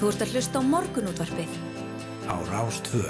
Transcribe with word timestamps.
Þú 0.00 0.08
ert 0.08 0.22
að 0.24 0.30
hlusta 0.32 0.56
á 0.56 0.62
morgunútvarpið. 0.64 1.56
Á 2.24 2.36
Rástvö. 2.48 3.02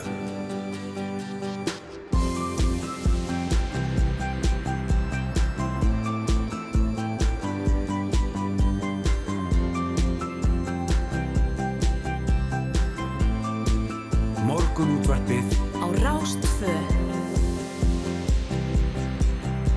Morgunútvarpið 14.51 15.47
Á 15.79 15.87
Rástvö. 16.03 16.75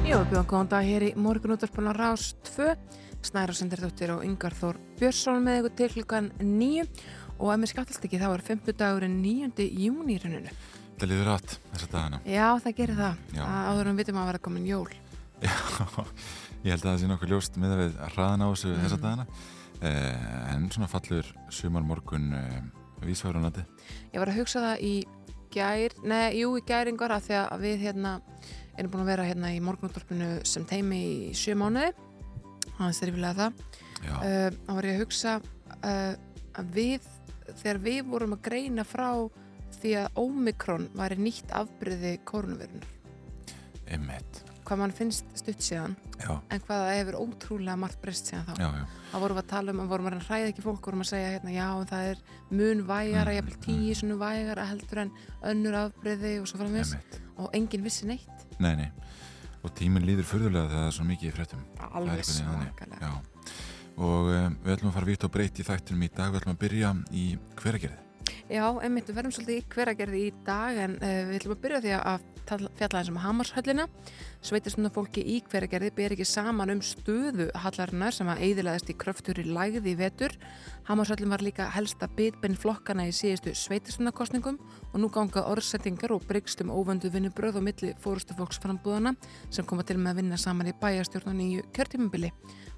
Já, 0.02 0.18
við 0.18 0.34
bjóðum 0.34 0.50
góðan 0.50 0.74
dag 0.74 0.90
hér 0.90 1.10
í 1.12 1.14
morgunútvarpuna 1.14 1.94
Rás 1.94 2.34
2 2.56 2.74
Snæra 3.24 3.54
Sendardóttir 3.56 4.12
og 4.14 4.24
Yngar 4.28 4.54
Þór 4.58 4.78
Björnsson 5.00 5.44
með 5.46 5.60
ykkur 5.62 5.76
til 5.80 5.90
klukkan 5.96 6.28
9 6.40 6.84
og 7.40 7.50
ef 7.54 7.60
mér 7.62 7.72
skattast 7.72 8.04
ekki 8.08 8.20
þá 8.22 8.28
er 8.36 8.44
5. 8.50 8.74
dagurinn 8.80 9.16
9. 9.24 9.68
júni 9.80 10.18
í 10.18 10.22
rauninu 10.24 10.52
Það 11.00 11.10
liður 11.10 11.30
átt 11.34 11.56
þessa 11.74 11.88
dagana. 11.92 12.20
Já, 12.30 12.46
það 12.64 12.76
gerir 12.78 13.00
það, 13.00 13.16
Já. 13.34 13.42
að 13.44 13.70
áður 13.72 13.90
við 13.90 13.98
vitum 14.04 14.20
að 14.22 14.28
vera 14.30 14.42
komin 14.46 14.68
jól 14.70 14.92
Já, 15.44 15.56
ég 16.64 16.70
held 16.76 16.84
að 16.84 16.90
það 16.92 17.00
sé 17.02 17.10
nokkuð 17.10 17.34
ljóst 17.34 17.58
með 17.60 17.74
að 17.76 17.82
við 17.84 17.98
hraðan 18.14 18.46
á 18.46 18.48
þessu 18.54 18.76
þessa 18.78 19.00
Mm. 19.00 19.04
dagana. 19.04 19.26
Eh, 19.84 20.54
en 20.54 20.70
svona 20.72 20.88
fallur 20.88 21.28
sumar 21.52 21.84
morgun 21.84 22.30
eh, 22.38 22.62
vísværunandi. 23.04 23.66
Ég 24.14 24.22
var 24.22 24.30
að 24.32 24.38
hugsa 24.40 24.62
það 24.64 24.84
í 24.88 24.94
gær, 25.52 25.96
nei, 26.08 26.38
jú, 26.40 26.54
í 26.56 26.64
gæringar 26.64 27.12
að 27.18 27.26
því 27.28 27.36
að 27.42 27.66
við 27.66 27.84
hérna 27.84 28.14
erum 28.78 28.94
búin 28.94 29.04
að 29.04 29.10
vera 29.12 29.26
hérna 29.28 29.52
í 29.52 29.60
morgunútvarpinu 29.66 30.30
sem 30.48 30.64
teimi 30.70 31.02
í 31.04 31.34
sjö 31.36 31.58
mánuði 31.60 31.92
aðeins 32.80 33.02
er 33.02 33.12
yfirlega 33.12 33.36
það 33.40 33.52
uh, 34.10 34.50
þá 34.66 34.72
var 34.74 34.90
ég 34.90 34.96
að 34.98 35.04
hugsa 35.04 35.36
uh, 35.80 36.14
að 36.60 36.74
við, 36.78 37.12
þegar 37.62 37.84
við 37.88 38.02
vorum 38.10 38.38
að 38.38 38.46
greina 38.50 38.88
frá 38.88 39.10
því 39.80 39.94
að 40.04 40.24
Omikron 40.24 40.90
væri 40.96 41.20
nýtt 41.22 41.54
afbyrði 41.56 42.18
koronavirunar 42.30 42.90
hvað 44.64 44.80
mann 44.80 44.94
finnst 44.96 45.28
stutt 45.38 45.64
síðan 45.64 45.96
Já, 46.22 46.32
en 46.32 46.62
hvað 46.64 46.84
það 46.86 46.98
hefur 46.98 47.18
ótrúlega 47.20 47.76
margt 47.80 48.00
breyst 48.02 48.30
síðan 48.30 48.46
þá. 48.48 48.54
Já, 48.62 48.68
já. 48.80 48.84
þá 49.12 49.16
vorum 49.24 49.38
við 49.38 49.44
að 49.44 49.50
tala 49.52 49.74
um, 49.74 49.82
að 49.84 49.92
vorum 49.92 50.08
við 50.08 50.16
að 50.16 50.28
hræða 50.30 50.52
ekki 50.52 50.64
fólk 50.64 50.88
vorum 50.88 51.04
að 51.04 51.10
segja 51.10 51.32
hérna, 51.34 51.54
já, 51.54 51.66
en 51.74 51.90
það 51.90 52.10
er 52.12 52.22
mun 52.54 52.84
vægara 52.88 53.34
Mm, 53.34 53.38
jafnvel 53.38 53.58
tíu 53.66 53.98
svona 54.00 54.18
vægara 54.22 54.68
heldur 54.70 55.02
en 55.04 55.12
önnur 55.52 55.80
afbyrði 55.82 56.34
og 56.40 56.48
svo 56.48 56.64
Einmitt. 56.64 57.20
og 57.38 57.50
enginn 57.54 57.84
vissi 57.84 58.08
neitt. 58.08 58.46
Nei, 58.60 58.76
nei. 58.80 58.90
Og 59.64 59.74
tíminn 59.78 60.06
líður 60.08 60.28
furðulega 60.28 60.68
þegar 60.68 60.82
það 60.82 60.90
er 60.90 60.96
svo 60.98 61.06
mikið 61.08 61.30
í 61.30 61.34
fréttum. 61.38 61.66
alveg 61.90 62.26
svakalega. 62.28 63.12
Og 63.94 64.30
um, 64.34 64.58
við 64.64 64.76
ætlum 64.76 64.90
að 64.90 64.96
fara 64.98 65.10
vitt 65.12 65.24
og 65.28 65.34
breytt 65.34 65.62
í 65.62 65.68
þættinum 65.68 66.04
í 66.04 66.12
dag. 66.12 66.34
Við 66.34 66.42
ætlum 66.42 66.56
að 66.56 66.62
byrja 66.66 66.94
í 67.14 67.26
hveragerði. 67.62 68.00
Já, 68.52 68.66
einmitt, 68.84 69.08
við 69.10 69.18
verðum 69.20 69.36
svolítið 69.36 69.60
í 69.60 69.66
hveragerði 69.74 70.22
í 70.26 70.32
dag 70.48 70.80
en 70.84 70.96
uh, 71.00 71.20
við 71.30 71.40
ætlum 71.40 71.56
að 71.56 71.64
byrja 71.64 71.84
því 71.86 71.94
að 72.00 72.33
tala- 72.46 72.72
fjalla 72.78 73.00
eins 73.00 73.10
um 73.10 73.18
Hamarshöllina. 73.18 73.88
Sveitistunna 74.44 74.90
fólki 74.92 75.24
í 75.24 75.42
hveragerði 75.48 75.92
ber 75.96 76.12
ekki 76.16 76.26
saman 76.26 76.70
um 76.70 76.82
stöðu 76.82 77.50
hallarinnar 77.56 78.12
sem 78.14 78.28
að 78.28 78.42
eidilaðist 78.48 78.90
í 78.90 78.98
kröftur 78.98 79.40
í 79.40 79.46
lægði 79.48 79.94
í 79.94 79.98
vetur. 79.98 80.36
Hamarshöllin 80.88 81.30
var 81.30 81.40
líka 81.40 81.70
helsta 81.72 82.08
bitbenn 82.08 82.58
flokkana 82.60 83.08
í 83.08 83.14
síðustu 83.16 83.56
sveitistundakostningum 83.56 84.60
og 84.94 85.00
nú 85.00 85.10
ganga 85.10 85.46
orðsettingar 85.48 86.12
og 86.12 86.28
bryggstum 86.28 86.70
óvöndu 86.74 87.10
vinnubröð 87.10 87.62
og 87.62 87.64
milli 87.64 87.94
fórustu 88.04 88.36
fólks 88.36 88.60
frambúðana 88.60 89.16
sem 89.50 89.66
koma 89.66 89.84
til 89.84 89.98
með 89.98 90.12
að 90.12 90.20
vinna 90.22 90.38
saman 90.38 90.68
í 90.68 90.78
bæjastjórn 90.80 91.32
og 91.32 91.40
nýju 91.40 91.68
kjörtímubili. 91.72 92.32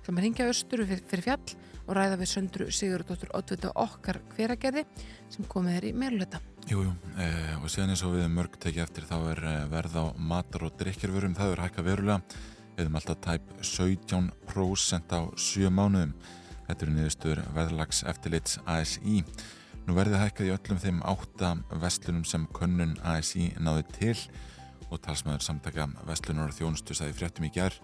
Það 0.05 0.13
maður 0.13 0.27
hingja 0.27 0.47
austur 0.51 0.85
fyrir, 0.85 1.23
fjall 1.25 1.55
og 1.87 1.95
ræða 1.97 2.19
við 2.21 2.29
söndru 2.29 2.67
Sigurðardóttur 2.69 3.33
Oddvita 3.33 3.71
okkar 3.75 4.21
hveragerði 4.35 4.85
sem 5.33 5.45
komið 5.49 5.79
er 5.79 5.89
í 5.89 5.95
meirulöta. 5.97 6.41
Jú, 6.65 6.79
jú, 6.81 6.91
eh, 7.21 7.53
og 7.61 7.69
síðan 7.69 7.91
eins 7.93 8.01
og 8.01 8.15
við 8.15 8.23
mörg 8.33 8.55
tekið 8.57 8.81
eftir 8.87 9.03
þá 9.05 9.17
er 9.29 9.39
eh, 9.45 9.65
verð 9.69 9.99
á 10.01 10.05
matar 10.17 10.63
og 10.65 10.73
drikkjurvörum, 10.79 11.35
það 11.37 11.51
er 11.53 11.59
hækka 11.61 11.83
verulega. 11.85 12.39
Eðum 12.81 12.97
alltaf 12.97 13.19
tæp 13.21 13.51
17% 13.61 15.13
á 15.13 15.21
7 15.37 15.69
mánuðum. 15.69 16.15
Þetta 16.65 16.87
eru 16.87 16.95
niðurstöður 16.95 17.43
verðlags 17.53 18.01
eftirlits 18.09 18.57
ASI 18.65 19.21
nú 19.85 19.93
verði 19.93 20.23
hækkað 20.23 20.49
í 20.49 20.55
öllum 20.55 20.81
þeim 20.81 21.05
átta 21.05 21.53
vestlunum 21.85 22.25
sem 22.25 22.49
könnun 22.57 22.97
ASI 23.13 23.51
náði 23.61 23.85
til. 23.99 24.17
Og 24.89 24.97
talsmaður 25.05 25.45
samtaka 25.45 25.85
vestlunar 26.09 26.49
og 26.49 26.57
þjónustu 26.57 26.97
sagði 26.97 27.13
í 27.13 27.19
fréttum 27.19 27.45
í 27.45 27.53
gær 27.53 27.77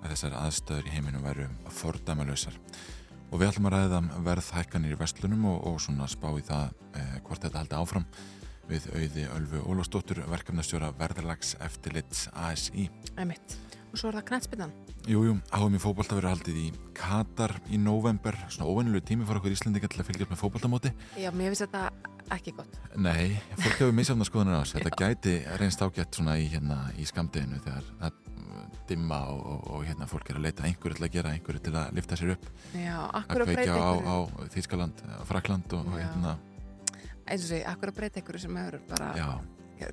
að 0.00 0.16
þessar 0.16 0.40
aðstöður 0.42 0.90
í 0.90 0.98
heiminum 0.98 1.22
væru 1.30 1.46
fordæmalösar 1.78 2.58
og 3.30 3.40
við 3.40 3.50
ætlum 3.50 3.68
að 3.70 3.76
ræða 3.76 4.00
verðhækkanir 4.26 4.94
í 4.94 4.98
vestlunum 5.00 5.46
og, 5.50 5.60
og 5.68 5.78
svona 5.82 6.08
spá 6.10 6.28
í 6.36 6.44
það 6.46 6.74
eh, 6.96 7.14
hvort 7.26 7.46
þetta 7.46 7.62
haldi 7.62 7.78
áfram 7.78 8.08
við 8.66 8.88
auði 8.94 9.28
Ölfu 9.36 9.62
Ólafsdóttur 9.70 10.24
verkefnastjóra 10.30 10.90
verðarlags 10.98 11.54
eftirlits 11.62 12.26
ASI. 12.34 12.88
Æmitt. 13.18 13.56
Og 13.92 14.00
svo 14.00 14.10
er 14.10 14.18
það 14.18 14.26
knætspinnan. 14.30 14.72
Jú, 15.06 15.20
jú, 15.22 15.36
áhugum 15.54 15.76
í 15.78 15.80
fótbolta 15.80 16.16
verður 16.18 16.34
haldið 16.34 16.58
í 16.64 16.66
Katar 16.96 17.54
í 17.70 17.78
november, 17.78 18.36
svona 18.50 18.66
óvennilega 18.66 19.06
tími 19.06 19.26
fyrir 19.28 19.40
okkur 19.40 19.54
Íslandingar 19.54 19.92
til 19.92 20.02
að 20.02 20.10
fylgjast 20.10 20.32
með 20.32 20.40
fótboltamóti. 20.42 20.92
Já, 21.14 21.30
mér 21.30 21.54
finnst 21.54 21.64
þetta 21.68 21.84
ekki 22.34 22.56
gott. 22.58 22.78
Nei, 22.98 23.38
fólk 23.54 23.78
hefur 23.78 23.94
misjafna 23.94 24.26
skoðunar 24.26 24.58
á 24.58 24.62
þessu. 24.64 24.80
Þetta 24.80 24.98
gæti 25.04 25.36
reynst 25.62 25.84
ágætt 25.86 26.18
svona 26.18 26.34
í, 26.42 26.48
hérna, 26.50 26.80
í 26.98 27.06
skamdeginu 27.06 27.62
þegar 27.62 27.86
dimma 28.88 29.20
og, 29.32 29.40
og, 29.52 29.70
og 29.76 29.86
hérna 29.86 30.08
fólk 30.10 30.30
er 30.30 30.40
að 30.40 30.48
leita 30.48 30.66
einhverju 30.68 30.98
til 30.98 31.06
að 31.08 31.14
gera, 31.16 31.32
einhverju 31.36 31.64
til 31.68 31.74
að 31.76 31.96
lifta 31.96 32.18
sér 32.20 32.34
upp. 32.36 32.46
Já, 32.74 32.96
akkur 33.20 33.44
að 33.44 33.52
breyta 33.52 33.72
kveikja 33.72 33.86
á, 33.86 33.94
á 34.06 34.16
Þýskaland, 34.54 35.02
Frakland 35.30 35.76
og, 35.78 35.90
og 35.90 35.98
hérna, 36.00 36.36
Eins 37.26 37.42
og 37.42 37.50
segi, 37.50 37.64
akkur 37.66 37.90
að 37.90 37.96
breyta 37.98 38.20
ykkur 38.22 38.38
sem 38.38 38.58
hefur 38.60 38.82
bara 38.86 39.08
já, 39.18 39.30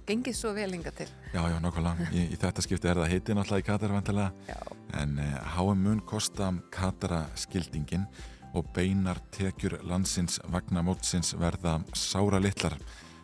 gengið 0.05 0.35
svo 0.37 0.51
vel 0.53 0.69
hinga 0.75 0.91
til. 0.93 1.07
já, 1.33 1.41
já, 1.49 1.55
nákvæmlega. 1.63 2.09
Í, 2.13 2.25
í 2.35 2.37
þetta 2.39 2.65
skipti 2.65 2.91
er 2.91 3.01
það 3.01 3.09
heiti 3.13 3.37
náttúrulega 3.37 3.63
í 3.63 3.67
Katar 3.71 3.95
vantilega 3.95 4.59
en 4.99 5.17
uh, 5.17 5.55
HM 5.55 5.81
mun 5.87 6.03
kosta 6.05 6.51
Katara 6.73 7.23
skildingin 7.39 8.05
og 8.53 8.69
beinar 8.75 9.17
tekjur 9.33 9.79
landsins 9.89 10.37
vagna 10.53 10.83
mótsins 10.85 11.33
verða 11.41 11.79
sára 11.97 12.37
litlar. 12.41 12.77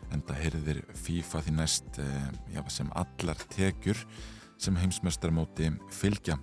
En 0.09 0.25
það 0.25 0.41
heyrðir 0.41 0.81
FIFA 0.97 1.43
því 1.45 1.55
næst 1.59 2.01
uh, 2.01 2.27
já, 2.49 2.63
sem 2.73 2.89
allar 2.97 3.45
tekjur 3.53 4.01
sem 4.59 4.77
heimsmeistarmóti 4.79 5.71
fylgja. 5.95 6.37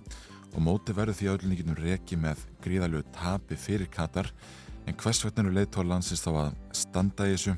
Og 0.55 0.63
móti 0.63 0.95
verður 0.95 1.17
því 1.19 1.29
öllninginum 1.33 1.77
reki 1.77 2.17
með 2.19 2.41
gríðalegu 2.63 3.05
tapi 3.15 3.57
fyrir 3.59 3.89
Katar. 3.93 4.31
En 4.87 4.95
hvers 4.97 5.21
vegna 5.25 5.45
eru 5.45 5.53
leiðtór 5.55 5.87
landsins 5.87 6.23
þá 6.23 6.31
að 6.47 6.55
standa 6.81 7.27
í 7.27 7.35
þessu? 7.35 7.57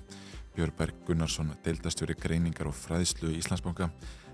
Björberg 0.57 1.05
Gunnarsson, 1.07 1.53
deildastjóri 1.63 2.17
greiningar 2.19 2.67
og 2.67 2.75
fræðslu 2.75 3.31
í 3.31 3.39
Íslandsbanka 3.39 3.87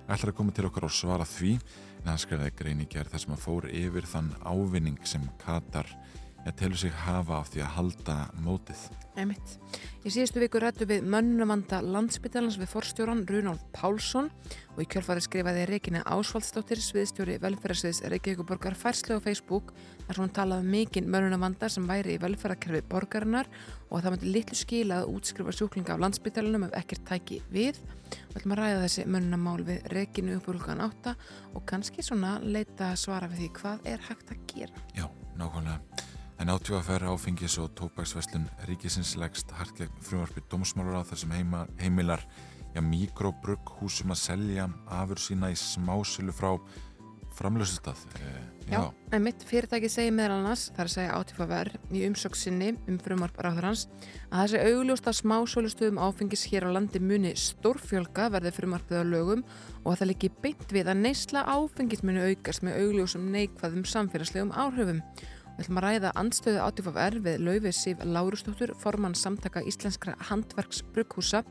ætlar 0.05 0.31
að 0.31 0.37
koma 0.37 0.53
til 0.55 0.65
okkar 0.69 0.87
og 0.87 0.93
svara 0.93 1.25
því. 1.27 1.55
En 2.01 2.11
hann 2.11 2.21
skrifaði 2.21 2.55
greiningar 2.57 3.09
þar 3.11 3.23
sem 3.23 3.35
að 3.35 3.43
fór 3.43 3.69
yfir 3.69 4.07
þann 4.09 4.31
ávinning 4.45 4.97
sem 5.05 5.25
Katar 5.41 5.89
ja, 6.45 6.53
telur 6.53 6.77
sig 6.77 6.93
hafa 7.05 7.41
af 7.41 7.49
því 7.53 7.65
að 7.65 7.73
halda 7.79 8.15
mótið. 8.45 8.85
Einmitt. 9.15 9.55
Í 10.05 10.11
síðustu 10.11 10.41
viku 10.43 10.59
rættu 10.59 10.85
við 10.89 11.05
mönnumanda 11.09 11.79
landsbytalans 11.81 12.57
við 12.59 12.69
forstjóran 12.69 13.23
Runálf 13.29 13.63
Pálsson 13.73 14.27
og 14.75 14.81
í 14.83 14.87
kjölfari 14.91 15.23
skrifaði 15.23 15.63
Regina 15.69 16.03
Ásvaldsdóttir 16.03 16.81
sviðstjóri 16.83 17.39
velferðarsviðs 17.41 18.03
Reykjavíkuborgar 18.11 18.75
færslu 18.77 19.17
á 19.17 19.23
Facebook 19.23 19.71
þar 20.05 20.17
sem 20.19 20.23
hún 20.25 20.33
talaði 20.35 20.65
um 20.67 20.73
mikinn 20.75 21.09
mönnumanda 21.09 21.69
sem 21.71 21.87
væri 21.89 22.17
í 22.17 22.21
velferðarkerfi 22.21 22.83
borgarinnar 22.91 23.49
og 23.89 23.97
að 23.97 24.05
það 24.05 24.15
myndi 24.17 24.33
litlu 24.35 24.59
skila 24.59 25.01
að 25.01 25.13
útskrifa 25.15 25.55
sjúklinga 25.55 25.95
af 25.95 26.03
landsbytalanum 26.03 26.67
ef 26.67 26.75
ekkert 26.83 27.07
tæki 27.09 27.39
við. 27.49 27.79
Við 28.29 28.41
ætlum 28.41 28.57
að 28.57 28.61
ræða 28.61 28.81
þessi 28.83 29.07
mönnumál 29.15 29.61
við 29.65 29.87
Reginu 29.95 30.35
upp 30.37 30.51
úr 30.51 30.59
hlukan 30.59 30.83
átta 30.85 31.15
og 31.55 31.63
kannski 31.65 32.05
svona 32.05 32.35
leita 32.43 32.91
svara 32.99 33.31
við 33.31 33.45
því 33.45 33.53
hvað 33.61 33.95
er 33.95 34.05
hægt 34.11 34.35
að 34.35 34.43
gera. 34.51 34.85
Já, 34.93 35.07
nákvæmlega. 35.39 36.04
En 36.39 36.51
átjóðaferð 36.51 37.13
áfengis 37.13 37.55
og 37.63 37.71
tópaksveslun 37.79 38.49
ríkisins 38.67 39.13
leggst 39.19 39.53
hart 39.55 39.77
gegn 39.77 40.01
frumvarpi 40.03 40.43
dómsmálar 40.51 40.99
á 40.99 41.07
þar 41.07 41.21
sem 41.21 41.31
heima, 41.31 41.61
heimilar 41.79 42.25
ja, 42.75 42.83
mikrobrugg 42.83 43.71
húsum 43.79 44.11
að 44.11 44.23
selja 44.23 44.67
afur 44.91 45.21
sína 45.21 45.53
í 45.53 45.55
smásölu 45.59 46.35
frá 46.35 46.51
framlösustað. 47.35 47.99
Eh, 48.19 48.43
Já, 48.71 48.89
en 49.13 49.21
mitt 49.21 49.43
fyrirtæki 49.45 49.89
segir 49.91 50.13
meðal 50.15 50.39
annars, 50.39 50.71
að 50.73 50.87
segja 50.89 51.17
átífaver 51.19 51.69
í 51.93 52.01
umsöksinni 52.07 52.71
um 52.89 52.95
frumvarp 52.97 53.37
ráðurhans 53.37 53.83
að 54.31 54.55
þessi 54.55 54.61
augljósta 54.71 55.13
smásölustöðum 55.13 55.99
áfengis 56.01 56.47
hér 56.49 56.65
á 56.65 56.69
landi 56.73 57.01
muni 57.03 57.35
stórfjölga 57.37 58.31
verði 58.33 58.55
frumvarpið 58.55 59.03
á 59.03 59.05
lögum 59.05 59.43
og 59.83 59.91
að 59.91 59.99
það 59.99 60.09
líki 60.11 60.31
beint 60.41 60.73
við 60.73 60.89
að 60.89 61.03
neysla 61.03 61.45
áfengis 61.45 62.01
muni 62.07 62.25
aukast 62.31 62.65
með 62.65 62.79
augljósum 62.81 63.29
neikvæðum 63.35 63.85
samfélagslegum 63.85 64.55
áhrifum. 64.55 65.03
Við 65.55 65.65
ætlum 65.65 65.79
að 65.79 65.87
ræða 65.87 66.13
andstöðu 66.19 66.61
átífaver 66.65 67.19
við 67.25 67.43
Laufið 67.47 67.75
Sif 67.79 68.05
Lárustóttur, 68.05 68.75
formann 68.81 69.15
samtaka 69.15 69.63
íslenskra 69.63 70.17
handverksbrugghúsa. 70.29 71.45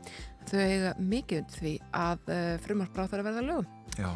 Þau 0.45 0.57
eiga 0.61 0.95
mikið 1.01 1.43
undir 1.43 1.61
því 1.61 1.75
að 2.05 2.33
frumvarp 2.65 2.99
ráður 2.99 3.23
að 3.23 3.29
verða 3.31 3.41
að 3.41 3.49
lögum. 3.49 3.71
Já, 3.95 4.11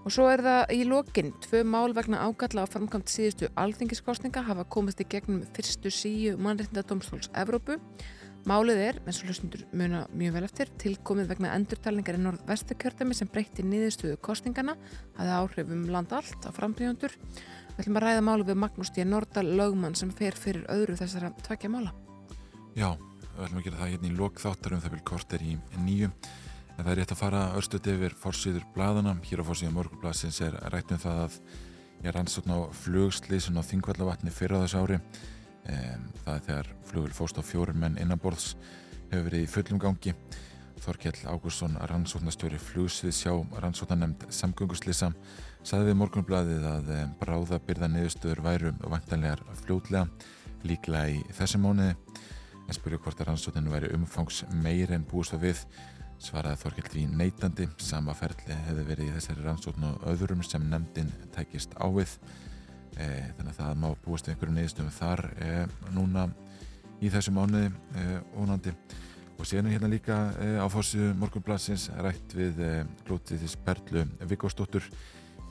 Og 0.00 0.14
svo 0.14 0.30
er 0.32 0.40
það 0.40 0.70
í 0.72 0.84
lokin, 0.88 1.34
tvö 1.44 1.60
mál 1.68 1.92
vegna 1.96 2.22
ágalla 2.24 2.64
á 2.64 2.72
framkvæmt 2.72 3.10
síðustu 3.12 3.50
alþingiskostninga 3.60 4.46
hafa 4.46 4.64
komist 4.72 5.02
í 5.04 5.06
gegnum 5.12 5.42
fyrstu 5.56 5.92
síu 5.92 6.38
mannreitnda 6.40 6.86
domstóls 6.88 7.28
Evrópu. 7.36 7.76
Málið 8.48 8.78
er, 8.80 8.98
eins 9.04 9.18
og 9.20 9.28
hlustundur 9.28 9.66
muna 9.76 10.06
mjög 10.16 10.38
vel 10.38 10.44
eftir, 10.46 10.70
tilkomið 10.80 11.28
vegna 11.34 11.50
endurtalningar 11.52 12.16
í 12.16 12.22
norðvestu 12.24 12.72
kjördami 12.80 13.16
sem 13.18 13.28
breytti 13.28 13.66
niðurstöðu 13.66 14.16
kostningana, 14.24 14.78
hafði 15.18 15.34
áhrif 15.36 15.74
um 15.76 15.82
land 15.92 16.14
allt 16.16 16.48
á 16.48 16.50
frambríðandur. 16.56 17.18
Við 17.80 17.86
ætlum 17.86 17.96
að 17.96 18.04
ræða 18.04 18.22
málið 18.26 18.48
við 18.50 18.56
Magnús 18.60 18.90
D. 18.92 19.04
Nordal 19.08 19.46
lögmann 19.56 19.94
sem 19.96 20.10
fer 20.12 20.34
fyrir 20.36 20.66
öðru 20.68 20.98
þessara 20.98 21.30
tvekja 21.40 21.70
mála. 21.72 21.94
Já, 22.76 22.90
við 23.22 23.46
ætlum 23.46 23.60
að 23.60 23.64
gera 23.64 23.78
það 23.78 23.88
hérna 23.94 24.08
í 24.10 24.16
lok 24.18 24.42
þáttar 24.42 24.74
um 24.76 24.82
það 24.84 24.92
vil 24.92 25.00
korter 25.08 25.44
í 25.46 25.54
nýju. 25.86 26.10
En 26.74 26.82
það 26.82 26.90
er 26.92 27.00
rétt 27.00 27.14
að 27.14 27.20
fara 27.22 27.40
örstuð 27.56 27.88
yfir 27.94 28.16
fórsýður 28.20 28.66
bladana. 28.74 29.14
Hér 29.24 29.40
á 29.40 29.48
fórsýðum 29.48 29.78
morgunbladsins 29.78 30.42
er 30.44 30.58
rætt 30.74 30.92
um 30.92 31.00
það 31.00 31.22
að 31.22 31.40
ég 32.02 32.10
er 32.12 32.20
ansókn 32.20 32.52
á 32.52 32.58
flugslýsun 32.82 33.56
á 33.56 33.64
Þingvallavatni 33.64 34.34
fyrir 34.36 34.60
á 34.60 34.64
þessu 34.66 34.84
ári. 34.84 35.00
Það 35.64 36.36
er 36.36 36.46
þegar 36.50 36.72
flugul 36.92 37.16
fóst 37.16 37.40
á 37.40 37.42
fjórum 37.48 37.80
menn 37.80 37.96
innanborðs 37.96 38.58
hefur 39.08 39.24
verið 39.30 39.46
í 39.46 39.52
fullum 39.56 39.80
gangi. 39.80 40.12
Þorkjell 40.80 41.28
Ágúrsson, 41.28 41.80
rannsóknastjóri 41.88 42.56
flugsvið 42.60 43.12
sjá 43.12 43.34
rannsóknanemnd 43.60 44.22
samgönguslýsa, 44.32 45.10
við 45.60 45.96
morgunbladið 46.00 46.64
að 46.64 46.90
um, 46.96 47.10
bráðabyrða 47.20 47.88
niðurstöður 47.92 48.40
væru 48.44 48.70
vantanlegar 48.80 49.42
fljótlega, 49.60 50.06
líklega 50.64 51.12
í 51.12 51.20
þessi 51.36 51.60
móniði. 51.60 51.96
En 52.64 52.76
spurju 52.76 53.00
hvort 53.02 53.20
að 53.20 53.28
rannsókninu 53.28 53.72
væri 53.72 53.90
umfangs 53.96 54.44
meir 54.62 54.92
en 54.94 55.04
búist 55.10 55.34
að 55.36 55.44
við, 55.48 55.60
svaraði 56.22 56.84
því 56.88 57.04
neitandi. 57.12 57.68
Sama 57.82 58.14
ferli 58.16 58.56
hefði 58.68 58.86
verið 58.88 59.10
í 59.10 59.14
þessari 59.18 59.44
rannsókn 59.44 59.86
og 59.90 60.08
öðrum 60.12 60.42
sem 60.46 60.64
nefndin 60.70 61.12
tækist 61.34 61.76
á 61.76 61.86
við. 61.92 62.16
E, 62.96 63.06
þannig 63.36 63.52
að 63.52 63.60
það 63.60 63.78
má 63.84 63.88
búist 64.04 64.28
einhverju 64.28 64.56
niðurstöðum 64.56 64.96
þar 64.96 65.26
e, 65.44 65.52
núna 65.94 66.26
í 67.00 67.12
þessu 67.12 67.36
mánuði 67.36 67.70
e, 67.70 68.18
ónandi 68.36 68.74
og 69.40 69.48
síðan 69.48 69.70
hérna 69.72 69.88
líka 69.88 70.16
á 70.60 70.66
fórsíðu 70.68 71.14
morgunblassins 71.16 71.86
rætt 72.04 72.34
við 72.36 72.58
glótið 73.06 73.46
þess 73.46 73.60
Perlu 73.64 74.02
Vigósdóttur 74.28 74.84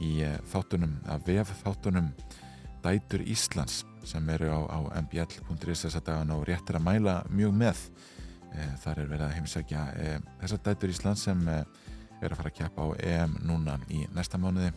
í 0.04 0.14
þáttunum 0.52 0.96
að 1.10 1.28
vef 1.34 1.54
þáttunum 1.64 2.12
Dætur 2.84 3.26
Íslands 3.28 3.84
sem 4.08 4.30
eru 4.32 4.48
á, 4.48 4.60
á 4.72 4.80
mbl.is 5.02 5.84
þessa 5.84 6.00
dagan 6.00 6.32
og 6.32 6.46
réttir 6.48 6.80
að 6.80 6.86
mæla 6.86 7.16
mjög 7.28 7.58
með. 7.60 7.82
Þar 8.80 9.02
er 9.02 9.10
verið 9.12 9.26
að 9.26 9.34
heimsækja 9.36 9.82
þessar 10.40 10.62
Dætur 10.66 10.94
Íslands 10.94 11.26
sem 11.28 11.44
er 12.20 12.34
að 12.34 12.40
fara 12.40 12.52
að 12.52 12.58
kjappa 12.60 12.86
á 12.86 12.90
EM 13.12 13.38
núna 13.48 13.78
í 13.94 14.04
næsta 14.16 14.40
mánuði 14.42 14.72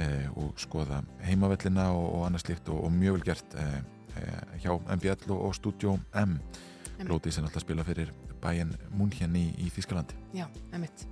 eh, 0.00 0.28
og 0.36 0.56
skoða 0.60 1.02
heimavellina 1.26 1.90
og, 1.94 2.06
og 2.16 2.24
annað 2.28 2.46
slikt 2.46 2.70
og, 2.72 2.84
og 2.86 2.94
mjög 2.94 3.18
vel 3.18 3.26
gert 3.30 3.58
eh, 3.60 3.76
eh 4.16 4.56
hjá 4.64 4.72
MBL 4.96 5.30
og, 5.34 5.40
og 5.48 5.54
Studio 5.56 5.96
M. 6.14 6.38
Lóti 7.04 7.32
sem 7.32 7.44
alltaf 7.44 7.66
spila 7.66 7.84
fyrir 7.84 8.12
bæinn 8.46 8.74
Múnhjörn 8.96 9.36
í, 9.38 9.46
í 9.60 9.70
Þískalandi 9.74 10.16
Já, 10.36 10.46
emitt. 10.76 11.06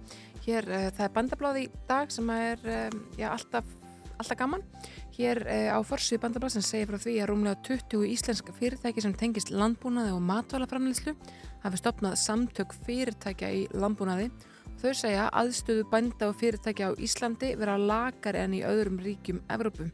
Hér, 0.46 0.68
uh, 0.70 0.88
það 0.94 1.06
er 1.06 1.14
bandabláð 1.18 1.60
í 1.62 1.66
dag 1.88 2.12
sem 2.14 2.30
er 2.34 2.64
um, 2.64 2.98
já, 3.18 3.28
alltaf, 3.32 3.68
alltaf 4.14 4.38
gaman. 4.38 4.64
Hér 5.18 5.42
uh, 5.44 5.76
á 5.76 5.78
forsið 5.84 6.22
bandabláð 6.24 6.56
sem 6.56 6.66
segir 6.66 6.90
frá 6.90 7.00
því 7.02 7.18
að 7.18 7.30
rúmlega 7.32 7.60
20 7.68 8.08
íslenska 8.14 8.56
fyrirtæki 8.56 9.04
sem 9.04 9.14
tengist 9.18 9.52
landbúnaði 9.52 10.16
og 10.16 10.24
matvælaframleyslu 10.30 11.16
hafi 11.64 11.80
stopnað 11.80 12.18
samtök 12.20 12.76
fyrirtækja 12.86 13.54
í 13.56 13.64
landbúnaði 13.74 14.30
Þau 14.84 14.92
segja 14.98 15.28
aðstöðu 15.32 15.86
bænda 15.88 16.28
og 16.28 16.38
fyrirtækja 16.40 16.90
á 16.92 16.98
Íslandi 17.00 17.54
vera 17.56 17.76
lagar 17.80 18.36
enn 18.36 18.56
í 18.58 18.64
öðrum 18.66 18.98
ríkjum 19.00 19.38
Evrópum. 19.52 19.92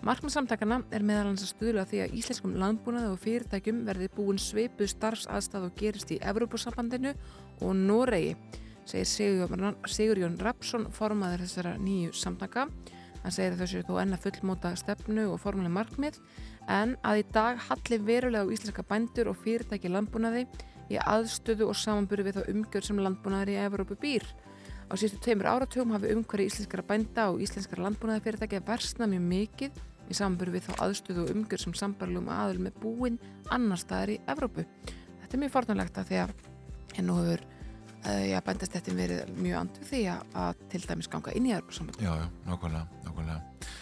Markmannsamtakana 0.00 0.78
er 0.96 1.02
meðal 1.04 1.26
hans 1.28 1.42
að 1.44 1.50
stuðla 1.50 1.82
því 1.84 1.98
að 2.00 2.12
íslenskum 2.16 2.54
landbúnaði 2.56 3.10
og 3.12 3.18
fyrirtækjum 3.20 3.82
verði 3.84 4.06
búin 4.14 4.38
sveipu 4.40 4.86
starfsaðstað 4.88 5.66
og 5.66 5.74
gerist 5.76 6.14
í 6.14 6.16
Evrópusambandinu 6.24 7.12
og 7.60 7.74
Noregi, 7.76 8.30
segir 8.88 9.10
Sigurjón 9.84 10.38
Rapsson, 10.40 10.86
formaður 10.96 11.44
þessara 11.44 11.74
nýju 11.76 12.14
samtaka. 12.16 12.64
Hann 13.20 13.36
segir 13.36 13.52
að 13.52 13.60
þessu 13.66 13.82
þó 13.90 13.98
enna 14.00 14.20
fullmóta 14.22 14.72
stefnu 14.80 15.26
og 15.34 15.42
formuleg 15.42 15.74
markmið 15.76 16.16
en 16.72 16.96
að 17.04 17.20
í 17.20 17.26
dag 17.36 17.60
halli 17.66 18.00
verulega 18.00 18.48
á 18.48 18.52
íslenska 18.56 18.86
bændur 18.88 19.28
og 19.28 19.36
fyrirtæki 19.44 19.92
landbúnaði 19.92 20.46
í 20.88 20.96
aðstöðu 20.96 21.68
og 21.68 21.76
samanburu 21.76 22.24
við 22.24 22.40
þá 22.40 22.48
umgjörð 22.54 22.88
sem 22.88 23.04
landbúnaðar 23.04 23.52
í 23.52 23.60
Evrópu 23.66 24.00
býr. 24.00 24.24
Á 24.88 24.96
síðustu 24.96 25.20
tveimur 25.22 25.52
áratugum 25.52 25.92
hafi 25.92 26.16
umhverju 26.16 26.48
íslenskara 26.48 26.88
bænda 26.88 27.28
og 27.30 27.44
íslenskara 27.44 27.84
landbúnaðarfyrirtækja 27.84 28.64
versna 28.64 29.06
mjög 29.12 29.28
mikið 29.28 29.84
í 30.10 30.16
samanburu 30.16 30.54
við 30.56 30.66
þá 30.68 30.82
aðstöðu 30.86 31.24
og 31.24 31.32
umgjörð 31.34 31.64
sem 31.64 31.76
sambarlegum 31.78 32.30
aðal 32.34 32.58
með 32.66 32.78
búin 32.82 33.18
annar 33.54 33.80
staðar 33.80 34.14
í 34.16 34.18
Evrópu. 34.30 34.66
Þetta 35.22 35.36
er 35.36 35.42
mjög 35.44 35.54
fornulegt 35.54 36.00
að 36.00 36.10
því 36.10 36.20
að 36.24 36.34
hennu 36.96 37.18
hefur 37.20 37.44
uh, 37.46 38.24
já, 38.26 38.38
bændastettin 38.46 38.98
verið 38.98 39.34
mjög 39.38 39.60
andu 39.60 39.86
því 39.90 40.02
að, 40.14 40.64
til 40.72 40.82
dæmis 40.86 41.10
ganga 41.12 41.36
inn 41.38 41.46
í 41.46 41.54
Evrópu 41.54 41.78
samband. 41.78 42.02
Já, 42.02 42.12
já, 42.18 42.26
nákvæmlega, 42.48 43.04
nákvæmlega. 43.06 43.76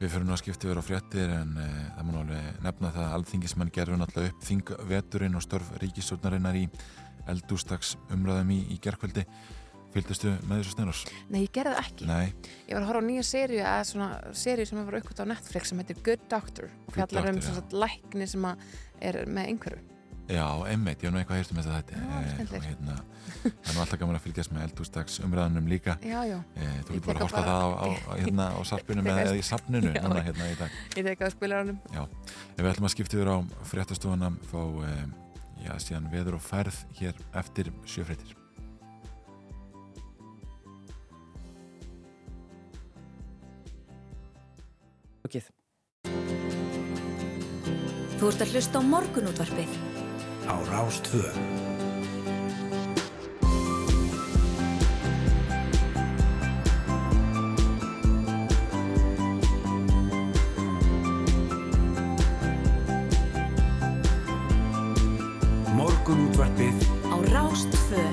Við 0.00 0.10
fyrir 0.10 0.26
nú 0.26 0.34
að 0.34 0.40
skipta 0.42 0.66
yfir 0.66 0.80
á 0.80 0.84
fréttir 0.84 1.30
en 1.32 1.52
e, 1.56 1.66
það 1.94 2.06
má 2.08 2.16
alveg 2.18 2.62
nefna 2.64 2.88
það 2.96 3.04
að 3.04 3.12
alþingismenn 3.18 3.70
gerður 3.72 4.00
náttúrulega 4.00 4.32
upp 4.32 4.46
þingveturinn 4.48 5.38
og 5.38 5.44
störf 5.44 5.68
ríkistjórnarinnar 5.80 6.58
í 6.58 6.64
eldústags 7.30 7.94
umræðum 8.12 8.50
í, 8.56 8.58
í 8.74 8.80
gerðkvöldi. 8.82 9.24
Fylgdustu 9.94 10.32
með 10.48 10.60
þessu 10.60 10.74
snurars? 10.74 11.02
Nei, 11.30 11.44
ég 11.44 11.54
gerði 11.54 11.74
það 11.76 11.84
ekki. 11.84 12.06
Nei. 12.10 12.52
Ég 12.66 12.74
var 12.74 12.82
að 12.82 12.88
horfa 12.90 13.02
á 13.02 13.08
nýja 13.08 13.24
sériu, 13.28 13.58
eða 13.62 13.86
svona 13.86 14.08
sériu 14.34 14.66
sem 14.66 14.78
hefur 14.80 14.98
aukvöld 14.98 15.22
á 15.22 15.26
Netflix 15.30 15.70
sem 15.70 15.78
heitir 15.82 16.00
Good 16.02 16.24
Doctor. 16.32 16.70
Og 16.88 16.96
fjallar 16.96 17.30
um 17.30 17.38
svona 17.44 17.84
lækni 17.84 18.26
sem 18.26 18.46
er 18.50 19.20
með 19.30 19.52
einhverju. 19.52 19.82
Já, 20.24 20.46
einmitt, 20.64 21.02
ég 21.04 21.10
hef 21.10 21.12
nú 21.12 21.18
eitthvað 21.20 21.40
hýrt 21.42 21.50
um 21.52 21.58
þetta 21.60 21.80
þetta 21.84 22.56
e, 22.56 22.60
hérna, 22.64 22.94
það 23.42 23.68
er 23.68 23.74
nú 23.76 23.80
alltaf 23.82 23.98
gaman 24.00 24.16
að 24.16 24.22
fylgjast 24.24 24.52
með 24.54 24.62
eldústags 24.64 25.18
umræðanum 25.20 25.66
líka. 25.68 25.98
Já, 26.00 26.22
já. 26.24 26.38
E, 26.56 26.68
Þú 26.88 26.96
getur 26.96 27.08
bara 27.10 27.18
að 27.18 27.24
horta 27.26 27.42
það 27.44 27.60
á, 27.60 27.68
á, 27.76 28.12
hérna, 28.22 28.46
á 28.56 28.60
sarpinu 28.64 29.04
með 29.04 29.20
eða 29.26 29.36
í 29.36 29.44
sapninu 29.50 29.92
já, 29.98 30.00
núna 30.00 30.22
hérna 30.24 30.48
í 30.48 30.56
dag. 30.62 30.78
Ég 30.96 31.04
teka 31.10 31.26
það 31.26 31.34
spilaranum. 31.36 31.78
Já, 31.92 32.08
ef 32.56 32.62
við 32.62 32.70
ætlum 32.72 32.88
að 32.88 32.94
skipta 32.96 33.20
yfir 33.20 33.28
á 33.28 33.38
fréttastofuna 33.68 34.32
Okið 45.24 45.46
Þú 48.20 48.28
ert 48.30 48.42
að 48.44 48.50
hlusta 48.54 48.80
á 48.80 48.82
morgunútvarpið 48.84 49.70
á 50.48 50.56
Rástvö. 50.68 51.22
Morgunútvarpið 65.74 66.84
á 67.08 67.16
Rástvö. 67.32 68.04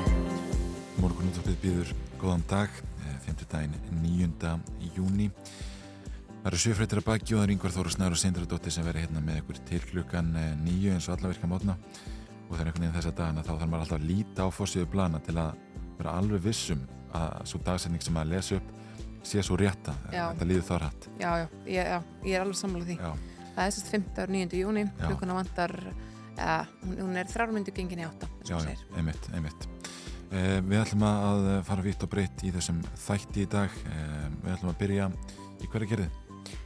Morgunútvarpið 1.03 1.60
býður 1.63 1.91
góðan 2.24 2.48
dag, 2.48 2.72
5. 3.27 3.44
daginn 3.51 3.75
9. 4.00 4.56
júni 4.96 5.27
Það 6.41 6.48
eru 6.50 6.60
sjöfrættir 6.63 7.00
að 7.01 7.05
baki 7.05 7.36
og 7.36 7.39
það 7.39 7.43
er 7.45 7.51
yngvar 7.53 7.74
Þóru 7.75 7.91
Snær 7.93 8.15
og 8.15 8.19
Sindradóttir 8.21 8.74
sem 8.74 8.86
verður 8.88 9.03
hérna 9.05 9.21
með 9.21 9.36
ykkur 9.43 9.60
til 9.69 9.81
klukkan 9.91 10.31
eh, 10.41 10.53
nýju 10.57 10.93
eins 10.95 11.05
og 11.10 11.19
allavirka 11.19 11.50
mótna 11.50 11.75
og 11.77 12.55
það 12.55 12.62
er 12.63 12.69
einhvern 12.71 12.86
veginn 12.88 12.95
þessa 12.95 13.12
dagana 13.19 13.43
þá 13.45 13.51
þarf 13.51 13.69
maður 13.69 13.83
alltaf 13.86 14.00
að 14.00 14.07
líta 14.10 14.48
á 14.48 14.50
fórsíðu 14.57 14.88
blana 14.89 15.19
til 15.21 15.36
að 15.38 15.51
vera 16.00 16.15
alveg 16.17 16.41
vissum 16.48 16.81
að 17.13 17.36
svo 17.51 17.62
dagsetning 17.67 18.01
sem 18.01 18.15
maður 18.17 18.31
lesa 18.33 18.57
upp 18.57 18.71
sé 19.29 19.43
svo 19.45 19.57
rétta, 19.62 19.93
þetta 20.10 20.48
líður 20.50 20.65
þá 20.65 20.74
rætt 20.81 21.05
Já, 21.21 21.29
já, 21.43 21.45
já, 21.69 22.00
ég 22.25 22.33
er 22.33 22.41
alveg 22.41 22.57
sammála 22.57 22.88
því. 22.88 22.95
Já. 22.98 23.12
Það 23.51 23.62
er 23.67 23.75
sérst 23.75 23.91
15. 23.93 24.33
9. 24.33 24.57
júni 24.63 24.86
klukkuna 24.98 25.36
vantar, 25.38 25.75
ja, 26.39 26.55
hún, 26.88 27.13
er 27.21 27.29
þrjármyndu 27.29 27.75
gengin 27.75 28.01
í 28.01 28.07
átta, 28.07 28.31
Já, 28.50 28.55
já, 28.65 28.74
einmitt, 28.98 29.29
einmitt. 29.36 29.67
Eh, 30.31 30.57
Við 30.65 30.79
ætlum 30.79 31.05
að 31.05 31.45
fara 31.67 31.86
vitt 31.86 32.01
og 32.07 32.10
breytt 32.15 32.41
í 32.48 32.53
þessum 32.55 32.79
þætti 33.03 33.43
í 33.43 33.50
dag. 33.51 33.77
Eh, 33.91 34.27
Við 34.41 34.53
ætlum 34.55 34.71
að 34.74 34.79
byrja 34.81 35.10
í 35.62 35.69
hverja 35.69 35.89
gerði 35.91 36.10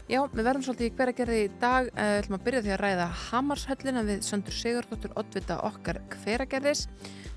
Já, 0.05 0.19
við 0.29 0.45
verðum 0.45 0.61
svolítið 0.61 0.85
í 0.85 0.95
hverja 0.99 1.17
gerði 1.17 1.37
í 1.41 1.51
dag. 1.61 1.87
Uh, 1.89 2.09
við 2.11 2.19
ætlum 2.19 2.35
að 2.37 2.43
byrja 2.45 2.59
því 2.61 2.73
að 2.75 2.81
ræða 2.83 3.05
Hamarshöllina 3.23 4.03
við 4.05 4.19
Söndur 4.27 4.53
Sigurdóttur 4.53 5.15
Ottvita 5.17 5.55
okkar 5.65 6.01
hveragerðis. 6.19 6.83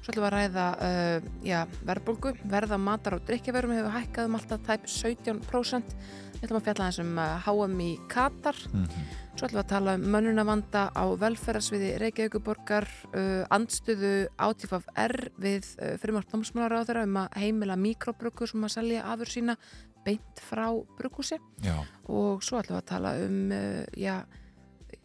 Svo 0.03 0.13
ætlum 0.13 0.27
við 0.27 0.29
að 0.29 0.35
ræða 0.35 0.67
uh, 0.85 1.31
já, 1.49 1.59
verðbólgu, 1.89 2.35
verða 2.53 2.81
matar 2.83 3.17
og 3.17 3.25
drikkjaverum 3.31 3.73
hefur 3.73 3.97
hækkað 3.97 4.29
um 4.29 4.37
alltaf 4.37 4.67
tæp 4.69 4.85
17% 4.85 5.97
við 6.35 6.45
ætlum 6.45 6.61
að 6.61 6.69
fjalla 6.69 6.91
þessum 6.91 7.23
HM 7.47 7.81
í 7.87 7.91
Katar. 8.13 8.61
Mm 8.75 8.85
-hmm. 8.85 9.09
Svo 9.39 9.47
ætlum 9.47 9.61
við 9.61 9.63
að 9.63 9.71
tala 9.71 9.93
um 9.95 10.07
mönnunavanda 10.11 10.81
á 10.99 11.05
velferðarsviði 11.15 11.93
Reykjavíkuborgar, 12.03 12.89
uh, 13.13 13.45
andstöðu 13.55 14.09
átífaf 14.35 14.89
R 14.99 15.29
við 15.39 15.69
uh, 15.79 15.93
fyrirmart 16.03 16.35
námsmálar 16.35 16.83
á 16.83 16.87
þeirra 16.89 17.05
um 17.07 17.21
að 17.21 17.37
heimila 17.39 17.77
mikrobruggur 17.79 18.51
sem 18.51 18.67
að 18.67 18.73
selja 18.75 19.05
afur 19.13 19.31
sína 19.31 19.55
beint 20.03 20.43
frá 20.43 20.67
bruggúsi 20.99 21.39
Já, 21.63 21.77
og 22.11 22.43
svo 22.43 22.59
ætlum 22.59 22.81
við 22.81 22.83
að 22.83 22.89
tala 22.91 23.15
um 23.29 23.39
uh, 23.55 23.85
já, 23.95 24.17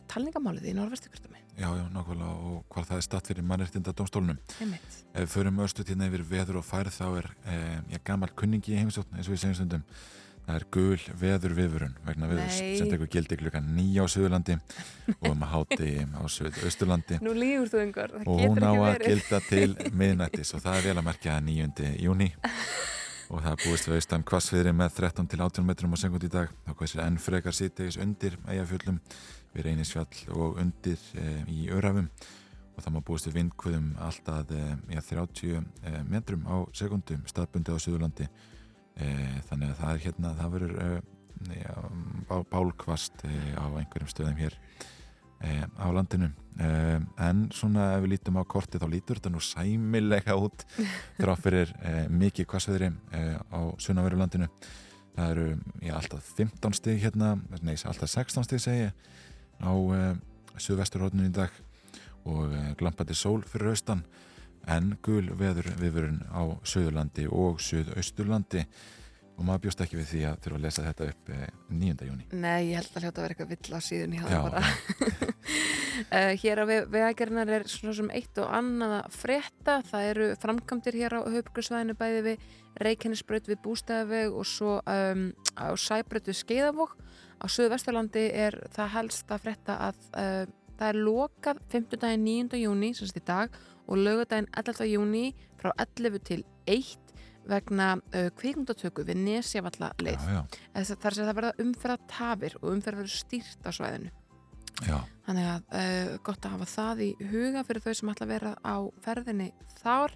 talningamálið 0.09 0.65
í 0.71 0.75
Norvesturkvörtami. 0.79 1.45
já, 1.53 1.69
já, 1.69 1.85
nákvæmlega 1.93 2.33
og 2.49 2.65
hvað 2.73 2.89
það 2.89 2.97
er 2.97 3.05
statt 3.05 3.29
fyrir. 3.29 3.45
Einmitt. 4.65 4.99
Ef 5.13 5.27
við 5.27 5.31
förum 5.35 5.61
östu 5.61 5.85
tíðna 5.85 6.09
yfir 6.09 6.25
veður 6.33 6.63
og 6.63 6.65
færð 6.65 6.97
þá 6.97 7.05
er 7.21 7.31
eh, 7.45 7.97
gammal 8.01 8.33
kunningi 8.33 8.73
í 8.73 8.81
heimsókn 8.81 9.13
eins 9.13 9.29
og 9.29 9.35
við 9.35 9.43
segjum 9.45 9.59
stundum. 9.61 9.85
Það 10.43 10.57
er 10.57 10.65
gul 10.75 11.03
veður 11.21 11.53
vifurinn 11.55 11.93
vegna 12.03 12.27
veðurs. 12.27 12.57
Sem 12.59 12.89
tekur 12.91 13.09
gildi 13.12 13.38
klukkan 13.39 13.69
nýja 13.77 14.03
á 14.03 14.07
Suðurlandi 14.12 14.57
og 15.13 15.29
um 15.29 15.45
að 15.45 15.53
háti 15.53 15.91
á 16.03 16.21
Suðausturlandi. 16.35 17.19
Nú 17.23 17.35
lígur 17.38 17.71
þú 17.71 17.83
yngur, 17.85 18.15
það 18.17 18.27
og 18.33 18.41
hún 18.43 18.65
á 18.67 18.73
að 18.75 19.05
gilda 19.05 19.39
til 19.47 19.69
miðnættis 20.01 20.51
og 20.57 20.65
það 20.65 20.79
er 20.81 20.89
vel 20.89 20.97
að 21.00 21.07
merkja 21.07 21.38
9. 21.47 21.88
júni 22.03 22.29
og 23.33 23.39
það 23.45 23.63
búist 23.63 23.88
við 23.88 24.01
austan 24.01 24.27
kvassviðri 24.27 24.75
með 24.75 24.97
13 25.00 25.31
til 25.31 25.41
18 25.41 25.67
metrum 25.69 25.95
á 25.95 25.97
sekund 26.03 26.27
í 26.27 26.31
dag. 26.33 26.51
Þá 26.67 26.71
hvaðsir 26.75 27.03
enn 27.05 27.19
frekar 27.23 27.55
sýtegis 27.55 28.00
undir 28.03 28.35
eigafjöllum 28.43 29.00
við 29.53 29.67
reynisfjall 29.69 30.35
og 30.35 30.59
undir 30.62 31.00
e, 31.15 31.27
í 31.50 31.67
örafum 31.73 32.09
og 32.73 32.81
það 32.81 32.95
má 32.95 33.03
búist 33.05 33.29
við 33.29 33.38
vindkvöðum 33.39 33.91
alltaf 34.01 34.51
e, 34.51 34.63
ja, 34.91 35.03
30 35.05 35.55
e, 35.55 35.93
metrum 36.09 36.43
á 36.50 36.67
sekundum 36.75 37.23
staðbundi 37.29 37.73
á 37.73 37.77
Suðurlandi 37.77 38.27
þannig 38.93 39.71
að 39.71 39.79
það 39.79 39.91
er 39.93 40.01
hérna 40.03 40.33
það 40.38 40.55
verður 40.57 41.01
bálkvast 42.51 43.23
e, 43.27 43.31
á 43.57 43.65
einhverjum 43.67 44.12
stöðum 44.12 44.39
hér 44.39 44.57
á 45.75 45.88
landinu. 45.91 46.29
En 47.19 47.47
svona 47.51 47.89
ef 47.97 48.05
við 48.05 48.13
lítum 48.13 48.38
á 48.39 48.47
korti 48.47 48.79
þá 48.79 48.85
lítur 48.88 49.19
þetta 49.19 49.31
nú 49.33 49.41
sæmilega 49.43 50.38
út 50.39 50.63
þrá 51.19 51.33
fyrir 51.35 51.73
mikið 52.13 52.47
kvassveðri 52.53 52.93
á 53.51 53.59
sunnaveru 53.81 54.21
landinu. 54.21 54.47
Það 55.13 55.31
eru 55.33 55.47
já, 55.83 55.93
alltaf 55.93 56.29
15 56.39 56.77
stig 56.79 57.03
hérna 57.03 57.35
nei, 57.62 57.75
alltaf 57.75 58.09
16 58.09 58.47
stig 58.47 58.62
segi 58.63 58.88
ég, 58.88 58.93
á 59.62 59.73
e, 59.73 60.00
suðvesturhóttinu 60.57 61.27
í 61.27 61.33
dag. 61.33 61.53
Og 62.25 62.53
e, 62.55 62.63
glampandi 62.79 63.17
sól 63.17 63.43
fyrir 63.45 63.73
austan 63.73 64.01
en 64.72 64.93
gul 65.03 65.25
veður 65.39 65.72
viðvörun 65.79 66.22
á 66.32 66.43
Suðurlandi 66.63 67.25
og 67.27 67.62
Suðausturlandi 67.63 68.63
og 69.34 69.46
maður 69.48 69.63
bjóst 69.65 69.82
ekki 69.82 69.98
við 69.98 70.10
því 70.12 70.22
að 70.29 70.41
þurfa 70.43 70.58
að 70.60 70.65
lesa 70.67 70.84
þetta 70.86 71.05
upp 71.10 71.29
e, 71.34 71.38
9. 71.74 72.08
júni 72.08 72.27
Nei, 72.38 72.70
ég 72.70 72.77
held 72.77 72.91
að 72.93 73.05
hljóta 73.05 73.22
að 73.22 73.25
vera 73.25 73.36
eitthvað 73.36 73.53
vill 73.53 73.74
á 73.74 73.79
síðun 73.82 74.13
í 74.13 74.22
það 74.22 74.43
bara. 74.46 74.62
uh, 76.13 76.34
hér 76.43 76.62
á 76.62 76.65
vegagernar 76.93 77.53
er 77.58 77.67
svona 77.72 77.96
sem 77.98 78.12
eitt 78.13 78.41
og 78.43 78.53
annað 78.53 78.96
að 79.00 79.17
frétta. 79.17 79.77
Það 79.89 80.10
eru 80.12 80.27
framkvæmdir 80.43 81.00
hér 81.01 81.17
á 81.17 81.22
höfbruksvæðinu 81.34 81.98
bæði 81.98 82.24
við 82.29 82.48
Reykjanesbraut 82.86 83.50
við 83.50 83.62
Bústæðaveg 83.65 84.38
og 84.38 84.48
svo 84.50 84.77
um, 84.86 85.27
á 85.58 85.67
Sæbraut 85.82 86.29
við 86.29 86.39
Skeiðavog. 86.39 86.93
Á 87.41 87.46
Suðvesturlandi 87.50 88.29
er 88.38 88.62
það 88.74 88.93
helst 89.00 89.34
að 89.34 89.48
frétta 89.48 89.79
að 89.89 90.05
uh, 90.13 90.43
það 90.77 90.89
er 90.89 91.01
lokað 91.10 91.62
5. 91.74 91.93
daginn 91.98 92.27
9. 92.29 92.62
júni, 92.62 92.93
sem 92.93 93.10
sagt 93.10 93.22
í 93.22 93.25
dag, 93.27 93.62
og 93.87 93.97
lögadaginn 93.99 94.47
11. 94.57 94.85
júni 94.91 95.23
frá 95.59 95.71
11 95.77 96.19
til 96.27 96.43
1 96.65 96.97
vegna 97.49 97.87
uh, 97.99 98.29
kvikmyndatöku 98.39 99.03
við 99.03 99.17
Nesjavalla 99.19 99.89
leið. 99.99 100.27
þar 100.73 100.85
sem 101.17 101.25
það 101.27 101.33
verða 101.39 101.53
umferða 101.59 101.97
tafir 102.07 102.55
og 102.61 102.69
umferð 102.71 103.01
verður 103.03 103.17
stýrt 103.17 103.67
á 103.67 103.71
svæðinu. 103.75 104.11
já, 104.87 104.97
Þannig 105.27 105.49
að 105.49 105.65
uh, 105.79 106.13
gott 106.23 106.45
að 106.47 106.55
hafa 106.55 106.69
það 106.71 107.01
í 107.03 107.09
huga 107.33 107.63
fyrir 107.67 107.83
þau 107.83 107.93
sem 107.99 108.09
ætla 108.13 108.25
að 108.27 108.33
vera 108.33 108.53
á 108.63 108.75
ferðinni 109.03 109.49
þar. 109.83 110.15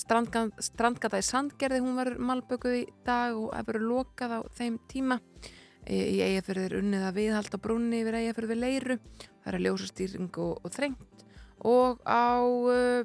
Strandgan- 0.00 0.54
Strandgata 0.64 1.20
í 1.20 1.24
Sandgerði, 1.28 1.82
hún 1.84 1.98
verður 2.00 2.22
malbökuð 2.24 2.78
í 2.80 2.86
dag 3.04 3.36
og 3.36 3.52
er 3.54 3.66
verður 3.68 3.84
lokað 3.90 4.32
á 4.32 4.40
þeim 4.56 4.78
tíma. 4.88 5.18
Í, 5.84 5.98
í 5.98 6.18
eigafyrði 6.24 6.64
er 6.70 6.76
unnið 6.80 7.04
að 7.10 7.16
viðhalda 7.20 7.60
brúnni 7.60 8.00
yfir 8.00 8.16
eigafyrði 8.22 8.56
leiru. 8.56 8.96
Það 9.44 9.52
er 9.52 9.64
ljósastýring 9.66 10.30
og, 10.40 10.54
og 10.64 10.72
þrengt. 10.72 11.21
Og 11.68 12.00
á, 12.02 12.42
uh, 12.42 13.04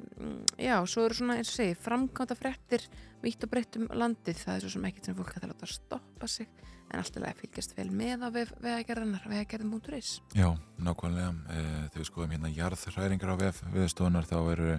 já, 0.58 0.74
svo 0.90 1.04
eru 1.06 1.14
svona, 1.14 1.36
eins 1.38 1.52
og 1.52 1.58
segi, 1.60 1.76
framkvæmda 1.78 2.34
fréttir 2.38 2.88
vítt 3.22 3.44
og 3.46 3.52
breytt 3.52 3.78
um 3.78 3.86
landið. 3.94 4.40
Það 4.42 4.56
er 4.56 4.64
svo 4.64 4.72
sem 4.72 4.88
ekkert 4.88 5.06
sem 5.06 5.18
fólk 5.18 5.36
hægt 5.36 5.62
að 5.62 5.74
stoppa 5.74 6.30
sig. 6.30 6.48
En 6.88 7.02
alltaf 7.02 7.26
að 7.28 7.42
fylgjast 7.42 7.74
vel 7.76 7.90
með 7.92 8.24
á 8.24 8.28
vegagerðarnar, 8.32 9.26
vegagerðin.is. 9.28 10.12
já, 10.32 10.48
nákvæmlega 10.80 11.34
e, 11.52 11.64
þegar 11.92 12.00
við 12.00 12.08
skoðum 12.08 12.32
hérna 12.32 12.52
jarðhræringar 12.56 13.32
á 13.36 13.42
vef 13.42 13.58
viðstofunar 13.74 14.28
þá 14.30 14.38
eru 14.54 14.70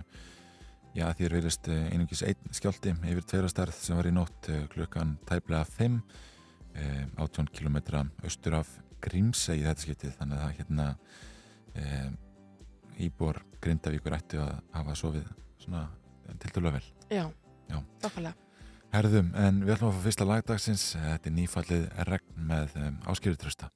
já, 0.97 1.05
þér 1.19 1.35
verðist 1.37 1.69
einungis 1.69 2.23
einn 2.25 2.55
skjálti 2.57 2.95
yfir 2.97 3.27
tveirastarð 3.29 3.77
sem 3.77 3.99
var 3.99 4.09
í 4.09 4.15
nótt 4.15 4.49
klukkan 4.73 5.19
tæplega 5.29 5.61
5 5.69 5.99
e, 6.73 6.87
18 7.21 7.51
km 7.53 7.77
austur 8.25 8.57
af 8.57 8.73
Grímsey 9.05 9.61
í 9.61 9.67
þetta 9.67 9.85
skiptið 9.85 10.17
þannig 10.17 10.41
að 10.47 10.57
hérna 10.57 10.87
e, 11.77 11.85
íbor 12.99 13.41
Grindavíkur 13.63 14.15
ættu 14.17 14.39
að 14.43 14.53
hafa 14.75 14.95
sofið 14.97 15.25
svona 15.59 15.87
til 16.39 16.53
dælu 16.55 16.71
vel 16.75 16.85
Já, 17.09 17.25
Já. 17.69 17.79
þokkalega. 18.03 18.35
Herðum, 18.89 19.33
en 19.37 19.59
við 19.65 19.75
ætlum 19.75 19.91
að 19.91 19.99
fá 19.99 20.05
fyrsta 20.07 20.25
lagdagsins 20.25 20.85
þetta 20.97 21.29
er 21.29 21.35
nýfallið 21.35 21.83
regn 22.09 22.47
með 22.49 22.79
um, 22.81 22.97
áskýrutrösta 23.13 23.69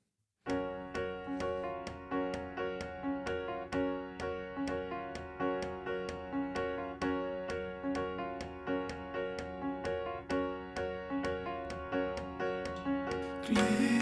Glimur 13.44 13.93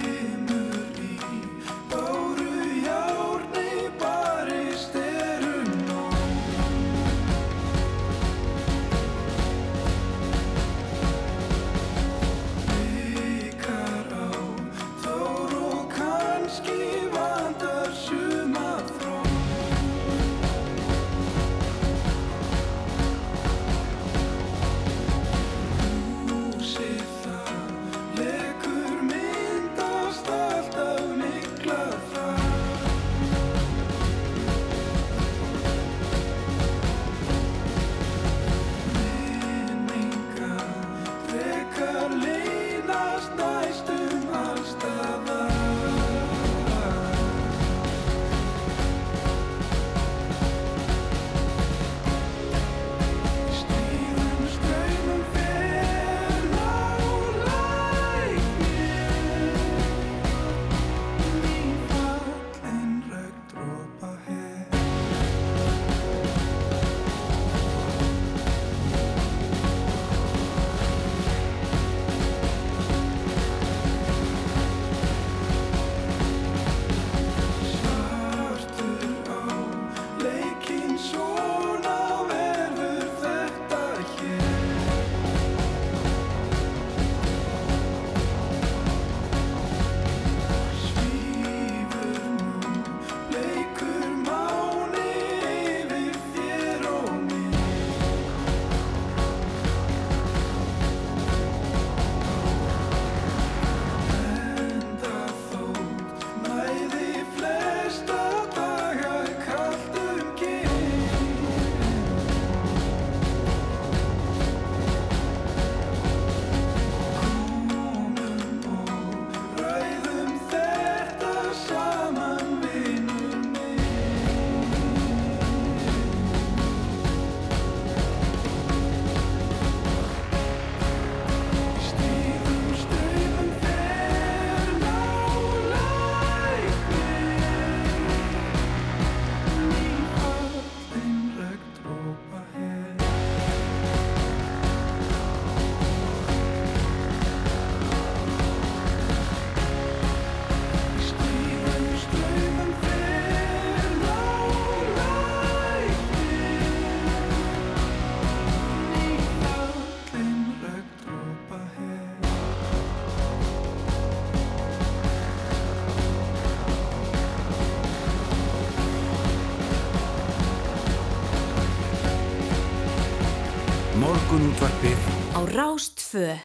Rástfö 175.52 176.38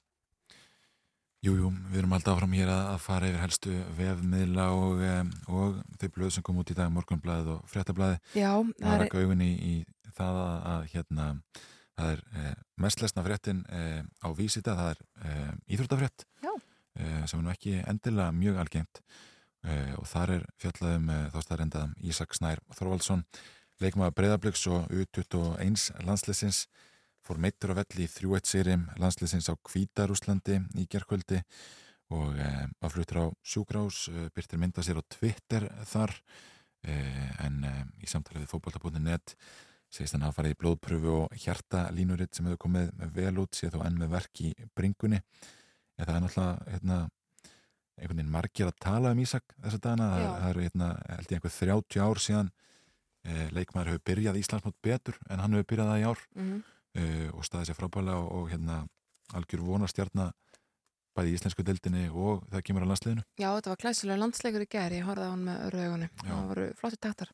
Jújú, 1.45 1.61
jú, 1.61 1.69
við 1.93 2.01
erum 2.01 2.15
alltaf 2.17 2.35
áfram 2.41 2.55
hér 2.57 2.71
að, 2.73 2.81
að 2.91 3.03
fara 3.05 3.27
yfir 3.29 3.43
helstu 3.45 3.75
vefmiðla 3.95 4.65
og, 4.75 5.03
um, 5.07 5.29
og 5.53 5.77
þau 6.01 6.09
blöð 6.17 6.33
sem 6.35 6.45
kom 6.47 6.57
út 6.59 6.73
í 6.73 6.75
dag, 6.75 6.89
morgunblæðið 6.91 7.51
og 7.53 7.69
fréttablæðið. 7.71 8.17
Já, 8.35 8.51
Það 8.81 8.95
er 8.97 9.05
ekki 9.05 9.21
auðvunni 9.21 9.51
í, 9.53 9.77
í 9.77 10.11
það 10.17 10.41
að, 10.43 10.57
að 10.73 10.89
hérna, 10.95 11.27
það 12.01 12.11
er 12.17 12.25
eh, 12.41 12.57
mest 12.83 13.05
lesna 13.05 13.25
fréttin 13.29 13.61
eh, 13.79 14.01
á 14.27 14.29
vísita, 14.41 14.75
það 14.81 14.91
er 14.97 15.05
eh, 15.29 15.53
íþróttafrétt 15.77 16.27
Já. 16.43 16.51
eh, 16.99 17.23
sem 17.31 17.39
er 17.39 17.47
nú 17.47 17.53
ekki 17.55 17.77
endilega 17.85 18.35
mjög 18.41 18.59
algengt 18.65 19.03
eh, 19.05 19.93
og 20.01 20.09
þar 20.11 20.35
er 20.41 20.49
fjallaðum 20.65 21.13
eh, 21.15 21.23
þá 21.31 21.39
staðrendað 21.47 21.95
Ísak 22.11 22.35
Snær 22.41 22.65
Þorvaldsson, 22.75 23.23
leikmaður 23.85 24.19
Breiðabliks 24.19 24.67
og 24.73 24.91
U21 24.91 26.03
landsleisins 26.09 26.65
fór 27.27 27.41
meittur 27.43 27.75
á 27.75 27.79
velli 27.81 28.07
í 28.07 28.11
3-1 28.13 28.51
sýrim 28.51 28.87
landsleisins 29.03 29.51
á 29.51 29.55
Kvítarúslandi 29.59 30.61
í 30.79 30.87
gerkvöldi 30.91 31.43
og 32.15 32.37
eh, 32.39 32.67
var 32.81 32.93
fluttur 32.95 33.23
á 33.23 33.27
sjúkrás, 33.43 34.07
eh, 34.13 34.29
byrtir 34.35 34.61
mynda 34.63 34.85
sér 34.87 35.03
á 35.03 35.05
Twitter 35.11 35.67
þar 35.91 36.15
eh, 36.87 37.33
en 37.47 37.65
eh, 37.67 37.83
í 38.03 38.11
samtalið 38.11 38.45
við 38.47 38.53
fótbolta.net 38.55 39.35
segist 39.93 40.17
hann 40.17 40.27
að 40.27 40.37
fara 40.37 40.53
í 40.53 40.59
blóðpröfu 40.59 41.13
og 41.23 41.37
hjartalínuritt 41.41 42.37
sem 42.37 42.47
hefur 42.49 42.65
komið 42.67 42.91
vel 43.17 43.37
út 43.43 43.57
séð 43.57 43.77
þó 43.77 43.85
enn 43.87 44.01
með 44.01 44.13
verk 44.17 44.43
í 44.45 44.53
bringunni. 44.77 45.21
En 45.97 46.09
það 46.09 46.17
er 46.17 46.25
náttúrulega 46.25 46.73
hérna, 46.75 46.99
einhvern 47.97 48.21
veginn 48.21 48.33
margir 48.35 48.69
að 48.69 48.79
tala 48.83 49.13
um 49.15 49.23
Ísak 49.23 49.55
þessa 49.63 49.81
það, 49.87 50.03
Já. 50.21 50.29
það 50.29 50.49
eru 50.51 50.65
hérna, 50.67 50.89
held 51.09 51.31
ég 51.31 51.39
einhver 51.39 51.55
30 51.57 52.03
ár 52.05 52.23
síðan 52.27 52.51
eh, 53.25 53.47
leikmaður 53.57 53.93
hefur 53.93 54.07
byrjað 54.11 54.41
Íslandsmót 54.43 54.79
betur 54.85 55.21
en 55.31 55.43
hann 55.43 55.57
hefur 55.57 55.71
byrjað 55.73 55.93
það 55.93 56.03
í 56.03 56.09
ár. 56.11 56.25
Mm, 56.37 56.59
uh, 56.97 57.29
og 57.37 57.47
staðið 57.47 57.71
sér 57.71 57.79
frábælega 57.79 58.19
og, 58.23 58.33
og 58.41 58.51
hérna 58.53 58.83
algjör 59.37 59.65
vonastjarna 59.67 60.31
bæði 61.17 61.33
í 61.33 61.37
íslensku 61.39 61.65
deildinni 61.65 62.03
og 62.13 62.43
það 62.53 62.63
kemur 62.67 62.85
á 62.85 62.91
landsliðinu. 62.91 63.23
já, 63.41 63.47
þetta 63.49 63.71
var 63.73 63.79
klæsilega 63.81 64.21
landsleikur 64.21 64.65
í 64.65 64.69
gær, 64.75 64.93
ég 64.93 65.07
horfði 65.07 65.29
á 65.29 65.33
hann 65.33 65.45
með 65.47 65.63
öru 65.69 65.83
augunni. 65.87 66.09
Það 66.21 66.43
voru 66.51 66.67
flotti 66.81 66.99
taktar. 67.07 67.31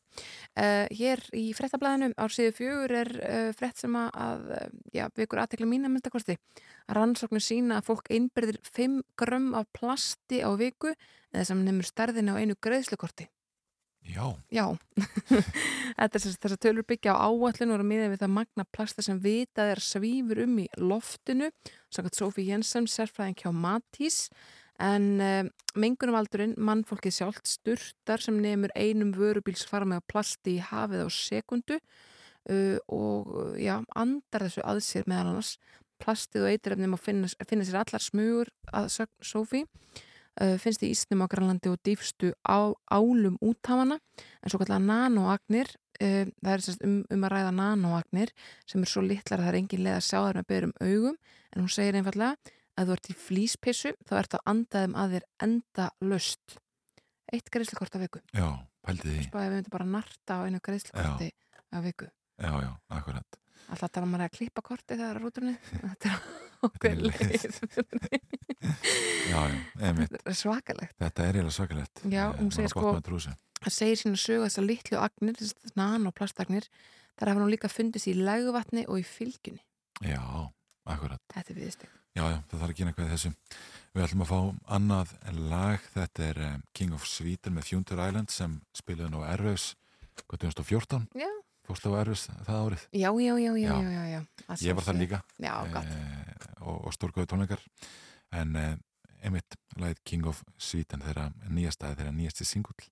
Uh, 0.55 0.85
hér 1.01 1.23
í 1.35 1.43
frettablaðinu 1.57 2.09
á 2.15 2.25
síðu 2.31 2.55
fjögur 2.59 2.95
er 3.01 3.11
uh, 3.19 3.49
frett 3.59 3.83
sem 3.83 3.97
að, 3.99 4.47
já, 4.95 5.03
vikur 5.19 5.43
aðtekla 5.43 5.67
mín 5.67 5.89
að 5.89 5.95
mynda 5.97 6.13
kosti. 6.13 6.37
Rannsóknir 6.95 7.43
sína 7.43 7.81
að 7.81 7.89
fólk 7.91 8.11
einbyrðir 8.13 8.61
5 8.71 8.99
grömm 9.19 9.51
af 9.59 9.67
plasti 9.75 10.39
á 10.39 10.49
viku 10.59 10.93
eða 11.33 11.47
sem 11.51 11.63
nefnur 11.65 11.91
stærðinu 11.91 12.37
á 12.37 12.39
einu 12.39 12.59
greiðslukorti. 12.63 13.27
Já, 14.03 14.33
Já, 14.51 14.65
þetta 15.99 16.19
þess 16.19 16.43
að 16.51 16.59
tölur 16.65 16.85
byggja 16.87 17.13
á 17.15 17.23
áallinu 17.23 17.71
og 17.71 17.77
eru 17.77 17.85
miðað 17.87 18.11
við 18.11 18.23
það 18.23 18.33
magna 18.35 18.65
plasta 18.75 19.05
sem 19.05 19.21
vitað 19.23 19.71
er 19.73 19.81
svífur 19.83 20.41
um 20.43 20.57
í 20.59 20.65
loftinu, 20.75 21.47
samkvæmt 21.93 22.19
Sofí 22.19 22.45
Jensen, 22.49 22.89
sérfræðing 22.91 23.39
hjá 23.39 23.53
Matís, 23.55 24.17
en 24.83 25.07
uh, 25.23 25.47
mengunumaldurinn, 25.79 26.57
mannfólkið 26.59 27.15
sjálft, 27.15 27.47
sturtar 27.47 28.23
sem 28.23 28.41
nefnur 28.43 28.73
einum 28.75 29.13
vörubílsfarmi 29.15 30.01
af 30.01 30.07
plasti 30.11 30.57
í 30.57 30.63
hafið 30.67 31.05
á 31.07 31.09
sekundu 31.13 31.79
uh, 31.79 32.77
og 32.91 33.31
uh, 33.31 33.53
já, 33.55 33.77
andar 33.95 34.49
þessu 34.49 34.65
að 34.67 34.83
sér 34.83 35.07
meðal 35.07 35.31
annars. 35.31 35.55
Plastið 36.03 36.43
og 36.43 36.51
eitirefni 36.51 36.89
má 36.91 36.97
finna, 36.99 37.29
finna 37.47 37.63
sér 37.63 37.79
allar 37.79 38.03
smugur 38.03 38.49
að 38.75 38.89
uh, 38.91 40.09
finnst 40.61 40.83
í 40.85 40.89
Ísnum 40.93 41.23
á 41.25 41.27
Grænlandi 41.29 41.69
og 41.69 41.79
dýfstu 41.85 42.33
á, 42.41 42.73
álum 42.89 43.37
úthafana 43.43 43.99
en 44.41 44.49
svo 44.49 44.59
kallar 44.61 44.81
nanoagnir 44.81 45.69
uh, 46.01 46.25
það 46.41 46.53
er 46.55 46.87
um, 46.87 46.97
um 47.13 47.27
að 47.27 47.35
ræða 47.35 47.53
nanoagnir 47.59 48.33
sem 48.69 48.81
er 48.81 48.91
svo 48.91 49.05
litlar 49.05 49.39
að 49.39 49.45
það 49.45 49.51
er 49.53 49.59
engin 49.61 49.85
leið 49.85 49.99
að 49.99 50.07
sjá 50.09 50.19
þær 50.19 50.41
með 50.41 50.49
berum 50.53 50.75
augum 50.81 51.21
en 51.53 51.61
hún 51.61 51.73
segir 51.75 51.99
einfallega 51.99 52.57
að 52.73 52.89
þú 52.89 52.97
ert 52.97 53.11
í 53.11 53.19
flýspissu 53.27 53.93
þá 54.09 54.17
ert 54.23 54.35
að 54.39 54.45
andaðum 54.55 54.97
að 54.97 55.15
þér 55.17 55.29
enda 55.45 55.87
löst 56.01 56.57
eitt 57.33 57.53
greiðslukort 57.53 57.95
af 57.97 58.03
viku 58.07 58.23
já, 58.33 58.47
pældi 58.85 59.07
því. 59.11 59.29
spáði 59.29 59.51
við 59.51 59.55
myndum 59.59 59.77
bara 59.77 59.89
narta 59.99 60.41
á 60.41 60.45
einu 60.47 60.61
greiðslukorti 60.65 61.31
af 61.73 61.85
viku 61.85 62.09
Já, 62.41 62.61
já, 62.61 62.71
akkurat. 62.89 63.42
Alltaf 63.69 63.91
tala 63.95 64.09
maður 64.09 64.25
að 64.27 64.35
klippa 64.37 64.61
korti 64.65 64.97
þegar 64.97 65.19
að 65.19 65.23
rúturni 65.23 65.53
þetta 65.83 66.11
er 66.11 66.19
okkur 66.67 67.01
leið. 67.07 67.59
Já, 69.33 69.39
já, 69.49 69.59
þetta 69.79 70.19
er 70.29 70.35
svakalegt 70.37 70.95
Þetta 71.01 71.23
er 71.25 71.37
eiginlega 71.37 71.55
svakalegt. 71.57 72.01
Já, 72.11 72.23
Eh, 72.23 72.37
hún 72.37 72.47
maður 72.49 72.55
segir 72.57 72.71
sko- 72.71 72.83
að 72.93 73.37
það 73.63 73.73
segir 73.77 73.99
sína 74.01 74.19
sögu 74.19 74.45
þessar 74.47 74.65
litlu 74.67 74.99
agnir, 74.99 75.35
þessar 75.39 75.75
nan 75.79 76.07
og 76.09 76.15
plastagnir 76.17 76.67
þar 77.19 77.31
hafa 77.31 77.43
nú 77.43 77.49
líka 77.51 77.69
fundist 77.71 78.07
í 78.11 78.13
legvatni 78.17 78.85
og 78.87 78.99
í 78.99 79.05
fylgjunni. 79.07 79.61
Já, 80.03 80.19
akkurat. 80.89 81.21
Þetta 81.33 81.53
er 81.53 81.59
viðstek. 81.61 81.91
Já, 82.13 82.23
já, 82.29 82.37
það 82.51 82.59
þarf 82.59 82.69
að 82.69 82.75
eitthvað 82.91 83.07
í 83.07 83.13
þessu. 83.13 83.31
Við 83.93 84.03
ætlum 84.07 84.23
að 84.25 84.31
fá 84.33 84.39
annað 84.77 85.13
lag. 85.49 85.87
Þetta 85.95 86.27
er 86.29 86.41
eh, 86.47 86.57
King 86.77 86.93
of 86.97 87.07
Sweden 87.09 87.55
með 87.57 87.67
Future 87.71 88.07
Island 88.09 88.29
sem 88.33 88.59
spilaði 88.75 89.11
nú 89.13 89.23
Ervegs 89.27 89.71
2014. 90.29 91.07
Já. 91.17 91.29
Fórstu 91.63 91.93
á 91.95 92.01
Ervegs 92.03 92.25
það 92.43 92.57
árið. 92.67 92.81
Já, 92.91 93.09
já, 93.23 93.33
já, 93.39 93.51
já, 93.55 93.55
Já. 93.55 93.75
já, 93.81 94.03
já, 94.11 94.21
Ég 94.67 94.75
var 94.75 94.83
það 94.83 94.99
líka. 94.99 95.19
Já, 95.39 95.53
eh, 95.79 96.33
og, 96.61 96.87
og 96.87 96.95
stórgóðu 96.95 97.29
tónleikar 97.31 97.63
en 98.35 98.55
eh, 98.59 98.75
einmitt 99.23 99.55
lagið 99.79 100.03
King 100.03 100.27
of 100.27 100.43
Sweden 100.59 101.05
þeirra 101.05 101.29
nýjasta 101.47 101.93
þeirra 101.95 102.11
nýjasti 102.11 102.43
singull 102.47 102.91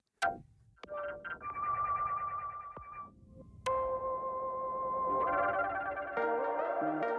I 6.81 7.10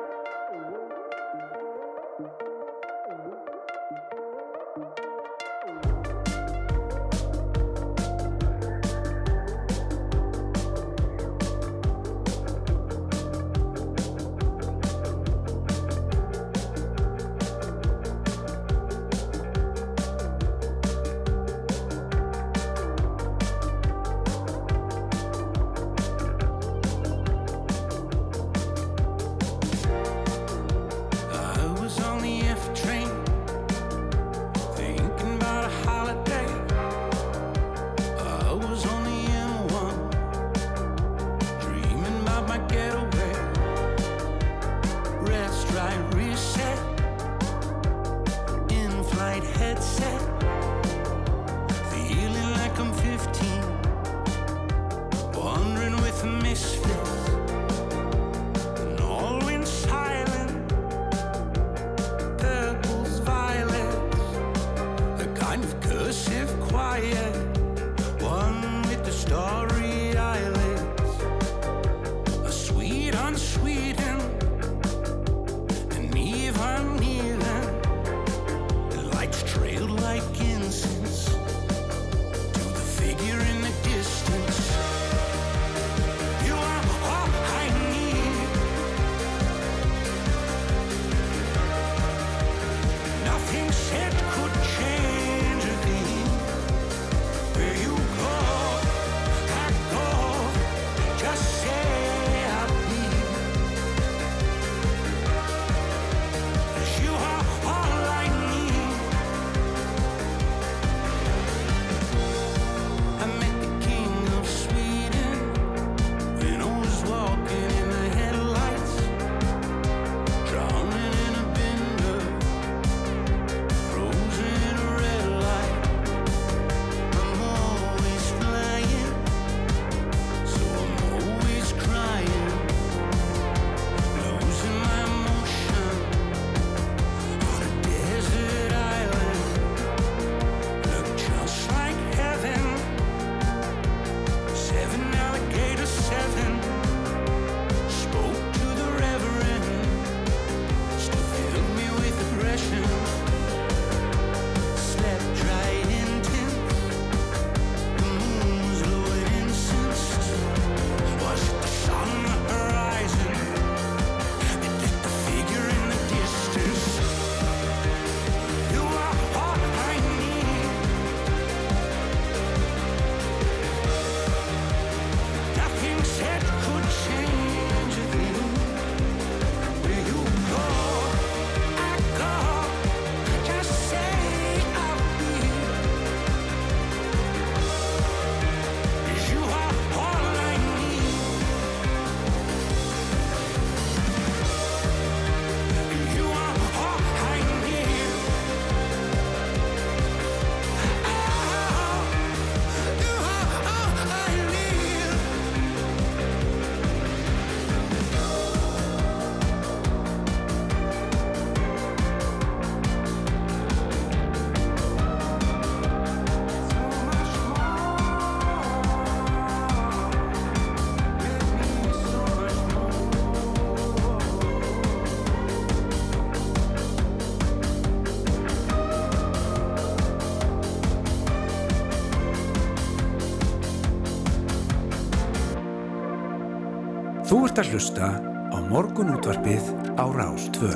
ert 237.52 237.66
að 237.66 237.74
hlusta 237.74 238.06
á 238.48 238.56
morgunútvarpið 238.64 239.66
á 240.00 240.08
Rás 240.08 240.46
2. 240.56 240.68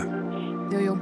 Jú, 0.75 0.81
jú. 0.85 0.95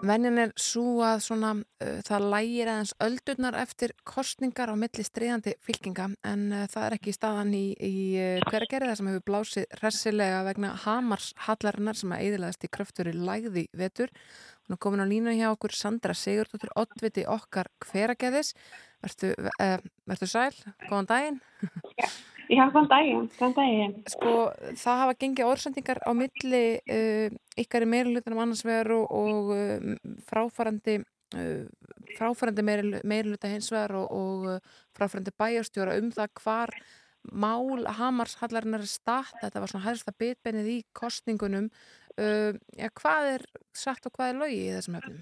Vennin 0.00 0.38
er 0.40 0.54
svo 0.56 1.02
að 1.04 1.18
svona, 1.26 1.50
uh, 1.60 1.98
það 2.06 2.28
lægir 2.32 2.70
aðeins 2.72 2.94
öldurnar 3.04 3.58
eftir 3.60 3.92
kostningar 4.08 4.72
á 4.72 4.80
milli 4.80 5.04
stríðandi 5.04 5.58
fylkinga 5.60 6.06
en 6.24 6.46
uh, 6.54 6.62
það 6.72 6.86
er 6.86 6.96
ekki 6.96 7.12
staðan 7.12 7.52
í, 7.58 7.66
í 7.76 7.98
uh, 8.16 8.46
hverja 8.48 8.70
gerða 8.70 8.94
sem 8.96 9.10
hefur 9.10 9.26
blásið 9.28 9.68
hressilega 9.82 10.40
vegna 10.48 10.72
Hamars 10.86 11.34
hallarinnar 11.44 12.00
sem 12.00 12.16
að 12.16 12.24
eðilegast 12.30 12.64
í 12.64 12.72
kröfturi 12.78 13.12
lægði 13.12 13.66
vetur. 13.76 14.14
Er 14.72 14.80
komin 14.80 15.04
á 15.04 15.10
línu 15.10 15.36
hjá 15.36 15.50
okkur 15.50 15.76
Sandra 15.76 16.16
Sigurdóttir, 16.16 16.72
oddviti 16.80 17.28
okkar 17.28 17.68
hverageðis. 17.90 18.54
Vertu, 19.04 19.36
vertu 20.08 20.32
sæl, 20.32 20.54
góðan 20.88 21.12
daginn. 21.12 21.40
Já, 22.00 22.08
góðan 22.48 22.88
daginn, 22.88 23.26
góðan 23.36 23.54
daginn. 23.56 23.94
Sko, 24.08 24.32
það 24.80 25.00
hafa 25.02 25.16
gengið 25.20 25.50
orðsendingar 25.50 26.00
á 26.00 26.10
milli 26.16 26.62
uh, 26.80 27.36
ykkar 27.60 27.84
í 27.84 27.90
meirulutunum 27.92 28.42
annars 28.44 28.64
vegar 28.66 28.92
og, 28.96 29.04
og 29.12 29.52
uh, 29.52 30.16
fráfærandi 30.30 30.98
uh, 31.36 31.66
fráfærandi 32.16 32.64
meiriluta 33.04 33.52
hins 33.52 33.68
vegar 33.74 33.98
og, 34.00 34.08
og 34.16 34.96
fráfærandi 34.96 35.34
bæjarstjóra 35.36 35.98
um 36.00 36.12
það 36.14 36.32
hvar 36.42 36.74
mál 37.28 37.84
Hamarshallarinnar 37.98 38.84
er 38.86 38.88
statt, 38.90 39.34
þetta 39.42 39.60
var 39.60 39.72
svona 39.72 39.88
helsta 39.90 40.14
bitbennið 40.16 40.68
í 40.72 40.76
kostningunum 40.96 41.66
ja, 42.18 42.88
hvað 42.98 43.26
er 43.34 43.42
satt 43.76 44.06
og 44.08 44.14
hvað 44.16 44.30
er 44.32 44.38
lögi 44.40 44.56
í 44.64 44.70
þessum 44.74 44.96
hefnum? 44.96 45.18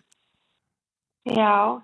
Já, 1.27 1.83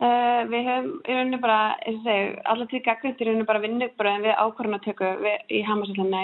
Uh, 0.00 0.42
við 0.50 0.64
hefum 0.66 0.92
í 1.04 1.14
rauninu 1.14 1.38
bara, 1.42 1.58
eins 1.84 1.98
og 2.00 2.06
segju, 2.06 2.30
allar 2.50 2.68
tíu 2.70 2.80
gaggrind 2.82 3.20
í 3.20 3.26
rauninu 3.28 3.44
bara 3.46 3.60
vinnubröðin 3.62 4.24
við 4.24 4.38
ákvarðanatöku 4.40 5.10
í 5.52 5.60
Hamarsallunni 5.66 6.22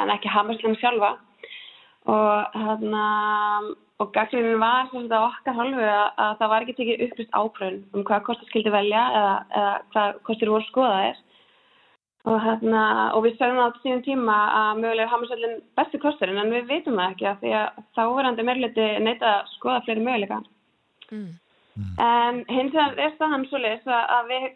en 0.00 0.14
ekki 0.14 0.32
Hamarsallunni 0.32 0.80
sjálfa. 0.80 1.12
Og 2.08 2.56
hérna 2.56 3.04
og 3.98 4.12
gaggrindin 4.14 4.60
var 4.62 4.86
sem 4.88 5.04
þetta 5.04 5.22
okkar 5.26 5.56
halvu 5.58 5.82
að, 5.82 6.04
að 6.22 6.34
það 6.40 6.52
var 6.52 6.64
ekki 6.64 6.76
tekið 6.78 7.00
upplýst 7.06 7.32
ákvarðan 7.34 7.78
um 7.92 8.04
hvað 8.06 8.26
kostur 8.28 8.50
skildi 8.50 8.72
velja 8.72 9.00
eða, 9.20 9.32
eða 9.60 9.72
hvað 9.94 10.20
kostur 10.28 10.52
voru 10.54 10.66
skoðaðir. 10.68 11.24
Og 12.28 12.38
hérna 12.44 12.82
og 13.16 13.24
við 13.24 13.36
sögum 13.38 13.60
á 13.62 13.68
síðan 13.82 14.04
tíma 14.06 14.36
að 14.60 14.80
mögulega 14.82 15.10
Hamarsallun 15.12 15.58
bestu 15.78 16.00
kosturinn 16.02 16.40
en 16.42 16.54
við 16.54 16.70
veitum 16.70 16.98
það 16.98 17.12
ekki 17.14 17.28
að 17.30 17.42
því 17.42 17.52
að 17.58 17.82
þá 17.96 18.02
verðandi 18.06 18.46
meirleiti 18.48 18.88
neyta 19.06 19.34
að 19.34 19.52
skoða 19.56 19.84
fleiri 19.86 20.04
möguleika. 20.06 20.40
Mm. 21.10 21.28
Mm. 21.78 21.90
En 22.02 22.38
hins 22.50 22.72
vegar 22.74 22.96
er 22.98 23.12
staðan 23.14 23.44
svo 23.46 23.60
leiðis 23.62 23.86
að 23.94 24.32
við 24.32 24.46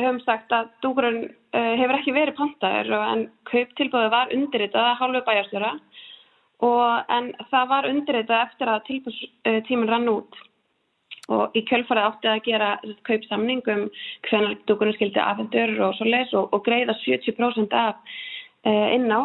höfum 0.00 0.20
sagt 0.24 0.54
að 0.56 0.70
dúkurinn 0.84 1.26
uh, 1.28 1.74
hefur 1.76 1.98
ekki 1.98 2.14
verið 2.16 2.38
pantaður 2.38 2.94
en 2.96 3.26
kauptilbúið 3.50 4.08
var 4.14 4.32
undirritað 4.32 4.88
að 4.88 4.98
hálfu 5.02 5.22
bæjarstjóra 5.26 5.74
en 6.62 7.32
það 7.50 7.68
var 7.72 7.88
undirritað 7.90 8.44
eftir 8.46 8.70
að 8.70 8.84
tilbúðstíminn 8.86 9.90
rann 9.90 10.10
út 10.12 10.36
og 11.32 11.56
í 11.58 11.62
kjölfarið 11.66 12.08
átti 12.08 12.30
að 12.30 12.42
gera 12.46 12.68
kaupsamning 13.08 13.62
um 13.72 13.86
hvernig 14.28 14.62
dúkurinn 14.70 14.96
skildi 14.96 15.22
afhendur 15.22 15.74
og 15.86 15.96
svo 15.98 16.06
leiðis 16.06 16.34
og, 16.38 16.48
og 16.54 16.64
greiða 16.66 16.96
70% 17.02 17.74
af 17.78 17.98
uh, 17.98 18.88
inná 18.94 19.24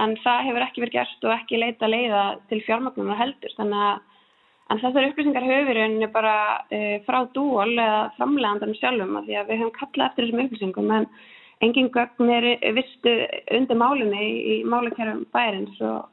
en 0.00 0.16
það 0.24 0.46
hefur 0.48 0.66
ekki 0.66 0.84
verið 0.84 0.96
gert 0.98 1.26
og 1.28 1.34
ekki 1.36 1.60
leita 1.60 1.90
leiða 1.90 2.24
til 2.50 2.62
fjármagnum 2.66 3.12
og 3.12 3.20
heldur 3.20 3.56
þannig 3.58 3.84
að 3.90 4.06
En 4.70 4.78
þessar 4.78 5.08
upplýsingar 5.08 5.42
höfum 5.42 5.66
við 5.66 5.78
rauninni 5.80 6.08
bara 6.14 6.34
e, 6.70 7.00
frá 7.06 7.24
dúol 7.34 7.72
eða 7.74 8.12
framlegandanum 8.18 8.76
sjálfum 8.78 9.16
að 9.18 9.26
því 9.26 9.38
að 9.40 9.48
við 9.50 9.60
höfum 9.64 9.76
kallað 9.78 10.06
eftir 10.06 10.26
þessum 10.26 10.42
upplýsingum 10.44 10.92
en 10.94 11.06
engin 11.66 11.90
gögn 11.96 12.30
er 12.36 12.46
vistu 12.76 13.14
undir 13.56 13.80
málinni 13.80 14.20
í, 14.22 14.36
í 14.54 14.56
málikærum 14.70 15.24
bærins 15.34 15.82
og, 15.82 16.06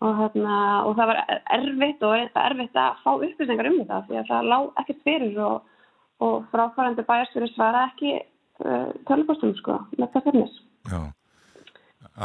og, 0.00 0.14
hérna, 0.22 0.56
og 0.88 0.96
það 0.96 1.12
var 1.12 1.20
erfitt 1.58 2.08
og 2.08 2.16
erfitt 2.46 2.80
að 2.80 3.04
fá 3.04 3.10
upplýsingar 3.12 3.70
um 3.74 3.78
þetta 3.82 4.00
því 4.08 4.20
að 4.22 4.32
það 4.32 4.50
lág 4.54 4.82
ekkert 4.82 5.04
fyrir 5.10 5.38
og, 5.50 5.76
og 6.24 6.48
fráfærandi 6.54 7.04
bæjarsfyrir 7.12 7.52
svara 7.52 7.84
ekki 7.90 8.16
e, 8.16 8.80
tölvbústum 9.10 9.52
sko 9.60 9.82
með 9.98 10.14
það 10.16 10.30
fyrnis. 10.30 10.60
Já. 10.88 11.00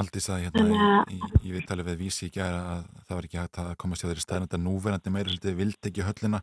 Aldís 0.02 0.30
að 0.34 0.46
hérna 0.48 0.64
í, 1.06 1.18
í, 1.18 1.32
í 1.48 1.56
viðtalið 1.56 1.90
við 1.92 2.04
vísi 2.06 2.30
ekki 2.30 2.44
að 2.44 2.86
það 3.08 3.16
var 3.18 3.28
ekki 3.28 3.42
hægt 3.42 3.60
að 3.64 3.74
komast 3.84 4.04
hjá 4.04 4.10
þeirri 4.10 4.26
stærnanda 4.26 4.60
núverandi 4.62 5.14
meira 5.14 5.34
hluti 5.34 5.58
vildi 5.58 5.92
ekki 5.92 6.08
höllina 6.08 6.42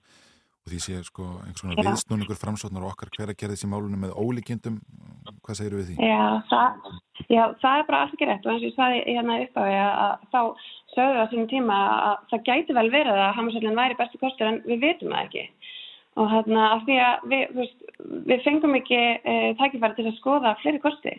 og 0.60 0.72
því 0.72 0.80
sé 0.84 0.98
sko 1.06 1.26
einhvers 1.40 1.62
konar 1.64 1.80
viðsnúningur 1.86 2.38
framsóknar 2.38 2.84
og 2.84 2.92
okkar 2.92 3.10
hver 3.16 3.32
að 3.32 3.38
gera 3.40 3.56
þessi 3.56 3.70
málunum 3.70 4.04
með 4.04 4.16
ólíkjendum 4.20 4.76
hvað 5.44 5.58
segir 5.58 5.76
við 5.78 5.88
því? 5.90 6.10
Já 6.10 6.24
það, 6.50 6.90
já, 7.26 7.42
það 7.62 7.78
er 7.78 7.86
bara 7.88 8.02
alls 8.04 8.14
ekki 8.14 8.28
rétt 8.28 8.46
og 8.46 8.52
eins 8.52 8.62
og 8.62 8.68
ég 8.68 8.76
sagði 8.76 9.00
hérna 9.08 9.38
upp 9.44 9.56
á 9.56 9.62
því 9.64 9.78
að 9.80 10.26
þá 10.34 10.40
sögðu 10.94 11.18
það 11.18 11.30
sínum 11.32 11.50
tíma 11.50 11.78
að 11.96 12.16
það 12.32 12.44
gæti 12.50 12.76
vel 12.76 12.88
verið 12.92 13.20
að 13.24 13.34
Hamarsvöldin 13.38 13.80
væri 13.80 13.98
bestu 14.00 14.20
kostur 14.20 14.50
en 14.50 14.60
við 14.66 14.84
veitum 14.84 15.14
það 15.14 15.26
ekki. 15.26 15.44
Og 16.20 16.32
hérna 16.32 16.64
af 16.74 16.82
því 16.86 16.96
að 17.06 17.26
við, 17.30 17.60
við 18.28 18.42
fengum 18.44 18.76
ekki 18.76 18.98
e, 18.98 19.36
tækifæri 19.60 19.96
til 19.96 20.08
að 20.10 20.18
skoða 20.18 20.56
fleiri 20.60 20.82
kosti 20.82 21.14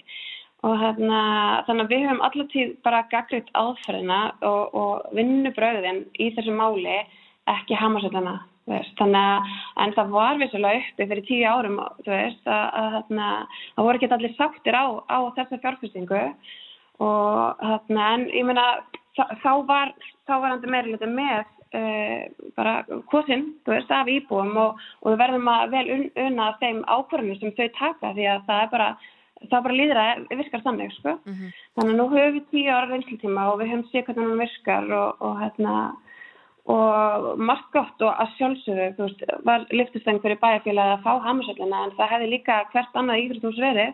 og 0.68 0.78
hérna, 0.78 1.20
þannig 1.66 1.88
að 1.88 1.92
við 1.94 2.06
höfum 2.06 2.24
allatíð 2.28 2.72
bara 2.86 3.02
gaggriðt 3.10 3.50
áðferðina 3.58 4.22
og, 4.46 4.76
og 4.78 5.18
vinnubröðin 5.18 6.04
í 6.22 6.30
þessu 6.36 6.54
máli 6.54 7.00
ekki 7.50 7.78
hamarsöldana 7.80 8.38
þannig 8.70 9.20
að, 9.20 9.54
en 9.84 9.94
það 9.96 10.12
var 10.14 10.40
vissulega 10.40 10.82
uppi 10.82 11.08
fyrir 11.10 11.26
tíu 11.28 11.46
árum, 11.50 11.80
þú 12.06 12.14
veist 12.14 12.46
að, 12.48 12.66
að 12.82 12.90
hérna, 12.96 13.30
það 13.76 13.88
voru 13.88 14.00
ekki 14.00 14.12
allir 14.16 14.36
sáttir 14.38 14.78
á, 14.78 14.86
á 15.10 15.20
þessa 15.38 15.62
fjárfyrstingu 15.64 16.22
og 17.02 17.66
hérna, 17.66 18.12
en 18.16 18.28
ég 18.30 18.46
meina 18.48 18.68
þá 19.42 19.52
var, 19.68 19.96
þá 20.30 20.36
var 20.38 20.54
hann 20.54 20.70
meira 20.72 21.10
með 21.10 21.40
uh, 21.74 22.52
bara 22.58 22.76
hvosinn, 23.12 23.48
þú 23.66 23.76
veist, 23.76 23.92
af 23.92 24.12
íbúum 24.12 24.54
og, 24.62 24.84
og 25.02 25.10
við 25.10 25.24
verðum 25.24 25.50
að 25.52 25.74
vel 25.74 25.88
un, 25.96 26.06
unna 26.28 26.52
þeim 26.62 26.84
ákvörðunum 26.86 27.42
sem 27.42 27.56
þau 27.58 27.68
taka 27.80 28.14
því 28.14 28.30
að 28.36 28.46
það 28.48 28.64
er 28.66 28.72
bara 28.76 28.92
það 29.50 29.66
bara 29.66 29.80
líður 29.80 30.00
að 30.02 30.38
virkar 30.42 30.64
þannig 30.66 30.94
sko. 30.98 31.18
Mm 31.26 31.34
-hmm. 31.34 31.58
þannig 31.76 31.92
að 31.94 32.00
nú 32.00 32.08
höfum 32.14 32.38
við 32.38 32.46
tíu 32.52 32.70
ára 32.72 32.90
reynslutíma 32.92 33.50
og 33.52 33.60
við 33.60 33.72
höfum 33.72 33.90
séð 33.90 34.06
hvernig 34.06 34.28
hann 34.28 34.44
virkar 34.46 34.94
og, 35.02 35.10
og 35.20 35.42
hérna 35.42 35.76
og 36.70 37.40
margt 37.42 37.72
gott 37.74 38.02
og 38.06 38.14
að 38.22 38.34
sjálfsögðu 38.38 38.88
þú 38.96 39.06
veist, 39.08 39.24
var 39.48 39.66
liftusteng 39.74 40.22
fyrir 40.22 40.38
bæjarfélagi 40.38 40.94
að 40.94 41.04
fá 41.06 41.14
hamarsöldina 41.26 41.86
en 41.88 41.96
það 41.98 42.12
hefði 42.14 42.28
líka 42.30 42.58
hvert 42.72 43.00
annað 43.00 43.22
íþróttús 43.24 43.62
verið 43.64 43.94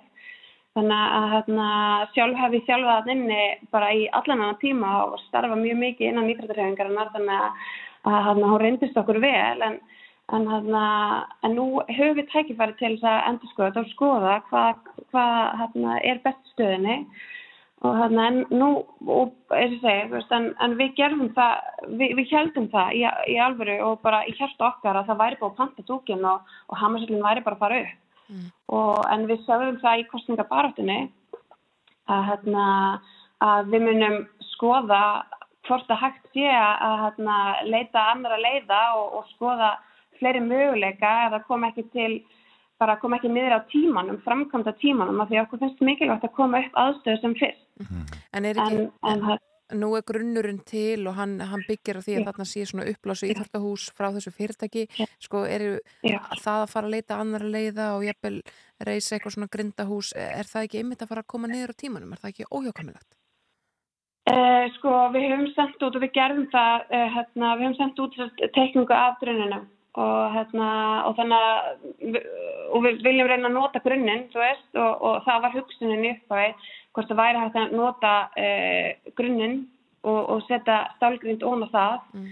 þannig 0.76 1.04
að 1.18 1.28
hérna, 1.34 1.68
sjálf 2.14 2.42
hef 2.42 2.58
ég 2.58 2.66
sjálfa 2.68 2.98
það 3.00 3.14
inni 3.16 3.44
bara 3.72 3.92
í 3.96 4.08
allan 4.20 4.42
annan 4.42 4.60
tíma 4.62 4.90
og 5.06 5.16
starfa 5.26 5.56
mjög 5.56 5.80
mikið 5.84 6.10
innan 6.10 6.30
íþrótturhefingarinnar 6.34 7.14
þannig 7.16 7.46
að, 7.48 7.70
að 8.12 8.20
hérna, 8.28 8.52
hún 8.52 8.62
reyndist 8.66 9.00
okkur 9.00 9.22
vel 9.24 9.64
en 9.70 9.80
En, 10.36 10.44
hana, 10.52 10.84
en 11.48 11.54
nú 11.56 11.66
höfum 11.88 12.18
við 12.18 12.26
tækifæri 12.34 12.74
til 12.80 12.96
þess 12.98 13.08
að 13.08 13.28
endur 13.30 13.52
skoða 13.54 13.82
og 13.84 13.92
skoða 13.94 14.34
hvað 14.50 14.90
hva, 15.13 15.26
hana, 15.62 15.94
er 16.04 16.20
best 16.26 16.50
stöðinni 16.52 16.98
og 17.88 17.96
hana, 17.96 18.26
en 18.28 18.42
nú, 18.52 18.68
og, 19.08 19.32
segi, 19.54 19.94
en, 20.36 20.50
en 20.66 20.76
við 20.80 20.98
gerðum 20.98 21.32
það, 21.38 21.70
við, 22.02 22.16
við 22.20 22.34
heldum 22.34 22.68
það 22.74 22.98
í, 22.98 23.06
í 23.32 23.38
alvöru 23.40 23.78
og 23.86 24.04
bara 24.04 24.26
í 24.28 24.36
hérstu 24.36 24.68
okkar 24.68 25.00
að 25.00 25.13
það 25.13 25.22
væri 25.24 25.40
búið 25.40 25.52
að 25.54 25.58
panta 25.62 25.88
dúkin 25.88 26.28
og, 26.28 26.54
og 26.68 26.82
hamarsöldin 26.82 27.24
væri 27.24 27.46
bara 27.46 27.60
að 27.60 27.63
fara 27.63 27.82
upp. 27.86 27.96
Mm. 28.28 28.46
Og, 28.76 28.94
en 29.13 29.26
við 29.32 29.44
sögum 29.48 29.80
það 29.80 30.02
í 30.02 30.08
kostningabarátunni 30.12 31.00
að, 32.12 32.48
að 33.48 33.72
við 33.72 33.86
munum 33.88 34.18
skoða 34.52 35.04
hvort 35.68 35.92
að 35.92 36.02
hægt 36.02 36.32
sé 36.36 36.48
að 36.52 37.22
leita 37.68 38.10
annara 38.12 38.40
leiða 38.42 38.82
og, 39.00 39.22
og 39.22 39.30
skoða 39.36 39.78
fleiri 40.20 40.44
möguleika 40.44 41.14
eða 41.28 41.44
koma 41.48 41.72
ekki 41.72 41.88
til 41.94 42.20
bara 42.82 42.98
koma 43.02 43.18
ekki 43.18 43.30
niður 43.34 43.58
á 43.58 43.60
tímanum, 43.72 44.22
framkvæmda 44.26 44.74
tímanum 44.82 45.22
af 45.24 45.32
því 45.32 45.42
okkur 45.44 45.62
finnst 45.64 45.84
mikilvægt 45.86 46.26
að 46.28 46.36
koma 46.38 46.62
upp 46.62 46.82
aðstöðu 46.84 47.22
sem 47.22 47.36
fyrst. 47.40 47.64
Mm. 47.82 48.18
En 48.38 48.46
er 48.46 48.60
ekki, 48.62 48.84
en, 49.10 49.24
en, 49.32 49.80
nú 49.82 49.90
er 49.98 50.06
grunnurinn 50.08 50.62
til 50.68 51.08
og 51.10 51.18
hann, 51.18 51.38
hann 51.42 51.66
byggir 51.68 52.00
á 52.00 52.02
því 52.06 52.16
að 52.16 52.22
ja. 52.22 52.26
þarna 52.30 52.48
sé 52.48 52.66
svona 52.70 52.88
upplásu 52.92 53.30
íþartahús 53.32 53.90
frá 53.98 54.10
þessu 54.16 54.34
fyrirtæki, 54.36 54.86
ja. 55.00 55.08
sko 55.24 55.44
eru 55.50 55.78
það 56.06 56.64
að 56.64 56.74
fara 56.74 56.90
að 56.90 56.96
leita 56.96 57.22
annar 57.22 57.46
leiða 57.46 57.92
og 57.98 58.06
jæfnvel 58.08 58.42
reysa 58.88 59.16
eitthvað 59.18 59.38
svona 59.38 59.54
grindahús, 59.58 60.12
er 60.18 60.50
það 60.50 60.68
ekki 60.68 60.84
einmitt 60.84 61.02
að 61.02 61.14
fara 61.14 61.26
að 61.26 61.32
koma 61.34 61.50
niður 61.52 61.74
á 61.74 61.82
tímanum, 61.82 62.14
er 62.14 62.22
það 62.22 62.36
ekki 62.36 62.52
óhjákamilagt? 62.52 63.10
Eh, 64.28 64.66
sko 64.76 64.94
við 65.16 65.30
höfum 65.32 65.50
sendt 65.56 65.84
út 65.88 65.96
og 65.96 66.04
við 66.04 66.14
gerðum 66.16 66.48
það, 66.52 66.86
eh, 66.92 67.10
hérna, 67.16 67.52
við 67.56 67.66
höfum 67.66 67.78
sendt 67.80 68.00
út 68.04 68.18
tekningu 68.54 68.94
af 68.94 69.20
drönunum 69.24 69.66
og, 69.98 70.34
hérna, 70.34 70.70
og 71.10 71.16
þannig 71.18 71.46
að 71.48 72.20
og 72.68 72.84
við 72.84 73.00
viljum 73.06 73.30
reyna 73.30 73.50
að 73.50 73.56
nota 73.56 73.82
grunninn 73.84 74.28
og, 74.36 74.94
og 75.02 75.24
það 75.26 75.42
var 75.46 75.56
hugsunin 75.56 76.06
í 76.06 76.14
upphafi 76.16 76.52
hvort 76.94 77.10
það 77.12 77.22
væri 77.22 77.42
hægt 77.44 77.60
að 77.62 77.76
nota 77.78 78.14
uh, 78.44 79.12
grunninn 79.18 79.58
og, 80.04 80.22
og 80.34 80.46
setja 80.48 80.80
stálgrind 80.98 81.46
ón 81.46 81.66
á 81.66 81.68
það 81.74 81.96
mm. 82.14 82.32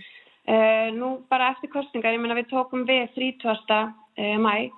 uh, 0.53 0.87
nú 0.97 1.11
bara 1.31 1.51
eftir 1.53 1.71
kostningar, 1.73 2.15
ég 2.15 2.23
menna 2.23 2.37
við 2.37 2.49
tókum 2.53 2.85
við 2.89 3.07
30. 3.17 3.93
Uh, 4.15 4.37
mæ 4.41 4.71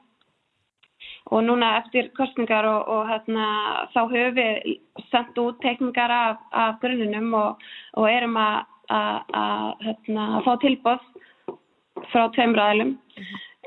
og 1.28 1.43
núna 1.43 1.73
eftir 1.82 2.08
kostningar 2.15 2.65
og, 2.65 2.88
og 2.88 3.10
hérna, 3.10 3.47
þá 3.93 4.00
höfum 4.08 4.38
við 4.38 4.78
sendt 5.12 5.39
út 5.41 5.60
teikningar 5.62 6.13
af, 6.13 6.41
af 6.56 6.80
grunnunum 6.82 7.34
og, 7.36 7.65
og 8.00 8.08
erum 8.10 8.38
að, 8.39 8.62
að, 8.95 9.36
að, 9.41 9.65
hérna, 9.84 10.28
að 10.38 10.47
fá 10.47 10.54
tilbóð 10.63 11.10
frá 12.12 12.27
tveim 12.36 12.55
ræðilum. 12.57 12.95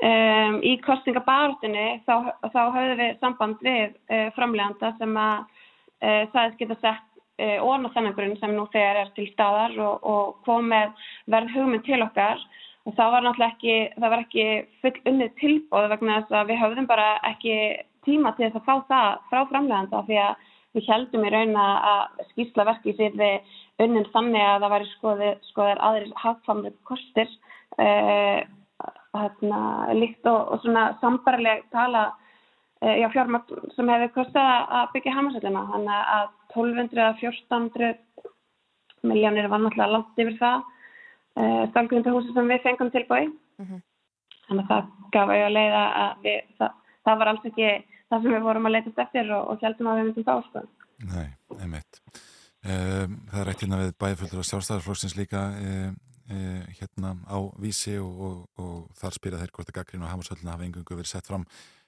Um, 0.01 0.55
í 0.65 0.77
kostningabartunni 0.81 2.01
þá, 2.07 2.31
þá 2.49 2.61
höfum 2.73 2.97
við 2.97 3.19
samband 3.21 3.59
við 3.61 3.91
uh, 4.09 4.31
framleganda 4.33 4.95
sem 4.97 5.11
að 5.21 5.43
uh, 6.01 6.23
það 6.33 6.55
geta 6.57 6.77
sett 6.79 7.03
uh, 7.37 7.59
ón 7.61 7.85
á 7.85 7.93
þennan 7.93 8.15
grunn 8.17 8.33
sem 8.39 8.55
nú 8.55 8.65
þegar 8.73 9.03
er 9.03 9.11
til 9.13 9.27
staðar 9.35 9.77
og, 9.77 10.01
og 10.01 10.39
komið 10.47 11.05
verð 11.29 11.53
hugmynd 11.53 11.85
til 11.85 12.01
okkar 12.01 12.41
og 12.89 12.95
það 12.97 13.13
var 13.13 13.27
náttúrulega 13.27 13.53
ekki, 13.53 13.75
það 13.99 14.13
var 14.15 14.23
ekki 14.25 14.47
full 14.81 14.95
unnið 15.11 15.35
tilbóð 15.43 15.89
vegna 15.93 16.17
þess 16.17 16.37
að 16.39 16.49
við 16.49 16.61
höfðum 16.63 16.89
bara 16.89 17.09
ekki 17.29 17.57
tíma 18.07 18.33
til 18.33 18.47
þess 18.47 18.57
að 18.57 18.67
fá 18.71 18.75
það 18.89 19.09
frá 19.29 19.41
framleganda 19.51 20.03
því 20.07 20.21
að 20.23 20.47
við 20.75 20.87
heldum 20.87 21.25
í 21.27 21.33
raun 21.33 21.55
að 21.59 22.23
skýrsla 22.31 22.67
verki 22.69 22.95
sér 22.97 23.17
við 23.19 23.55
unnin 23.83 24.07
þannig 24.13 24.45
að 24.45 24.63
það 24.63 24.73
væri 24.75 24.89
skoðir, 24.95 25.37
skoðir 25.49 25.83
aðrir 25.87 26.17
hafðfamlega 26.21 26.87
kostir 26.87 27.29
uh, 27.81 28.39
hérna, 29.17 29.61
líkt 29.97 30.27
og, 30.29 30.41
og 30.53 30.61
svona 30.63 30.91
sambarleg 31.01 31.65
tala 31.73 32.11
já, 32.81 33.07
fjármagn 33.13 33.73
sem 33.75 33.89
hefur 33.93 34.13
kostið 34.15 34.41
að 34.41 34.93
byggja 34.95 35.13
hamarsöldina 35.13 35.65
þannig 35.73 36.13
að 36.15 36.29
1200 36.55 37.01
eða 37.03 37.11
1400 37.19 37.91
miljónir 39.07 39.49
var 39.49 39.61
náttúrulega 39.61 39.95
langt 39.95 40.21
yfir 40.21 40.37
það 40.39 40.63
eh, 41.37 41.63
stálgrindahúsi 41.71 42.33
sem 42.33 42.51
við 42.51 42.63
fengum 42.65 42.91
tilbúi 42.93 43.27
mm 43.27 43.65
-hmm. 43.65 43.81
þannig 44.47 44.63
að 44.65 44.69
það 44.71 45.11
gaf 45.15 45.29
að 45.29 45.39
ég 45.39 45.45
að 45.45 45.57
leiða 45.57 45.83
að 46.03 46.11
við, 46.25 46.39
það, 46.57 46.71
það 47.05 47.19
var 47.19 47.31
alls 47.31 47.45
ekki 47.51 47.69
það 48.11 48.27
sem 48.27 48.35
við 48.35 48.45
vorum 48.45 48.69
að 48.69 48.75
leita 48.77 48.93
eftir 49.05 49.33
og, 49.33 49.49
og 49.49 49.65
heldum 49.65 49.89
að 49.91 49.99
við 49.99 50.07
myndum 50.09 50.27
þá 50.27 50.35
sko. 50.49 50.63
Nei, 51.11 51.27
einmitt. 51.57 52.01
Um, 52.61 53.17
Það 53.31 53.41
er 53.41 53.51
eitt 53.51 53.65
hérna 53.65 53.81
við 53.81 53.93
bæðföldur 54.03 54.41
og 54.43 54.47
sjálfstæðarflóksins 54.51 55.17
líka 55.17 55.47
um, 55.57 55.95
um, 56.29 56.65
hérna 56.77 57.15
á 57.25 57.37
vísi 57.63 57.95
og, 57.97 58.19
og, 58.27 58.41
og 58.61 58.99
þar 58.99 59.17
spyrja 59.17 59.41
þeir 59.41 59.55
hvort 59.55 59.71
að 59.71 59.79
Gagrín 59.79 60.05
og 60.05 60.11
Hamarshöllina 60.11 60.53
hafa 60.53 60.67
engungu 60.67 60.99
verið 60.99 61.15
sett 61.15 61.31
fram 61.31 61.47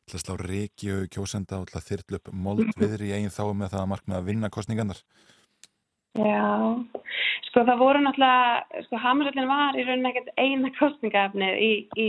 til 0.10 0.18
að 0.18 0.24
slá 0.26 0.34
reiki 0.42 0.90
og 0.96 1.06
kjósenda 1.14 1.62
og 1.62 1.70
til 1.70 1.78
að 1.80 1.88
þyrla 1.92 2.20
upp 2.20 2.34
mold 2.34 2.66
viður 2.82 3.06
í 3.06 3.14
eigin 3.14 3.36
þá 3.36 3.46
með 3.54 3.76
það 3.76 3.84
að 3.84 3.92
markna 3.94 4.20
að 4.20 4.28
vinna 4.32 4.52
kostningarnar 4.54 5.04
Já, 6.14 6.78
sko 7.48 7.64
það 7.66 7.80
voru 7.82 8.02
náttúrulega, 8.04 8.82
sko 8.86 9.00
Hamarshöllin 9.02 9.50
var 9.50 9.78
í 9.78 9.86
rauninni 9.88 10.12
ekkert 10.12 10.36
eina 10.38 10.70
kostningaefnið 10.78 11.56
í, 11.58 11.72
í, 11.98 12.08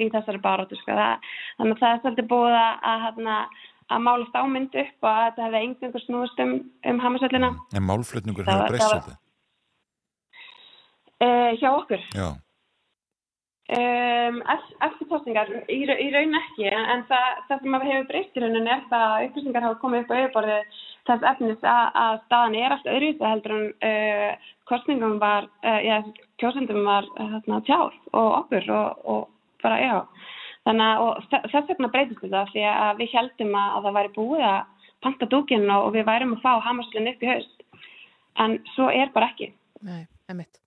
í 0.00 0.06
þessari 0.14 0.40
barótu, 0.40 0.78
sko. 0.80 0.96
Það, 0.96 1.34
þannig 1.58 1.74
að 1.76 1.82
það 1.82 1.92
er 1.94 2.00
svolítið 2.02 2.30
búið 2.32 2.56
að, 2.60 2.86
að, 2.92 3.20
að, 3.34 3.58
að 3.94 4.06
málast 4.06 4.38
ámynd 4.38 4.78
upp 4.84 5.08
og 5.08 5.10
að 5.10 5.26
þetta 5.26 5.44
hefði 5.46 5.60
einhverjum 5.64 6.06
snúist 6.06 6.40
um, 6.44 6.54
um 6.90 7.02
Hamarshöllina. 7.04 7.52
En 7.74 7.86
málflutningur 7.90 8.48
hefur 8.48 8.72
breyst 8.72 8.88
svolítið? 8.88 9.20
Uh, 11.24 11.52
hjá 11.60 11.70
okkur? 11.72 12.08
Já. 12.14 12.28
Um, 13.64 14.42
eftir 14.44 15.08
kostningar, 15.08 15.48
í, 15.72 15.78
í 15.88 16.08
raun 16.12 16.36
ekki, 16.36 16.66
en 16.68 17.04
það, 17.08 17.38
það 17.48 17.62
sem 17.62 17.76
hefur 17.80 18.08
breyst 18.10 18.36
í 18.36 18.42
rauninni 18.42 18.72
er 18.74 18.82
það 18.90 19.04
að 19.06 19.24
upplýsingar 19.28 19.64
hafa 19.64 19.78
komið 19.80 20.02
upp 20.02 20.12
á 20.12 20.16
auðborðið 20.18 20.82
þess 21.08 21.24
efnis 21.30 21.64
að, 21.64 21.86
að 22.02 22.18
staðan 22.26 22.56
er 22.60 22.74
allt 22.74 22.90
öðruvísi 22.92 23.24
heldur 23.24 23.54
en 23.56 23.64
uh, 23.88 24.50
kostningum 24.68 25.16
var, 25.22 25.48
uh, 25.64 25.80
já, 25.80 25.96
kjósendum 26.42 26.84
var 26.84 27.08
uh, 27.16 27.38
tjáð 27.64 27.96
og 28.12 28.28
okkur 28.42 28.68
og, 28.76 29.08
og 29.14 29.64
bara, 29.64 29.80
já. 29.80 29.96
Þannig 30.64 31.02
að 31.04 31.44
þess 31.52 31.68
vegna 31.68 31.90
breytist 31.92 32.22
þetta 32.24 32.44
því 32.52 32.66
að 32.72 33.00
við 33.02 33.16
heldum 33.18 33.56
að, 33.60 33.70
að 33.76 33.86
það 33.86 33.96
væri 33.98 34.12
búið 34.14 34.44
að 34.48 34.60
panta 35.04 35.28
dúkinn 35.28 35.66
og 35.74 35.90
við 35.92 36.06
værum 36.08 36.36
að 36.38 36.44
fá 36.44 36.52
hamarslinn 36.64 37.10
upp 37.10 37.24
í 37.24 37.30
haust. 37.30 37.64
En 38.40 38.56
svo 38.72 38.88
er 38.90 39.12
bara 39.14 39.28
ekki. 39.32 39.50
Nei, 39.84 40.06
emitt. 40.32 40.60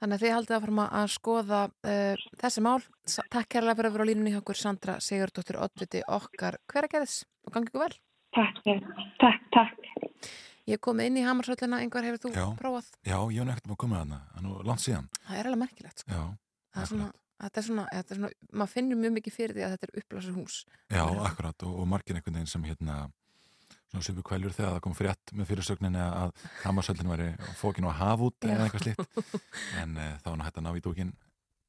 Þannig 0.00 0.16
að 0.16 0.24
þið 0.24 0.34
haldið 0.34 0.56
að 0.56 0.64
fara 0.64 0.86
að 1.00 1.12
skoða 1.14 1.60
uh, 1.68 2.24
þessi 2.40 2.64
mál. 2.64 2.78
Takk 3.32 3.52
kærlega 3.52 3.76
fyrir 3.78 3.90
að 3.90 3.94
vera 3.94 4.04
á 4.04 4.10
línunni 4.10 4.32
hjá 4.32 4.40
okkur 4.40 4.58
Sandra 4.60 4.96
Sigurdóttir 5.04 5.60
Oddviti 5.64 6.02
okkar. 6.16 6.58
Hver 6.72 6.88
að 6.88 6.96
gerðis 6.96 7.20
og 7.44 7.54
gangi 7.54 7.70
ykkur 7.70 7.84
vel? 7.84 7.94
Takk, 8.34 8.60
takk, 9.22 9.46
takk. 9.54 10.32
Ég 10.68 10.80
kom 10.80 11.00
inn 11.04 11.18
í 11.20 11.24
Hamarsvöldina, 11.24 11.82
einhver 11.84 12.06
hefur 12.08 12.22
þú 12.22 12.30
já, 12.32 12.44
prófað? 12.56 12.86
Já, 13.04 13.18
ég 13.28 13.42
hef 13.42 13.48
nefnt 13.50 13.68
að 13.68 13.78
koma 13.82 13.98
að 13.98 14.06
hana, 14.06 14.20
hann 14.32 14.46
er 14.48 14.68
langt 14.70 14.82
síðan. 14.82 15.10
Það 15.26 15.40
er 15.40 15.48
alveg 15.50 15.60
merkilegt, 15.60 16.00
sko. 16.00 16.14
Já, 16.14 16.22
það 16.72 16.84
er 16.84 16.90
svona, 16.90 17.08
þetta 17.44 17.60
er 17.60 17.66
svona, 17.68 17.84
þetta 17.92 18.14
er 18.14 18.20
svona, 18.20 18.30
maður 18.52 18.72
finnur 18.72 19.00
mjög 19.00 19.12
mikið 19.18 19.36
fyrir 19.36 19.58
því 19.58 19.66
að 19.66 19.74
þetta 19.74 19.86
er 19.88 20.00
uppblásur 20.00 20.38
hús. 20.38 20.56
Já, 20.92 21.04
akkurat, 21.28 21.66
og, 21.66 21.76
og 21.82 21.90
margir 21.90 22.18
einhvern 22.18 22.38
veginn 22.38 22.50
sem 22.50 22.64
hérna, 22.68 22.96
svona 23.90 24.06
sögur 24.08 24.26
kvæljur 24.30 24.56
þegar 24.56 24.72
það 24.76 24.82
kom 24.86 24.96
frétt 24.98 25.34
með 25.36 25.50
fyrirsögninni 25.52 26.02
að 26.04 26.32
Hamarsvöldin 26.64 27.12
væri 27.12 27.28
fókin 27.60 27.86
á 27.86 27.92
hafút 28.00 28.48
eða 28.48 28.66
eitthvað 28.66 28.88
slíkt, 28.88 29.38
en 29.82 29.94
e, 29.98 30.08
þá 30.22 30.28
var 30.30 30.34
hann 30.34 30.46
hægt 30.48 30.58
að 30.60 30.66
ná 30.66 30.72
í 30.74 30.84
dúkin 30.84 31.14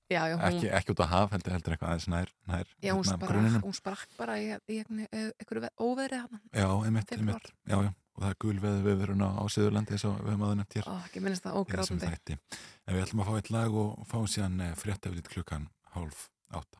Já, 0.06 0.20
já, 0.30 0.36
hún... 0.38 0.46
ekki, 0.46 0.68
ekki 0.78 0.94
út 0.94 1.02
á 1.02 1.08
haf, 1.10 1.32
heldur, 1.34 1.54
heldur 1.56 1.74
eitthvað 1.74 1.92
aðeins 1.92 2.10
nær, 2.14 2.32
nær 2.46 2.74
Já, 2.78 2.92
hérna, 2.94 3.62
hún 3.64 3.74
sprakk 3.74 4.12
bara 4.20 4.36
í, 4.38 4.52
í 4.70 4.82
einhverju 4.86 5.72
óveðri 5.82 6.20
hann 6.22 6.42
Já, 6.54 6.68
einmitt, 6.70 7.14
einmitt, 7.16 7.50
já, 7.66 7.80
já 7.88 7.90
og 8.15 8.23
það 8.23 8.30
er 8.32 8.38
gul 8.39 8.60
veð 8.63 8.78
við 8.86 9.01
verum 9.01 9.23
á 9.28 9.43
Síðurlandi 9.51 9.95
eins 9.95 10.06
og 10.08 10.15
við 10.21 10.32
höfum 10.32 10.45
aðeins 10.47 10.62
nefnt 10.62 10.78
hér. 10.80 10.88
Ó, 10.88 10.95
ekki 11.04 11.23
minnst 11.25 11.43
það 11.43 11.58
ógráðandi 11.60 12.38
En 12.86 12.95
við 12.95 13.04
ætlum 13.04 13.23
að 13.23 13.30
fá 13.30 13.36
eitt 13.39 13.51
lag 13.51 13.78
og 13.82 14.08
fá 14.08 14.17
síðan 14.30 14.62
eh, 14.63 14.75
fréttaflýtt 14.80 15.32
klukkan 15.34 15.67
hálf 15.95 16.30
átta. 16.56 16.80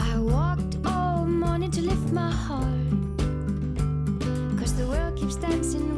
I 0.00 0.16
walked 0.22 0.78
all 0.86 1.26
morning 1.26 1.70
to 1.72 1.82
lift 1.82 2.12
my 2.12 2.30
heart 2.30 2.88
Cause 4.56 4.74
the 4.76 4.86
world 4.86 5.18
keeps 5.18 5.36
dancing 5.36 5.97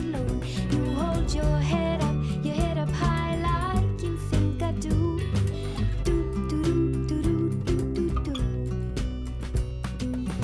You 0.00 0.94
hold 0.94 1.34
your 1.34 1.58
head 1.58 2.00
up, 2.02 2.14
your 2.44 2.54
head 2.54 2.78
up 2.78 2.90
high 2.90 3.34
like 3.36 4.00
you 4.00 4.16
think 4.30 4.62
I 4.62 4.70
do. 4.72 5.20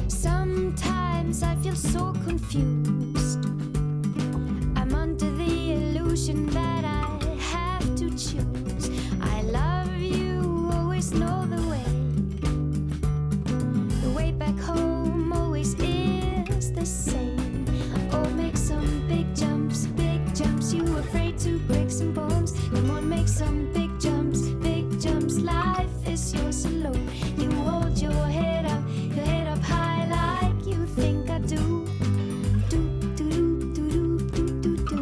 Sometimes 0.08 1.44
I 1.44 1.54
feel 1.56 1.76
so 1.76 2.12
confused. 2.24 3.44
I'm 4.76 4.92
under 4.92 5.30
the 5.30 5.72
illusion 5.72 6.46
that 6.46 6.84
I 6.84 7.24
have 7.38 7.94
to 7.94 8.10
choose. 8.10 8.90
I 9.20 9.42
love 9.42 9.96
you, 10.00 10.68
always 10.72 11.12
know. 11.12 11.34
Some 23.34 23.72
big 23.72 23.90
jumps, 24.00 24.40
big 24.62 25.00
jumps. 25.00 25.38
Life 25.38 26.08
is 26.08 26.34
yours 26.34 26.64
alone. 26.64 27.08
You 27.36 27.50
hold 27.62 28.00
your 28.00 28.12
head 28.12 28.64
up, 28.64 28.82
your 28.88 29.24
head 29.24 29.46
up 29.48 29.60
high 29.60 30.06
like 30.08 30.66
you 30.66 30.86
think 30.86 31.30
I 31.30 31.38
do. 31.38 31.86
Do 32.68 32.80
do 33.10 33.18
do 33.18 33.38
do 33.74 34.18
do 34.32 34.42
do 34.62 34.76
do. 34.76 35.00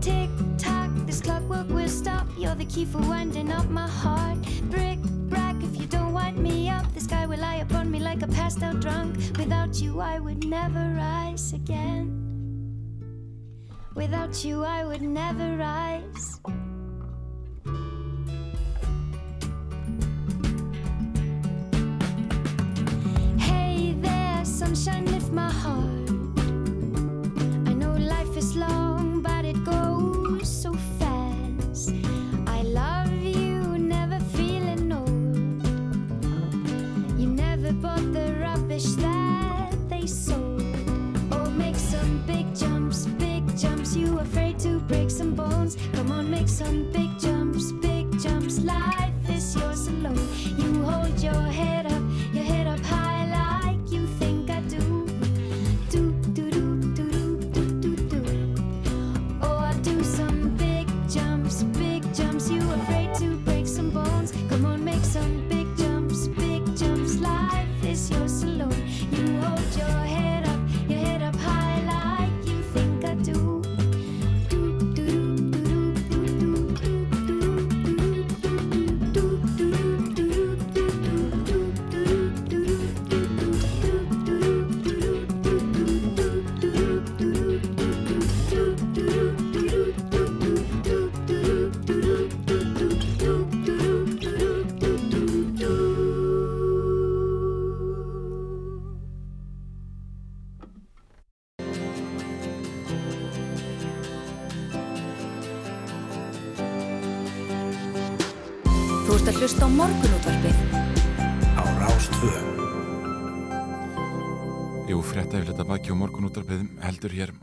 Tick 0.00 0.30
tock, 0.58 0.90
this 1.06 1.20
clockwork 1.20 1.68
will 1.68 1.88
stop. 1.88 2.26
You're 2.38 2.54
the 2.54 2.66
key 2.66 2.84
for 2.84 2.98
winding 2.98 3.50
up 3.50 3.68
my 3.70 3.88
heart. 3.88 4.38
Brick 4.70 5.00
brack, 5.30 5.56
if 5.62 5.80
you 5.80 5.86
don't 5.86 6.12
wind 6.12 6.38
me 6.38 6.68
up, 6.68 6.92
the 6.94 7.00
sky 7.00 7.26
will 7.26 7.40
lie 7.40 7.60
upon 7.66 7.90
me 7.90 7.98
like 7.98 8.22
a 8.22 8.28
passed 8.28 8.62
out 8.62 8.80
drunk. 8.80 9.16
Without 9.38 9.80
you, 9.80 10.00
I 10.00 10.18
would 10.18 10.44
never 10.46 10.94
rise 10.96 11.52
again. 11.52 12.13
Without 13.94 14.44
you, 14.44 14.64
I 14.64 14.84
would 14.84 15.02
never 15.02 15.56
rise. 15.56 16.40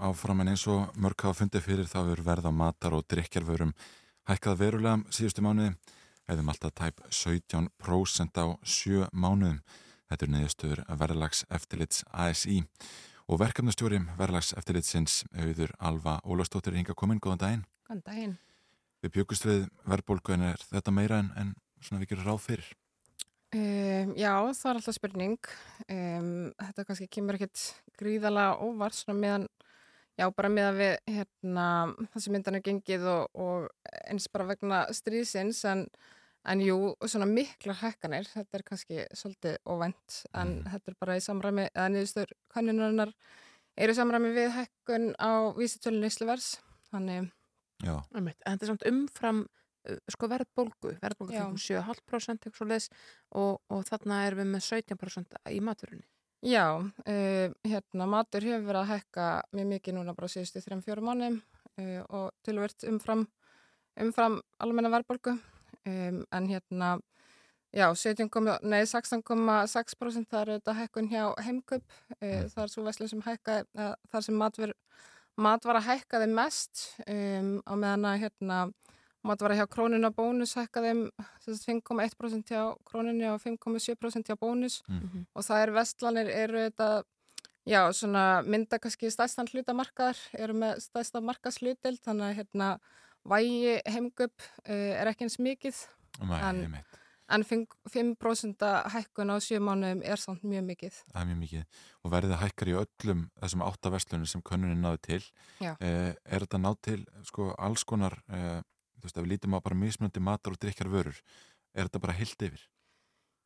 Áfram 0.02 0.42
en 0.44 0.52
eins 0.52 0.66
og 0.72 0.92
mörg 0.98 1.24
hafa 1.24 1.40
fundið 1.42 1.66
fyrir 1.68 1.90
þá 1.90 2.00
er 2.04 2.22
verð 2.26 2.50
á 2.50 2.54
matar 2.54 2.96
og 2.98 3.06
drikkjarvörum 3.12 3.74
hækkað 4.30 4.60
verulega 4.60 5.14
síðustu 5.14 5.46
mánuði 5.46 5.76
eðum 6.32 6.52
alltaf 6.52 6.74
tæp 6.78 7.02
17% 7.10 8.42
á 8.42 8.46
sjö 8.64 9.08
mánuðum. 9.14 9.62
Þetta 10.12 10.28
er 10.28 10.34
niðurstöður 10.36 10.84
verðlags 11.00 11.46
eftirlits 11.50 12.04
ASI 12.12 12.62
og 13.32 13.40
verkefnastjóri 13.40 14.02
verðlags 14.20 14.52
eftirlitsins 14.60 15.22
auður 15.32 15.74
Alva 15.80 16.20
Ólafstóttir 16.28 16.74
er 16.74 16.82
hinga 16.82 16.96
komin, 16.98 17.22
góðan 17.24 17.44
daginn. 17.44 17.66
Góðan 17.88 18.06
daginn. 18.08 18.38
Við 19.02 19.16
byggust 19.16 19.48
við 19.48 19.66
verðbólgu 19.88 20.36
en 20.36 20.48
er 20.52 20.64
þetta 20.68 20.94
meira 20.94 21.22
en, 21.24 21.32
en 21.40 21.54
svona 21.82 22.04
við 22.04 22.14
gerum 22.14 22.28
ráð 22.28 22.44
fyrir? 22.50 22.68
Um, 23.52 24.14
já, 24.16 24.32
það 24.56 24.70
er 24.70 24.78
alltaf 24.78 24.96
spurning. 24.96 25.50
Um, 25.88 26.30
þetta 26.60 26.86
kannski 26.88 27.08
kemur 27.12 27.40
ekkert 27.40 27.64
gríðalega 28.00 28.60
óvart 28.64 28.96
svona 28.96 29.18
meðan, 29.20 29.48
já, 30.22 30.26
bara 30.38 30.54
meðan 30.54 30.80
við 30.80 30.96
hérna, 31.18 31.68
þessi 32.14 32.34
myndan 32.34 32.60
er 32.60 32.66
gengið 32.66 33.06
og, 33.10 33.42
og 33.42 33.94
eins 34.06 34.30
bara 34.32 34.48
vegna 34.54 34.82
stríðsins 34.96 35.62
en, 35.70 35.86
en 36.48 36.64
jú, 36.64 36.80
svona 37.04 37.28
miklar 37.30 37.80
hækkanir, 37.82 38.30
þetta 38.30 38.60
er 38.60 38.66
kannski 38.68 39.06
svolítið 39.18 39.60
óvænt 39.66 40.22
en 40.38 40.60
þetta 40.70 40.94
er 40.94 41.00
bara 41.02 41.20
í 41.20 41.26
samræmi, 41.26 41.68
eða 41.74 41.92
niðurstöður 41.96 42.34
kannunarinnar 42.54 43.14
eru 43.82 43.94
í 43.94 44.00
samræmi 44.00 44.34
við 44.38 44.52
hækkun 44.60 45.14
á 45.18 45.52
vísitölun 45.58 46.10
Ísluvers, 46.10 46.56
þannig 46.92 47.32
Já, 47.82 47.98
Einmitt. 48.14 48.38
En 48.46 48.56
þetta 48.56 48.66
er 48.66 48.72
samt 48.72 48.88
umfram 48.90 49.42
uh, 49.42 50.00
sko 50.14 50.30
verðbólgu, 50.32 50.96
verðbólgu 51.02 51.34
fengum 51.34 51.62
7,5% 51.62 52.46
eitthvað 52.46 52.60
svoleiðis 52.60 52.90
og, 53.42 53.62
og 53.74 53.86
þarna 53.90 54.24
erum 54.28 54.44
við 54.44 54.52
með 54.56 54.66
17% 54.68 55.40
í 55.50 55.62
maturunni. 55.66 56.06
Já, 56.42 56.82
uh, 56.82 57.54
hérna 57.62 58.08
matur 58.10 58.42
hefur 58.42 58.64
verið 58.66 58.82
að 58.82 58.92
hækka 58.96 59.26
mjög 59.54 59.68
mikið 59.76 59.94
núna 59.94 60.16
bara 60.18 60.30
síðustu 60.34 60.64
3-4 60.66 61.04
mánum 61.06 61.36
uh, 61.78 62.02
og 62.10 62.32
tölvert 62.42 62.82
umfram, 62.90 63.28
umfram 64.02 64.40
almenna 64.58 64.90
verðbólgu. 64.90 65.36
Um, 65.86 66.24
en 66.34 66.48
hérna 66.50 66.96
já, 67.70 67.94
17, 67.94 68.58
nei, 68.66 68.82
16,6% 68.90 70.34
það 70.34 70.42
eru 70.42 70.58
þetta 70.58 70.76
hækkun 70.80 71.12
hjá 71.14 71.24
heimköp 71.46 71.86
uh, 72.18 72.42
það 72.50 72.64
er 72.66 72.74
svo 72.74 72.86
veslun 72.90 73.14
sem 73.14 73.24
hækka 73.26 73.62
uh, 73.78 73.94
þar 74.10 74.26
sem 74.26 74.42
matvara 75.38 75.86
hækkaði 75.86 76.32
mest 76.34 76.88
um, 77.06 77.60
á 77.70 77.74
meðan 77.78 78.10
að 78.16 78.22
hérna 78.26 78.60
matvara 79.24 79.56
hjá 79.60 79.68
krónuna 79.70 80.10
bónus 80.16 80.56
hækkaði 80.58 80.92
um 80.96 81.02
sem 81.44 81.56
sagt 81.56 81.68
5,1% 81.70 82.52
hjá 82.54 82.64
krónunni 82.90 83.28
og 83.30 83.42
5,7% 83.44 84.32
hjá 84.32 84.38
bónus 84.42 84.82
Mm. 84.90 85.26
og 85.36 85.44
það 85.44 85.62
er 85.68 85.72
vestlanir 85.72 86.28
eru 86.30 86.58
þetta 86.70 87.04
já, 87.68 87.82
svona 87.94 88.42
mynda 88.44 88.80
kannski 88.82 89.12
stæstan 89.14 89.48
hlutamarkaðar, 89.52 90.18
eru 90.34 90.54
með 90.54 90.80
stæsta 90.82 91.22
markaðslutild, 91.22 92.00
þannig 92.02 92.26
að 92.32 92.38
hérna 92.40 92.70
vægi 93.30 93.76
heimgup 93.86 94.42
uh, 94.66 94.74
er 95.02 95.08
ekki 95.12 95.28
eins 95.28 95.38
mikið, 95.40 95.84
Nei, 96.26 96.40
En- 96.42 96.64
einmitt. 96.66 96.98
en 97.30 97.44
5%, 97.44 97.68
5 97.94 98.92
hækkun 98.92 99.30
á 99.32 99.38
sjö 99.40 99.60
mánuðum 99.62 100.02
er 100.04 100.18
samt 100.20 100.42
mjög 100.44 100.66
mikið. 100.68 100.98
Það 101.14 101.22
er 101.22 101.28
mjög 101.30 101.40
mikið 101.44 101.64
og 102.04 102.12
verðið 102.12 102.42
hækkar 102.42 102.68
í 102.68 102.76
öllum 102.82 103.22
þessum 103.40 103.64
áttaverslunum 103.70 104.28
sem 104.28 104.42
könnunin 104.42 104.82
náði 104.84 105.00
til 105.06 105.22
eh, 105.80 106.14
er 106.26 106.40
þetta 106.44 106.60
náð 106.60 106.76
til 106.82 107.06
sko 107.24 107.54
alls 107.58 107.84
konar 107.86 108.18
eh, 108.28 108.62
þú 109.02 109.10
veist, 109.10 109.18
ef 109.18 109.26
við 109.26 109.34
lítum 109.34 109.58
á 109.58 109.60
bara 109.66 109.82
mismunandi 109.82 110.24
matar 110.24 110.56
og 110.56 110.62
drikkjar 110.62 110.92
vörur 110.94 111.18
er 111.74 111.88
þetta 111.88 112.04
bara 112.06 112.18
heilt 112.20 112.48
yfir 112.48 112.70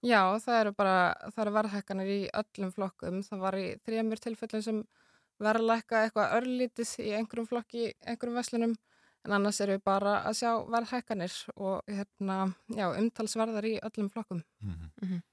Já, 0.05 0.19
það 0.43 0.59
eru 0.59 0.71
bara, 0.77 0.95
það 1.33 1.41
eru 1.43 1.53
verðhækkanir 1.55 2.09
í 2.13 2.19
öllum 2.41 2.71
flokkum, 2.75 3.21
það 3.25 3.39
var 3.41 3.55
í 3.57 3.67
þremur 3.87 4.21
tilfellum 4.21 4.63
sem 4.65 4.81
verðlækka 5.41 6.01
eitthvað 6.05 6.35
örlítið 6.37 6.91
í 7.01 7.13
einhverjum 7.17 7.47
flokki, 7.49 7.87
einhverjum 8.05 8.37
veslunum, 8.37 8.75
en 9.25 9.35
annars 9.37 9.61
eru 9.65 9.77
við 9.77 9.85
bara 9.87 10.19
að 10.29 10.37
sjá 10.41 10.51
verðhækkanir 10.75 11.37
og 11.55 11.89
hérna, 11.89 12.37
já, 12.77 12.85
umtalsverðar 12.91 13.69
í 13.71 13.77
öllum 13.87 14.11
flokkum. 14.13 14.43
mm 14.61 15.23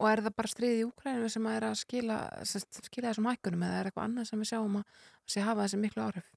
Og 0.00 0.06
er 0.08 0.18
það 0.24 0.34
bara 0.34 0.50
stríðið 0.50 0.80
í 0.80 0.86
Úkræninu 0.88 1.28
sem 1.30 1.44
að 1.46 1.56
er 1.56 1.64
að 1.68 1.74
skila, 1.78 2.16
skila 2.48 3.10
þessum 3.12 3.28
hækkunum 3.28 3.62
eða 3.62 3.76
er 3.80 3.88
eitthvað 3.90 4.06
annað 4.08 4.24
sem 4.26 4.40
við 4.42 4.48
sjáum 4.50 4.78
að 4.80 4.96
sé 5.30 5.44
hafa 5.46 5.62
þessi 5.62 5.78
miklu 5.78 6.02
áhrif? 6.02 6.30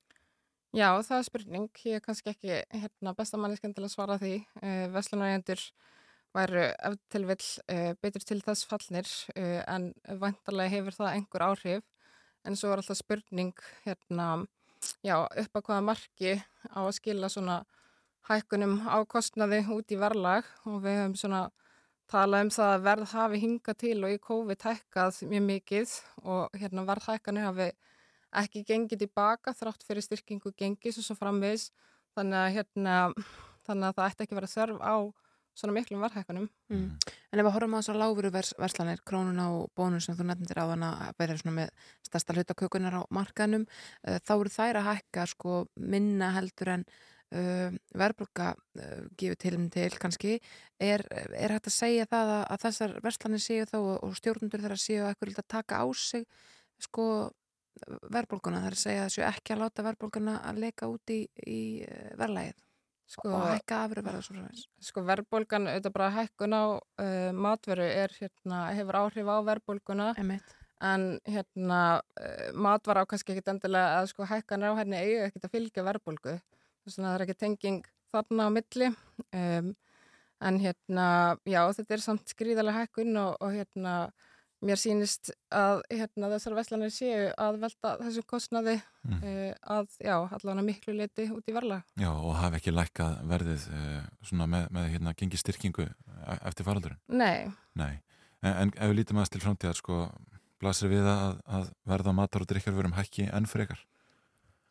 Já, 0.78 0.92
það 1.02 1.18
er 1.18 1.24
spurning. 1.26 1.70
Ég 1.90 1.98
er 1.98 2.02
kannski 2.06 2.30
ekki 2.30 2.58
hérna, 2.70 3.14
bestamanniskan 3.18 3.72
til 3.74 3.82
að 3.88 3.94
svara 3.96 4.18
því. 4.22 4.34
Uh, 4.62 4.84
Veslunarendur 4.94 5.62
væru 6.38 6.68
ef 6.70 6.98
til 7.10 7.24
vill 7.26 7.46
uh, 7.74 7.96
betur 8.04 8.26
til 8.30 8.38
þess 8.46 8.68
fallnir 8.70 9.10
uh, 9.34 9.64
en 9.74 9.88
vantarlega 10.22 10.76
hefur 10.76 10.98
það 11.00 11.16
einhver 11.16 11.46
áhrif. 11.48 11.88
En 12.46 12.60
svo 12.60 12.70
er 12.70 12.84
alltaf 12.84 13.00
spurning 13.00 13.56
hérna, 13.88 14.28
já, 15.02 15.16
upp 15.26 15.58
að 15.58 15.66
hvaða 15.72 15.88
marki 15.88 16.36
á 16.70 16.80
að 16.84 16.94
skila 17.00 17.32
svona 17.34 17.58
hækkunum 18.30 18.78
á 18.86 19.02
kostnaði 19.10 19.64
út 19.74 19.90
í 19.90 19.98
verðlag 19.98 20.46
og 20.70 20.84
við 20.86 21.02
höfum 21.02 21.18
svona 21.24 21.42
talað 22.12 22.46
um 22.46 22.54
það 22.54 22.76
að 22.76 22.88
verð 22.92 23.18
hafi 23.18 23.42
hingað 23.48 23.82
til 23.82 23.98
og 24.04 24.14
í 24.14 24.22
COVID 24.30 24.70
hækkað 24.70 25.26
mjög 25.34 25.46
mikið 25.50 26.00
og 26.22 26.62
hérna 26.62 26.86
verðhækkanir 26.86 27.50
hafi 27.50 27.72
ekki 28.42 28.64
gengið 28.68 29.06
tilbaka 29.06 29.54
þrátt 29.56 29.86
fyrir 29.88 30.06
styrkingu 30.06 30.52
gengis 30.58 31.00
og 31.00 31.08
svo 31.08 31.16
framvegis 31.20 31.70
þannig 32.18 32.42
að, 32.42 32.52
hérna, 32.58 32.98
þannig 33.68 33.90
að 33.90 33.98
það 33.98 34.12
ætti 34.12 34.26
ekki 34.26 34.38
verið 34.40 34.56
þörf 34.58 34.84
á 34.84 34.96
svona 35.58 35.74
miklum 35.74 36.04
verðhækkanum. 36.06 36.48
Mm. 36.70 36.88
En 37.34 37.42
ef 37.42 37.48
við 37.48 37.54
horfum 37.56 37.76
á 37.76 37.80
þessar 37.80 38.00
lágveru 38.02 38.32
vers, 38.34 38.54
verslanir, 38.62 39.02
krónuna 39.08 39.48
og 39.56 39.72
bónus 39.78 40.06
sem 40.06 40.18
þú 40.18 40.28
nefndir 40.30 40.62
á 40.62 40.66
hana 40.70 40.92
að 41.08 41.22
vera 41.24 41.38
svona 41.40 41.56
með 41.56 41.86
stærsta 42.06 42.36
hlutakökunar 42.38 43.00
á 43.02 43.10
markaðnum, 43.18 43.66
uh, 43.66 44.20
þá 44.22 44.34
eru 44.38 44.54
þær 44.54 44.82
að 44.82 44.90
hækka 44.92 45.26
sko 45.34 45.56
minna 45.82 46.30
heldur 46.36 46.74
en 46.76 46.86
uh, 47.34 47.74
verðbruka 47.98 48.52
uh, 48.54 49.02
gefur 49.18 49.42
til 49.42 49.56
um 49.58 49.66
til 49.74 49.90
kannski. 49.98 50.38
Er, 50.78 51.06
er 51.10 51.56
hægt 51.56 51.72
að 51.72 51.78
segja 51.80 52.06
það 52.12 52.36
að, 52.36 52.46
að 52.54 52.64
þessar 52.68 52.96
verslanir 53.10 53.44
séu 53.48 53.66
þá 53.72 53.78
og, 53.80 53.92
og 54.06 54.16
stjórnundur 54.22 54.66
þeirra 54.66 54.80
séu 54.82 55.10
eitthvað 55.10 55.42
að 55.42 55.52
taka 55.58 55.82
á 55.82 55.86
sig 55.98 56.30
sko 56.86 57.08
verðbólguna, 58.14 58.62
það 58.64 58.70
er 58.70 58.78
að 58.78 58.84
segja 58.84 59.02
að 59.04 59.10
þessu 59.10 59.26
ekki 59.28 59.56
að 59.56 59.62
láta 59.64 59.86
verðbólguna 59.88 60.38
að 60.50 60.64
leika 60.64 60.90
út 60.92 61.14
í, 61.14 61.22
í 61.46 61.60
uh, 61.88 62.10
verðlægið 62.20 62.64
Sko, 63.08 63.30
og 63.32 63.46
hækka 63.48 63.84
afurverða 63.86 64.20
svo 64.26 64.36
svo 64.36 64.84
sko 64.84 65.02
verðbólgan, 65.08 65.70
auðvitað 65.72 65.94
bara 65.96 66.10
hækkun 66.12 66.56
á 66.60 66.64
uh, 66.76 67.30
matveru 67.32 67.86
er, 67.88 68.12
hérna, 68.20 68.66
hefur 68.76 68.98
áhrif 69.00 69.30
á 69.32 69.38
verðbólguna 69.48 70.10
en 70.84 71.06
hérna 71.24 71.80
uh, 72.20 72.50
matvara 72.52 73.06
á 73.08 73.10
kannski 73.10 73.32
ekkit 73.32 73.54
endilega 73.54 74.02
að 74.02 74.10
sko 74.12 74.28
hækkanir 74.28 74.76
á 74.76 74.80
henni 74.82 75.00
eiga 75.00 75.30
ekkit 75.30 75.48
að 75.48 75.56
fylgja 75.56 75.86
verðbólgu. 75.88 76.36
Þess 76.84 77.00
að 77.00 77.08
það 77.08 77.16
er 77.16 77.26
ekki 77.26 77.38
tenging 77.46 77.88
þarna 78.12 78.50
á 78.52 78.56
milli 78.58 78.92
um, 78.92 79.72
en 80.50 80.60
hérna 80.62 81.08
já 81.48 81.62
þetta 81.80 81.96
er 81.96 82.04
samt 82.04 82.36
skrýðalega 82.36 82.84
hækkun 82.84 83.22
og, 83.24 83.40
og 83.40 83.56
hérna 83.56 83.96
mér 84.66 84.80
sýnist 84.82 85.30
að 85.54 85.84
hérna, 85.92 86.30
þessar 86.34 86.56
veslanir 86.58 86.90
séu 86.94 87.28
að 87.38 87.60
velta 87.62 87.96
þessum 88.02 88.26
kostnaði 88.30 88.78
Mm. 89.08 89.22
uh, 89.24 89.54
að, 89.72 89.86
já, 90.04 90.16
allavega 90.20 90.64
miklu 90.68 90.92
leiti 90.98 91.30
út 91.32 91.46
í 91.48 91.54
verla. 91.56 91.78
Já, 91.96 92.10
og 92.12 92.34
hafi 92.36 92.58
ekki 92.58 92.74
lækkað 92.74 93.14
verðið 93.30 93.68
uh, 93.72 94.02
svona 94.28 94.48
með, 94.52 94.66
með 94.76 94.90
hérna 94.92 95.14
gengi 95.16 95.40
styrkingu 95.40 95.86
e- 95.88 96.40
eftir 96.50 96.68
faraldurinn. 96.68 97.00
Nei, 97.08 97.48
Nei, 97.80 98.02
en, 98.44 98.52
en 98.66 98.74
ef 98.76 98.90
við 98.92 98.98
lítum 99.00 99.22
aðeins 99.22 99.32
til 99.32 99.42
framtíðar 99.46 99.80
sko, 99.80 100.00
blasir 100.60 100.92
við 100.92 101.08
að, 101.08 101.38
að 101.48 101.70
verða 101.88 102.16
matar 102.18 102.44
og 102.44 102.50
drikkjar 102.52 102.76
verum 102.76 102.98
hækki 102.98 103.30
enn 103.32 103.48
frekar. 103.48 103.80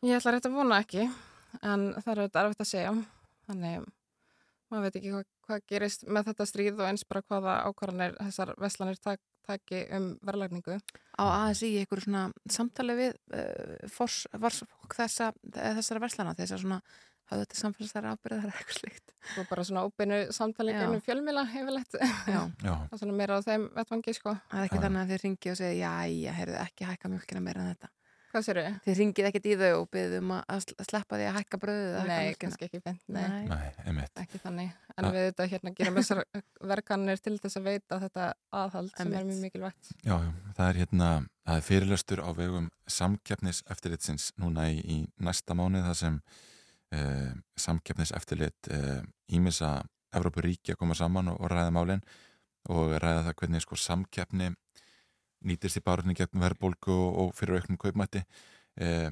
ég 0.05 0.19
ætla 0.19 0.35
rétt 0.35 0.45
að 0.51 0.59
vona 0.59 0.83
ekki, 0.85 1.07
en 1.63 1.87
það 1.97 2.11
er 2.13 2.21
auðvitað 2.21 2.43
erfitt 2.51 2.61
að 2.67 2.71
segja. 2.75 2.93
Þannig, 3.47 3.87
maður 4.69 4.85
veit 4.85 4.99
ekki 5.01 5.15
hvað, 5.15 5.27
hvað 5.47 5.65
gerist 5.73 6.05
með 6.05 6.29
þetta 6.29 6.45
stríð 6.51 6.77
og 6.83 6.89
eins 6.91 7.07
bara 7.09 7.25
hvaða 7.25 7.57
ákvarðanir 7.71 8.17
þessar 8.21 8.53
veslanir 8.61 9.01
tak, 9.01 9.19
taki 9.47 9.83
um 9.97 10.07
verðlagningu. 10.27 10.77
Á 11.17 11.23
ASI 11.47 11.73
í 11.73 11.81
einhverju 11.81 12.07
svona 12.07 12.27
samtali 12.51 12.95
við 12.99 13.17
uh, 13.33 13.89
fors, 13.91 14.25
vars, 14.37 14.63
þessa, 14.93 15.31
þessara 15.55 16.03
verslana, 16.03 16.35
þessar 16.37 16.61
svona 16.63 16.81
hafðu 17.27 17.43
þetta 17.43 17.59
samfélagsæra 17.59 18.11
ábyrðar 18.15 18.45
eða 18.45 18.55
eitthvað 18.55 18.77
slikt. 18.77 19.13
og 19.41 19.47
bara 19.49 19.63
svona 19.67 19.83
óbeinu 19.83 20.19
samtali 20.35 20.75
gennum 20.75 21.01
fjölmila 21.03 21.43
hefurlegt 21.51 21.97
Já, 21.99 22.39
Já, 22.63 22.73
og 22.91 22.95
svona 22.95 23.17
meira 23.17 23.39
á 23.39 23.43
þeim 23.43 23.67
vettvangi 23.75 24.13
sko 24.15 24.35
það 24.47 24.61
er 24.61 24.67
ekki 24.69 24.79
Já. 24.79 24.83
þannig 24.85 25.01
að 25.01 25.11
þið 25.11 25.23
ringið 25.25 25.51
og 25.53 25.59
segja, 25.59 25.91
já, 26.07 26.31
heyrðu 26.37 26.57
ekki 26.61 26.87
hækka 26.87 27.11
mjölkina 27.11 27.43
meira 27.43 27.65
en 27.65 27.73
þetta. 27.73 27.91
Hvað 28.31 28.43
sér 28.47 28.57
þau? 28.61 28.73
Þið 28.85 28.97
ringið 29.01 29.27
ekkert 29.29 29.45
í 29.47 29.53
þau 29.61 29.69
og 29.81 29.85
byggðum 29.93 30.25
um 30.27 30.33
að 30.37 30.41
að 30.53 30.61
sl- 30.65 30.85
sleppa 30.89 31.17
því 31.19 31.25
að 31.29 31.37
hækka 31.37 31.59
hækka 31.61 32.03
Nei, 32.07 32.33
kannski 32.41 32.67
ekki 32.67 32.81
beint, 32.85 33.01
nei, 33.07 33.47
einmitt. 33.85 34.11
ekki 34.23 34.41
þannig 34.43 34.71
en 34.97 35.05
Ja. 35.07 35.11
við 35.13 35.25
þetta 35.29 35.47
hérna 35.53 35.73
gerum 35.77 35.95
þessar 35.99 36.21
verkanir 36.73 37.21
til 37.23 37.35
þess 37.39 37.57
að 37.61 37.67
veita 37.69 37.99
þetta 38.03 38.27
aðhald 38.51 38.91
sem 38.97 39.13
er 39.13 39.23
mjög 39.29 39.41
mikilvægt 39.45 39.91
Já, 40.03 40.15
já, 40.17 40.31
það 40.57 40.69
er 40.69 40.79
hérna, 40.81 41.09
það 41.47 41.57
er 41.61 41.67
fyrirlöstur 41.69 42.21
á 42.25 42.29
vegum 42.37 42.69
samkeppnis 42.87 43.63
eftirlitsins 43.71 44.31
núna 44.41 44.69
í, 44.71 44.79
í 44.83 44.97
næsta 45.23 45.55
mánuð 45.57 45.85
það 45.89 45.97
sem 46.03 46.21
uh, 46.95 47.33
samkeppnis 47.59 48.11
eftirlit 48.17 48.71
uh, 48.73 49.01
ímissa 49.33 49.75
Evrópuríki 50.15 50.71
að 50.73 50.79
koma 50.79 50.95
saman 50.95 51.27
og, 51.33 51.41
og 51.43 51.51
ræða 51.51 51.71
málin 51.75 52.01
og 52.71 52.93
ræða 52.99 53.25
það 53.27 53.35
hvernig 53.41 53.61
sko 53.63 53.75
samkeppni 53.79 54.53
nýtist 55.45 55.79
í 55.79 55.83
barunni 55.85 56.15
gegn 56.17 56.41
verðbólgu 56.41 56.93
og, 56.93 57.17
og 57.21 57.33
fyrir 57.37 57.59
auknum 57.59 57.79
kaupmætti 57.81 58.23
uh, 58.81 59.09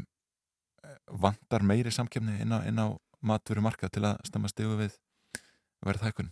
vantar 1.21 1.65
meiri 1.65 1.91
samkeppni 1.93 2.39
inn 2.43 2.53
á, 2.53 2.61
á 2.61 2.87
matveru 3.25 3.63
markað 3.65 3.95
til 3.97 4.05
að 4.07 4.19
stemma 4.27 4.49
stigu 4.51 4.77
við 4.79 4.97
verðhækun. 5.85 6.31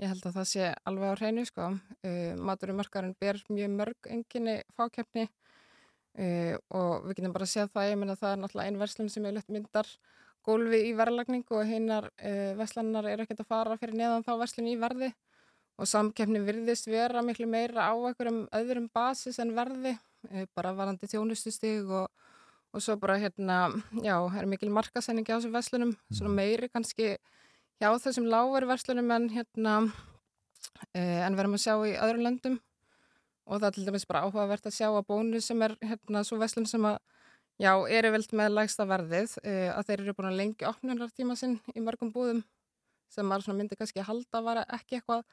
Ég 0.00 0.10
held 0.10 0.24
að 0.26 0.36
það 0.40 0.48
sé 0.50 0.70
alveg 0.90 1.12
á 1.14 1.18
hreinu 1.20 1.44
sko. 1.46 1.70
Uh, 2.02 2.34
maturumarkarinn 2.42 3.14
ber 3.20 3.38
mjög 3.48 3.76
mörg 3.78 4.10
enginni 4.10 4.56
fákeppni 4.74 5.28
uh, 5.28 6.54
og 6.74 7.06
við 7.08 7.20
getum 7.20 7.36
bara 7.36 7.46
að 7.46 7.52
segja 7.54 7.70
það. 7.70 7.90
Ég 7.92 8.00
meina 8.00 8.18
það 8.18 8.32
er 8.32 8.42
náttúrulega 8.42 8.72
ein 8.72 8.80
verslun 8.82 9.12
sem 9.12 9.28
er 9.28 9.36
lett 9.38 9.54
myndar 9.54 9.90
gólfi 10.44 10.82
í 10.88 10.96
verðlagningu 10.98 11.60
og 11.60 11.68
hinnar 11.68 12.10
uh, 12.10 12.50
verslannar 12.58 13.08
eru 13.12 13.24
ekkert 13.24 13.44
að 13.44 13.52
fara 13.54 13.78
fyrir 13.80 14.00
neðan 14.00 14.26
þá 14.26 14.34
verslun 14.42 14.72
í 14.72 14.76
verði 14.80 15.12
og 15.74 15.88
samkeppni 15.90 16.42
virðist 16.44 16.86
vera 16.90 17.22
miklu 17.24 17.48
meira 17.50 17.88
á 17.90 17.94
einhverjum 17.94 18.44
öðrum 18.54 18.88
basis 18.94 19.40
en 19.42 19.54
verði 19.56 19.94
uh, 20.30 20.44
bara 20.54 20.74
varandi 20.76 21.08
þjónustustig 21.10 21.88
og, 21.88 22.10
og 22.74 22.84
svo 22.84 22.96
bara 23.00 23.18
hérna, 23.22 23.58
já, 24.04 24.14
er 24.38 24.50
mikil 24.50 24.70
markasenningi 24.74 25.34
á 25.34 25.38
þessum 25.38 25.56
verslunum, 25.56 25.94
svona 26.12 26.34
meiri 26.34 26.70
kannski 26.70 27.16
hjá 27.82 27.90
þessum 28.04 28.28
lágur 28.30 28.68
verslunum 28.70 29.10
en 29.16 29.28
hérna 29.34 29.80
uh, 29.82 31.20
en 31.26 31.38
verðum 31.38 31.58
að 31.58 31.66
sjá 31.66 31.74
í 31.82 31.96
öðrum 31.98 32.28
löndum. 32.28 32.60
Og 33.44 33.58
það 33.58 33.66
er 33.68 33.74
til 33.76 33.88
dæmis 33.88 34.06
bara 34.08 34.22
áhugavert 34.24 34.70
að 34.70 34.76
sjá 34.78 34.86
að 34.88 35.04
bónus 35.10 35.50
sem 35.50 35.60
er 35.66 35.74
hérna 35.84 36.22
svo 36.24 36.38
verslun 36.40 36.68
sem 36.68 36.86
að 36.88 36.96
já, 37.60 37.72
eru 37.74 38.12
veld 38.14 38.30
með 38.32 38.54
lægsta 38.60 38.86
verðið 38.88 39.34
uh, 39.42 39.70
að 39.74 39.88
þeir 39.88 39.98
eru 40.04 40.14
búin 40.14 40.30
að 40.30 40.38
lengja 40.38 40.70
opnunartíma 40.70 41.36
sinn 41.38 41.58
í 41.74 41.82
mörgum 41.82 42.14
búðum 42.14 42.44
sem 43.12 43.26
maður 43.28 43.58
myndi 43.58 43.76
kannski 43.78 44.02
halda 44.02 44.40
að 44.40 44.46
vara 44.48 44.64
ekki 44.74 44.98
eitthvað 44.98 45.26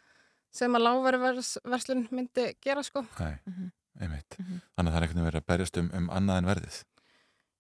sem 0.51 0.73
að 0.75 0.83
lágverðverslun 0.87 2.07
myndi 2.11 2.49
gera 2.61 2.83
sko. 2.83 3.05
Nei, 3.19 3.39
Mhm. 3.47 3.71
einmitt. 4.01 4.37
Mhm. 4.39 4.61
Þannig 4.77 4.87
að 4.89 4.93
það 4.93 4.97
er 4.97 5.07
einhvern 5.07 5.19
veginn 5.21 5.31
verið 5.31 5.41
að 5.41 5.49
berjast 5.51 5.77
um, 5.77 5.91
um 5.93 6.09
annað 6.09 6.37
en 6.37 6.45
verðið. 6.51 6.83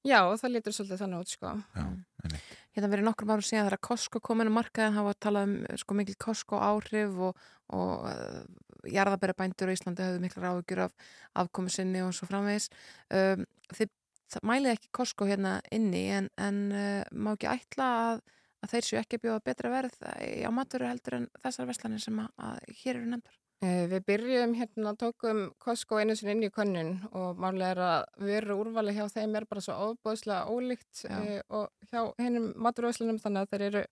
Já, 0.03 0.19
það 0.33 0.51
lítur 0.55 0.73
svolítið 0.73 0.97
þannig 1.03 1.19
út 1.21 1.27
sko. 1.29 1.47
Já, 1.75 1.81
Mm. 1.85 2.05
einmitt. 2.23 2.41
Hérna 2.75 2.89
verið 2.89 3.03
nokkrum 3.05 3.29
árum 3.29 3.45
síðan 3.45 3.67
þegar 3.69 3.81
Costco 3.81 4.19
komin 4.19 4.47
á 4.49 4.57
markaðin 4.57 4.93
hafa 4.95 5.13
talað 5.13 5.43
um 5.43 5.65
eh, 5.69 5.75
sko 5.77 5.93
mikil 5.93 6.15
Costco 6.17 6.57
áhrif 6.57 7.17
og, 7.19 7.35
og 7.69 8.05
uh, 8.05 8.43
jarðabæra 8.89 9.35
bændur 9.37 9.69
á 9.69 9.75
Íslandi 9.75 10.01
höfðu 10.01 10.19
miklar 10.23 10.47
áhugjur 10.49 10.79
af 10.87 10.91
afkomu 11.35 11.69
sinni 11.69 12.01
og 12.01 12.13
svo 12.13 12.25
framvegis 12.27 12.69
um, 13.11 13.45
þið 13.75 13.89
það 14.31 14.41
mælið 14.47 14.71
ekki 14.73 14.89
Costco 14.91 15.25
hérna 15.27 15.61
inni 15.71 16.07
en, 16.17 16.29
en 16.37 16.71
uh, 16.71 17.03
má 17.13 17.35
ekki 17.35 17.51
ætla 17.51 17.89
að, 18.15 18.21
að 18.61 18.73
þeir 18.75 18.87
séu 18.87 18.99
ekki 19.01 19.17
að 19.19 19.23
bjóða 19.27 19.43
betra 19.51 19.69
verð 19.73 20.01
á 20.07 20.49
matur 20.53 20.85
heldur 20.87 21.17
en 21.19 21.29
þessar 21.43 21.69
verslanir 21.71 22.01
sem 22.03 22.19
að, 22.23 22.33
að 22.37 22.59
hér 22.83 22.95
eru 23.01 23.13
nefndar 23.13 23.37
Uh, 23.61 23.83
við 23.85 23.99
byrjum 24.09 24.55
hérna, 24.57 24.91
tókum 24.97 25.41
Costco 25.61 25.99
einu 26.01 26.15
sinni 26.17 26.31
inn 26.33 26.47
í 26.47 26.49
könnun 26.49 26.95
og 27.13 27.37
málega 27.37 27.67
er 27.75 27.81
að 27.85 28.23
veru 28.25 28.55
úrvali 28.57 28.95
hjá 28.95 29.03
þeim 29.13 29.35
er 29.37 29.45
bara 29.45 29.61
svo 29.61 29.75
óbúðslega 29.91 30.49
ólíkt 30.49 31.03
Já. 31.05 31.19
uh, 31.19 31.43
og 31.59 31.91
hjá 31.91 31.99
hennum 32.23 32.47
maturvæslunum 32.57 33.19
þannig 33.21 33.43
að 33.45 33.51
þeir 33.53 33.65
eru, 33.67 33.83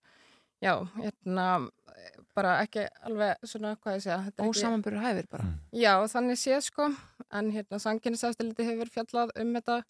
já, 0.65 0.73
hérna, 0.95 1.45
eh, 1.93 2.17
bara 2.33 2.55
ekki 2.63 2.87
alveg 3.11 3.45
svona, 3.45 3.75
hvað 3.77 3.99
ég 3.99 4.05
segja, 4.07 4.33
ósamanbyrður 4.49 5.05
hæfir 5.05 5.29
bara 5.37 5.45
Mm. 5.45 5.55
já, 5.85 5.93
þannig 6.15 6.41
sé 6.47 6.61
sko, 6.65 6.89
en 7.29 7.51
hérna, 7.53 7.83
sanginnisafstiliti 7.85 8.65
hefur 8.71 8.89
fjallað 8.97 9.37
um 9.37 9.53
þetta, 9.53 9.83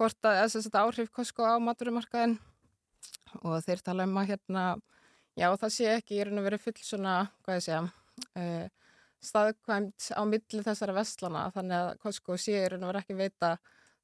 hvort 0.00 0.22
að 0.24 0.40
þess 0.40 0.56
að 0.56 0.70
þetta 0.70 0.86
áhrif 0.88 1.12
Costco 1.12 1.44
á 1.44 1.60
maturumarkaðin 1.60 2.38
og 3.42 3.58
þeir 3.64 3.84
tala 3.84 4.06
um 4.08 4.20
að 4.20 4.32
hérna, 4.32 4.64
já, 5.38 5.48
það 5.52 5.74
sé 5.74 5.88
ekki, 5.94 6.18
ég 6.18 6.26
er 6.26 6.32
að 6.34 6.48
vera 6.48 6.60
full 6.62 6.76
svona, 6.82 7.14
hvað 7.44 7.58
ég 7.58 7.66
segja, 7.66 7.82
uh, 8.42 8.94
staðkvæmt 9.28 10.10
á 10.14 10.22
milli 10.28 10.62
þessara 10.66 10.94
vestlana 10.96 11.48
þannig 11.54 11.78
að 11.78 11.96
Costco 12.04 12.36
séur 12.38 12.76
en 12.76 12.86
verður 12.86 13.00
ekki 13.02 13.18
veita 13.18 13.56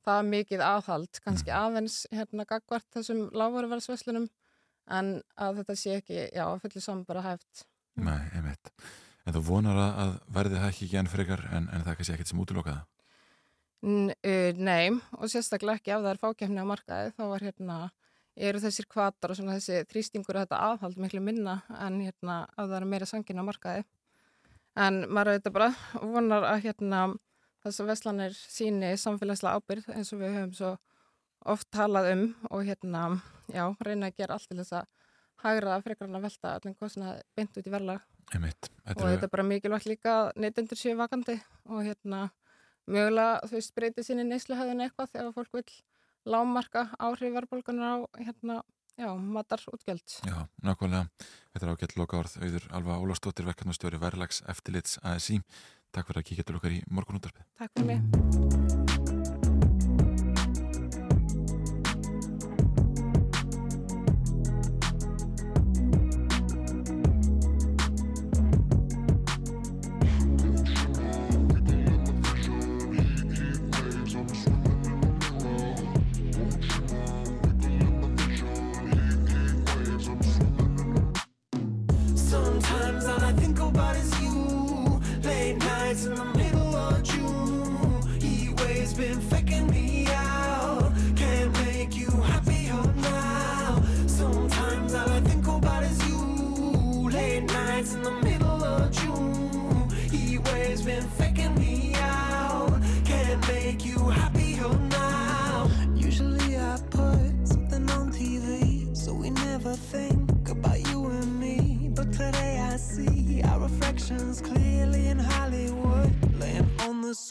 það 0.04 0.30
mikið 0.30 0.64
aðhald 0.66 1.20
kannski 1.24 1.52
aðeins 1.54 2.00
hérna 2.12 2.46
gagvart 2.48 2.88
þessum 2.96 3.28
lágvaruverðsveslunum 3.32 4.26
en 4.94 5.14
að 5.40 5.62
þetta 5.62 5.76
sé 5.80 5.94
ekki, 6.00 6.26
já, 6.34 6.44
fullir 6.60 6.84
saman 6.84 7.06
bara 7.08 7.24
hæft 7.24 7.64
Nei, 7.94 8.26
einmitt. 8.34 8.72
En 9.24 9.36
þú 9.36 9.44
vonar 9.46 9.78
að, 9.78 10.16
verðið 10.34 10.60
það 10.60 10.72
ekki 10.72 10.98
enn 10.98 11.10
frekar 11.10 11.44
en, 11.46 11.68
en 11.70 11.84
það 11.84 11.92
er 11.92 11.98
kannski 12.00 12.14
ekkert 12.16 12.30
sem 12.32 12.42
útilokaða? 12.42 12.80
N 13.84 14.10
uh, 14.10 14.50
Nei, 14.58 14.90
og 15.20 15.30
sérstaklega 15.30 15.78
ekki 15.78 15.94
ef 15.94 16.02
það 16.02 16.10
er 16.10 16.20
fákefni 16.20 16.64
á 16.64 16.66
markaði 16.68 17.14
þá 17.14 17.22
var 17.30 17.46
hérna, 17.46 17.78
eru 18.36 18.60
þessir 18.62 18.88
kvatar 18.90 19.32
og 19.32 19.38
svona 19.38 19.58
þessi 19.58 19.84
þrýstingur 19.90 20.38
og 20.38 20.46
þetta 20.46 20.62
aðhald 20.70 20.98
miklu 20.98 21.20
minna 21.22 21.60
en 21.78 22.00
hérna 22.02 22.40
að 22.56 22.72
það 22.72 22.78
er 22.80 22.88
meira 22.90 23.06
sangin 23.06 23.42
á 23.42 23.44
markaði 23.46 23.84
en 24.84 25.04
maður 25.06 25.34
auðvitað 25.34 25.54
bara 25.54 25.70
vonar 26.02 26.48
að 26.48 26.64
hérna 26.66 27.04
þessar 27.64 27.88
veslanir 27.92 28.34
síni 28.34 28.90
samfélagslega 29.00 29.60
ábyrð 29.60 29.92
eins 29.94 30.10
og 30.12 30.24
við 30.24 30.34
höfum 30.34 30.56
svo 30.58 30.72
oft 31.54 31.68
talað 31.72 32.10
um 32.14 32.24
og 32.50 32.64
hérna, 32.66 33.20
já, 33.52 33.64
reyna 33.84 34.10
að 34.10 34.18
gera 34.18 34.36
allt 34.36 34.48
til 34.50 34.58
þess 34.58 34.78
að 34.80 34.90
hagra 35.44 35.78
frekar 35.84 36.08
hann 36.08 36.18
að 36.18 36.26
velta 36.26 36.54
allir 36.56 36.76
kostnaði 36.80 37.24
beint 37.36 37.58
út 37.58 37.68
í 37.68 37.72
verðlag 37.72 38.04
Einmitt. 38.32 38.70
og 38.88 39.02
Þetta 39.04 39.26
er 39.28 39.32
bara 39.32 39.46
mikilvægt 39.46 39.88
líka 39.90 40.14
að 40.22 40.30
neytendur 40.40 40.80
séu 40.80 40.96
vakandi 40.98 41.36
og 41.68 41.84
hérna 41.84 42.30
mögulega 42.88 43.42
þú 43.44 43.58
veist 43.58 43.74
breytið 43.76 44.08
sinni 44.08 44.24
neysluhæðin 44.28 44.86
eitthvað 44.86 45.12
þegar 45.12 45.36
fólk 45.36 45.58
vil 45.58 45.66
lámarka 46.24 46.88
áhrif 46.98 47.34
verðbólgunar 47.36 47.84
á 47.84 47.96
hérna, 48.20 48.62
já, 48.96 49.08
matar 49.14 49.62
útgjöld. 49.72 50.18
Já, 50.24 50.48
nákvæmlega. 50.64 51.08
Þetta 51.54 51.66
er 51.66 51.72
ágætt 51.74 51.96
loka 52.00 52.20
orð 52.22 52.36
auður 52.40 52.68
Alva 52.72 52.98
Ólafsdóttir, 53.02 53.48
verkefnastjóri 53.50 54.00
Verlags 54.02 54.42
eftirlits 54.48 54.98
ASI. 55.02 55.40
Takk 55.94 56.10
fyrir 56.10 56.24
að 56.24 56.28
kíkja 56.30 56.48
til 56.48 56.58
okkar 56.58 56.74
í 56.74 56.82
morgunúttarpið. 56.90 57.46
Takk 57.60 57.76
fyrir 57.78 57.92
mig. 57.94 59.03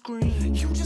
On 0.10 0.20
the 0.20 0.30
screen. 0.30 0.56
You 0.56 0.68
just 0.70 0.83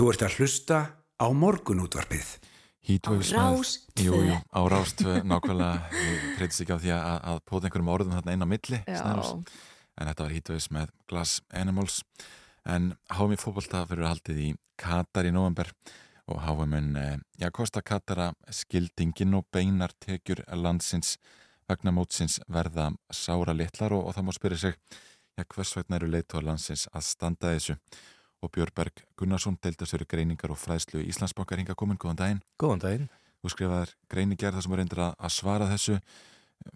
Þú 0.00 0.06
ert 0.08 0.22
að 0.24 0.36
hlusta 0.40 0.76
á 1.20 1.26
morgunútvarpið. 1.28 2.28
Á 3.04 3.12
með- 3.12 3.32
Rás 3.36 3.72
Jú, 4.00 4.14
tvö. 4.16 4.20
jú, 4.32 4.36
á 4.48 4.60
Rás 4.72 4.92
2 4.96 5.20
nákvæmlega 5.28 5.90
Ég 5.92 6.36
treytist 6.38 6.60
ekki 6.64 6.72
á 6.72 6.80
því 6.80 6.90
að, 6.96 7.18
að 7.28 7.40
póta 7.44 7.68
einhverjum 7.68 7.90
orðum 7.92 8.14
þarna 8.16 8.32
inn 8.32 8.40
á 8.40 8.48
milli. 8.48 8.78
Snærós. 8.88 9.44
en 10.00 10.06
þetta 10.08 10.24
var 10.24 10.32
Heatwaves 10.32 10.68
með 10.72 10.88
Glass 11.06 11.42
Animals 11.52 12.02
en 12.64 12.96
í 13.36 13.36
fótbolta 13.36 13.86
fyrir 13.86 14.08
haldið 14.08 14.38
í 14.40 14.54
Katar 14.80 15.28
í 15.28 15.32
november 15.36 15.68
og 16.28 16.40
mun, 16.66 16.96
eh, 16.96 17.18
já, 17.38 17.50
Kosta 17.52 17.82
Katara 17.82 18.32
skildingin 18.48 19.34
og 19.36 19.44
beinar 19.52 19.92
tekjur 20.00 20.40
landsins 20.56 21.18
vegna 21.68 21.92
mótsins 21.92 22.40
verða 22.48 22.96
sára 23.12 23.52
litlar 23.52 23.92
og, 23.92 24.06
og 24.08 24.14
það 24.14 24.24
má 24.24 24.32
spyrja 24.32 24.58
sig 24.58 24.74
já, 25.36 25.44
hvers 25.44 25.76
vegna 25.76 25.96
eru 26.00 26.08
leitóar 26.08 26.42
landsins 26.48 26.88
að 26.94 27.02
standa 27.04 27.52
að 27.52 27.58
þessu 27.60 27.76
og 28.40 28.52
Björberg 28.54 29.04
Gunnarsson 29.18 29.58
deildastöru 29.62 30.06
greiningar 30.08 30.52
og 30.52 30.60
fræðslu 30.60 31.02
Íslandsbankar 31.04 31.60
hinga 31.60 31.76
komin, 31.78 32.00
góðan 32.00 32.20
daginn 32.20 32.44
Góðan 32.60 32.84
daginn. 32.84 33.08
þú 33.40 33.54
skrifaðir 33.54 33.94
greinigerð 34.12 34.58
þar 34.58 34.66
sem 34.66 34.76
er 34.76 34.82
reyndir 34.82 35.02
að, 35.06 35.32
svara 35.32 35.70
þessu 35.70 35.98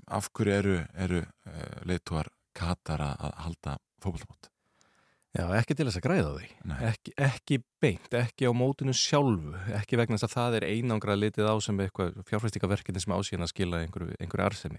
af 0.09 0.31
hverju 0.33 0.57
eru, 0.57 0.81
eru 0.95 1.23
uh, 1.25 1.79
leitúar 1.89 2.33
Katara 2.55 3.15
að 3.19 3.39
halda 3.45 3.79
fótboltamót 4.01 4.51
Já, 5.35 5.49
ekki 5.59 5.75
til 5.75 5.89
þess 5.89 5.99
að 5.99 6.05
græða 6.05 6.33
því. 6.37 6.49
Ekki, 6.87 7.13
ekki 7.27 7.57
beint, 7.83 8.13
ekki 8.15 8.47
á 8.47 8.55
mótinu 8.55 8.93
sjálfu, 8.95 9.57
ekki 9.75 9.99
vegna 9.99 10.15
þess 10.15 10.29
að 10.29 10.35
það 10.37 10.59
er 10.61 10.67
einangra 10.69 11.17
litið 11.19 11.49
á 11.51 11.59
sem 11.59 11.81
eitthvað 11.83 12.21
fjárfæstíkaverkinni 12.29 13.03
sem 13.03 13.15
ásíðan 13.17 13.47
að 13.49 13.51
skila 13.51 13.81
einhverju, 13.83 14.15
einhverju 14.23 14.47
arsemi. 14.47 14.79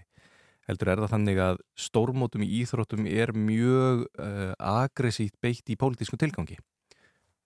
Heldur 0.64 0.90
er 0.94 1.02
það 1.02 1.12
þannig 1.12 1.42
að 1.44 1.60
stórmótum 1.76 2.46
í 2.46 2.48
íþróttum 2.62 3.04
er 3.04 3.34
mjög 3.36 4.06
uh, 4.16 4.56
agressítt 4.56 5.36
beitt 5.44 5.68
í 5.68 5.76
pólitísku 5.76 6.16
tilgangi 6.24 6.56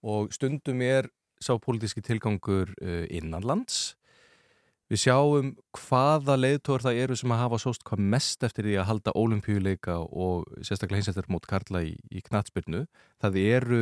og 0.03 0.35
stundum 0.35 0.83
er 0.85 1.11
sá 1.41 1.57
pólitíski 1.61 2.03
tilgangur 2.05 2.73
uh, 2.83 3.07
innanlands. 3.09 3.97
Við 4.91 5.05
sjáum 5.05 5.53
hvaða 5.77 6.35
leiðtóður 6.35 6.89
það 6.89 7.01
eru 7.05 7.17
sem 7.17 7.31
að 7.31 7.43
hafa 7.45 7.59
sóst 7.63 7.85
hvað 7.87 8.01
mest 8.11 8.43
eftir 8.43 8.67
því 8.67 8.73
að 8.81 8.89
halda 8.89 9.13
ólimpíuleika 9.15 10.01
og 10.03 10.49
sérstaklega 10.67 10.99
hins 10.99 11.11
eftir 11.13 11.29
mót 11.31 11.47
Karla 11.47 11.85
í, 11.87 11.93
í 12.11 12.23
knatsbyrnu. 12.27 12.83
Það 13.23 13.39
eru 13.45 13.81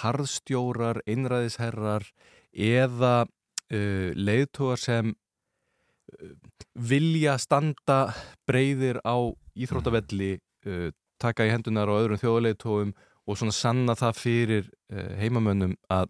harðstjórar, 0.00 1.00
einræðisherrar 1.08 2.04
eða 2.52 3.14
uh, 3.24 4.10
leiðtóðar 4.14 4.84
sem 4.84 5.14
uh, 5.14 6.34
vilja 6.76 7.38
standa 7.40 8.02
breyðir 8.46 9.00
á 9.00 9.16
íþróttavelli, 9.56 10.34
uh, 10.68 10.90
taka 11.20 11.48
í 11.48 11.54
hendunar 11.54 11.88
á 11.88 11.96
öðrum 11.96 12.20
þjóðleiðtóðum 12.20 12.92
og 13.28 13.36
svona 13.38 13.52
sanna 13.54 13.94
það 13.98 14.16
fyrir 14.20 14.64
uh, 14.92 15.10
heimamönnum 15.20 15.74
að, 15.92 16.08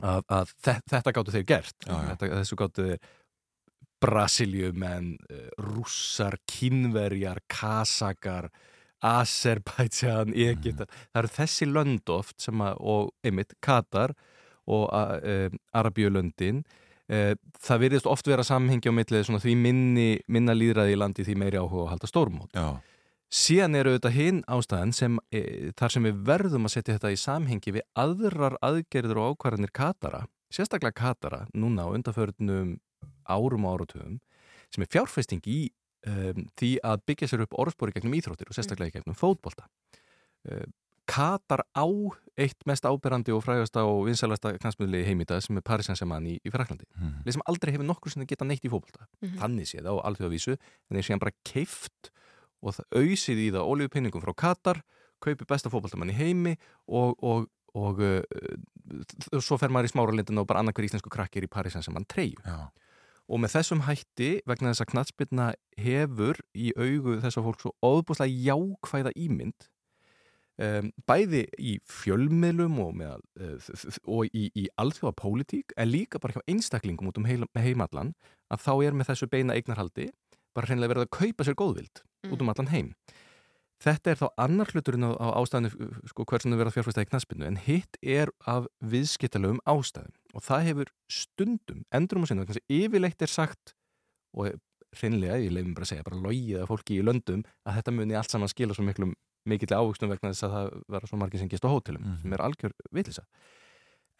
að, 0.00 0.22
að 0.32 0.52
þe- 0.64 0.80
þetta 0.94 1.12
gáttu 1.18 1.34
þeir 1.36 1.48
gert. 1.52 1.76
Já, 1.86 1.92
já. 1.94 2.08
Þetta, 2.14 2.30
þessu 2.40 2.60
gáttu 2.62 2.86
þeir 2.88 3.08
Brasiliumenn, 4.00 5.10
uh, 5.28 5.46
rússar, 5.60 6.38
kínverjar, 6.48 7.42
kasakar, 7.52 8.48
Azerbaijan, 9.04 10.32
Egyptar. 10.36 10.88
Það 11.12 11.22
eru 11.22 11.32
þessi 11.36 11.68
lönd 11.68 12.10
oft 12.12 12.36
sem 12.44 12.60
að, 12.64 12.76
og 12.80 13.10
einmitt 13.24 13.54
Katar 13.64 14.12
og 14.70 14.86
uh, 14.92 15.48
Arabíulöndin. 15.76 16.62
Uh, 17.10 17.32
það 17.60 17.80
virðist 17.84 18.08
oft 18.08 18.28
vera 18.28 18.44
samhengi 18.46 18.88
á 18.88 18.94
millið 18.94 19.30
því 19.42 19.54
minni, 19.58 20.08
minna 20.30 20.54
líðræði 20.56 20.94
í 20.94 21.00
landi 21.00 21.24
því 21.26 21.36
meiri 21.42 21.60
áhuga 21.60 21.86
að 21.88 21.92
halda 21.94 22.10
stórmót. 22.12 22.52
Já, 22.56 22.68
Síðan 23.30 23.78
eru 23.78 23.92
auðvitað 23.94 24.16
hinn 24.16 24.38
ástæðan 24.50 24.92
sem 24.96 25.18
e, 25.30 25.70
þar 25.78 25.92
sem 25.94 26.06
við 26.08 26.22
verðum 26.26 26.66
að 26.66 26.72
setja 26.74 26.96
þetta 26.96 27.12
í 27.14 27.18
samhengi 27.22 27.74
við 27.76 27.84
aðrar 28.02 28.56
aðgerður 28.66 29.20
og 29.22 29.36
ákvarðanir 29.36 29.70
Katara, 29.76 30.24
sérstaklega 30.50 30.98
Katara, 30.98 31.44
núna 31.54 31.86
á 31.86 31.94
undarförnum 31.94 32.74
árum 33.30 33.68
og 33.68 33.76
áratugum, 33.76 34.18
sem 34.74 34.82
er 34.82 34.90
fjárfesting 34.90 35.46
í 35.46 35.60
um, 36.10 36.44
því 36.58 36.72
að 36.82 37.06
byggja 37.06 37.30
sér 37.30 37.46
upp 37.46 37.54
orðspori 37.62 37.94
gegnum 37.94 38.18
íþróttir 38.18 38.50
og 38.50 38.58
sérstaklega 38.58 38.98
gegnum 38.98 39.18
fótbolta. 39.18 39.70
Uh, 40.50 40.66
Katar 41.10 41.64
á 41.74 41.86
eitt 42.38 42.66
mest 42.70 42.86
áberandi 42.86 43.32
og 43.34 43.42
frægasta 43.42 43.82
og 43.86 44.04
vinsælasta 44.06 44.52
knastmiðli 44.58 45.00
heimita 45.06 45.40
sem 45.42 45.58
er 45.58 45.64
Paris 45.66 45.88
Saint-Germain 45.90 46.28
í, 46.30 46.36
í 46.46 46.52
Fraklandi. 46.54 46.86
mm. 46.94 47.16
Leið 47.26 47.36
sem 47.36 47.46
aldrei 47.50 47.72
hefur 47.74 47.88
nokkur 47.88 48.14
sem 48.14 48.26
geta 48.30 48.46
neitt 48.46 48.64
í 48.64 48.70
fótbolta. 48.70 49.08
Mhm. 49.22 49.40
Þannig 49.42 49.70
séð 49.70 49.90
á 49.90 49.94
alþjóðavísu, 50.06 50.54
en 50.54 50.98
þeir 50.98 51.06
séðan 51.08 51.22
bara 51.24 51.34
keift 51.46 52.12
og 52.60 52.76
það 52.76 53.00
auðsið 53.00 53.44
í 53.44 53.48
það 53.54 53.70
ólíu 53.70 53.92
pinningum 53.92 54.24
frá 54.24 54.34
Katar, 54.44 54.82
kaupi 55.20 55.46
besta 55.48 55.72
fótboltamann 55.72 56.12
í 56.12 56.16
heimi 56.16 56.54
og, 56.88 57.16
og, 57.20 57.48
og 57.76 58.02
uh, 58.04 59.40
svo 59.40 59.58
fer 59.60 59.72
maður 59.72 59.90
í 59.90 59.94
smáralindin 59.94 60.42
og 60.42 60.48
bara 60.48 60.64
annarkur 60.64 60.86
íslensku 60.88 61.12
krakkir 61.12 61.46
í 61.46 61.50
Parísan 61.50 61.84
sem 61.84 61.96
hann 61.96 62.08
treyju 62.08 62.40
og 63.30 63.38
með 63.38 63.54
þessum 63.54 63.84
hætti 63.86 64.30
vegna 64.48 64.72
þess 64.72 64.84
að 64.84 64.92
knatsbyrna 64.94 65.50
hefur 65.78 66.40
í 66.58 66.72
augu 66.74 67.20
þess 67.22 67.38
að 67.38 67.46
fólk 67.46 67.60
svo 67.62 67.74
óbúslega 67.84 68.48
jákvæða 68.48 69.12
ímynd 69.14 69.68
um, 70.60 70.90
bæði 71.08 71.44
í 71.58 71.76
fjölmiðlum 71.88 72.80
og, 72.82 72.94
meðal, 72.98 73.22
uh, 73.38 73.70
og 74.10 74.34
í, 74.34 74.48
í 74.58 74.66
alþjóða 74.80 75.14
pólitík 75.20 75.76
en 75.76 75.92
líka 75.92 76.22
bara 76.22 76.38
hjá 76.38 76.50
einstaklingum 76.50 77.12
út 77.12 77.20
um 77.20 77.28
heimallan 77.28 78.14
að 78.50 78.64
þá 78.66 78.72
er 78.88 78.98
með 78.98 79.12
þessu 79.12 79.30
beina 79.30 79.56
eignarhaldi 79.56 80.10
bara 80.56 80.66
hreinlega 80.70 80.94
verið 80.94 81.06
að 81.06 81.12
kaupa 81.18 81.46
sér 81.46 81.56
góðvild 81.60 82.02
út 82.30 82.40
um 82.44 82.48
allan 82.52 82.70
heim. 82.74 82.94
Þetta 83.80 84.10
er 84.12 84.18
þá 84.20 84.26
annar 84.44 84.68
hluturinn 84.74 85.06
á, 85.08 85.10
á 85.16 85.28
ástæðinu 85.40 85.70
sko, 86.10 86.24
hversum 86.28 86.52
þau 86.52 86.58
verða 86.60 86.74
fjárfæsta 86.74 87.00
í 87.04 87.08
knaspinu 87.08 87.46
en 87.48 87.56
hitt 87.64 87.96
er 88.04 88.28
af 88.44 88.66
viðskiptalegum 88.84 89.62
ástæðum. 89.64 90.12
Og 90.36 90.44
það 90.44 90.66
hefur 90.68 90.90
stundum 91.08 91.84
endurum 91.96 92.26
og 92.26 92.28
sinna, 92.28 92.44
þannig 92.44 92.60
að 92.60 92.76
yfirleitt 92.76 93.24
er 93.24 93.32
sagt 93.32 93.72
og 94.36 94.52
hreinlega, 95.00 95.38
ég 95.40 95.54
leifum 95.54 95.72
bara 95.78 95.86
að 95.88 95.92
segja 95.94 96.04
bara 96.10 96.20
logið 96.26 96.60
af 96.60 96.68
fólki 96.68 96.98
í 97.00 97.06
löndum 97.06 97.44
að 97.64 97.78
þetta 97.80 97.94
muni 97.96 98.18
allt 98.20 98.30
saman 98.34 98.50
skila 98.52 98.74
svo 98.76 98.84
miklum 98.84 99.14
mikill 99.48 99.72
ávöxtum 99.72 100.10
vegna 100.12 100.34
þess 100.34 100.44
að 100.44 100.52
það 100.58 100.70
vera 100.92 101.08
svo 101.08 101.16
margir 101.22 101.40
sem 101.40 101.48
gist 101.48 101.64
á 101.64 101.72
hótelum 101.72 102.02
Mhm. 102.04 102.18
sem 102.20 102.32
er 102.36 102.42
algjör 102.44 102.72
vitlisa 102.92 103.24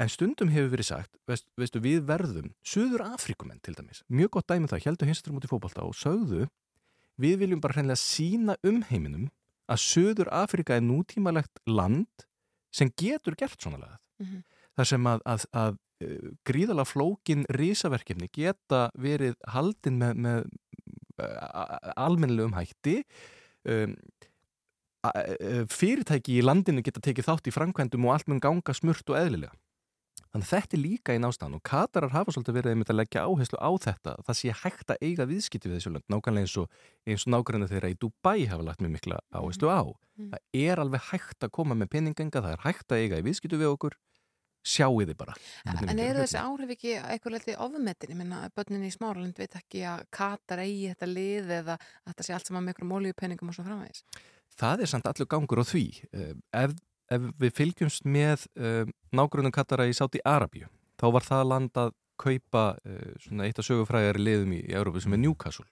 en 0.01 0.09
stundum 0.09 0.49
hefur 0.53 0.71
verið 0.73 0.89
sagt 0.91 1.19
veist, 1.29 1.47
veistu, 1.61 1.81
við 1.85 2.01
verðum, 2.09 2.53
Suður 2.65 3.05
Afrikumenn 3.11 3.61
til 3.65 3.75
dæmis, 3.77 4.01
mjög 4.09 4.31
gott 4.39 4.49
dæmi 4.51 4.65
um 4.65 4.71
það, 4.73 4.87
heldur 4.89 5.11
hinsturum 5.11 5.41
út 5.41 5.47
í 5.47 5.51
fótbolta 5.51 5.85
og 5.85 5.97
sögðu 5.99 6.47
við 7.21 7.37
viljum 7.43 7.61
bara 7.61 7.77
hreinlega 7.77 8.01
sína 8.01 8.57
um 8.65 8.81
heiminum 8.89 9.29
að 9.71 9.83
Suður 9.85 10.31
Afrika 10.35 10.79
er 10.79 10.83
nútímalegt 10.87 11.61
land 11.69 12.25
sem 12.75 12.89
getur 12.99 13.37
gert 13.39 13.61
svona 13.61 13.79
lagað. 13.83 14.01
Mhm. 14.23 14.41
Þar 14.79 14.87
sem 14.89 15.07
að, 15.11 15.23
að, 15.29 15.45
að 15.61 15.77
uh, 16.07 16.31
gríðala 16.49 16.85
flókin 16.89 17.45
risaverkefni 17.53 18.31
geta 18.33 18.87
verið 18.97 19.35
haldin 19.53 19.99
með, 20.01 20.21
með 20.27 20.49
uh, 21.21 21.93
almennilegum 22.01 22.55
hætti 22.57 23.01
um, 23.69 23.95
a- 25.05 25.67
fyrirtæki 25.71 26.39
í 26.39 26.45
landinu 26.47 26.83
geta 26.87 27.03
tekið 27.05 27.29
þátt 27.29 27.51
í 27.51 27.55
framkvæmdum 27.55 28.07
og 28.09 28.15
allt 28.17 28.31
mun 28.33 28.41
ganga 28.43 28.75
smurt 28.77 29.13
og 29.13 29.19
eðlilega. 29.21 29.53
Þannig 30.31 30.47
að 30.47 30.51
þetta 30.53 30.77
er 30.77 30.83
líka 30.85 31.15
í 31.17 31.19
nástaðan 31.19 31.57
og 31.57 31.63
Katarar 31.67 32.13
hafa 32.15 32.31
svolítið 32.31 32.55
verið 32.55 32.75
einmitt 32.75 32.91
að 32.93 33.01
leggja 33.01 33.25
áherslu 33.27 33.59
á 33.59 33.71
þetta 33.83 34.13
það 34.29 34.37
sé 34.39 34.53
hægt 34.61 34.93
að 34.95 35.01
eiga 35.03 35.25
viðskipti 35.27 35.67
við 35.67 35.77
þessu 35.81 35.91
lönd 35.97 36.07
nákvæmlega 36.07 36.47
eins 36.47 36.55
og, 36.61 36.67
eins 37.03 37.25
og 37.27 37.33
nákvæmlega 37.35 37.73
þeirra 37.73 37.91
í 37.91 37.97
Dubai 37.99 38.47
hafa 38.47 38.63
lagt 38.69 38.85
mjög 38.85 38.93
mikla 38.95 39.19
áherslu 39.35 39.67
á. 39.75 39.83
Mm. 40.21 40.31
það 40.31 40.41
er 40.61 40.77
alveg 40.85 41.03
hægt 41.09 41.41
að 41.43 41.55
koma 41.57 41.75
með 41.75 41.91
peninganga 41.97 42.45
það 42.45 42.55
er 42.55 42.63
hægt 42.63 42.95
að 42.95 43.03
eiga 43.03 43.19
í 43.19 43.27
viðskipti 43.27 43.59
við 43.59 43.73
okkur. 43.75 43.95
Sjáu 44.61 45.01
þið 45.01 45.17
bara. 45.17 45.33
En 45.65 45.97
eru 45.97 46.21
þessi 46.21 46.37
áhrif 46.37 46.75
ekki 46.75 46.91
eitthvað 47.01 47.33
letið 47.39 47.63
ofmetin? 47.65 48.11
Ég 48.13 48.19
minna 48.19 48.43
að 48.45 48.53
börnin 48.61 48.85
í 48.85 48.93
smáralind 48.93 49.39
veit 49.41 49.57
ekki 49.57 49.81
að 49.89 50.03
Katar 50.13 50.61
eigi 50.61 50.93
þetta 50.93 51.09
lið 51.09 51.47
eða 51.57 51.75
að 51.81 52.13
þetta 52.13 52.27
sé 52.27 52.35
allt 52.37 52.47
saman 52.51 52.69
með 52.69 52.77
Eh, 57.11 57.17
ef, 57.17 57.27
við 57.41 57.57
fylgjumst 57.57 58.07
með 58.07 58.47
um, 58.57 58.93
nágrunum 59.13 59.55
Katara 59.55 59.89
í 59.89 59.95
Sáti 59.97 60.23
Arabíu 60.25 60.69
þá 61.01 61.07
var 61.15 61.27
það 61.27 61.45
land 61.49 61.81
að 61.81 61.93
kaupa 62.21 62.65
uh, 62.77 63.13
svona 63.25 63.47
eitt 63.49 63.59
af 63.59 63.67
sögufræðari 63.67 64.23
liðum 64.23 64.55
í, 64.55 64.63
í 64.69 64.75
Európu 64.77 65.01
sem 65.01 65.15
er 65.17 65.23
Newcastle. 65.23 65.67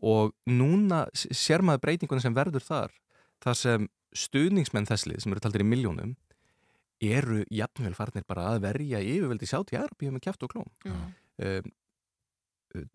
Og 0.00 0.32
núna 0.48 1.04
sér 1.12 1.64
maður 1.66 1.84
breytinguna 1.84 2.22
sem 2.24 2.36
verður 2.36 2.64
þar 2.64 2.94
þar 3.44 3.58
sem 3.58 3.88
stuðningsmenn 4.16 4.88
þesslið 4.88 5.22
sem 5.22 5.34
eru 5.34 5.42
taldir 5.44 5.64
í 5.64 5.68
miljónum 5.68 6.14
eru 7.00 7.42
jafnvel 7.48 7.92
farnir 7.96 8.24
bara 8.28 8.50
að 8.52 8.64
verja 8.64 9.00
yfirveldi 9.00 9.48
Sáti 9.48 9.78
Arabíu 9.80 10.12
með 10.12 10.24
kjátt 10.28 10.46
og 10.46 10.54
klóm. 10.54 10.70
Mm. 10.84 11.04
um, 11.44 11.70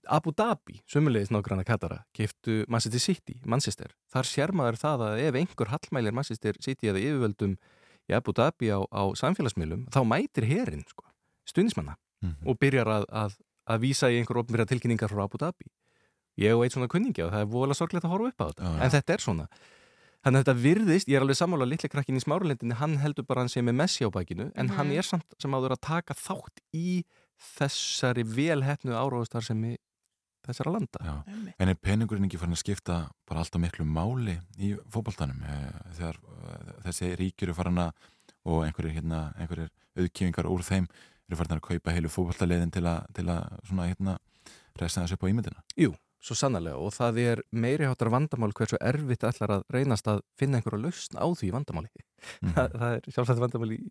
Abu 0.07 0.31
Dhabi, 0.31 0.79
sömulegis 0.87 1.31
nágranna 1.33 1.65
Katara, 1.67 2.03
keftu 2.15 2.63
Manchester 2.71 2.99
City, 3.03 3.39
Manchester. 3.45 3.91
Þar 4.13 4.23
sér 4.29 4.53
maður 4.55 4.77
það 4.79 5.03
að 5.09 5.23
ef 5.27 5.35
einhver 5.41 5.71
hallmælir 5.73 6.13
Manchester 6.15 6.55
City 6.63 6.87
eða 6.91 7.01
yfirvöldum 7.03 7.57
í 8.09 8.15
Abu 8.15 8.31
Dhabi 8.37 8.69
á, 8.71 8.79
á 8.87 9.03
samfélagsmiðlum, 9.19 9.87
þá 9.91 9.99
mætir 10.07 10.47
herin, 10.47 10.85
sko, 10.87 11.03
stuðnismanna 11.49 11.95
Mhm. 12.23 12.47
og 12.47 12.57
byrjar 12.59 12.87
að, 12.87 13.05
að, 13.11 13.33
að 13.67 13.79
vísa 13.83 14.07
í 14.09 14.17
einhver 14.21 14.39
ofnverja 14.39 14.65
tilkynningar 14.71 15.09
frá 15.11 15.23
Abu 15.27 15.37
Dhabi. 15.37 15.67
Ég 16.39 16.55
og 16.55 16.63
eitt 16.63 16.73
svona 16.73 16.87
kunningi 16.87 17.21
og 17.25 17.31
það 17.33 17.41
er 17.43 17.51
voðalega 17.51 17.75
sorglegt 17.79 18.05
að 18.07 18.13
horfa 18.15 18.27
upp 18.31 18.41
á 18.41 18.45
þetta. 18.51 18.63
Já. 18.63 18.81
En 18.85 18.91
þetta 18.95 19.13
er 19.13 19.21
svona. 19.23 19.47
Þannig 20.25 20.39
að 20.39 20.45
þetta 20.45 20.61
virðist, 20.63 21.07
ég 21.11 21.15
er 21.19 21.21
alveg 21.21 21.37
sammála 21.37 21.67
litli 21.69 21.89
krakkin 21.91 22.17
í 22.17 22.23
smáralendinni, 22.23 22.73
hann 22.79 22.95
heldur 22.97 23.27
bara 23.27 23.41
hann 23.43 23.51
sé 23.51 23.61
með 23.61 23.75
Messi 23.77 24.07
á 24.07 24.09
bakinu, 24.09 24.51
en 24.55 24.67
Mhm. 24.67 24.75
hann 24.75 24.91
er 24.91 25.03
samt 25.03 25.25
sem 25.39 25.51
áður 25.51 25.75
að 25.75 25.81
taka 25.81 26.13
þátt 26.15 26.63
í 26.73 27.03
þessari 27.39 28.23
velhefnu 28.27 28.95
áróðustar 28.95 29.45
sem 29.45 29.61
í 29.71 29.75
þessara 30.45 30.75
landa. 30.75 31.01
Já. 31.01 31.15
En 31.59 31.71
er 31.71 31.77
peningurinn 31.81 32.27
ekki 32.27 32.39
farin 32.41 32.55
að 32.55 32.61
skipta 32.61 32.99
bara 33.27 33.41
alltaf 33.41 33.61
miklu 33.61 33.85
máli 33.89 34.37
í 34.61 34.75
fótboltanum 34.93 35.41
eh, 35.41 35.79
þegar 35.97 36.19
eh, 36.21 36.75
þessi 36.85 37.11
ríkjur 37.21 37.49
eru 37.49 37.57
farin 37.57 37.81
að 37.87 38.11
og 38.45 38.61
einhverjir, 38.65 38.99
hérna, 38.99 39.31
einhverjir 39.41 39.71
auðkífingar 39.97 40.49
úr 40.49 40.63
þeim 40.65 40.87
eru 41.25 41.37
farin 41.39 41.57
að 41.57 41.63
kaupa 41.65 41.93
heilu 41.95 42.11
fótboltaleiðin 42.13 42.73
til 42.73 42.85
að, 42.85 43.05
til 43.17 43.25
að 43.33 43.45
svona, 43.65 43.87
hérna, 43.89 44.17
resta 44.77 45.01
þessu 45.01 45.17
upp 45.17 45.25
á 45.25 45.31
ímyndina. 45.31 45.63
Jú, 45.81 45.95
svo 46.21 46.37
sannarlega 46.37 46.81
og 46.81 46.93
það 46.93 47.21
er 47.23 47.43
meiri 47.55 47.89
hátar 47.89 48.11
vandamál 48.13 48.53
hversu 48.55 48.77
erfitt 48.77 49.25
ætlar 49.25 49.57
að 49.57 49.65
reynast 49.73 50.09
að 50.11 50.21
finna 50.37 50.59
einhverja 50.59 50.83
lausn 50.83 51.17
á 51.17 51.25
því 51.25 51.53
vandamáli. 51.55 52.05
Mhm. 52.41 52.53
það, 52.53 52.77
það 52.81 52.97
er 52.99 53.09
sjálfsagt 53.15 53.43
vandamáli 53.47 53.79
í, 53.79 53.89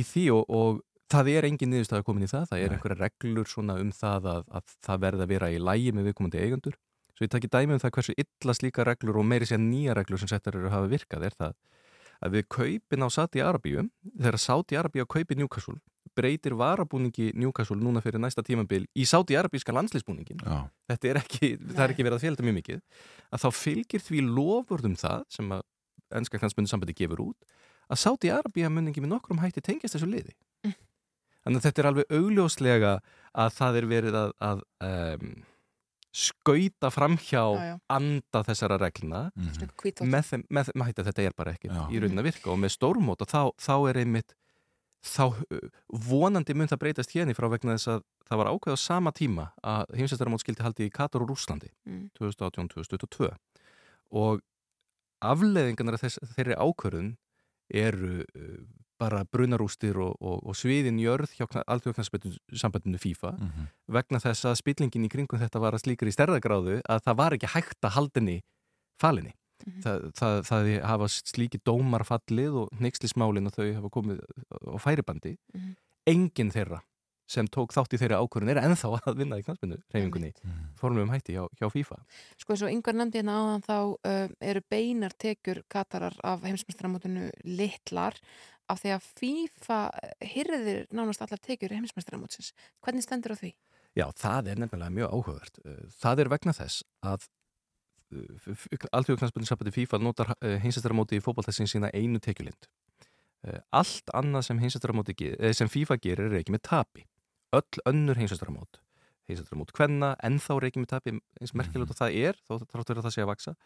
í 0.00 0.04
því 0.08 0.24
og, 0.38 0.56
og 0.60 0.80
það 1.10 1.32
er 1.32 1.48
engin 1.48 1.72
niðurstæða 1.74 2.06
komin 2.06 2.26
í 2.26 2.30
það. 2.30 2.46
Það 2.50 2.62
er 2.62 2.70
Nei. 2.70 2.76
einhverja 2.76 3.00
reglur 3.00 3.50
svona 3.50 3.76
um 3.82 3.90
það 3.94 4.30
að, 4.34 4.46
að 4.60 4.76
það 4.86 5.02
verði 5.06 5.26
að 5.26 5.34
vera 5.34 5.50
í 5.50 5.60
lægi 5.60 5.92
með 5.96 6.08
viðkomandi 6.10 6.42
eigendur. 6.44 6.78
Svo 7.16 7.26
ég 7.26 7.32
takki 7.34 7.50
dæmi 7.52 7.76
um 7.76 7.82
það 7.82 7.94
hversu 7.96 8.16
illa 8.16 8.56
slíka 8.56 8.86
reglur 8.86 9.20
og 9.20 9.26
meiri 9.28 9.48
sér 9.48 9.60
nýja 9.60 9.96
reglur 9.98 10.22
sem 10.22 10.30
settar 10.30 10.56
eru 10.56 10.70
að 10.70 10.76
hafa 10.78 10.90
virkað 10.94 11.26
er 11.28 11.36
það 11.36 11.56
að 12.20 12.36
við 12.36 12.46
kaupin 12.52 13.06
á 13.06 13.08
Saudi 13.08 13.40
Arabíu, 13.40 13.86
þegar 14.18 14.38
Saudi 14.40 14.76
Arabíu 14.76 15.06
kaupi 15.08 15.36
Newcastle, 15.40 15.78
breytir 16.16 16.52
varabúningi 16.58 17.30
Newcastle 17.38 17.78
núna 17.80 18.02
fyrir 18.04 18.20
næsta 18.20 18.44
tímabil 18.44 18.84
í 18.92 19.06
Saudi 19.08 19.38
Arabíska 19.38 19.72
landslýsbúningin 19.72 20.42
þetta 20.90 21.08
er 21.08 21.20
ekki, 21.22 21.54
það 21.60 21.84
er 21.84 21.94
ekki 21.94 22.06
verið 22.06 22.18
að 22.18 22.24
fjölda 22.26 22.46
mjög 22.46 22.56
mikið 22.58 22.80
að 23.30 23.44
þá 23.44 23.48
fylgir 23.56 24.04
því 24.04 24.22
lofurðum 24.26 24.96
það 25.00 25.24
sem 25.32 25.54
að 25.54 25.64
ennska 26.20 26.40
knansbundu 26.42 26.72
sambandi 26.72 26.96
gefur 26.98 27.24
út 27.30 27.56
að 27.90 28.02
Sáti 28.02 28.30
Arabíu 28.34 28.70
mun 28.70 28.90
ekki 28.90 29.04
með 29.04 29.14
nokkrum 29.14 29.40
hætti 29.42 29.62
tengjast 29.64 29.96
þessu 29.96 30.08
liði. 30.10 30.34
Þannig 31.44 31.60
að 31.60 31.66
þetta 31.68 31.82
er 31.82 31.88
alveg 31.90 32.16
augljóslega 32.18 32.92
að 33.44 33.54
það 33.60 33.78
er 33.80 33.86
verið 33.94 34.18
að, 34.20 34.32
að 34.50 34.62
um, 34.88 35.30
skauta 36.10 36.90
framhjá 36.90 37.42
Já, 37.54 37.64
já. 37.70 37.74
anda 37.94 38.40
þessara 38.48 38.78
regluna. 38.82 39.20
Svona 39.54 39.68
hvítvátt. 39.78 40.08
með 40.10 40.24
þeim, 40.32 40.44
með 40.50 40.70
þeim 40.72 40.84
hætti 40.88 41.02
að 41.04 41.08
þetta 41.12 41.26
er 41.28 41.36
bara 41.38 41.52
ekki 41.54 41.70
Já. 41.70 41.82
í 41.94 42.00
raunin 42.02 42.18
að 42.22 42.26
virka 42.32 42.50
og 42.50 42.58
með 42.64 42.74
stórmóta 42.74 43.28
þá, 43.30 43.42
þá 43.62 43.74
er 43.92 44.00
einmitt 44.02 44.34
þá 45.00 45.22
vonandi 46.10 46.52
mun 46.58 46.68
það 46.68 46.80
breytast 46.82 47.14
hérni 47.14 47.32
frá 47.38 47.46
vegna 47.48 47.76
þess 47.78 47.88
að 47.94 48.02
það 48.28 48.40
var 48.42 48.50
ákveð 48.52 48.74
á 48.76 48.78
sama 48.82 49.12
tíma 49.16 49.46
að 49.64 49.94
heimsæstaramót 49.96 50.42
skildi 50.42 50.66
haldi 50.66 50.88
í 50.90 50.92
Katar 50.92 51.22
og 51.24 51.30
Rúslandi 51.30 51.70
Mm. 51.88 52.10
2018-2022 52.18 53.30
og 54.12 54.42
afleðingarnar 55.24 55.96
af 55.96 56.04
þess, 56.04 56.18
þeirri 56.36 56.58
ákvörðun 56.58 57.14
eru 57.70 58.24
bara 59.00 59.22
brunarústir 59.24 59.96
og, 59.96 60.14
og, 60.20 60.42
og 60.46 60.54
sviðin 60.58 61.00
jörð 61.00 61.32
hjá 61.38 61.46
alþjóðknarsambandinu 61.64 62.98
FIFA 63.00 63.32
Mhm. 63.40 63.66
vegna 63.88 64.18
þess 64.20 64.44
að 64.50 64.58
spillingin 64.60 65.06
í 65.06 65.10
kringum 65.12 65.40
þetta 65.40 65.60
var 65.60 65.72
að 65.74 65.84
slíkur 65.84 66.08
í 66.10 66.14
stærðagráðu 66.14 66.80
að 66.88 67.00
það 67.06 67.16
var 67.16 67.36
ekki 67.38 67.52
hægt 67.54 67.80
að 67.88 67.94
haldinni 67.96 68.40
falinni. 69.00 69.32
Mhm. 69.66 69.80
Það, 69.84 70.04
það, 70.16 70.36
það 70.48 70.68
hafa 70.88 71.08
slíki 71.08 71.58
dómar 71.64 72.04
fallið 72.08 72.54
og 72.62 72.68
neykslismálin 72.80 73.46
og 73.48 73.52
þau 73.56 73.74
hafa 73.74 73.90
komið 73.90 74.20
á 74.68 74.76
færibandi. 74.80 75.36
Mhm. 75.54 75.74
Engin 76.06 76.50
þeirra 76.50 76.80
sem 77.30 77.46
tók 77.46 77.70
þátt 77.70 77.92
í 77.94 77.98
þeirra 78.00 78.18
ákvörðun 78.24 78.50
er 78.50 78.58
ennþá 78.64 78.88
að 79.06 79.16
vinna 79.20 79.36
í 79.38 79.44
knastbyndu 79.46 79.76
reyfingunni 79.94 80.32
Mhm. 80.42 80.72
formlegum 80.80 81.12
hætti 81.12 81.36
hjá, 81.36 81.44
hjá 81.60 81.68
FIFA. 81.70 81.98
Sko 82.40 82.52
eins 82.56 82.62
og 82.66 82.72
yngvar 82.72 82.96
nefndi 82.98 83.20
hérna 83.20 83.36
áðan 83.38 83.62
þá 83.68 83.76
uh, 84.02 84.28
eru 84.40 84.60
beinar 84.68 85.12
tekjur 85.14 85.62
Katarar 85.70 86.16
af 86.24 86.40
heimsmestramótinu 86.42 87.30
litlar 87.44 88.16
af 88.70 88.80
því 88.82 88.94
að 88.94 89.08
FIFA 89.20 89.80
hyrðir 90.32 90.86
nánast 90.94 91.24
allar 91.24 91.42
tekjur 91.42 91.74
heimsmestramótsins. 91.76 92.52
Hvernig 92.84 93.06
stendur 93.06 93.34
á 93.34 93.40
því? 93.40 93.52
Já, 93.98 94.06
það 94.14 94.52
er 94.52 94.62
nefnilega 94.62 94.94
mjög 94.94 95.14
áhugavert. 95.16 95.62
Uh, 95.66 95.84
Það 96.00 96.24
er 96.24 96.32
vegna 96.36 96.56
þess 96.56 96.84
að 97.02 97.28
alþjóðknarsbyrninsambandi 98.10 99.72
FIFA 99.74 99.98
notar 100.02 100.32
heimsættaramóti 100.62 101.18
í 101.20 101.22
fótballtessin 101.22 101.68
sína 101.70 101.92
einu 101.94 102.18
tekjulind. 102.22 102.66
Allt 103.72 104.10
annað 104.14 104.48
sem, 104.48 104.58
eh, 105.38 105.52
sem 105.52 105.68
FIFA 105.68 105.96
gerir 105.96 106.32
er 106.32 106.40
ekki 106.40 106.52
með 106.52 106.62
tapi. 106.62 107.06
Öll 107.52 107.82
önnur 107.86 108.16
heimsættaramót, 108.16 108.80
heimsættaramót 109.28 109.72
hvenna, 109.72 110.16
ennþá 110.22 110.56
er 110.56 110.66
ekki 110.68 110.82
með 110.82 110.90
tapi, 110.90 111.20
eins 111.40 111.54
merkilegt 111.54 111.90
að 111.90 112.00
það 112.02 112.18
er, 112.26 112.34
þó 112.46 112.58
þáttur 112.66 112.98
að 112.98 113.04
það 113.06 113.14
sé 113.14 113.22
að 113.22 113.30
vaksa. 113.30 113.56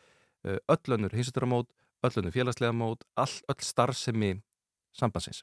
Öll 0.44 0.94
önnur 0.96 1.16
heimsættaramót, 1.16 1.68
öll 2.04 2.16
önnur 2.20 2.32
félagslega 2.32 2.72
mót, 2.72 3.02
all, 3.16 3.36
öll 3.48 3.60
starfsemi 3.60 4.42
sambandsins. 4.98 5.42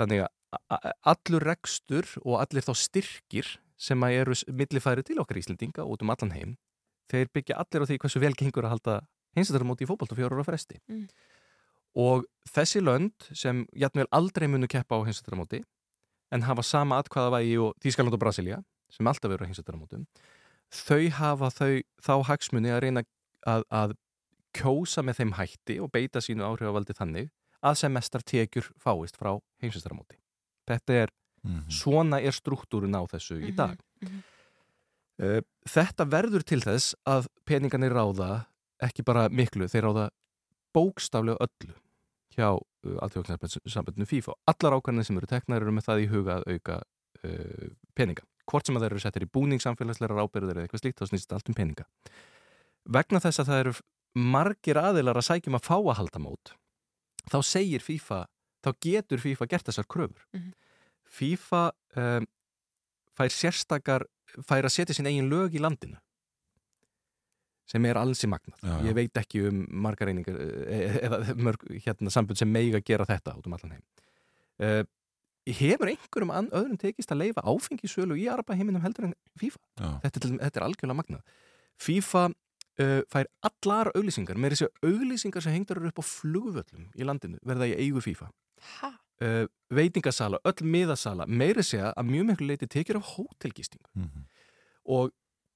Þannig 0.00 0.24
að 0.24 0.92
allur 1.06 1.46
rekstur 1.46 2.08
og 2.24 2.40
allir 2.40 2.64
þá 2.66 2.72
styrkir 2.78 3.50
sem 3.80 4.02
að 4.04 4.16
eru 4.20 4.36
millifæri 4.52 5.04
til 5.06 5.20
okkar 5.22 5.40
Íslendinga 5.40 5.86
út 5.86 6.02
um 6.04 6.12
allan 6.12 6.34
heim, 6.34 6.56
þeir 7.10 7.30
byggja 7.34 7.58
allir 7.62 7.84
á 7.84 7.88
því 7.88 7.98
hversu 8.02 8.22
vel 8.22 8.34
gengur 8.38 8.66
að 8.66 8.74
halda 8.76 8.96
hinsættarmóti 9.38 9.86
í 9.86 9.88
fótbolt 9.88 10.12
og 10.14 10.18
fjórar 10.18 10.42
á 10.42 10.46
fresti. 10.46 10.80
Mm. 10.90 11.06
Og 12.00 12.26
þessi 12.50 12.82
lönd 12.82 13.30
sem 13.34 13.64
jætnvel 13.74 14.08
aldrei 14.14 14.46
munu 14.50 14.68
keppa 14.70 14.98
á 14.98 15.06
hinsættarmóti 15.06 15.62
en 16.30 16.46
hafa 16.46 16.62
sama 16.62 17.00
atkvæðavægi 17.02 17.56
og 17.62 17.74
Þískaland 17.82 18.14
og 18.14 18.22
Brasilia 18.22 18.60
sem 18.90 19.06
alltaf 19.06 19.32
eru 19.32 19.46
á 19.46 19.50
hinsættarmótum, 19.50 20.06
þau 20.70 21.02
hafa 21.14 21.50
þau 21.54 21.74
þá 22.02 22.14
hagsmuni 22.26 22.72
að 22.74 22.82
reyna 22.84 23.02
að, 23.46 23.64
að 23.70 23.94
kjósa 24.54 25.02
með 25.06 25.20
þeim 25.20 25.34
hætti 25.38 25.76
og 25.82 25.92
beita 25.94 26.22
sínu 26.22 26.46
áhrifavaldi 26.46 26.96
þannig 26.98 27.30
að 27.64 27.76
sem 27.82 27.92
mestar 27.92 28.22
tekjur 28.22 28.70
fáist 28.80 29.16
frá 29.20 29.34
heimsistæramóti. 29.62 30.16
Þetta 30.68 30.92
er, 31.04 31.08
Mhm. 31.44 31.70
svona 31.72 32.20
er 32.20 32.32
struktúrun 32.36 32.92
á 32.96 33.02
þessu 33.08 33.38
í 33.40 33.48
Mhm, 33.50 33.56
dag. 33.56 33.78
mhm. 34.02 34.22
Uh, 35.20 35.40
Þetta 35.68 36.06
verður 36.08 36.42
til 36.44 36.60
þess 36.60 36.94
að 37.06 37.26
peningarnir 37.44 37.92
ráða 37.92 38.46
ekki 38.80 39.04
bara 39.04 39.28
miklu, 39.28 39.68
þeir 39.68 39.84
ráða 39.84 40.08
bókstaflega 40.74 41.36
öllu 41.44 41.74
hjá 42.36 42.56
uh, 42.56 42.96
alþjóðsambandinu 43.04 44.06
FIFA. 44.08 44.32
Allar 44.48 44.78
ákvæmlega 44.80 45.04
sem 45.04 45.16
eru 45.20 45.26
teknar 45.26 45.60
eru 45.60 45.72
með 45.76 45.84
það 45.90 46.00
í 46.04 46.08
huga 46.08 46.38
að 46.40 46.46
auka 46.54 46.78
uh, 47.24 47.68
peninga. 47.94 48.22
Hvort 48.50 48.66
sem 48.66 48.76
að 48.76 48.80
þeir 48.86 48.90
eru 48.94 49.00
settir 49.04 49.26
í 49.26 49.30
búningssamfélagsleira 49.36 50.16
ábyrður 50.24 50.56
eða 50.56 50.64
eitthvað 50.66 50.80
slíkt, 50.84 50.98
þá 51.02 51.06
snýst 51.10 51.26
þetta 51.28 51.34
allt 51.40 51.48
um 51.52 51.54
peninga. 51.60 51.84
Vegna 52.88 53.20
þess 53.20 53.42
að 53.44 53.50
það 53.50 53.60
eru 53.60 53.74
margir 54.16 54.80
aðilar 54.80 55.20
að 55.20 55.28
sækjum 55.28 55.58
að 55.60 55.66
fá 55.68 55.76
að 55.76 55.96
halda 56.00 56.18
mót, 56.24 56.54
þá 57.30 57.38
segir 57.46 57.82
FIFA, 57.84 58.20
þá 58.64 58.70
getur 58.84 59.22
FIFA 59.22 59.46
gert 59.54 59.70
þessar 59.70 59.86
kröfur. 59.90 60.26
Mhm. 60.36 60.52
FIFA 61.10 61.62
um, 61.98 62.26
fær 63.18 63.32
sérstakar, 63.34 64.04
fær 64.46 64.66
að 64.68 64.74
setja 64.76 64.94
sín 64.94 65.08
eigin 65.10 65.30
lög 65.30 65.56
í 65.58 65.62
landinu 65.62 65.98
sem 67.70 67.84
er 67.86 67.98
alls 68.00 68.22
í 68.26 68.28
magnað. 68.30 68.56
Já, 68.66 68.70
já. 68.72 68.86
Ég 68.88 68.94
veit 68.98 69.18
ekki 69.20 69.40
um 69.46 69.60
margar 69.84 70.10
einingar 70.10 70.38
eh, 70.66 70.96
eða 71.06 71.20
mörg 71.38 71.66
hérna, 71.84 72.10
sambund 72.10 72.38
sem 72.40 72.50
meiga 72.50 72.80
gera 72.82 73.06
þetta 73.06 73.36
út 73.38 73.46
um 73.46 73.54
allan 73.54 73.76
heim. 73.76 73.84
Uh, 74.60 74.82
hefur 75.50 75.90
einhverjum 75.92 76.32
an- 76.34 76.50
öðrum 76.50 76.78
tekist 76.82 77.12
að 77.14 77.20
leifa 77.22 77.44
áfengisölu 77.46 78.18
í 78.18 78.26
Araba 78.32 78.56
heiminum 78.58 78.82
heldur 78.82 79.06
en 79.10 79.14
FIFA? 79.38 79.62
Þetta 80.02 80.22
er, 80.24 80.34
þetta 80.48 80.60
er 80.62 80.66
algjörlega 80.66 80.98
magnað. 80.98 81.22
FIFA 81.80 82.24
uh, 82.80 83.00
fær 83.12 83.28
allar 83.46 83.90
auglýsingar, 83.94 84.36
með 84.40 84.56
þessi 84.56 84.68
auglýsingar 84.88 85.44
sem 85.44 85.54
hengdur 85.54 85.80
eru 85.82 85.92
upp 85.92 86.00
á 86.02 86.04
flugvöllum 86.06 86.88
í 86.96 87.06
landinu 87.06 87.38
verða 87.46 87.68
í 87.70 87.76
eigu 87.84 88.02
FIFA. 88.04 88.30
Ha? 88.80 88.90
Uh, 89.20 89.44
veitingasala, 89.76 90.38
öll 90.48 90.64
miðasala, 90.64 91.26
meiri 91.28 91.62
segja 91.66 91.92
að 91.92 92.08
mjög 92.08 92.28
miklu 92.32 92.46
leiti 92.48 92.66
tekir 92.72 92.96
af 92.96 93.04
hótelgistingu 93.16 93.84
Mhm. 93.94 94.22
og 94.86 95.10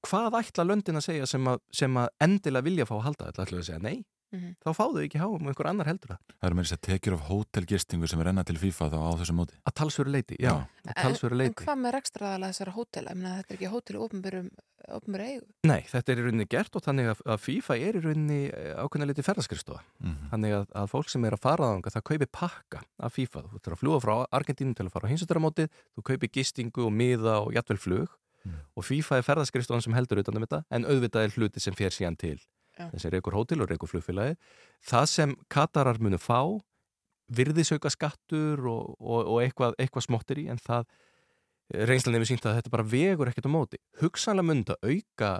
hvað 0.05 0.35
ætla 0.37 0.63
löndin 0.69 0.99
að 0.99 1.05
segja 1.07 1.25
sem 1.25 1.43
að, 1.49 1.59
sem 1.73 1.93
að 1.97 2.09
endilega 2.21 2.63
vilja 2.63 2.85
fá 2.85 2.93
að 2.99 3.05
halda 3.07 3.25
þetta 3.31 3.45
ætla 3.45 3.57
að 3.57 3.65
segja 3.65 3.81
nei, 3.81 4.03
Mhm. 4.33 4.55
þá 4.65 4.69
fá 4.73 4.83
þau 4.89 5.03
ekki 5.05 5.19
háum 5.21 5.41
og 5.45 5.51
einhver 5.53 5.67
annar 5.69 5.85
heldur 5.87 6.09
það 6.15 6.19
Það 6.41 6.47
eru 6.49 6.55
með 6.55 6.65
þess 6.65 6.75
að 6.77 6.85
tekjur 6.89 7.13
af 7.13 7.25
hótelgistingu 7.29 8.07
sem 8.09 8.19
er 8.21 8.27
enna 8.31 8.43
til 8.43 8.57
FIFA 8.57 8.89
þá 8.89 8.97
á 8.99 9.11
þessu 9.21 9.35
móti. 9.37 9.53
að 9.65 9.73
talsveru 9.79 10.11
leiti, 10.11 10.35
já, 10.39 10.49
Já. 10.49 10.93
talsveru 11.03 11.35
En, 11.35 11.41
en 11.41 11.45
leiti 11.45 11.63
hvað 11.65 11.79
með 11.85 11.93
rekstraðalega 11.95 12.51
þessara 12.53 12.73
hótela? 12.75 13.09
Ég 13.11 13.15
meina, 13.21 13.35
þetta 13.43 13.51
er 13.53 13.57
ekki 13.59 13.71
hótel 13.71 13.95
í 13.95 14.01
ofnbörum 14.05 14.49
eigu. 15.25 15.45
Nei, 15.65 15.81
þetta 15.89 16.11
er 16.11 16.17
í 16.19 16.23
rauninni 16.25 16.45
gert 16.49 16.75
og 16.75 16.83
þannig 16.85 17.07
að, 17.09 17.21
að 17.25 17.39
FIFA 17.41 17.77
er 17.81 17.95
í 17.95 18.01
rauninni 18.03 18.41
eh, 18.53 18.75
ákveðna 18.77 19.07
liti 19.09 19.23
ferðarskristofa 19.25 19.81
Mhm. 20.03 20.29
þannig 20.31 20.51
að, 20.59 20.65
að 20.75 20.89
fólk 20.91 21.09
sem 21.09 21.25
er 21.25 21.31
að 21.37 21.41
fara 21.41 21.69
þanga 21.73 21.93
það 21.95 22.03
kaupi 22.03 22.27
pakka 22.31 22.81
af 22.99 23.13
FIFA, 23.13 23.41
þú 23.45 23.55
ættir 23.59 23.73
að 23.73 23.81
fljúa 23.81 24.01
frá 24.01 24.15
Argentínu 24.31 24.75
til 24.75 24.85
að 24.85 24.91
fara 24.91 25.07
á 25.09 25.99
kaupi 26.03 26.27
gistingu 26.29 26.85
og 26.85 26.91
miða 26.93 27.41
og 27.45 27.53
jættvel 27.53 27.77
flug 27.79 28.09
Mm. 28.45 28.59
og 28.77 28.83
FIFA 28.85 29.17
er 29.17 29.23
ferðarskristofan 29.25 29.81
sem 29.81 29.93
heldur 29.93 30.19
utan 30.21 30.35
um 30.37 30.43
þetta 30.45 30.63
en 30.69 30.83
auðvitað 30.85 31.23
er 31.25 31.29
hluti 31.33 31.59
sem 31.59 31.73
fer 31.73 31.89
síðan 31.89 32.15
til. 32.15 32.37
Þessi 32.77 33.11
reykur 33.13 33.37
hótel 33.37 33.63
og 33.63 33.69
reykur 33.71 33.91
flugfélagi 33.91 34.37
það 34.85 35.05
sem 35.11 35.35
Katarar 35.49 35.99
munu 36.03 36.19
fá 36.21 36.39
virðisauka 37.35 37.89
skattur 37.89 38.61
og, 38.69 38.95
og, 38.99 39.21
og 39.25 39.41
eitthvað, 39.41 39.75
eitthvað 39.81 40.05
smottir 40.05 40.43
í 40.43 40.47
en 40.51 40.61
það 40.61 40.85
reynslan 41.89 42.17
hefur 42.17 42.29
sínt 42.29 42.45
að 42.45 42.59
þetta 42.59 42.73
bara 42.73 42.85
vegur 42.85 43.31
ekkert 43.31 43.49
á 43.49 43.55
móti. 43.55 43.79
Hugsanlega 44.01 44.45
mun 44.45 44.61
þetta 44.61 44.75
auka 44.85 45.31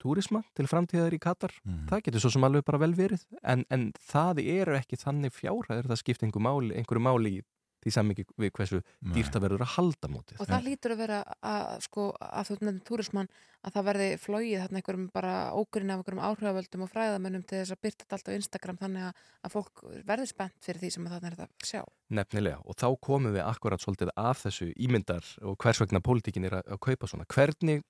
túrisma 0.00 0.40
til 0.56 0.66
framtíðar 0.66 1.14
í 1.14 1.20
Katar. 1.20 1.52
Mhm. 1.64 1.86
það 1.90 2.02
getur 2.06 2.24
svo 2.24 2.32
sem 2.32 2.44
alveg 2.44 2.64
bara 2.64 2.80
vel 2.80 2.94
verið 2.96 3.24
en, 3.44 3.64
en 3.70 3.92
það 4.00 4.40
eru 4.42 4.76
ekki 4.78 4.96
þannig 4.96 5.34
fjárhæður 5.36 5.90
það 5.92 6.00
skipt 6.00 6.22
einhverju 6.24 6.46
máli, 6.46 6.74
einhverju 6.74 7.04
máli 7.04 7.34
í 7.38 7.42
því 7.80 7.94
samingi 7.94 8.26
við 8.36 8.52
hversu 8.56 8.80
Nei. 8.80 9.14
dýrt 9.16 9.36
að 9.36 9.46
verður 9.46 9.64
að 9.66 9.74
halda 9.76 10.10
mótið 10.12 10.42
Og 10.42 10.50
það 10.50 10.66
lítur 10.66 10.94
að 10.94 11.02
vera 11.04 11.20
að, 11.40 11.70
sko, 11.86 12.10
að 12.20 12.50
þú 12.50 12.58
nefnir 12.60 12.84
túrismann 12.88 13.30
að 13.60 13.74
það 13.74 13.86
verði 13.90 14.08
flóið 14.20 14.62
þarna 14.62 14.80
einhverjum 14.80 15.06
bara 15.12 15.32
ógrinn 15.52 15.92
af 15.92 16.00
einhverjum 16.00 16.22
áhrifavöldum 16.24 16.84
og 16.86 16.90
fræðamönnum 16.90 17.44
til 17.44 17.60
þess 17.60 17.74
að 17.74 17.82
byrta 17.84 18.04
þetta 18.04 18.16
allt 18.16 18.30
á 18.30 18.36
Instagram 18.38 18.80
þannig 18.80 19.06
að, 19.08 19.22
að 19.44 19.54
fólk 19.54 19.82
verður 20.08 20.30
spennt 20.30 20.64
fyrir 20.64 20.80
því 20.80 20.90
sem 20.94 21.08
að 21.08 21.14
þarna 21.16 21.30
er 21.30 21.44
að 21.44 21.68
sjá. 21.68 21.82
Nefnilega, 22.20 22.62
og 22.64 22.78
þá 22.80 22.88
komum 23.04 23.36
við 23.36 23.44
akkurat 23.44 23.84
svolítið 23.84 24.12
af 24.16 24.42
þessu 24.46 24.70
ímyndar 24.80 25.32
og 25.44 25.58
hvers 25.60 25.82
vegna 25.84 26.02
pólitíkin 26.04 26.48
er 26.48 26.60
að, 26.60 26.72
að 26.72 26.82
kaupa 26.88 27.10
svona. 27.12 27.28
Hvernig, 27.36 27.84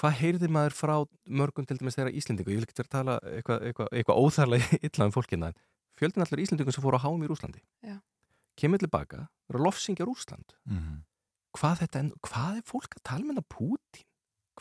hvað 0.00 0.16
heyrði 0.20 0.52
maður 0.52 0.76
frá 0.76 0.94
mörgum 1.40 1.68
til 1.68 1.80
dæmis 1.80 1.96
þeirra 1.96 2.12
Íslendingu? 2.20 2.52
Ég 2.52 2.60
vil 2.60 2.68
ekki 2.68 2.76
vera 2.82 2.90
að 2.90 2.96
tala 2.98 3.18
eitthvað, 3.32 3.68
eitthvað, 3.70 3.92
eitthvað 3.96 4.20
óþarlega 4.26 4.80
illa 4.90 5.08
um 5.08 5.16
fólkina, 5.16 5.52
en 5.52 5.60
fjöldin 5.96 6.26
allir 6.26 6.44
Íslendingum 6.44 6.76
sem 6.76 6.84
fóru 6.84 7.00
á 7.00 7.04
háum 7.08 7.24
í 7.24 7.32
Rúslandi. 7.32 7.64
Já. 7.80 7.96
Kemur 8.58 8.82
tilbaka, 8.82 9.26
eru 9.50 9.64
lofsingja 9.66 10.06
Rúsland. 10.08 10.56
Mhm. 10.68 11.02
Hvað, 11.52 11.82
þetta, 11.82 12.00
en, 12.00 12.08
hvað 12.24 12.56
er 12.56 12.64
fólk 12.64 12.96
að 12.96 13.04
tala 13.04 13.28
með 13.28 13.42
það 13.42 13.48
Pútín? 13.52 14.06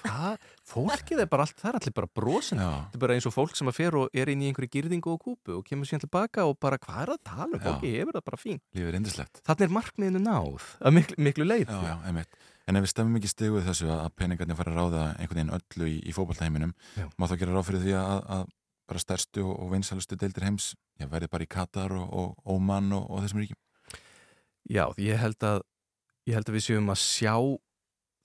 Hvað, 0.01 0.37
fólkið 0.71 1.21
er 1.23 1.27
bara 1.31 1.45
allt, 1.45 1.57
það 1.59 1.69
er 1.69 1.77
allir 1.79 1.93
bara 1.95 2.09
brosin. 2.19 2.59
Þetta 2.59 2.97
er 2.97 3.03
bara 3.03 3.15
eins 3.15 3.27
og 3.27 3.33
fólk 3.35 3.55
sem 3.59 3.67
að 3.71 3.77
fer 3.77 3.97
og 3.99 4.15
er 4.15 4.31
inn 4.31 4.43
í 4.43 4.47
einhverju 4.49 4.71
gyrðingu 4.75 5.11
og 5.13 5.19
kúpu 5.23 5.57
og 5.57 5.65
kemur 5.67 5.87
síðan 5.87 6.03
tilbaka 6.05 6.45
og 6.47 6.57
bara 6.63 6.79
hvað 6.79 7.01
er 7.03 7.11
það 7.11 7.17
að 7.17 7.25
tala 7.27 7.49
um? 7.49 7.59
Já. 7.59 7.65
Fólki 7.67 7.91
hefur 7.97 8.17
það 8.17 8.25
bara 8.29 8.39
fín. 8.39 8.61
Þannig 8.71 9.65
er 9.67 9.75
markmiðinu 9.77 10.23
náð 10.23 10.67
að 10.79 10.95
miklu, 10.97 11.17
miklu 11.27 11.47
leiti. 11.47 11.75
Já, 11.75 11.95
já. 12.07 12.25
En 12.71 12.77
ef 12.79 12.85
við 12.85 12.91
stemmum 12.93 13.19
ekki 13.19 13.31
stegu 13.31 13.61
þessu 13.65 13.89
að 13.91 14.09
peningarnir 14.15 14.55
fara 14.55 14.71
að 14.71 14.79
ráða 14.79 15.05
einhvern 15.19 15.39
veginn 15.41 15.55
öllu 15.57 15.87
í, 15.91 15.95
í 16.07 16.13
fótballtaheiminum, 16.15 16.73
Já. 16.95 17.07
má 17.17 17.25
þá 17.27 17.33
gera 17.41 17.55
ráð 17.57 17.67
fyrir 17.67 17.83
því 17.83 17.95
að, 17.99 18.19
að 18.35 18.43
bara 18.91 19.01
stærstu 19.01 19.43
og, 19.43 19.55
og 19.65 19.71
vinsalustu 19.73 20.17
deildir 20.19 20.45
heims 20.45 20.69
já, 20.99 21.07
verði 21.09 21.29
bara 21.31 21.47
í 21.47 21.49
Katar 21.51 21.95
og, 21.97 22.05
og 22.13 22.53
Óman 22.53 22.93
og, 22.95 23.09
og 23.09 23.25
þessum 23.25 23.41
ríkjum. 23.41 23.59
Já, 24.69 24.85
ég 25.01 25.19
held 25.21 25.43
að 25.47 25.61
ég 26.29 26.37
held 26.37 26.49
að 26.49 26.57
við 26.57 26.65
séum 26.67 26.91
að 26.93 27.01
sjá 27.01 27.35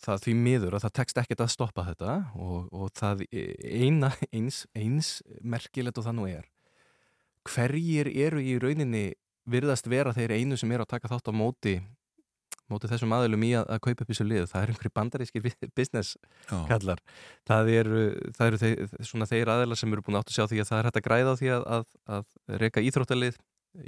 það 0.04 0.24
því 0.26 0.34
miður 0.44 0.76
að 0.76 0.84
það 0.84 0.96
tekst 0.98 1.20
ekkert 1.22 1.42
að 1.42 1.52
stoppa 1.54 1.84
þetta 1.86 2.16
og, 2.36 2.66
og 2.76 2.90
það 2.96 3.24
eina, 3.32 4.12
eins, 4.28 4.64
eins 4.76 5.12
merkilegt 5.40 5.98
og 5.98 6.06
það 6.06 6.18
nú 6.18 6.26
er. 6.28 6.48
Hverjir 7.46 8.10
eru 8.10 8.42
í 8.42 8.58
rauninni 8.60 9.06
virðast 9.46 9.88
vera 9.88 10.12
þeir 10.12 10.34
einu 10.36 10.58
sem 10.58 10.72
eru 10.74 10.84
að 10.84 10.96
taka 10.96 11.10
þátt 11.12 11.30
á 11.30 11.34
móti 11.34 11.78
móti 12.66 12.88
þessum 12.90 13.12
aðilum 13.14 13.44
í 13.46 13.52
að, 13.54 13.68
að 13.70 13.82
kaupa 13.84 14.02
upp 14.02 14.08
þessu 14.10 14.24
lið 14.26 14.46
það 14.50 14.62
er 14.64 14.70
einhverju 14.72 14.92
bandarískir 14.98 15.44
business 15.78 16.16
kallar. 16.66 17.02
Það 17.46 17.70
eru, 17.76 18.00
það 18.34 18.48
eru 18.48 18.60
þeir, 18.62 19.04
svona 19.06 19.28
þeir 19.30 19.52
aðilar 19.54 19.78
sem 19.78 19.94
eru 19.94 20.02
búin 20.06 20.18
átt 20.18 20.32
að 20.32 20.38
sjá 20.38 20.48
því 20.50 20.62
að 20.62 20.70
það 20.70 20.80
er 20.80 20.88
hægt 20.88 20.98
að 21.00 21.06
græða 21.06 21.36
því 21.40 21.52
að, 21.54 21.66
að, 21.76 21.92
að 22.16 22.58
reyka 22.64 22.84
íþróttalið 22.88 23.38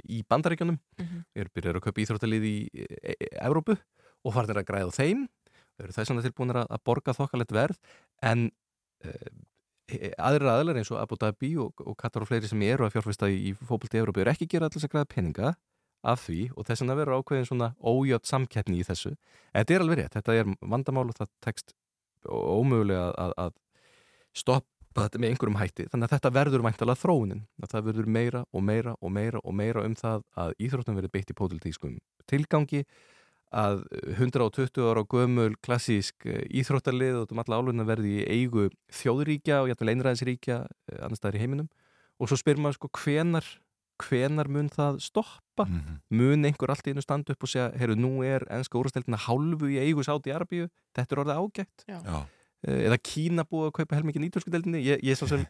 í 0.09 0.21
bandaríkjunum 0.29 0.77
Mm 0.99 1.05
-hmm. 1.05 1.23
eru 1.35 1.49
byrjar 1.55 1.75
að 1.79 1.85
kaupa 1.85 2.01
íþróttalið 2.01 2.43
í 2.43 2.57
e 2.73 3.13
e 3.19 3.27
Evrópu 3.41 3.77
og 4.23 4.33
farnir 4.33 4.57
að 4.57 4.67
græða 4.69 4.91
þeim 4.91 5.27
eru 5.79 5.93
þess 5.95 6.09
vegna 6.09 6.25
tilbúinir 6.25 6.59
að, 6.61 6.67
að 6.69 6.83
borga 6.83 7.15
þokkalegt 7.15 7.51
verð 7.55 7.77
en 8.21 8.51
e, 9.03 10.11
aðrir 10.17 10.51
aðlar 10.51 10.77
eins 10.77 10.91
og 10.91 10.99
Abu 11.01 11.15
Dhabi 11.15 11.55
og, 11.57 11.73
og 11.79 11.95
Katar 11.97 12.23
og 12.23 12.29
fleiri 12.29 12.47
sem 12.47 12.61
eru 12.61 12.85
að 12.85 12.97
fjárfesta 12.97 13.29
í, 13.29 13.49
í 13.49 13.53
fókbalti 13.53 13.97
í 13.97 14.01
Evrópu 14.03 14.21
eru 14.21 14.33
ekki 14.33 14.47
að 14.47 14.53
gera 14.55 14.69
allir 14.69 14.85
að 14.85 14.93
græða 14.93 15.13
peninga 15.13 15.53
af 16.03 16.25
því 16.27 16.41
og 16.55 16.67
þess 16.67 16.83
vegna 16.83 16.95
verður 16.99 17.19
ákveðin 17.19 17.47
svona 17.49 17.73
ójöld 17.79 18.27
samkeppni 18.27 18.79
í 18.79 18.87
þessu 18.87 19.11
en 19.11 19.63
þetta 19.63 19.73
er 19.75 19.83
alveg 19.83 19.99
rétt, 19.99 20.13
þetta 20.15 20.35
er 20.35 20.51
vandamál 20.61 21.09
og 21.09 21.17
það 21.17 21.31
tekst 21.43 21.73
ómögulega 22.27 23.09
að, 23.15 23.33
að 23.37 23.53
stoppa 24.89 25.05
þetta 25.05 25.21
með 25.21 25.33
einhverjum 25.33 25.59
hætti. 25.59 25.85
Þannig 25.91 26.07
að 26.07 26.13
þetta 26.15 26.31
verður 26.33 26.65
væntalega 26.65 26.99
þróunin. 26.99 27.45
Að 27.61 27.71
það 27.73 27.85
verður 27.89 28.09
meira 28.09 28.41
og 28.51 28.63
meira 28.65 28.95
og 28.99 29.13
meira 29.13 29.39
og 29.43 29.53
meira 29.53 29.85
um 29.85 29.95
það 29.95 30.23
að 30.35 30.53
íþróttum 30.65 30.97
verður 30.97 31.13
beitt 31.13 31.29
í 31.29 31.37
pólitískum 31.37 31.95
tilgangi 32.29 32.83
að 33.49 33.83
120 34.19 34.83
ára 34.85 35.03
gömul 35.09 35.55
klassísk 35.65 36.27
eh, 36.29 36.43
íþróttalið 36.53 37.23
og 37.23 37.31
um 37.33 37.41
alla 37.41 37.57
áluna 37.57 37.85
verði 37.87 38.19
í 38.19 38.25
eigu 38.29 38.67
þjóðuríkja 38.93 39.63
og 39.63 39.71
jættul 39.71 39.89
einræðisríkja 39.89 40.59
eh, 40.69 40.99
annars 41.01 41.21
staðar 41.21 41.39
í 41.39 41.43
heiminum. 41.45 41.69
Og 42.21 42.29
svo 42.29 42.37
spyr 42.37 42.61
maður 42.61 42.77
sko 42.77 42.91
hvenar 42.99 43.47
hvenar 43.99 44.47
mun 44.47 44.69
það 44.71 45.01
stoppa? 45.03 45.65
Mhm. 45.65 45.95
mun 46.15 46.45
einhver 46.47 46.71
allt 46.71 46.87
í 46.87 46.93
einu 46.93 47.01
standa 47.03 47.33
upp 47.33 47.43
og 47.43 47.49
segja 47.51 47.71
heyrðu 47.75 47.97
nú 47.99 48.11
er 48.23 48.45
ennska 48.47 48.79
úrasteltina 48.79 49.17
hálfu 49.19 49.67
í 49.67 49.75
eigu 49.81 50.05
sátt 50.07 50.29
í 50.29 50.31
Arabíu, 50.31 50.69
þetta 50.95 51.15
er 51.15 51.21
orðið 51.25 51.41
ágætt. 51.41 51.83
Já. 51.89 51.99
Eh, 51.99 52.38
eða 52.65 52.99
Kína 53.03 53.45
búið 53.47 53.69
að 53.69 53.77
kaupa 53.79 53.99
helmingin 53.99 54.25
í 54.25 54.31
ítölsku 54.31 54.51
deildinni, 54.53 54.83
ég, 54.83 55.03
ég 55.05 55.19
svo 55.19 55.29
sem 55.31 55.45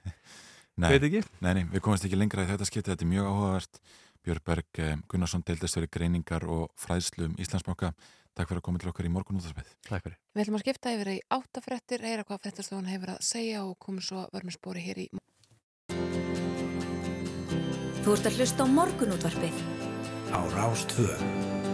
Nei, 0.80 0.93
veit 0.93 1.07
ekki 1.10 1.24
nei, 1.43 1.53
nei, 1.57 1.64
við 1.74 1.82
komumst 1.84 2.05
ekki 2.07 2.20
lengra 2.20 2.45
í 2.45 2.47
þetta 2.47 2.68
skipti, 2.68 2.91
þetta 2.91 3.03
er 3.03 3.12
mjög 3.12 3.26
áhugavert 3.28 3.82
Björberg 4.26 4.80
eh, 4.84 4.95
Gunnarsson 5.10 5.43
deildastöri 5.47 5.89
greiningar 5.91 6.45
og 6.47 6.70
fræðslu 6.80 7.30
um 7.30 7.38
Íslandsbanka. 7.39 7.93
Takk 8.38 8.51
fyrir 8.51 8.62
að 8.62 8.66
koma 8.68 8.82
til 8.82 8.91
okkar 8.91 9.07
í 9.07 9.12
morgun 9.12 9.39
útvarpið. 9.39 9.72
Takk 9.88 10.05
fyrir. 10.05 10.20
Við 10.36 10.43
ætlum 10.43 10.60
að 10.60 10.64
skipta 10.66 10.93
yfir 10.95 11.12
í 11.16 11.18
áttafrettir, 11.36 12.05
heyra 12.05 12.28
hvað 12.28 12.43
fréttastofan 12.45 12.91
hefur 12.91 13.16
að 13.16 13.26
segja 13.26 13.66
og 13.66 13.76
komum 13.82 14.03
svo 14.05 14.28
verðum 14.36 14.55
spóri 14.55 14.86
hér 14.86 15.03
í 15.05 15.10
Þú 17.99 18.16
ert 18.16 18.30
að 18.30 18.39
hlusta 18.39 18.66
á 18.66 18.68
morgunútvarpið. 18.74 19.60
Á 20.32 20.39
Rástvö. 20.55 21.68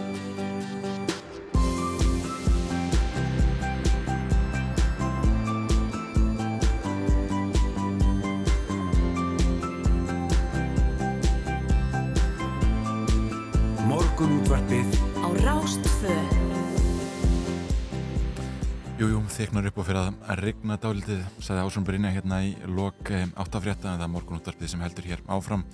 Þyknar 19.36 19.66
upp 19.68 19.78
og 19.82 19.84
fyrir 19.84 19.98
að 20.00 20.40
rigna 20.40 20.78
dálítið, 20.80 21.20
sagði 21.44 21.64
Ásson 21.66 21.84
Brynja 21.84 22.12
hérna 22.14 22.38
í 22.46 22.54
lok 22.72 23.10
eh, 23.12 23.26
áttafrétta 23.36 23.90
en 23.90 24.00
það 24.00 24.06
er 24.06 24.12
morgunúttarpið 24.14 24.70
sem 24.72 24.80
heldur 24.84 25.08
hér 25.10 25.22
áfram. 25.28 25.66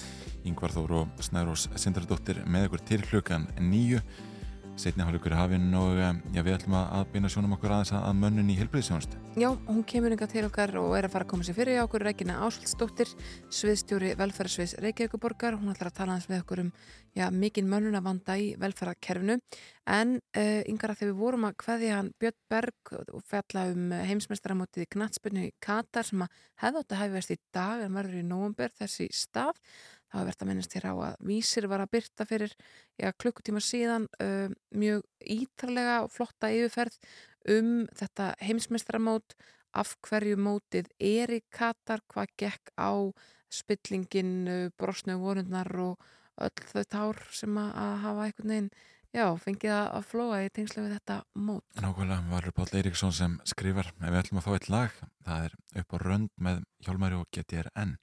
Yngvar 0.49 0.75
Þór 0.75 0.95
og 0.99 1.23
Snærós 1.23 1.69
Sindardóttir 1.79 2.41
með 2.51 2.67
ykkur 2.67 2.83
til 2.89 3.01
klukkan 3.07 3.47
nýju. 3.63 4.03
Setni 4.83 5.05
hálfleikur 5.05 5.37
hafinn 5.37 5.69
og 5.79 6.01
eh, 6.01 6.11
já, 6.35 6.43
við 6.43 6.57
ætlum 6.57 6.75
að 6.81 7.05
beina 7.13 7.31
sjónum 7.31 7.55
okkur 7.55 7.77
aðeins 7.77 7.95
að, 8.01 8.19
mönnun 8.25 8.51
í 8.51 8.59
helbriðsjónustu. 8.59 9.21
Já, 9.39 9.51
hún 9.69 9.85
kemur 9.87 10.17
yngar 10.17 10.33
til 10.33 10.47
okkar 10.49 10.75
og 10.81 10.97
er 10.99 11.07
að 11.07 11.15
fara 11.15 11.29
að 11.29 11.35
koma 11.37 11.47
sér 11.47 11.59
fyrir 11.61 11.79
hjá 11.79 11.85
okkur 11.85 12.07
Regina 12.09 12.41
Ásvaldsdóttir, 12.49 13.15
sviðstjóri 13.53 14.17
velferðarsviðs 14.19 14.79
Reykjavíkuborgar. 14.83 15.61
Hún 15.61 15.71
ætlar 15.71 15.93
að 15.93 16.01
tala 16.01 16.17
hans 16.17 16.27
við 16.31 16.43
okkur 16.43 16.65
um 16.65 16.75
já, 17.17 17.27
mikinn 17.33 17.69
mönnun 17.71 17.99
að 17.99 18.07
vanda 18.07 18.37
í 18.41 18.51
velferðarkerfinu. 18.61 19.39
En 19.93 20.15
uh, 20.19 20.61
yngar 20.71 20.93
að 20.93 21.03
þegar 21.03 21.11
við 21.13 21.21
vorum 21.21 21.47
að 21.49 21.57
hvaðja 21.65 21.97
hann 21.99 22.13
Björn 22.23 22.39
Berg 22.53 22.93
og 23.03 23.25
fjalla 23.29 23.65
um 23.73 23.89
heimsmeistaramótið 24.11 24.87
í 24.87 24.91
Knatsbyrnu 24.97 25.47
í 25.49 25.55
Katar 25.63 26.09
sem 26.09 26.23
að 26.25 26.39
hefði 26.63 26.83
átt 26.83 26.95
að 26.95 27.03
hefðast 27.03 27.35
í 27.35 27.39
dag 27.57 27.83
en 27.85 27.99
verður 27.99 28.21
í 28.21 28.29
nógumber 28.29 28.77
þessi 28.79 29.09
stað. 29.17 29.59
Það 30.13 30.21
var 30.21 30.29
verðt 30.29 30.45
að 30.45 30.51
minnast 30.51 30.77
hér 30.77 30.87
á 30.93 30.95
að 31.09 31.27
vísir 31.29 31.67
var 31.73 31.85
að 31.85 31.93
byrta 31.97 32.29
fyrir 32.29 32.55
já, 33.01 33.09
klukkutíma 33.17 33.65
síðan 33.65 34.09
uh, 34.21 34.49
mjög 34.77 35.05
ítarlega 35.37 36.01
og 36.05 36.13
flotta 36.13 36.53
yfirferð 36.53 36.99
um 37.53 37.75
þetta 37.99 38.33
heimsmeistaramót 38.45 39.37
af 39.73 39.95
hverju 40.05 40.37
mótið 40.37 40.91
er 41.01 41.33
í 41.33 41.41
Katar, 41.49 42.03
hvað 42.13 42.35
gekk 42.39 42.75
á 42.77 42.93
spillingin, 43.53 44.71
brosnu 44.81 45.17
vorundnar 45.21 45.69
og 45.81 46.11
öll 46.41 46.66
þau 46.72 46.85
tár 46.89 47.22
sem 47.35 47.59
að, 47.61 47.70
hafa 48.05 48.26
einhvern 48.26 48.55
veginn 48.55 48.70
já, 49.12 49.26
fengið 49.45 49.74
að, 49.76 49.99
flóa 50.09 50.39
í 50.45 50.53
tengslu 50.57 50.87
við 50.87 50.95
þetta 50.97 51.18
mót. 51.37 51.64
Nákvæmlega 51.80 52.33
var 52.33 52.49
Páll 52.57 52.78
Eiríksson 52.78 53.12
sem 53.16 53.35
skrifar 53.49 53.93
ef 53.93 54.07
við 54.07 54.20
ætlum 54.22 54.41
að 54.41 54.47
fá 54.47 54.53
eitt 54.57 54.70
lag, 54.72 55.03
það 55.26 55.49
er 55.49 55.59
upp 55.83 55.93
á 55.93 55.97
rönd 56.07 56.33
með 56.41 56.62
Hjálmari 56.87 57.20
og 57.20 57.28
GTRN. 57.37 57.97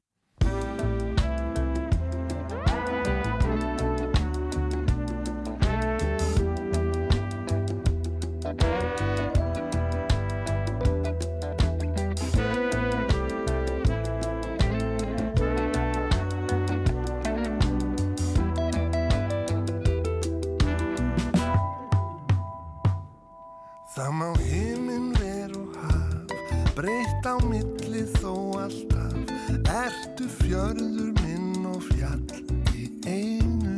Það 23.90 24.12
má 24.14 24.28
himinn 24.38 25.08
ver 25.18 25.54
og 25.58 25.78
haf, 25.82 26.34
breytt 26.78 27.26
á 27.26 27.42
milli 27.42 28.04
þó 28.20 28.62
alltaf, 28.62 29.32
ertu 29.66 30.28
fjörður 30.36 31.10
minn 31.24 31.66
og 31.66 31.82
fjall 31.88 32.22
í 32.78 32.86
einu. 33.10 33.74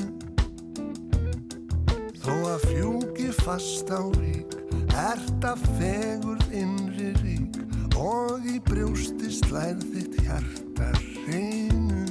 Þó 2.20 2.36
að 2.52 2.66
fjúki 2.66 3.30
fast 3.40 3.88
á 3.88 4.04
rík, 4.20 4.58
ert 5.00 5.48
að 5.48 5.64
fegur 5.80 6.44
innri 6.52 7.14
rík 7.24 7.62
og 7.96 8.44
í 8.52 8.60
brjósti 8.68 9.32
slæð 9.32 9.88
þitt 9.94 10.20
hjarta 10.26 10.92
reynu. 11.30 12.04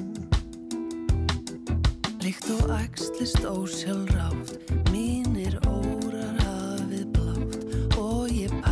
Líkt 2.25 2.49
og 2.57 2.73
æxlist 2.81 3.45
ósjálfrátt, 3.45 4.57
mínir 4.89 5.61
hafið 5.61 5.80
blátt 8.31 8.65
og 8.65 8.70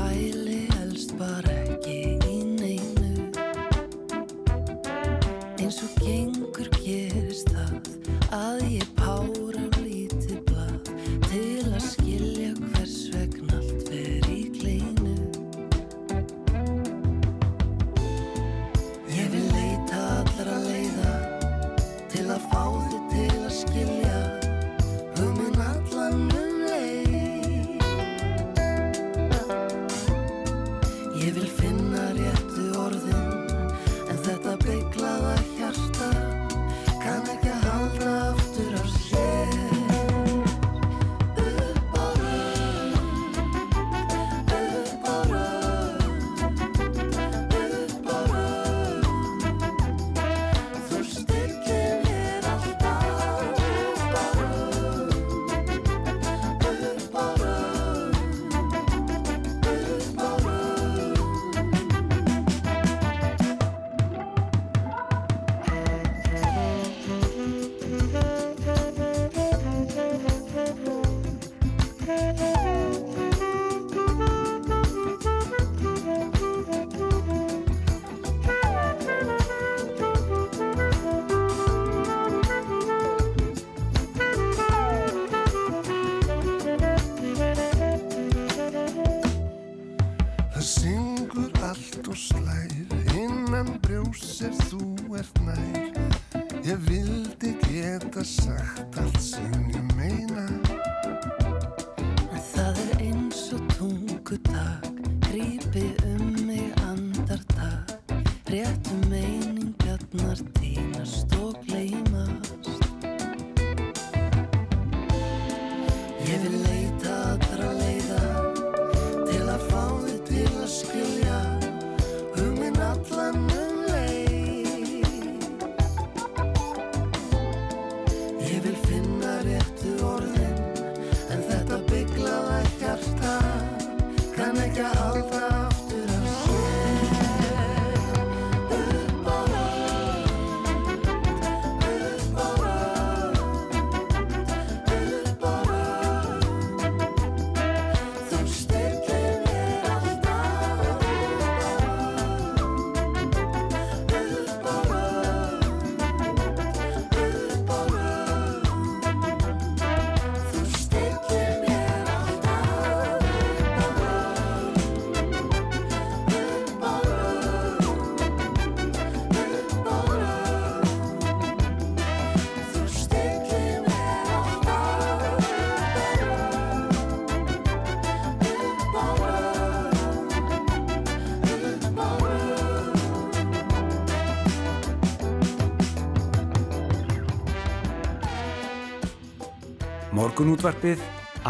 Morgunútvarpið 190.38 191.00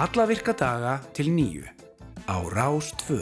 alla 0.00 0.24
virka 0.24 0.54
daga 0.56 0.94
til 1.12 1.26
nýju 1.28 1.66
á 2.24 2.40
Rás 2.48 2.86
2. 3.02 3.18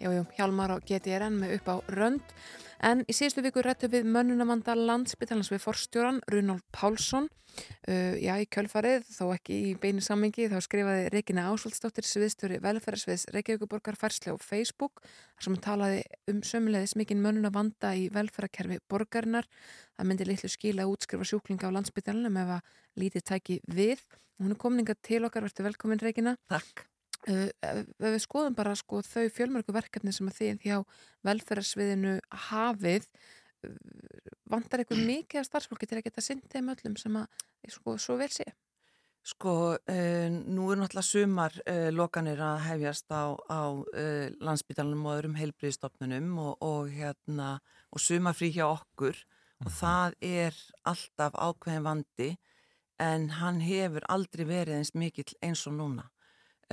Jújú, 0.00 0.22
Hjálmar 0.32 0.72
og 0.72 0.86
GTRN 0.88 1.36
með 1.42 1.52
upp 1.58 1.68
á 1.68 1.76
rönd. 1.92 2.32
En 2.80 3.02
í 3.04 3.12
síðustu 3.12 3.44
viku 3.44 3.60
rættum 3.60 3.92
við 3.92 4.08
mönnunamanda 4.08 4.72
landsbytalans 4.72 5.52
við 5.52 5.60
forstjóran 5.60 6.22
Runolf 6.32 6.64
Pálsson. 6.72 7.28
Uh, 7.84 8.16
já, 8.16 8.32
í 8.40 8.48
kjölfarið, 8.48 9.04
þó 9.12 9.34
ekki 9.34 9.60
í 9.60 9.76
beinu 9.76 10.00
sammingi, 10.00 10.48
þá 10.48 10.56
skrifaði 10.64 11.12
Regina 11.12 11.50
Ásvaldsdóttir 11.52 12.08
sviðstjóri 12.08 12.62
velferðarsviðs 12.64 13.28
Reykjavíkuborgar 13.36 14.00
færsli 14.00 14.32
á 14.32 14.40
Facebook 14.40 15.04
þar 15.04 15.44
sem 15.44 15.58
hann 15.58 15.66
talaði 15.68 16.02
um 16.32 16.40
sömulegðis 16.40 16.96
mikinn 16.96 17.20
mönnunavanda 17.20 17.92
í 17.92 18.08
velferðarkerfi 18.08 18.80
borgarinnar. 18.88 19.52
Það 20.00 20.08
myndi 20.08 20.32
litlu 20.32 20.54
skila 20.56 20.88
útskrifa 20.88 21.28
sjúklinga 21.28 21.68
á 21.68 21.76
landsbytalanum 21.76 22.44
ef 22.46 22.56
að 22.56 22.76
lítið 23.04 23.30
tæki 23.34 23.62
við. 23.68 24.00
Hún 24.40 24.54
er 24.54 24.60
kominga 24.60 24.96
til 25.04 25.22
okkar, 25.26 25.46
verður 25.46 25.68
velkomin 25.68 26.02
Regina. 26.02 26.34
Takk. 26.50 26.86
Uh, 27.24 27.48
við 28.02 28.18
skoðum 28.20 28.56
bara 28.56 28.74
sko, 28.76 29.00
þau 29.06 29.30
fjölmörgu 29.32 29.72
verkefni 29.72 30.12
sem 30.12 30.28
að 30.28 30.40
þið 30.42 30.66
hjá 30.66 30.76
velferðarsviðinu 31.24 32.18
hafið 32.50 33.06
uh, 33.06 33.70
vantar 34.52 34.82
eitthvað 34.82 35.06
mikið 35.12 35.40
af 35.40 35.48
starfsfólki 35.48 35.88
til 35.88 36.00
að 36.00 36.06
geta 36.10 36.24
synd 36.24 36.44
þeim 36.52 36.68
öllum 36.74 36.98
sem 37.00 37.16
að 37.22 37.46
sko, 37.72 37.96
svo 37.96 38.18
vel 38.20 38.28
sé 38.34 38.50
Sko, 39.24 39.52
uh, 39.80 40.26
nú 40.28 40.66
er 40.68 40.76
náttúrulega 40.76 41.06
sumar 41.08 41.54
uh, 41.64 41.88
lokanir 41.96 42.42
að 42.44 42.58
hefjast 42.66 43.08
á, 43.08 43.32
á 43.48 43.72
uh, 43.72 44.26
landsbytalanum 44.44 45.06
og 45.08 45.14
öðrum 45.14 45.38
heilbriðstofnunum 45.38 46.34
og, 46.42 46.58
og, 46.60 46.90
hérna, 46.92 47.54
og 47.88 48.04
sumarfrí 48.04 48.50
hjá 48.52 48.66
okkur 48.66 49.16
og 49.64 49.70
það 49.72 50.18
er 50.28 50.58
alltaf 50.84 51.40
ákveðin 51.40 51.86
vandi 51.86 52.28
en 53.02 53.28
hann 53.40 53.60
hefur 53.64 54.04
aldrei 54.08 54.44
verið 54.46 54.78
eins 54.78 54.92
mikill 54.94 55.32
eins 55.42 55.64
og 55.68 55.76
núna. 55.78 56.06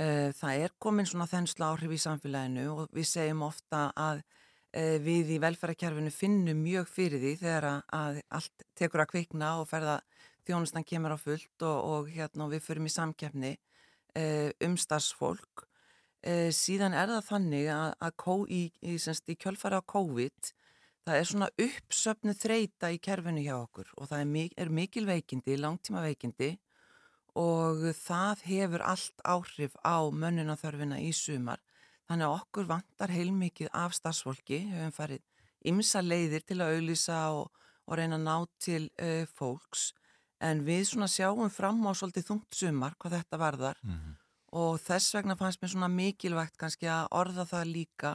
Uh, 0.00 0.30
það 0.32 0.64
er 0.64 0.74
komin 0.80 1.08
svona 1.08 1.28
þensla 1.28 1.72
áhrif 1.72 1.92
í 1.92 2.00
samfélaginu 2.00 2.68
og 2.72 2.94
við 2.96 3.08
segjum 3.10 3.42
ofta 3.44 3.90
að 3.98 4.22
uh, 4.22 4.96
við 5.04 5.34
í 5.34 5.40
velferðarkerfinu 5.42 6.12
finnum 6.14 6.62
mjög 6.64 6.88
fyrir 6.88 7.20
því 7.20 7.34
þegar 7.42 7.66
að, 7.68 8.22
allt 8.32 8.64
tekur 8.78 9.04
að 9.04 9.10
kvikna 9.12 9.50
og 9.60 9.68
ferða 9.68 9.98
þjónustan 10.48 10.86
kemur 10.88 11.14
á 11.14 11.18
fullt 11.20 11.66
og, 11.68 11.76
og 11.92 12.08
hérna 12.14 12.48
við 12.50 12.64
förum 12.64 12.88
í 12.88 12.94
samkeppni 12.94 13.52
uh, 14.16 14.48
um 14.64 14.78
starfsfólk. 14.80 15.68
Síðan 16.22 16.94
er 16.94 17.10
það 17.10 17.24
þannig 17.26 17.64
að, 17.74 17.88
að 17.98 18.28
í, 18.54 18.60
í, 18.86 18.92
í 18.94 19.34
kjölfara 19.34 19.80
á 19.82 19.90
COVID 19.90 20.52
það 21.06 21.18
er 21.18 21.28
svona 21.28 21.48
uppsöfnu 21.66 22.34
þreita 22.38 22.92
í 22.94 23.00
kerfinu 23.02 23.42
hjá 23.42 23.56
okkur 23.58 23.90
og 23.96 24.10
það 24.10 24.20
er, 24.20 24.28
mik 24.36 24.54
er 24.56 24.70
mikil 24.70 25.06
veikindi, 25.08 25.56
langtíma 25.58 26.04
veikindi 26.04 26.52
og 27.38 27.88
það 27.96 28.44
hefur 28.46 28.84
allt 28.84 29.24
áhrif 29.24 29.74
á 29.82 30.04
mönnunarþörfina 30.12 31.00
í 31.00 31.12
sumar. 31.16 31.62
Þannig 32.10 32.28
að 32.28 32.36
okkur 32.36 32.68
vantar 32.68 33.12
heilmikið 33.14 33.70
af 33.72 33.94
starfsfólki, 33.96 34.58
höfum 34.68 34.92
farið 34.92 35.22
ymsa 35.70 36.02
leiðir 36.02 36.44
til 36.44 36.60
að 36.60 36.76
auðlýsa 36.76 37.18
og, 37.32 37.52
og 37.86 37.98
reyna 37.98 38.18
að 38.18 38.26
ná 38.26 38.36
til 38.60 38.82
uh, 39.00 39.24
fólks. 39.32 39.92
En 40.42 40.64
við 40.66 40.84
svona 40.90 41.08
sjáum 41.08 41.48
fram 41.54 41.80
á 41.86 41.94
svolítið 41.94 42.28
þungt 42.28 42.58
sumar 42.58 42.98
hvað 42.98 43.20
þetta 43.20 43.38
varðar 43.38 43.78
og 44.52 44.80
þess 44.82 45.14
vegna 45.14 45.36
fannst 45.38 45.62
mér 45.62 45.70
svona 45.72 45.88
mikilvægt 45.88 46.58
kannski 46.58 46.88
að 46.90 47.06
orða 47.16 47.46
það 47.46 47.70
líka 47.70 48.10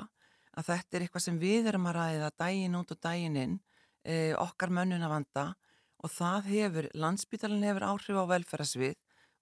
að 0.58 0.70
þetta 0.72 0.98
er 0.98 1.06
eitthvað 1.06 1.26
sem 1.28 1.40
við 1.42 1.70
erum 1.72 1.88
að 1.90 1.98
ræða 2.00 2.30
daginn 2.42 2.78
út 2.80 2.94
og 2.94 3.02
daginn 3.04 3.40
inn, 3.42 3.58
uh, 4.08 4.34
okkar 4.42 4.74
mönnunavanda 4.74 5.52
og 6.04 6.14
það 6.14 6.50
hefur, 6.54 6.88
landsbytalinn 6.98 7.66
hefur 7.68 7.88
áhrif 7.92 8.18
á 8.18 8.26
velferðasvið 8.34 8.96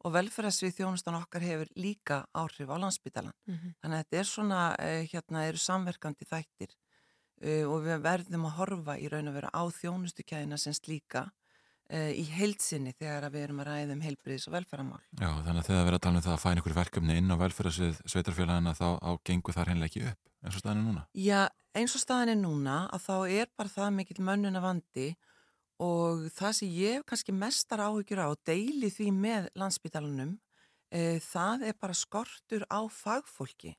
og 0.05 0.13
velferðarsvið 0.13 0.75
þjónustan 0.77 1.17
okkar 1.17 1.43
hefur 1.43 1.71
líka 1.79 2.19
áhrif 2.37 2.69
á 2.69 2.75
landsbytalan. 2.77 3.33
Mhm. 3.47 3.75
Þannig 3.81 3.97
að 3.97 4.03
þetta 4.03 4.19
er 4.19 4.29
svona, 4.29 4.59
uh, 4.79 5.03
hérna, 5.11 5.47
eru 5.47 5.61
samverkandi 5.61 6.27
þættir 6.29 6.75
uh, 6.75 7.65
og 7.71 7.79
við 7.87 8.03
verðum 8.05 8.47
að 8.49 8.57
horfa 8.59 8.99
í 8.99 9.09
raun 9.11 9.31
og 9.31 9.39
vera 9.39 9.49
á 9.55 9.63
þjónustukæðina 9.79 10.59
sem 10.59 10.73
slíka 10.73 11.29
í 11.85 12.23
heilsinni 12.33 12.95
þegar 12.97 13.27
við 13.29 13.43
erum 13.45 13.59
að 13.61 13.67
ræða 13.69 13.93
um 13.93 13.99
heilbriðis 14.01 14.47
og 14.49 14.55
velferðamál. 14.55 15.01
Já, 15.19 15.27
þannig 15.45 15.59
að 15.59 15.67
þegar 15.67 15.81
við 15.81 15.89
erum 15.91 15.99
að 15.99 16.05
tala 16.07 16.17
um 16.17 16.25
það 16.25 16.35
að 16.35 16.43
fæna 16.45 16.61
ykkur 16.63 16.77
verkefni 16.79 17.17
inn 17.19 17.29
á 17.29 17.41
velferðarsvið 17.43 17.99
sveitarfélagina 18.09 18.73
þá 18.79 18.87
gengur 19.29 19.53
þar 19.53 19.69
hennilega 19.69 19.91
ekki 19.91 20.07
upp 20.09 20.25
eins 20.45 20.57
og 20.57 20.61
staðan 20.61 20.81
er 20.81 20.87
núna. 20.87 21.05
Já, 21.17 21.41
eins 21.75 21.95
og 21.97 22.03
staðan 22.03 22.33
er 22.33 22.39
núna 22.39 22.75
að 22.93 23.05
þá 23.05 23.15
er 23.41 23.51
bara 23.57 23.71
það 23.71 23.95
mikill 23.97 24.25
mönnuna 24.25 24.61
vandi 24.63 25.07
og 25.81 26.27
það 26.35 26.57
sem 26.59 26.75
ég 26.75 27.05
kannski 27.09 27.35
mestar 27.35 27.83
áhyggjur 27.83 28.21
á 28.23 28.27
og 28.29 28.41
deili 28.47 28.91
því 28.93 29.09
með 29.15 29.49
landsbytalanum, 29.59 30.35
e, 30.91 31.19
það 31.19 31.67
er 31.71 31.79
bara 31.81 31.97
skortur 31.97 32.63
á 32.71 32.79
fagfólki. 32.87 33.75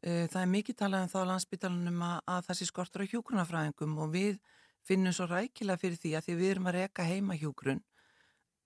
E, 0.00 0.26
það 0.30 0.40
er 0.40 0.52
mikið 0.54 0.78
talað 0.80 1.04
um 1.04 1.12
það 1.12 1.26
á 1.26 1.30
landsbytalanum 1.32 2.04
að, 2.08 2.18
að 2.32 2.46
það 2.48 2.60
sé 2.60 2.70
skortur 2.70 3.04
á 3.04 3.10
hjúgrunafræðingum 3.12 3.98
og 4.00 4.14
við 4.14 4.38
finnum 4.84 5.14
svo 5.16 5.28
rækilega 5.30 5.80
fyrir 5.80 6.00
því 6.00 6.14
að 6.16 6.26
því 6.26 6.36
við 6.40 6.50
erum 6.54 6.70
að 6.70 6.76
reka 6.78 7.06
heima 7.08 7.36
hjúgrun 7.40 7.80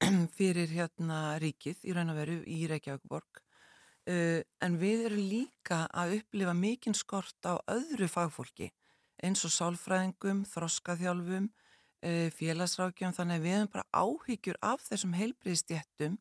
fyrir 0.39 0.73
hérna 0.73 1.21
ríkið 1.43 1.85
í 1.87 1.95
raun 1.95 2.13
og 2.13 2.19
veru 2.21 2.41
í 2.47 2.65
Reykjavíkborg. 2.71 3.43
Uh, 4.09 4.41
en 4.65 4.79
við 4.81 5.07
erum 5.11 5.25
líka 5.31 5.83
að 5.93 6.19
upplifa 6.21 6.55
mikinn 6.57 6.97
skort 6.97 7.45
á 7.45 7.61
öðru 7.69 8.09
fagfólki 8.09 8.71
eins 9.19 9.43
og 9.45 9.53
sálfræðingum, 9.53 10.45
þroskaþjálfum, 10.49 11.49
uh, 11.51 12.29
félagsrákjum, 12.39 13.15
þannig 13.17 13.41
að 13.41 13.45
við 13.45 13.57
hefum 13.57 13.73
bara 13.75 13.89
áhyggjur 13.93 14.61
af 14.65 14.85
þessum 14.87 15.17
heilbriðstjættum 15.19 16.17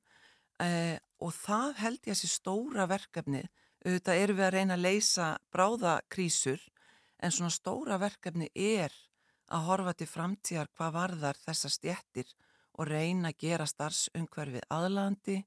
uh, 0.66 0.98
og 1.24 1.34
það 1.38 1.78
held 1.84 2.02
ég 2.10 2.18
að 2.18 2.22
sé 2.22 2.32
stóra 2.34 2.88
verkefni. 2.90 3.46
Auðvitað 3.86 4.24
erum 4.24 4.40
við 4.40 4.48
að 4.48 4.56
reyna 4.58 4.76
að 4.76 4.86
leysa 4.88 5.28
bráðakrísur 5.54 6.66
en 7.24 7.34
svona 7.34 7.54
stóra 7.54 8.00
verkefni 8.02 8.50
er 8.52 8.94
að 9.54 9.68
horfa 9.70 9.94
til 9.98 10.08
framtíðar 10.12 10.72
hvað 10.76 10.96
varðar 10.98 11.42
þessar 11.44 11.74
stjættir 11.74 12.34
og 12.78 12.90
reyna 12.92 13.32
að 13.32 13.40
gera 13.44 13.68
starfsumhverfið 13.70 14.66
aðlandi, 14.74 15.38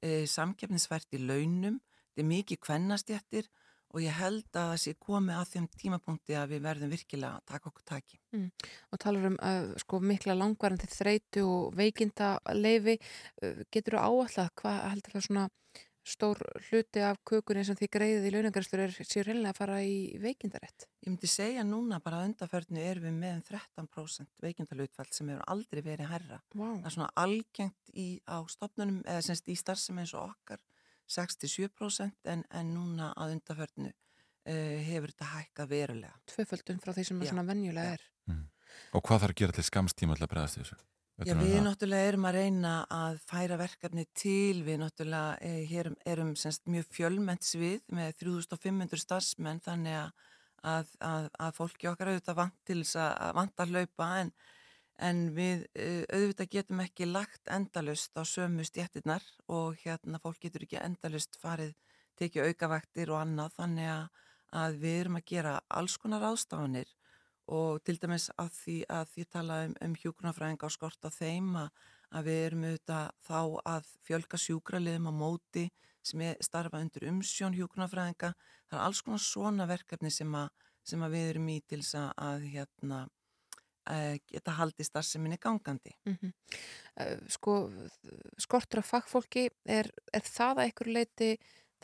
e, 0.00 0.24
samkeppnisvært 0.30 1.16
í 1.18 1.22
launum, 1.22 1.80
þetta 2.08 2.24
er 2.24 2.30
mikið 2.32 2.62
kvennastjættir 2.64 3.50
og 3.88 4.02
ég 4.04 4.16
held 4.18 4.48
að 4.52 4.70
það 4.72 4.80
sé 4.82 4.94
komið 5.00 5.38
að 5.38 5.52
þeim 5.52 5.66
tímapunkti 5.80 6.36
að 6.36 6.50
við 6.52 6.64
verðum 6.66 6.90
virkilega 6.92 7.38
að 7.38 7.46
taka 7.52 7.70
okkur 7.70 7.86
taki. 7.88 8.18
Mm. 8.36 8.48
Og 8.92 9.00
talar 9.00 9.28
um 9.30 9.38
uh, 9.40 9.70
sko, 9.80 10.00
mikla 10.04 10.36
langvarandi 10.36 10.90
þreitu 10.92 11.44
og 11.48 11.78
veikinda 11.78 12.34
leifi. 12.52 12.98
Uh, 13.40 13.62
getur 13.72 13.96
þú 13.96 14.02
áallat 14.04 14.52
hvað 14.60 14.82
heldur 14.92 15.16
það 15.16 15.26
svona 15.28 15.46
stór 16.08 16.40
hluti 16.68 17.02
af 17.04 17.20
kökunni 17.28 17.64
sem 17.66 17.76
því 17.78 17.88
greiðið 17.94 18.26
í 18.28 18.32
launangaristur 18.34 18.82
er 18.84 18.94
sér 18.96 19.28
reynilega 19.28 19.52
að 19.54 19.60
fara 19.60 19.78
í 19.84 19.98
veikindarétt? 20.22 20.88
Ég 21.04 21.12
myndi 21.12 21.30
segja 21.30 21.64
núna 21.66 22.00
bara 22.04 22.22
að 22.22 22.30
undarförnu 22.30 22.82
erum 22.82 23.06
við 23.08 23.16
með 23.20 23.36
um 23.36 23.44
13% 23.50 24.44
veikindalutfall 24.44 25.08
sem 25.14 25.30
hefur 25.32 25.46
aldrei 25.54 25.82
verið 25.84 26.12
herra. 26.12 26.40
Wow. 26.54 26.74
Það 26.80 26.90
er 26.90 26.96
svona 26.96 27.10
algengt 27.24 27.94
í, 27.94 28.08
á 28.24 28.38
stopnunum 28.50 29.00
eða 29.04 29.24
semst 29.28 29.48
í 29.52 29.56
starfsemi 29.58 30.04
eins 30.04 30.16
og 30.16 30.32
okkar 30.32 30.62
67% 31.08 32.28
en, 32.32 32.44
en 32.50 32.74
núna 32.74 33.12
að 33.16 33.38
undarförnu 33.38 33.92
uh, 33.92 34.76
hefur 34.88 35.12
þetta 35.14 35.32
hækkað 35.36 35.72
verulega. 35.72 36.20
Tvöföldun 36.32 36.82
frá 36.84 36.92
því 36.96 37.08
sem 37.08 37.24
Já, 37.24 37.32
svona 37.32 37.48
venjulega 37.48 37.96
er. 37.98 38.06
Og 38.96 39.04
hvað 39.04 39.24
þarf 39.24 39.34
að 39.34 39.40
gera 39.40 39.56
til 39.56 39.66
skamstíma 39.66 40.16
til 40.16 40.24
að 40.26 40.32
bregðast 40.34 40.60
þessu? 40.60 40.78
Já, 41.26 41.32
við 41.34 41.56
það? 41.56 41.64
náttúrulega 41.66 42.08
erum 42.12 42.26
að 42.28 42.36
reyna 42.36 42.72
að 42.94 43.16
færa 43.26 43.56
verkefni 43.58 44.04
til, 44.14 44.60
við 44.62 44.76
náttúrulega 44.84 45.38
eh, 45.42 45.64
hér 45.66 45.88
erum 46.06 46.36
semst 46.38 46.68
mjög 46.70 46.86
fjölmennt 46.94 47.46
svið 47.46 47.80
með 47.90 48.12
3500 48.20 49.02
starfsmenn 49.02 49.62
þannig 49.64 49.96
að, 49.98 50.28
að, 50.74 50.92
að, 51.08 51.26
að 51.42 51.56
fólki 51.56 51.90
okkar 51.90 52.12
auðvitað 52.12 52.38
vant 52.38 52.56
til 52.70 52.78
þess 52.84 53.00
að, 53.02 53.24
vant 53.40 53.64
að 53.64 53.74
hlaupa 53.74 54.08
en, 54.20 54.30
en 55.10 55.24
við 55.34 55.66
eh, 55.74 56.04
auðvitað 56.06 56.52
getum 56.54 56.84
ekki 56.86 57.10
lagt 57.10 57.50
endalust 57.58 58.14
á 58.14 58.22
sömu 58.22 58.68
stjættirnar 58.70 59.26
og 59.50 59.74
hérna 59.82 60.22
fólk 60.22 60.38
getur 60.46 60.68
ekki 60.68 60.78
endalust 60.84 61.40
farið 61.42 61.74
tekið 62.18 62.52
aukavaktir 62.52 63.10
og 63.10 63.24
annað 63.24 63.58
þannig 63.58 63.90
að, 63.96 64.06
að 64.62 64.80
við 64.86 65.00
erum 65.02 65.18
að 65.18 65.28
gera 65.34 65.58
alls 65.66 65.98
konar 65.98 66.30
ástafanir 66.30 66.94
og 67.48 67.82
til 67.86 67.96
dæmis 68.00 68.28
að 68.36 68.50
því 68.58 68.76
að 68.92 69.12
því 69.12 69.26
tala 69.32 69.58
um, 69.66 69.74
um 69.86 69.94
hjúgrunafræðinga 70.02 70.68
og 70.68 70.74
skort 70.74 71.08
á 71.08 71.10
þeim 71.12 71.54
að, 71.64 71.68
að 72.12 72.28
við 72.28 72.40
erum 72.46 72.64
auðvitað 72.68 73.12
þá 73.28 73.40
að 73.74 73.92
fjölga 74.08 74.40
sjúkraliðum 74.44 75.08
á 75.08 75.12
móti 75.16 75.68
sem 76.08 76.24
er 76.24 76.40
starfa 76.44 76.80
undir 76.82 77.08
umsjón 77.10 77.56
hjúgrunafræðinga. 77.56 78.32
Það 78.68 78.78
er 78.78 78.84
alls 78.84 79.04
konar 79.04 79.22
svona 79.24 79.68
verkefni 79.68 80.12
sem 80.12 80.34
að, 80.36 80.50
sem 80.86 81.04
að 81.04 81.16
við 81.16 81.30
erum 81.32 81.48
í 81.52 81.60
til 81.68 81.80
þess 81.82 81.98
að, 82.16 82.44
hérna, 82.52 83.00
uh, 83.92 84.16
geta 84.32 84.56
haldið 84.60 84.90
starfseminni 84.90 85.40
gangandi. 85.40 85.96
Mm 86.08 86.32
sko, 87.30 87.52
skortur 88.42 88.80
af 88.80 88.88
fagfólki, 88.90 89.44
er, 89.64 89.86
er 90.12 90.24
það 90.26 90.56
að 90.58 90.64
einhverju 90.64 90.94
leiti 90.96 91.28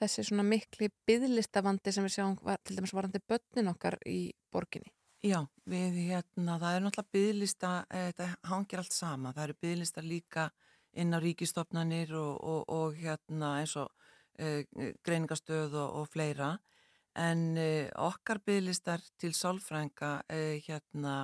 þessi 0.01 0.25
svona 0.27 0.43
mikli 0.43 0.89
byðlistavandi 1.07 1.93
sem 1.95 2.03
við 2.03 2.17
sjáum 2.17 2.35
til 2.67 2.77
dæmis 2.77 2.95
varandi 2.97 3.21
börnin 3.23 3.71
okkar 3.71 3.99
í 4.11 4.33
borginni? 4.51 4.91
Já, 5.25 5.39
við 5.65 5.95
hérna, 6.11 6.59
það 6.61 6.75
er 6.75 6.83
náttúrulega 6.85 7.17
bygglista, 7.17 7.69
þetta 7.89 8.27
hangir 8.51 8.81
allt 8.83 8.93
sama, 8.93 9.31
það 9.33 9.47
eru 9.47 9.55
bygglista 9.65 10.03
líka 10.05 10.51
inn 11.01 11.17
á 11.17 11.19
ríkistofnanir 11.23 12.13
og, 12.19 12.35
og, 12.45 12.67
og 12.69 12.99
hérna 12.99 13.55
eins 13.63 13.73
og 13.81 13.89
uh, 13.89 14.91
greiningastöð 15.07 15.79
og, 15.81 15.95
og 16.03 16.11
fleira 16.13 16.51
en 17.17 17.57
uh, 17.57 17.89
okkar 18.05 18.43
bygglistar 18.45 19.01
til 19.17 19.33
sálfrænga 19.33 20.11
uh, 20.29 20.59
hérna 20.67 21.15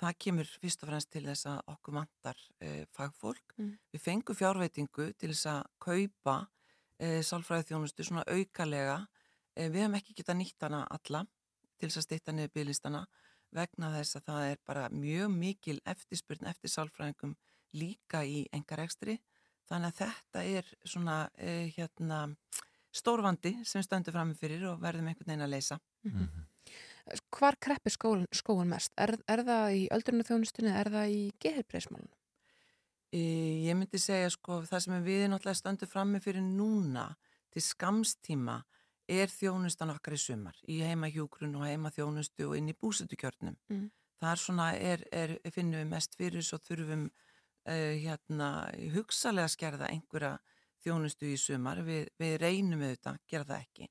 það 0.00 0.18
kemur 0.24 0.52
fyrst 0.62 0.84
og 0.84 0.92
fremst 0.92 1.10
til 1.12 1.24
þess 1.26 1.48
að 1.50 1.74
okkur 1.74 1.96
vantar 1.98 2.38
uh, 2.62 2.84
fagfólk. 2.94 3.56
Mm. 3.58 3.72
Við 3.90 4.04
fengum 4.04 4.38
fjárveitingu 4.38 5.08
til 5.18 5.32
þess 5.32 5.50
að 5.56 5.62
kaupa 5.88 6.36
uh, 6.46 7.20
sálfræði 7.26 7.72
þjónustu 7.72 8.06
svona 8.06 8.24
aukalega. 8.30 9.00
Við 9.58 9.82
hefum 9.82 9.98
ekki 9.98 10.14
getað 10.20 10.38
nýtt 10.38 10.62
hana 10.62 10.84
alla 10.94 11.24
til 11.80 11.88
þess 11.88 11.98
að 11.98 12.06
stýtta 12.06 12.32
niður 12.32 12.52
bygglistana 12.54 13.02
vegna 13.54 13.90
þess 13.96 14.18
að 14.18 14.26
það 14.28 14.46
er 14.50 14.60
bara 14.66 14.88
mjög 14.94 15.32
mikil 15.34 15.78
eftirspurn 15.88 16.48
eftir 16.50 16.72
sálfræðingum 16.72 17.36
líka 17.78 18.22
í 18.26 18.44
engar 18.54 18.84
ekstri. 18.84 19.18
Þannig 19.70 19.92
að 19.92 19.98
þetta 20.00 20.44
er 20.58 20.70
svona 20.82 21.16
uh, 21.30 21.66
hérna, 21.76 22.20
stórvandi 22.90 23.54
sem 23.62 23.80
við 23.80 23.86
stöndum 23.86 24.16
fram 24.16 24.32
fyrir 24.38 24.64
og 24.72 24.80
verðum 24.82 25.10
einhvern 25.10 25.30
veginn 25.30 25.46
að 25.46 25.52
leysa. 25.54 25.78
Hvar 27.34 27.56
kreppir 27.62 27.92
skóin, 27.94 28.68
mest? 28.70 28.92
Er, 29.00 29.16
er 29.30 29.42
það 29.46 29.76
í 29.78 29.84
öldrunum 29.94 30.26
þjónustunni, 30.26 30.72
er 30.74 30.90
það 30.92 31.14
í 31.14 31.20
geðheilbreyðsmálunum? 31.42 32.16
E, 33.10 33.20
ég 33.66 33.78
myndi 33.78 33.98
segja 33.98 34.30
sko 34.30 34.60
það 34.68 34.84
sem 34.84 35.06
við 35.06 35.24
náttúrulega 35.30 35.58
stöndum 35.58 35.90
frammi 35.90 36.20
fyrir 36.22 36.44
núna 36.44 37.08
til 37.50 37.62
skamstíma 37.66 38.60
er 39.10 39.32
þjónustan 39.32 39.90
okkar 39.94 40.14
í 40.14 40.20
sumar 40.20 40.60
í 40.70 40.80
heima 40.86 41.10
hjúgrun 41.10 41.56
og 41.58 41.66
heima 41.66 41.90
þjónustu 41.94 42.46
og 42.50 42.56
inn 42.58 42.70
í 42.70 42.76
búsutukjörnum. 42.78 43.56
Mm. 43.72 43.88
Það 44.20 44.32
er 44.32 44.42
svona, 44.42 44.68
er, 44.76 45.04
er, 45.16 45.34
finnum 45.54 45.80
við 45.80 45.90
mest 45.90 46.16
fyrir 46.18 46.44
svo 46.44 46.60
þurfum 46.60 47.06
uh, 47.08 47.92
hérna 47.96 48.50
hugsalega 48.94 49.50
skerða 49.50 49.90
einhverja 49.90 50.36
þjónustu 50.84 51.30
í 51.32 51.38
sumar. 51.40 51.82
Vi, 51.86 52.02
við 52.20 52.36
reynum 52.42 52.84
auðvitað, 52.84 53.20
gera 53.28 53.48
það 53.48 53.64
ekki. 53.64 53.88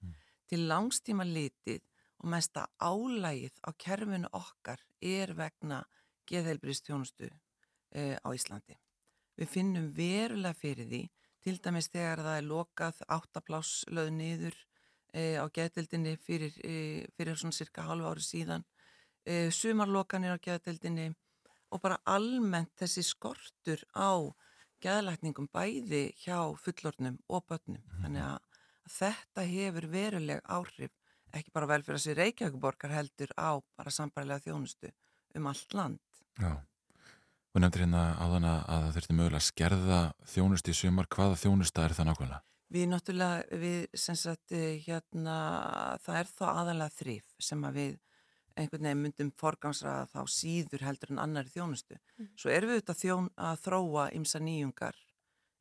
Til 0.50 0.62
langstíma 0.70 1.26
litið 1.28 1.82
og 2.20 2.32
mesta 2.34 2.66
álægið 2.82 3.60
á 3.66 3.70
kerfinu 3.80 4.30
okkar 4.36 4.82
er 5.02 5.34
vegna 5.38 5.84
geðheilbrist 6.30 6.88
þjónustu 6.88 7.30
uh, 7.30 8.18
á 8.22 8.30
Íslandi. 8.34 8.78
Við 9.40 9.52
finnum 9.54 9.92
verulega 9.96 10.58
fyrir 10.58 10.90
því, 10.90 11.04
til 11.40 11.60
dæmis 11.64 11.88
þegar 11.90 12.22
það 12.26 12.38
er 12.38 12.50
lokað 12.50 12.98
áttaplás 13.08 13.70
löð 13.88 14.10
niður 14.18 14.58
á 15.14 15.46
geðdeldinni 15.50 16.18
fyrir, 16.22 16.54
e, 16.64 17.06
fyrir 17.18 17.38
svona 17.40 17.56
cirka 17.56 17.86
halva 17.88 18.12
ári 18.14 18.26
síðan, 18.26 18.66
e, 19.26 19.50
sumarlokanir 19.50 20.36
á 20.36 20.44
geðdeldinni 20.44 21.10
og 21.72 21.82
bara 21.82 22.00
almennt 22.06 22.74
þessi 22.80 23.04
skortur 23.06 23.84
á 23.94 24.34
geðlækningum 24.84 25.50
bæði 25.54 26.14
hjá 26.24 26.56
fullornum 26.58 27.20
og 27.30 27.46
börnum. 27.50 27.84
Þannig 28.02 28.26
að, 28.26 28.40
þetta 28.90 29.46
hefur 29.50 29.88
veruleg 29.92 30.42
áhrif, 30.46 30.94
ekki 31.36 31.54
bara 31.54 31.70
vel 31.70 31.84
fyrir 31.84 32.00
að 32.00 32.06
sér 32.06 32.20
Reykjavíkuborgar 32.24 32.96
heldur 32.96 33.34
á 33.38 33.60
bara 33.78 33.94
sambarilega 33.94 34.48
þjónustu 34.48 34.92
um 35.36 35.50
allt 35.52 35.76
land. 35.78 36.00
Já. 36.40 36.58
Þú 37.50 37.62
nefndir 37.64 37.84
hérna 37.84 38.04
áðan 38.22 38.46
að 38.46 38.60
að 38.70 38.84
það 38.84 38.96
þurfti 38.96 39.16
mögulega 39.18 39.42
að 39.42 39.48
skerða 39.48 40.00
þjónustu 40.32 40.74
í 40.74 40.78
sumar. 40.80 41.10
Hvaða 41.10 41.40
þjónusta 41.44 41.86
er 41.86 41.96
það 41.98 42.10
nákvæmlega? 42.10 42.42
Við 42.70 42.86
náttúrulega, 42.92 43.58
við 43.58 43.98
sem 43.98 44.16
sagt, 44.16 44.52
eh, 44.54 44.78
hérna, 44.86 45.98
það 46.04 46.20
er 46.20 46.28
þá 46.30 46.46
aðalega 46.52 46.96
þrýf 47.00 47.36
sem 47.42 47.64
að 47.66 47.80
við 47.80 47.96
einhvern 48.60 48.86
veginn 48.86 49.02
myndum 49.02 49.32
forgangsraða 49.40 50.10
þá 50.12 50.20
síður 50.30 50.84
heldur 50.86 51.14
en 51.14 51.22
annari 51.24 51.50
þjónustu. 51.50 51.98
Mhm. 52.18 52.30
Svo 52.36 52.52
erum 52.52 52.70
við 52.70 52.82
auðvitað 52.82 53.02
þjón 53.04 53.30
að 53.38 53.62
þróa 53.66 54.14
ymsa 54.14 54.40
nýjungar 54.40 54.96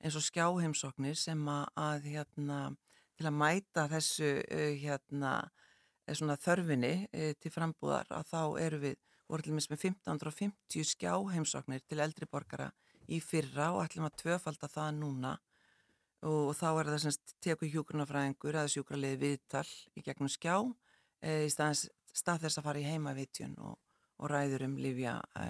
eins 0.03 0.17
og 0.17 0.23
skjáheimsóknir 0.23 1.17
sem 1.17 1.49
að, 1.49 1.65
að 1.77 2.03
hérna, 2.13 2.77
til 3.17 3.27
að 3.27 3.35
mæta 3.35 3.89
þessu 3.89 4.45
uh, 4.45 4.75
hérna, 4.79 5.51
eh, 6.07 6.15
svona 6.15 6.37
þörfinni 6.37 7.09
til 7.41 7.51
frambúðar 7.51 8.07
að 8.11 8.29
þá 8.31 8.61
eru 8.61 8.79
við 8.79 8.97
voru 9.29 9.45
til 9.45 9.53
með 9.57 9.75
1550 9.77 10.87
skjáheimsóknir 10.93 11.83
til 11.85 12.01
eldri 12.01 12.29
borgara 12.31 12.71
í 13.09 13.21
fyrra 13.21 13.73
og 13.75 13.85
ætlum 13.85 14.09
að 14.09 14.17
tvöfalda 14.23 14.71
það 14.73 14.95
núna 15.01 15.35
og 16.27 16.55
þá 16.59 16.69
er 16.73 16.89
það 16.91 17.03
semst 17.05 17.35
teku 17.45 17.69
hjúgrunafræðingur 17.71 18.57
eða 18.57 18.73
sjúkraliði 18.73 19.21
viðtal 19.23 19.67
í 19.95 20.03
gegnum 20.07 20.31
skjá 20.33 20.57
e, 21.23 21.45
í 21.47 21.53
staðins, 21.53 21.85
stað 22.15 22.47
þess 22.47 22.59
að 22.59 22.67
fara 22.67 22.83
í 22.83 22.89
heimavitjun 22.89 23.55
og, 23.63 23.77
og 24.19 24.33
ræður 24.33 24.67
um 24.67 24.75
lífja 24.83 25.19
e, 25.39 25.47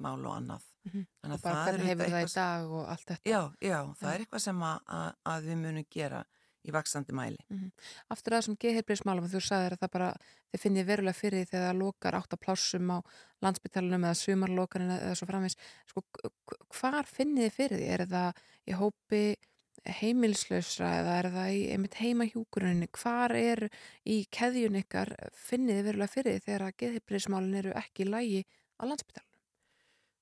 mál 0.00 0.22
og 0.22 0.32
annað. 0.38 0.64
Mhm. 0.86 1.04
Þannig 1.20 1.36
Og 1.36 1.44
bara 1.44 1.58
það 1.58 1.66
er 1.66 1.76
hvernig 1.76 1.92
hefur 1.92 2.14
það 2.14 2.24
í 2.24 2.32
dag 2.36 2.72
og 2.78 2.88
allt 2.94 3.10
þetta. 3.10 3.28
Já, 3.28 3.42
já, 3.60 3.78
það 4.00 4.08
Já. 4.08 4.14
er 4.14 4.24
eitthvað 4.24 4.44
sem 4.46 4.66
að, 4.70 4.80
að, 5.00 5.12
að 5.34 5.50
við 5.50 5.62
munum 5.64 5.88
gera 5.98 6.24
í 6.66 6.72
vaksandi 6.74 7.14
mæli. 7.14 7.44
Mhm. 7.52 7.68
Aftur 8.10 8.34
að 8.34 8.40
þessum 8.40 8.58
geðheilbreyðsmálum, 8.64 9.28
þú 9.30 9.42
sagðir 9.44 9.76
að 9.76 9.82
það 9.84 9.92
bara, 9.96 10.08
þið 10.50 10.62
finnið 10.64 10.88
verulega 10.88 11.18
fyrir 11.20 11.42
því 11.44 11.50
þegar 11.50 11.66
það 11.68 11.82
lokar 11.82 12.16
átt 12.18 12.34
að 12.34 12.42
plássum 12.42 12.90
á 12.90 12.98
landsbytalanum 13.46 14.06
eða 14.08 14.20
sumarlokaninu 14.22 14.96
eða 14.96 15.18
svo 15.20 15.28
framins. 15.28 15.58
Sko, 15.92 16.02
hvar 16.74 17.06
finnið 17.06 17.46
þið 17.46 17.54
fyrir 17.60 17.82
því? 17.82 17.92
Er 17.94 18.06
það 18.10 18.42
í 18.66 18.78
hópi 18.80 19.22
heimilslausra 20.00 20.88
eða 21.00 21.14
er 21.20 21.28
það 21.34 21.50
í 21.56 21.62
einmitt 21.74 21.96
heimahjúkurinni? 22.00 22.88
Hvar 22.96 23.34
er 23.38 23.66
í 24.08 24.16
keðjun 24.32 24.78
ykkar 24.82 25.12
finnið 25.46 25.78
þið 25.80 25.88
verulega 25.90 26.12
fyrir 26.14 26.40
þegar 26.44 26.64
að 26.68 26.76
geðheilbreyðsmálin 26.82 27.58
eru 27.62 27.74
ekki 27.80 28.04
í 28.06 28.10
lægi 28.10 28.42
á 28.76 28.82
landsbytalanum? 28.88 29.32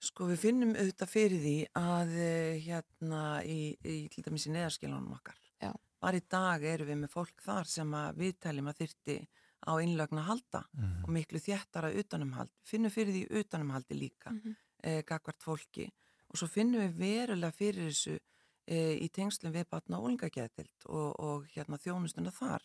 Sko 0.05 0.27
við 0.29 0.43
finnum 0.43 0.75
auðvitað 0.77 1.09
fyrir 1.15 1.41
því 1.41 1.55
að 1.81 2.11
eh, 2.21 2.59
hérna 2.67 3.23
í, 3.49 3.59
í 3.89 3.97
til 4.13 4.25
dæmis 4.27 4.45
í 4.51 4.53
neðarskilunum 4.53 5.15
okkar. 5.17 5.39
Já. 5.65 5.71
Bara 6.05 6.21
í 6.21 6.25
dag 6.29 6.67
erum 6.69 6.91
við 6.91 6.99
með 7.07 7.15
fólk 7.15 7.41
þar 7.47 7.71
sem 7.73 7.95
að 7.97 8.19
við 8.21 8.35
teljum 8.45 8.69
að 8.69 8.83
þyrti 8.83 9.17
á 9.65 9.73
innlögn 9.81 10.21
að 10.21 10.27
halda 10.29 10.61
og 11.07 11.09
miklu 11.17 11.41
þjættara 11.41 11.89
utanumhald. 11.97 12.51
Við 12.61 12.75
finnum 12.75 12.93
fyrir 12.93 13.15
því 13.17 13.23
utanumhaldi 13.41 13.97
líka, 13.97 14.31
mm 14.35 14.41
Mhm. 14.45 14.57
eh, 14.85 15.03
gagvart 15.09 15.41
fólki 15.41 15.87
og 16.29 16.37
svo 16.37 16.47
finnum 16.53 16.83
við 16.85 16.99
verulega 17.01 17.53
fyrir 17.57 17.89
þessu 17.89 18.19
eh, 18.19 18.21
í 18.67 19.09
tengslum 19.13 19.53
við 19.53 19.67
batna 19.71 19.99
og 19.99 20.09
úlingageðtild 20.09 20.87
og, 20.89 21.11
og 21.21 21.49
hérna 21.53 21.77
þjónustuna 21.83 22.33
þar 22.33 22.65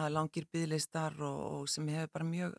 að 0.00 0.12
langir 0.16 0.46
byðleistar 0.50 1.14
og, 1.22 1.40
og 1.54 1.68
sem 1.70 1.86
hefur 1.90 2.10
bara 2.14 2.26
mjög 2.26 2.56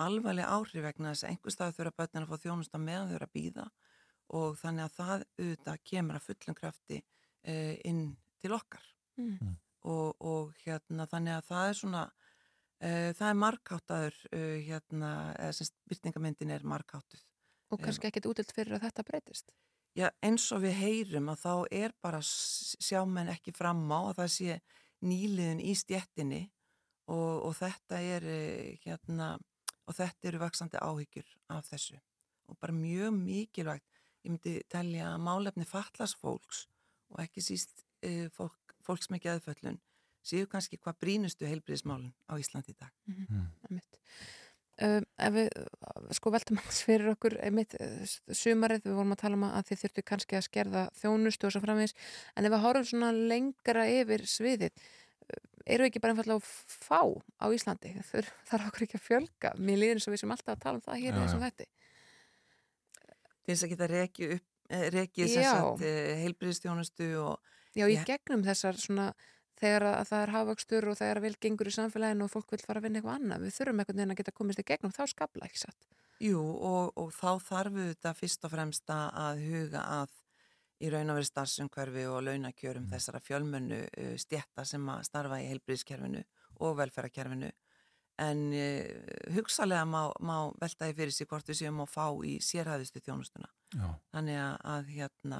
alvarleg 0.00 0.48
áhrif 0.48 0.84
vegna 0.84 1.14
þess 1.14 1.24
að 1.24 1.32
einhver 1.32 1.54
stað 1.54 1.76
þurfa 1.78 1.96
börnin 1.96 2.26
að 2.26 2.30
fá 2.30 2.44
þjónusta 2.44 2.80
meðan 2.80 3.14
eru 3.16 3.28
að 3.28 3.34
býða 3.36 3.66
og 4.40 4.60
þannig 4.60 4.84
að 4.86 4.96
það 5.00 5.24
auðvitað 5.40 5.82
kemur 5.90 6.18
að 6.18 6.26
fullum 6.28 6.58
krafti 6.60 7.00
uh, 7.00 7.74
inn 7.88 8.04
til 8.40 8.54
okkar 8.56 8.84
Mm. 9.20 9.56
og, 9.88 10.16
og 10.22 10.52
hérna 10.64 11.06
þannig 11.08 11.36
að 11.38 11.48
það 11.48 11.70
er 11.70 11.78
svona 11.78 12.02
uh, 12.06 13.10
það 13.16 13.26
er 13.28 13.40
markháttaður 13.42 14.20
uh, 14.30 14.54
hérna, 14.68 15.10
eða 15.36 15.56
sem 15.58 15.72
byrtingamyndin 15.90 16.54
er 16.54 16.66
markháttuð. 16.68 17.24
Og 17.70 17.82
kannski 17.82 18.08
ekkit 18.08 18.28
útilt 18.30 18.54
fyrir 18.54 18.78
að 18.78 18.88
þetta 18.88 19.06
breytist? 19.06 19.52
Já, 19.98 20.06
eins 20.22 20.44
og 20.54 20.62
við 20.62 20.76
heyrum 20.78 21.28
að 21.32 21.40
þá 21.42 21.52
er 21.82 21.92
bara 22.02 22.20
s- 22.22 22.76
sjá 22.80 23.00
menn 23.08 23.28
ekki 23.32 23.52
fram 23.56 23.80
á 23.90 23.98
að 24.12 24.16
það 24.20 24.30
sé 24.36 24.58
nýliðun 25.02 25.62
í 25.66 25.72
stjettinni 25.74 26.42
og, 27.10 27.46
og 27.48 27.54
þetta 27.58 27.98
er 28.00 28.26
eh, 28.30 28.78
hérna, 28.84 29.32
og 29.88 29.96
þetta 29.98 30.28
eru 30.30 30.42
vaksandi 30.44 30.78
áhyggjur 30.78 31.26
af 31.56 31.66
þessu 31.72 31.98
og 32.50 32.58
bara 32.62 32.74
mjög 32.76 33.14
mikilvægt 33.18 33.86
ég 34.24 34.30
myndi 34.34 34.54
telja 34.70 35.14
að 35.14 35.22
málefni 35.26 35.66
fatlas 35.66 36.14
fólks 36.18 36.66
og 37.10 37.22
ekki 37.24 37.42
síst 37.42 37.82
uh, 38.06 38.28
fólk, 38.36 38.74
fólks 38.86 39.08
með 39.10 39.24
geðföllun 39.26 39.78
séu 40.22 40.46
kannski 40.50 40.76
hvað 40.78 40.98
brínustu 41.00 41.48
heilbriðismálun 41.48 42.12
á 42.28 42.36
Íslandi 42.38 42.74
í 42.74 42.78
dag. 42.78 42.92
Einmitt. 43.66 43.96
Um, 44.80 45.04
ef 45.20 45.34
við 45.34 45.48
uh, 45.60 46.04
sko 46.16 46.30
veltum 46.32 46.56
hans 46.56 46.78
fyrir 46.86 47.10
okkur 47.12 47.34
einmitt, 47.44 47.74
uh, 47.76 48.04
sumarið, 48.32 48.86
við 48.86 48.94
vorum 48.96 49.12
að 49.12 49.18
tala 49.20 49.36
um 49.36 49.42
að 49.50 49.66
þið 49.68 49.80
þurftu 49.82 50.04
kannski 50.08 50.38
að 50.38 50.46
skerða 50.46 50.84
þjónustu 50.96 51.48
og 51.48 51.52
svo 51.52 51.60
framvegis 51.60 51.92
en 52.32 52.48
ef 52.48 52.54
við 52.54 52.62
horfum 52.64 52.86
svona 52.88 53.10
lengra 53.12 53.84
yfir 53.92 54.24
sviðið 54.24 54.70
uh, 54.72 55.42
eru 55.66 55.84
við 55.84 55.90
ekki 55.90 56.00
bara 56.00 56.14
einfallega 56.16 56.40
að 56.40 56.48
fá 56.72 57.00
á 57.04 57.46
Íslandi 57.52 57.92
Þur, 58.10 58.30
þarf 58.48 58.70
okkur 58.70 58.86
ekki 58.86 58.96
að 59.00 59.04
fjölga 59.10 59.52
mér 59.60 59.82
líður 59.82 60.00
eins 60.00 60.08
og 60.08 60.14
við 60.16 60.22
sem 60.24 60.32
alltaf 60.36 60.54
að 60.56 60.64
tala 60.64 60.80
um 60.80 60.86
það 60.88 61.02
hér 61.04 61.18
þessum 61.20 61.44
já. 61.44 61.50
þetta 61.50 61.68
Til 63.40 63.52
þess 63.54 63.66
að 63.66 63.72
geta 63.74 63.90
rekið 63.90 64.34
upp 64.38 64.48
eh, 64.70 64.86
rekið 64.96 65.30
sem 65.34 65.44
Já. 65.44 65.52
sagt 65.58 65.84
heilbriðistjónustu 66.24 67.10
og 67.20 67.52
Já, 67.76 67.84
í 67.86 67.94
Ég- 67.98 68.08
gegnum 68.08 68.42
þessar 68.48 68.80
svona 68.80 69.10
þegar 69.60 69.84
að 69.90 70.06
það 70.10 70.22
er 70.26 70.32
hafvöxtur 70.34 70.86
og 70.90 70.96
þegar 71.00 71.20
vel 71.24 71.34
gengur 71.44 71.68
í 71.70 71.74
samfélaginu 71.76 72.26
og 72.26 72.32
fólk 72.32 72.54
vil 72.54 72.62
fara 72.64 72.80
að 72.80 72.86
vinna 72.88 73.00
eitthvað 73.00 73.18
annað 73.20 73.44
við 73.46 73.54
þurfum 73.58 73.82
einhvern 73.84 74.00
veginn 74.00 74.14
að 74.14 74.20
geta 74.22 74.34
komist 74.40 74.62
í 74.62 74.66
gegnum 74.70 74.94
þá 74.96 75.02
skapla 75.12 75.46
ekki 75.48 75.62
satt. 75.64 75.88
Jú, 76.20 76.40
og, 76.40 76.90
og 77.00 77.12
þá 77.16 77.30
þarf 77.48 77.76
við 77.78 77.88
þetta 77.94 78.14
fyrst 78.18 78.44
og 78.44 78.52
fremst 78.56 78.92
að- 78.92 79.14
að 79.24 79.44
huga 79.46 79.84
að 80.00 80.16
í 80.80 80.90
raun 80.92 81.10
og 81.12 81.18
verið 81.20 81.28
starfsumhverfi 81.30 82.04
og 82.08 82.22
launakjörum 82.24 82.86
þessara 82.88 83.20
fjölmennu 83.20 83.80
uh, 83.84 84.14
stjætta 84.16 84.64
sem 84.64 84.86
að 84.88 85.02
starfa 85.08 85.40
í 85.42 85.48
heilbriðskerfinu 85.50 86.22
og 86.60 86.76
velferðarkerfinu. 86.80 87.50
En 88.20 88.40
uh, 88.52 89.32
hugsalega 89.36 89.84
má, 89.88 90.08
má 90.20 90.36
veltaði 90.60 90.96
fyrir 90.96 91.12
sig 91.16 91.28
hvort 91.28 91.48
við 91.48 91.60
séum 91.62 91.80
að 91.84 91.92
fá 91.92 92.06
í 92.24 92.36
sérhæðustu 92.44 93.00
þjónustuna. 93.04 93.48
Já. 93.76 93.86
þannig 94.10 94.38
að, 94.42 94.54
að 94.66 94.88
hérna 94.96 95.36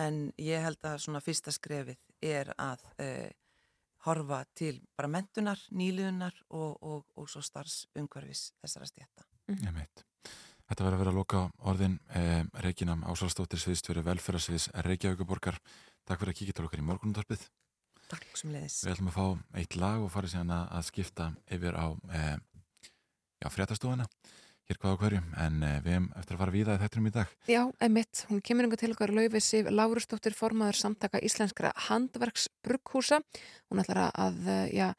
en 0.00 0.16
ég 0.38 0.64
held 0.64 0.82
að 0.88 0.96
svona 1.04 1.20
fyrsta 1.22 1.52
skrefið 1.54 1.98
er 2.22 2.52
að 2.58 2.84
uh, 3.00 3.30
horfa 4.06 4.44
til 4.56 4.78
bara 4.96 5.10
mentunar, 5.12 5.60
nýliðunar 5.76 6.36
og, 6.56 6.78
og, 6.80 7.04
og 7.16 7.28
svo 7.28 7.42
starfsumhverfis 7.44 8.50
þessara 8.62 8.88
stjætta. 8.88 9.26
Ég 9.50 9.74
meit. 9.74 10.04
Þetta 10.70 10.86
verður 10.86 10.94
að 10.94 11.00
vera 11.02 11.10
að 11.10 11.18
loka 11.18 11.38
orðin 11.66 11.96
eh, 12.14 12.44
Regina 12.62 12.94
Ásvaldsdóttir 13.10 13.58
sviðstjóri 13.58 14.04
velferðarsviðs 14.06 14.68
Reykjavíkuborgar. 14.86 15.58
Takk 16.06 16.22
fyrir 16.22 16.30
að 16.30 16.38
kíkja 16.38 16.54
til 16.56 16.66
okkar 16.68 16.82
í 16.82 16.84
morgunundarpið. 16.86 17.42
Takk 18.10 18.38
sem 18.38 18.52
leiðis. 18.54 18.76
Við 18.84 18.92
ætlum 18.94 19.10
að 19.10 19.16
fá 19.16 19.58
eitt 19.58 19.76
lag 19.78 20.04
og 20.04 20.12
fara 20.14 20.30
síðan 20.30 20.54
að, 20.54 20.68
að 20.78 20.86
skipta 20.86 21.26
yfir 21.58 21.74
á 21.74 21.86
eh, 22.14 22.36
já, 23.42 23.48
fréttastofuna 23.50 24.06
hér 24.70 24.80
hvað 24.80 24.94
á 24.94 25.00
hverju, 25.02 25.20
en 25.42 25.62
eh, 25.66 25.76
við 25.84 25.96
hefum 25.96 26.08
eftir 26.20 26.36
að 26.36 26.42
fara 26.44 26.54
víða 26.54 26.76
í 26.76 26.80
þetturum 26.84 27.10
í 27.10 27.14
dag. 27.14 27.36
Já, 27.50 27.60
emitt, 27.86 28.24
hún 28.30 28.42
kemur 28.46 28.68
yngur 28.68 28.80
til 28.80 28.92
okkar 28.94 29.12
laufið 29.16 29.44
Sif 29.44 29.70
Lárusdóttir 29.74 30.36
formaður 30.38 30.78
samtaka 30.78 31.22
íslenskra 31.26 31.72
handverksbrugghúsa. 31.88 33.20
Hún 33.70 33.82
ætlar 33.82 34.06
að, 34.14 34.38
eh, 34.46 34.68
já, 34.76 34.92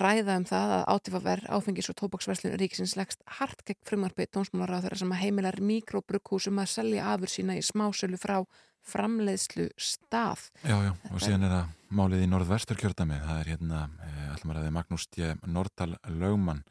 ræða 0.00 0.38
um 0.40 0.46
það 0.48 0.70
að 0.76 0.84
átífaver 0.94 1.42
áfengis 1.52 1.90
og 1.92 1.96
tóbaksverslun 1.98 2.56
ríkisins 2.60 2.96
leggst 2.96 3.20
hart 3.38 3.64
gegn 3.66 3.82
frumarpi 3.84 4.24
tónsmálar 4.30 4.80
á 4.80 4.82
þeirra 4.84 5.00
sem 5.02 5.12
að 5.12 5.22
heimilar 5.24 5.58
mikrobrughúsum 5.60 6.62
að 6.62 6.72
selja 6.72 7.10
afur 7.12 7.28
sína 7.28 7.58
í 7.58 7.64
smásölu 7.64 8.16
frá 8.16 8.40
framleiðslu 8.88 9.68
stað. 9.76 10.46
Já, 10.62 10.78
já, 10.86 10.92
og 11.12 11.20
síðan 11.20 11.44
er 11.44 11.52
það 11.52 11.74
málið 11.98 12.22
í 12.24 12.30
norðvestur 12.30 12.78
kjördami, 12.80 13.18
það 13.20 13.40
er 13.42 13.50
hérna, 13.52 13.82
eh, 14.06 14.30
ætlum 14.32 14.54
að 14.54 14.60
ræði 14.60 14.72
Magnús 14.78 15.06
T. 15.10 15.34
Nordal 15.44 15.98
Lögmann 16.08 16.64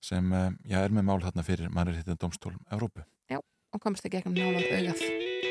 sem, 0.00 0.32
eh, 0.32 0.50
já, 0.72 0.80
er 0.82 0.90
með 0.94 1.08
mál 1.10 1.20
þarna 1.22 1.46
fyrir 1.46 1.70
mannréttin 1.70 2.20
domstól 2.20 2.56
Evrópu. 2.72 3.04
Já, 3.30 3.38
og 3.38 3.80
komst 3.80 4.04
ekki 4.04 4.22
ekki 4.22 4.32
um 4.32 4.38
nálar 4.38 4.64
augað. 4.64 5.49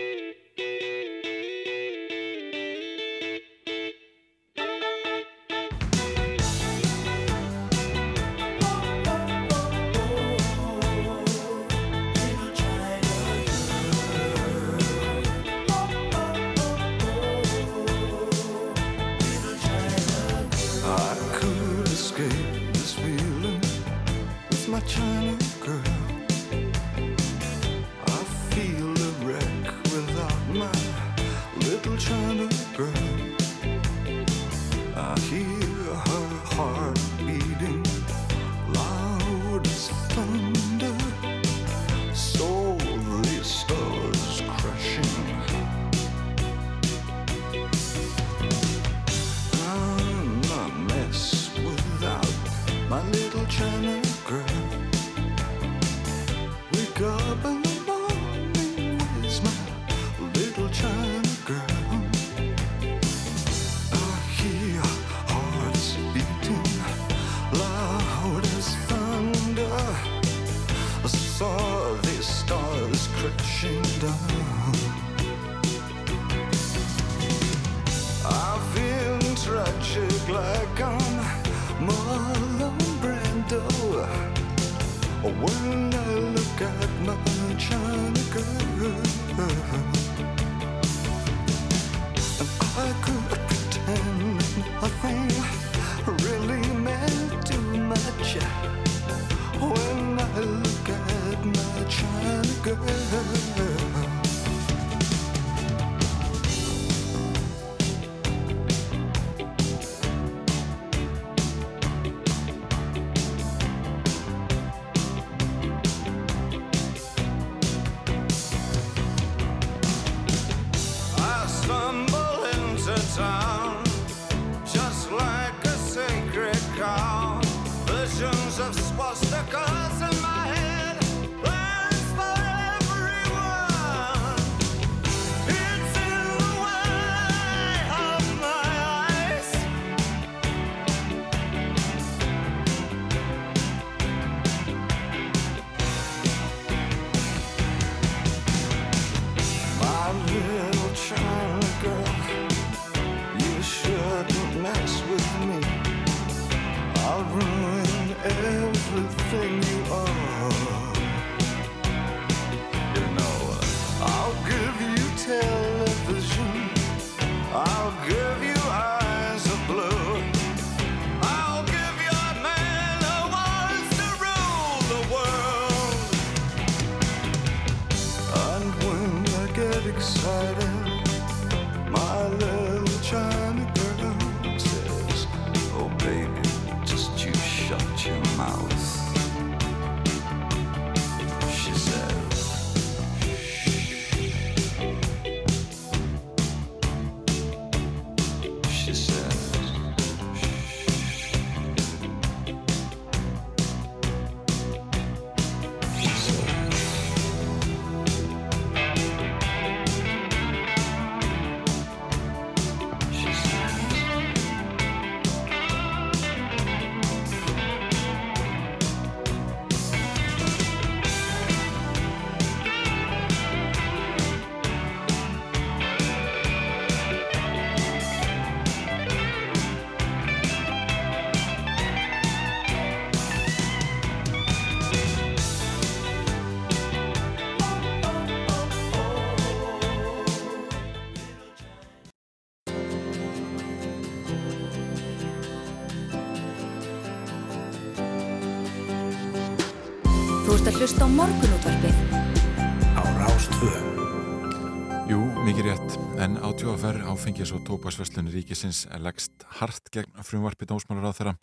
Ríkisins 258.60 258.88
leggst 259.00 259.46
hart 259.60 259.88
gegn 259.94 260.20
frumvarpi 260.20 260.68
dósmálar 260.68 261.08
á 261.08 261.16
þeirra 261.16 261.34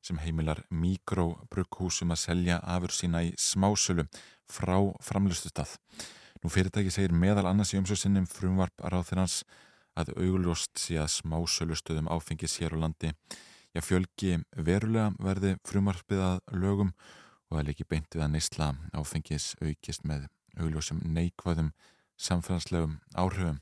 sem 0.00 0.16
heimilar 0.16 0.62
mikrobrukhúsum 0.72 2.14
að 2.14 2.22
selja 2.22 2.56
afur 2.64 2.94
sína 2.96 3.20
í 3.26 3.34
smásölu 3.36 4.06
frá 4.48 4.78
framlustustað. 5.04 5.76
Nú 6.40 6.48
fyrirtæki 6.48 6.90
segir 6.90 7.12
meðal 7.12 7.44
annars 7.50 7.74
í 7.74 7.78
umsöðsinnum 7.82 8.24
frumvarp 8.24 8.72
að 8.80 8.94
ráð 8.94 9.10
þeirrans 9.10 9.36
að 10.00 10.14
augljóst 10.16 10.80
sé 10.80 10.96
að 10.96 11.12
smásölustöðum 11.18 12.08
áfengis 12.08 12.56
hér 12.62 12.72
á 12.80 12.88
landi. 12.88 13.12
Já, 13.76 13.80
fjölgi 13.84 14.40
verulega 14.56 15.12
verði 15.20 15.58
frumvarpið 15.68 16.24
að 16.24 16.40
lögum 16.56 16.94
og 17.50 17.58
það 17.58 17.66
líki 17.68 17.88
beint 17.90 18.16
við 18.16 18.24
að 18.24 18.32
neysla 18.38 18.74
áfengis 18.96 19.52
aukist 19.60 20.08
með 20.08 20.30
augljósum 20.56 21.04
neikvæðum 21.04 21.74
samfélagslegum 22.16 23.02
áhrifum. 23.12 23.60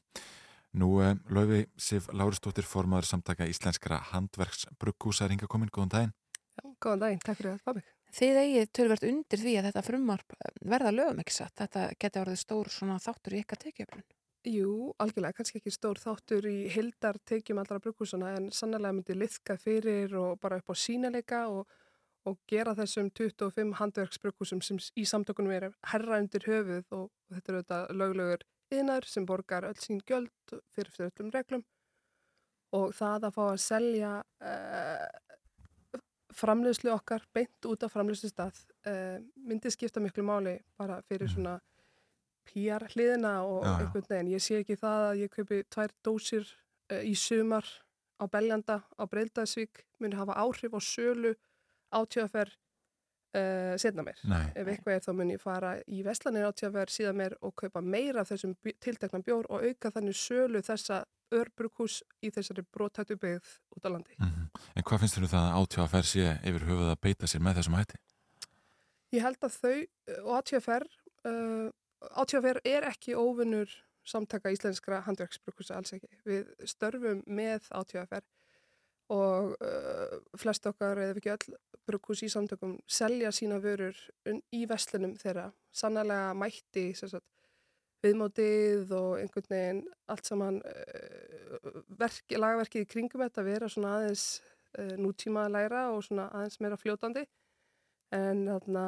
Nú 0.78 1.00
eh, 1.02 1.16
löfi 1.34 1.64
Sif 1.80 2.06
Lárustóttir 2.14 2.66
formaður 2.66 3.08
samtaka 3.08 3.48
íslenskara 3.50 3.98
handverksbrukkúsa 4.12 5.26
er 5.26 5.34
hinga 5.34 5.48
komin, 5.50 5.70
góðan 5.74 5.90
daginn. 5.94 6.12
Já, 6.54 6.62
góðan 6.78 7.02
daginn, 7.02 7.24
takk 7.24 7.40
fyrir 7.40 7.56
að 7.56 7.64
fá 7.64 7.72
mig. 7.74 7.88
Þið 8.14 8.38
eigið 8.44 8.70
tölvert 8.74 9.06
undir 9.06 9.42
því 9.42 9.56
að 9.58 9.66
þetta 9.68 9.82
frumvarp 9.86 10.36
eh, 10.36 10.54
verða 10.70 10.94
lögum 10.94 11.22
ekki 11.24 11.34
satt. 11.34 11.56
Þetta 11.58 11.84
geti 11.98 12.22
orðið 12.22 12.40
stór 12.44 12.70
svona 12.70 13.00
þáttur 13.02 13.34
í 13.34 13.42
ykkar 13.42 13.62
tekjöflun. 13.64 14.06
Jú, 14.48 14.94
algjörlega, 15.02 15.36
kannski 15.36 15.58
ekki 15.58 15.72
stór 15.74 15.98
þáttur 16.00 16.46
í 16.48 16.56
hildar 16.72 17.18
tekjum 17.28 17.58
allra 17.60 17.76
brukkúsuna 17.82 18.30
en 18.38 18.46
sannlega 18.54 18.94
myndi 18.96 19.16
liðka 19.18 19.58
fyrir 19.60 20.14
og 20.16 20.38
bara 20.40 20.62
upp 20.62 20.70
á 20.72 20.74
sínileika 20.80 21.42
og, 21.52 21.66
og 22.24 22.38
gera 22.48 22.72
þessum 22.78 23.10
25 23.10 23.74
handverksbrukkúsum 23.82 24.62
sem 24.64 24.78
í 24.96 25.04
samtökunum 25.04 25.52
er 25.58 25.68
herra 25.92 26.22
undir 26.22 26.46
höfuð 26.46 26.96
og 26.96 27.10
þetta 27.34 27.52
eru 27.52 27.60
þetta 27.60 27.82
löglegur 28.00 28.46
yðnar 28.74 29.06
sem 29.08 29.26
borgar 29.26 29.66
öll 29.68 29.78
sín 29.80 30.00
gjöld 30.06 30.54
fyrir 30.74 30.92
fyrir 30.94 31.10
öllum 31.10 31.32
reglum 31.34 31.64
og 32.76 32.92
það 32.94 33.26
að 33.28 33.34
fá 33.34 33.42
að 33.48 33.62
selja 33.64 34.12
uh, 34.46 35.08
framleiðslu 36.40 36.92
okkar 36.94 37.24
beint 37.34 37.66
út 37.66 37.82
af 37.82 37.92
framleiðslu 37.94 38.30
stað 38.30 38.60
uh, 38.86 39.18
myndi 39.36 39.72
skipta 39.74 40.02
miklu 40.02 40.24
máli 40.26 40.56
bara 40.78 41.00
fyrir 41.08 41.30
svona 41.30 41.58
PR 42.50 42.86
hliðina 42.94 43.40
og 43.44 43.64
Já, 43.64 43.70
já. 43.70 43.76
einhvern 43.82 44.08
veginn. 44.08 44.32
Ég 44.34 44.42
sé 44.42 44.58
ekki 44.62 44.78
það 44.80 45.04
að 45.10 45.20
ég 45.20 45.34
kaupi 45.34 45.60
tvær 45.70 45.92
dósir 46.06 46.46
uh, 46.92 47.02
í 47.04 47.14
sumar 47.18 47.66
á 48.20 48.24
Beljanda 48.30 48.80
á 48.96 49.02
Breildaðsvík 49.10 49.84
muni 50.00 50.18
hafa 50.18 50.38
áhrif 50.38 50.74
á 50.76 50.80
sölu 50.80 51.34
átjöðaferð 51.90 52.56
uh, 53.36 53.76
setna 53.80 54.04
mér. 54.06 54.18
Nei. 54.28 54.44
Ef 54.58 54.68
eitthvað 54.72 54.96
er 54.96 55.06
þá 55.06 55.10
mun 55.18 55.32
ég 55.34 55.42
fara 55.42 55.72
í 55.86 56.02
Vestlanir 56.06 56.48
átjöðaferð 56.48 56.94
síðan 56.94 57.18
mér 57.20 57.36
og 57.40 57.54
kaupa 57.62 57.82
meira 57.84 58.24
af 58.24 58.30
þessum 58.32 58.54
tiltekna 58.82 59.22
bjór 59.26 59.48
og 59.50 59.66
auka 59.66 59.92
þannig 59.94 60.18
sölu 60.18 60.62
þessa 60.66 61.02
örbrukhús 61.34 62.00
í 62.26 62.30
þessari 62.34 62.64
brotættu 62.74 63.16
byggð 63.20 63.52
út 63.76 63.86
á 63.86 63.90
landi. 63.90 64.16
Mhm. 64.18 64.48
En 64.76 64.82
hvað 64.82 65.04
finnst 65.04 65.18
þér 65.18 65.28
það 65.34 65.44
að 65.46 65.58
átjóðaferð 65.60 66.08
sé 66.10 66.24
yfir 66.42 66.66
höfuð 66.70 66.90
að 66.90 67.02
beita 67.06 67.26
sér 67.30 67.44
með 67.44 67.60
þessum 67.60 67.78
hætti? 67.78 68.00
Ég 69.10 69.22
held 69.22 69.42
að 69.42 69.54
þau 69.58 69.78
og 70.24 70.34
ATFR, 70.38 70.84
uh, 71.26 71.70
ATFR 72.22 72.60
er 72.64 72.86
ekki 72.90 73.14
óvinnur 73.18 73.70
samtaka 74.06 74.52
íslenskra 74.54 75.02
handverksbrukusa 75.06 75.76
alls 75.76 75.92
ekki. 75.92 76.10
Við 76.26 76.50
störfum 76.68 77.22
með 77.26 77.66
ATFR 77.70 78.24
og 79.10 79.56
uh, 79.58 80.18
flest 80.38 80.66
okkar 80.70 81.00
eða 81.02 81.18
ekki 81.18 81.34
öll 81.34 81.58
brukus 81.88 82.22
í 82.24 82.30
samtökum 82.32 82.76
selja 82.88 83.32
sína 83.34 83.58
vörur 83.62 83.96
í 84.52 84.64
vestlunum 84.68 85.16
þeirra. 85.20 85.48
Sannlega 85.72 86.34
mætti 86.38 86.90
sagt, 86.98 87.26
viðmótið 88.04 88.92
og 88.96 89.18
einhvern 89.20 89.50
veginn 89.50 89.82
allt 90.10 90.28
saman 90.28 90.60
uh, 90.64 91.72
verki, 92.00 92.38
lagverkið 92.40 92.86
í 92.86 92.88
kringum 92.88 93.24
þetta 93.26 93.44
vera 93.46 93.68
svona 93.70 93.96
aðeins 93.98 94.24
uh, 94.78 94.94
nútíma 95.00 95.46
að 95.46 95.56
læra 95.58 95.84
og 95.94 96.04
svona 96.06 96.30
aðeins 96.32 96.60
meira 96.64 96.80
fljótandi 96.80 97.26
en 98.16 98.46
þarna, 98.48 98.86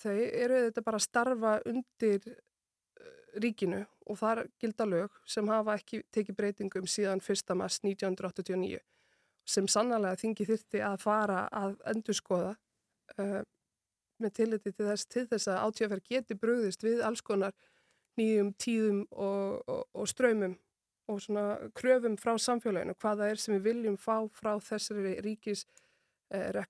þau 0.00 0.16
eru 0.16 0.62
þetta 0.68 0.86
bara 0.86 1.00
að 1.00 1.06
starfa 1.06 1.52
undir 1.70 2.30
uh, 2.32 3.12
ríkinu 3.44 3.84
og 4.08 4.20
þar 4.20 4.44
gilda 4.60 4.88
lög 4.88 5.20
sem 5.28 5.52
hafa 5.52 5.76
ekki 5.80 6.02
tekið 6.14 6.40
breytingum 6.40 6.88
síðan 6.90 7.22
1. 7.24 7.56
mars 7.58 7.80
1989 7.84 8.80
sem 9.44 9.68
sannlega 9.68 10.18
þingi 10.20 10.46
þyrti 10.48 10.82
að 10.84 10.96
fara 11.04 11.44
að 11.52 11.76
endurskoða 11.92 12.54
uh, 13.18 13.40
með 14.22 14.34
tilliti 14.38 14.72
til 14.72 14.88
þess, 14.88 15.06
til 15.10 15.26
þess 15.30 15.50
að 15.50 15.62
átíðaferð 15.66 16.10
geti 16.10 16.38
brugðist 16.38 16.84
við 16.86 17.02
alls 17.04 17.22
konar 17.24 17.54
nýjum 18.18 18.52
tíðum 18.60 19.00
og, 19.10 19.64
og, 19.66 19.86
og 19.92 20.10
ströymum 20.10 20.58
og 21.10 21.20
svona 21.20 21.70
kröfum 21.76 22.14
frá 22.16 22.32
samfélaginu, 22.40 22.94
hvaða 22.96 23.28
er 23.28 23.40
sem 23.40 23.56
við 23.58 23.66
viljum 23.68 23.96
fá 24.00 24.22
frá 24.32 24.54
þessari 24.62 25.18
ríkis 25.24 25.66
uh, 26.32 26.62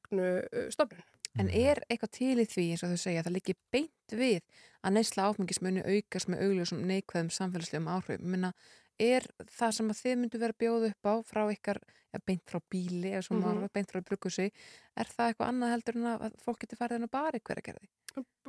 stofnun. 0.74 1.05
En 1.38 1.51
er 1.51 1.80
eitthvað 1.90 2.12
til 2.14 2.38
í 2.38 2.46
því, 2.46 2.64
eins 2.70 2.84
og 2.86 2.92
þau 2.92 3.01
segja, 3.02 3.22
að 3.22 3.28
það 3.28 3.36
liggi 3.36 3.55
beint 3.74 4.14
við 4.14 4.40
að 4.86 4.94
neysla 4.94 5.28
áfengismunni 5.30 5.82
aukast 5.82 6.30
með 6.30 6.44
augljósum 6.46 6.84
neikvæðum 6.86 7.30
samfélagslegum 7.34 7.88
áhrif? 7.90 8.20
Minna, 8.22 8.52
er 9.00 9.26
það 9.50 9.76
sem 9.76 9.90
að 9.90 10.00
þið 10.00 10.16
myndu 10.20 10.40
vera 10.40 10.54
að 10.54 10.62
bjóða 10.62 10.90
upp 10.92 11.10
á 11.10 11.14
frá 11.26 11.42
ykkar, 11.52 11.80
ja, 12.14 12.20
beint 12.26 12.44
frá 12.50 12.60
bíli 12.70 13.12
eða 13.12 13.26
svona 13.26 13.52
mm 13.54 13.68
beint 13.74 13.90
frá 13.90 14.00
brukusi, 14.00 14.50
er 14.94 15.10
það 15.10 15.32
eitthvað 15.32 15.50
annað 15.50 15.74
heldur 15.74 15.98
en 15.98 16.08
að 16.12 16.26
að 16.28 16.40
fólk 16.44 16.60
geti 16.62 16.78
farið 16.78 17.00
inn 17.00 17.08
á 17.10 17.16
bari 17.16 17.40
hverja 17.42 17.66
gerði? 17.70 17.88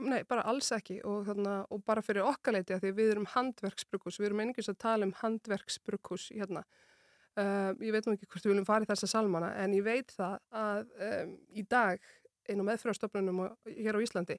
Nei, 0.05 0.21
bara 0.29 0.43
alls 0.45 0.69
ekki 0.75 0.99
og, 1.07 1.23
þarna, 1.25 1.55
og 1.73 1.81
bara 1.85 2.03
fyrir 2.05 2.27
okkarleiti 2.27 2.75
að 2.75 2.83
því 2.83 2.91
við 2.99 3.13
erum 3.15 3.29
handverksbrukus, 3.31 4.19
við 4.19 4.27
erum 4.29 4.43
einingis 4.43 4.69
að 4.69 4.81
tala 4.83 5.07
um 5.07 5.15
handverksbrukus 5.23 6.27
hérna. 6.35 6.61
Uh, 7.35 7.73
ég 7.81 7.91
veit 7.91 8.05
nú 8.05 8.13
ekki 8.13 8.29
hvort 8.29 8.45
við 8.45 8.53
viljum 8.53 8.67
fara 8.67 8.85
í 8.85 8.87
þessa 8.87 9.09
salmana 9.11 9.49
en 9.59 9.73
ég 9.75 9.83
veit 9.83 10.13
það 10.15 10.37
að 10.55 10.85
um, 11.07 11.33
í 11.51 11.65
dag 11.67 12.05
einu 12.47 12.63
meðfyrastofnunum 12.63 13.41
hér 13.65 13.97
á 13.97 14.03
Íslandi 14.05 14.37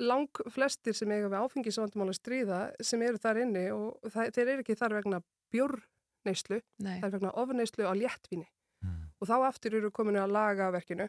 lang 0.00 0.42
flestir 0.52 0.96
sem 0.96 1.10
eiga 1.12 1.28
við 1.28 1.44
áfengisvandumál 1.44 2.10
að 2.10 2.18
stríða 2.18 2.60
sem 2.84 3.02
eru 3.04 3.20
þar 3.20 3.42
inni 3.44 3.64
og 3.74 4.10
það, 4.12 4.30
þeir 4.36 4.46
eru 4.46 4.64
ekki 4.64 4.78
þar 4.80 4.96
vegna 4.98 5.20
það 7.00 7.08
er 7.08 7.14
vegna 7.16 7.34
ofneyslu 7.42 7.88
á 7.88 7.94
léttvíni. 7.96 8.46
Og 9.20 9.28
þá 9.28 9.36
aftur 9.50 9.76
eru 9.76 9.90
kominu 9.92 10.22
að 10.22 10.32
laga 10.32 10.70
verkinu. 10.72 11.08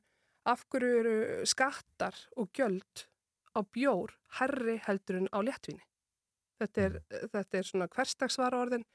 Af 0.51 0.65
hverju 0.73 0.99
eru 0.99 1.15
skattar 1.47 2.17
og 2.35 2.49
gjöld 2.57 3.05
á 3.55 3.59
bjór 3.63 4.15
herri 4.39 4.79
heldur 4.87 5.21
en 5.21 5.29
á 5.31 5.39
léttvíni? 5.43 5.83
Þetta 6.61 6.81
er, 6.81 6.97
þetta 7.31 7.57
er 7.57 7.69
svona 7.69 7.87
hverstagsvara 7.91 8.59
orðin. 8.59 8.85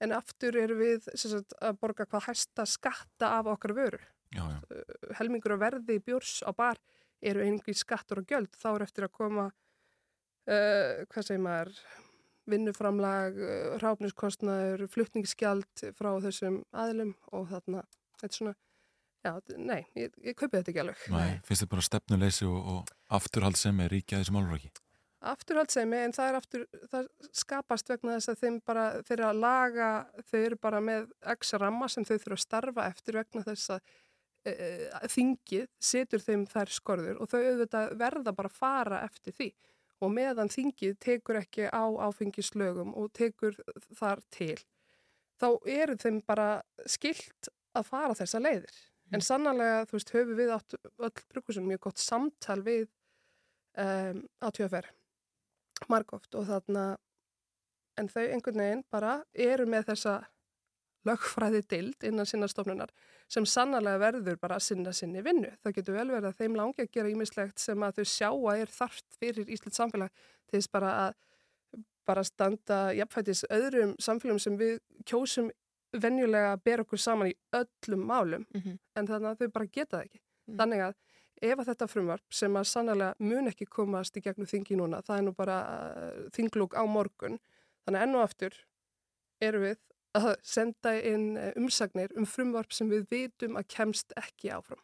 En 0.00 0.12
aftur 0.12 0.56
eru 0.60 0.76
við 0.76 1.06
sem 1.14 1.32
sagt, 1.32 1.54
að 1.64 1.78
borga 1.80 2.04
hvað 2.04 2.26
hæsta 2.28 2.66
skatta 2.68 3.30
af 3.38 3.48
okkar 3.54 3.72
vöru. 3.76 4.00
Já, 4.34 4.42
já. 4.52 4.58
Helmingur 5.20 5.54
á 5.56 5.58
verði 5.62 6.00
bjórs 6.04 6.42
á 6.44 6.50
bar 6.52 6.80
eru 7.22 7.40
einhverjum 7.44 7.78
skattur 7.80 8.20
og 8.22 8.26
gjöld 8.30 8.56
þá 8.60 8.68
er 8.74 8.84
eftir 8.86 9.06
að 9.08 9.14
koma 9.16 9.46
uh, 9.50 11.04
hvað 11.10 11.26
segir 11.30 11.42
maður 11.44 11.80
vinnuframlag, 12.46 13.38
uh, 13.42 13.74
ráfniskostnaður 13.82 14.86
flutningsgjald 14.92 15.86
frá 15.98 16.12
þessum 16.22 16.60
aðilum 16.76 17.14
og 17.34 17.48
þarna 17.50 17.82
þetta 18.20 18.30
er 18.30 18.36
svona, 18.38 18.54
já, 19.26 19.30
þetta- 19.40 19.60
nei, 19.66 19.80
ég, 19.98 20.14
ég 20.22 20.36
kaupi 20.38 20.60
þetta 20.60 20.72
ekki 20.74 20.82
alveg 20.84 21.06
Nei, 21.16 21.38
finnst 21.48 21.64
þið 21.64 21.72
bara 21.74 21.86
stefnuleysi 21.90 22.46
og, 22.48 22.58
og 22.76 22.92
afturhald 23.18 23.58
sem 23.60 23.80
er 23.84 23.92
ríkja 23.96 24.22
þessum 24.22 24.42
áluraki? 24.42 24.72
afturhaldsemi 25.26 25.96
en 26.06 26.12
það 26.14 26.28
er 26.28 26.36
aftur, 26.38 26.64
það 26.92 27.06
skapast 27.34 27.88
vegna 27.90 28.14
þess 28.18 28.30
að 28.30 28.42
þeim 28.44 28.58
bara, 28.68 28.82
þeir 29.02 29.14
eru 29.16 29.24
að 29.26 29.38
laga, 29.42 29.86
þau 30.28 30.36
eru 30.38 30.58
bara 30.62 30.80
með 30.84 31.08
x 31.32 31.54
ramma 31.58 31.88
sem 31.90 32.04
þau 32.06 32.12
þurfa 32.14 32.36
að 32.36 32.42
starfa 32.44 32.84
eftir 32.92 33.18
vegna 33.18 33.42
þess 33.48 33.72
að 33.74 33.94
þingið 35.10 35.66
setur 35.82 36.22
þeim 36.22 36.44
þær 36.50 36.72
skorður 36.74 37.20
og 37.22 37.30
þau 37.32 37.40
auðvitað 37.40 37.94
verða 38.00 38.34
bara 38.36 38.52
að 38.52 38.58
fara 38.60 39.02
eftir 39.06 39.36
því. 39.36 39.50
Og 40.04 40.12
meðan 40.12 40.52
þingið 40.52 40.98
tekur 41.00 41.38
ekki 41.40 41.70
á 41.72 41.84
áfengislögum 42.06 42.92
og 43.00 43.12
tekur 43.16 43.56
þar 43.96 44.20
til 44.34 44.58
þá 45.40 45.48
eru 45.68 45.96
þeim 46.00 46.20
bara 46.26 46.50
skilt 46.88 47.48
að 47.76 47.88
fara 47.88 48.16
þessa 48.16 48.40
leiðir. 48.40 48.76
En 49.14 49.22
sannlega, 49.22 49.84
þú 49.86 49.96
veist, 49.96 50.12
höfum 50.16 50.38
við 50.38 50.52
átt 50.52 50.76
öll 50.76 51.10
brukusunum 51.30 51.68
mjög 51.70 51.84
gott 51.86 52.02
samtal 52.02 52.58
við 52.66 52.88
um, 53.78 54.24
á 54.42 54.48
tjóðferð 54.50 54.94
margóft 55.92 56.34
og 56.38 56.46
þarna 56.48 56.84
en 58.00 58.08
þau 58.08 58.24
einhvern 58.24 58.62
veginn 58.62 58.84
bara 58.92 59.18
eru 59.32 59.66
með 59.68 59.90
þessa 59.90 60.14
lögfræði 61.06 61.60
dild 61.70 62.04
innan 62.08 62.26
sinna 62.26 62.48
stofnunar 62.50 62.90
sem 63.28 63.46
sannarlega 63.46 63.98
verður 64.02 64.36
bara 64.42 64.56
að 64.58 64.64
sinna 64.68 64.92
sinni 64.94 65.22
vinnu. 65.22 65.50
Það 65.62 65.74
getur 65.78 65.96
vel 65.98 66.08
verið 66.12 66.28
að 66.30 66.40
þeim 66.40 66.56
langi 66.60 66.82
að 66.84 66.90
gera 66.94 67.10
ímislegt 67.10 67.58
sem 67.62 67.82
að 67.82 68.00
þau 68.00 68.04
sjá 68.12 68.28
að 68.32 68.60
er 68.62 68.72
þarft 68.76 69.16
fyrir 69.20 69.48
Íslands 69.56 69.80
samfélag 69.80 70.10
til 70.46 70.58
þess 70.60 70.70
bara 70.76 70.92
að 71.06 71.14
bara 72.06 72.22
standa 72.22 72.80
jafnfætis 72.94 73.40
öðrum 73.50 73.96
samfélagum 73.98 74.38
sem 74.44 74.54
við 74.60 74.76
kjósum 75.10 75.48
venjulega 75.96 76.52
að 76.54 76.62
bera 76.68 76.84
okkur 76.84 77.00
saman 77.02 77.32
í 77.32 77.34
öllum 77.56 78.04
málum 78.06 78.44
Mhm. 78.54 78.78
en 78.96 79.06
þannig 79.06 79.30
að 79.32 79.38
þau 79.42 79.52
bara 79.56 79.66
geta 79.66 79.96
það 79.96 80.04
ekki. 80.06 80.20
Þannig 80.60 80.80
að 80.86 80.94
ef 81.42 81.58
að 81.58 81.66
þetta 81.70 81.88
frumvarp 81.90 82.32
sem 82.32 82.54
að 82.56 82.66
sannlega 82.70 83.14
mun 83.18 83.48
ekki 83.50 83.66
komast 83.66 84.16
í 84.16 84.22
gegnum 84.22 84.46
þingi 84.46 84.76
núna, 84.78 85.02
það 85.02 85.18
er 85.18 85.22
nú 85.26 85.32
bara 85.34 85.56
uh, 85.66 86.28
þinglúk 86.32 86.74
á 86.78 86.82
morgun, 86.86 87.38
þannig 87.86 88.02
enn 88.06 88.14
og 88.14 88.22
aftur 88.22 88.54
erum 89.42 89.62
við 89.66 89.76
að 90.16 90.32
senda 90.46 90.94
inn 90.98 91.28
eh, 91.40 91.52
umsagnir 91.58 92.14
um 92.16 92.26
frumvarp 92.28 92.74
sem 92.74 92.90
við 92.90 93.06
vitum 93.12 93.58
að 93.60 93.68
kemst 93.76 94.16
ekki 94.18 94.52
áfram. 94.56 94.82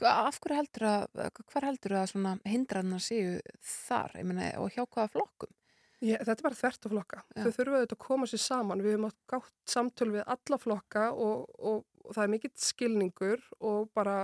Af 0.00 0.38
hverju 0.40 0.56
heldur 0.56 0.86
að, 0.88 1.22
hver 1.52 1.66
heldur 1.68 1.94
að 2.00 2.12
svona 2.14 2.36
hindrannar 2.48 3.02
séu 3.04 3.40
þar, 3.60 4.14
meina, 4.24 4.54
og 4.62 4.70
hjá 4.72 4.86
hvaða 4.86 5.10
flokkum? 5.12 5.52
Ég, 6.00 6.16
þetta 6.24 6.38
er 6.38 6.44
bara 6.46 6.56
þvert 6.56 6.86
að 6.86 6.92
flokka. 6.94 7.22
Já. 7.34 7.40
Þau 7.42 7.54
þurfa 7.56 7.76
auðvitað 7.76 7.96
að 7.98 8.04
koma 8.06 8.28
sér 8.30 8.40
saman. 8.40 8.82
Við 8.84 8.94
höfum 8.94 9.08
átt 9.10 9.18
gátt 9.28 9.56
samtöl 9.68 10.08
við 10.14 10.22
alla 10.34 10.58
flokka 10.62 11.02
og, 11.12 11.42
og, 11.58 11.82
og 12.06 12.14
það 12.16 12.22
er 12.24 12.30
mikill 12.32 12.52
skilningur 12.56 13.42
og 13.58 13.90
bara, 13.96 14.14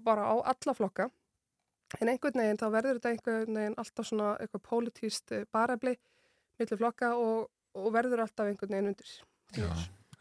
bara 0.00 0.30
á 0.32 0.34
alla 0.54 0.76
flokka. 0.78 1.10
En 1.98 2.08
einhvern 2.08 2.40
veginn 2.40 2.60
þá 2.60 2.68
verður 2.72 2.96
þetta 2.96 3.12
einhvern 3.12 3.60
veginn 3.60 3.76
alltaf 3.82 4.08
svona 4.08 4.30
eitthvað 4.40 4.64
pólitíst 4.70 5.34
barefli 5.52 5.96
millir 6.60 6.80
flokka 6.80 7.12
og, 7.18 7.50
og 7.76 7.92
verður 7.92 8.24
alltaf 8.24 8.48
einhvern 8.48 8.72
veginn 8.76 8.92
undir. 8.94 9.12
Já, 9.56 9.70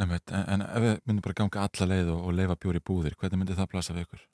en, 0.01 0.13
en 0.39 0.63
ef 0.65 0.83
við 0.83 0.99
myndum 1.05 1.23
bara 1.25 1.37
ganga 1.37 1.65
alla 1.67 1.87
leið 1.91 2.11
og, 2.15 2.21
og 2.25 2.35
leifa 2.37 2.57
bjóri 2.63 2.81
búðir, 2.81 3.15
hvernig 3.19 3.41
myndi 3.41 3.57
það 3.57 3.71
blasa 3.73 3.95
við 3.95 4.07
ykkur? 4.07 4.25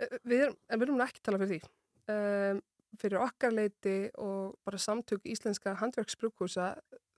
Eh, 0.00 0.16
Við 0.22 0.44
erum, 0.46 0.58
en 0.68 0.80
við 0.80 0.88
erum 0.88 1.04
ekki 1.06 1.22
að 1.22 1.28
tala 1.28 1.40
fyrir 1.42 1.52
því. 1.54 1.72
Um, 2.06 2.60
fyrir 3.00 3.22
okkar 3.24 3.52
leiti 3.52 3.96
og 4.22 4.54
bara 4.64 4.78
samtök 4.80 5.26
íslenska 5.26 5.74
handverksbrúkúsa, 5.80 6.68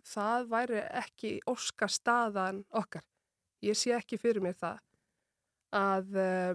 það 0.08 0.48
væri 0.52 0.80
ekki 1.02 1.34
óska 1.50 1.90
staðan 1.92 2.62
okkar. 2.72 3.04
Ég 3.62 3.76
sé 3.76 3.92
ekki 3.96 4.18
fyrir 4.20 4.42
mér 4.42 4.56
það 4.58 4.80
að 5.76 6.18
uh, 6.22 6.54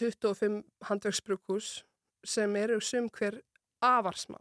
25 0.00 0.62
handverksbrúkús 0.88 1.80
sem 2.24 2.56
eru 2.56 2.78
sum 2.84 3.10
hver 3.12 3.40
afarsmá. 3.84 4.38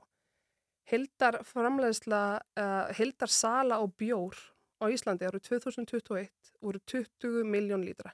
Hildar 0.89 1.41
framleiðsla, 1.45 2.21
uh, 2.57 2.87
hildar 2.97 3.31
sala 3.31 3.81
og 3.83 3.93
bjór 3.99 4.37
á 4.79 4.85
Íslandi 4.87 5.27
árið 5.27 5.45
2021 5.49 6.53
voru 6.63 6.81
20 6.87 7.45
miljón 7.45 7.85
lítra. 7.85 8.13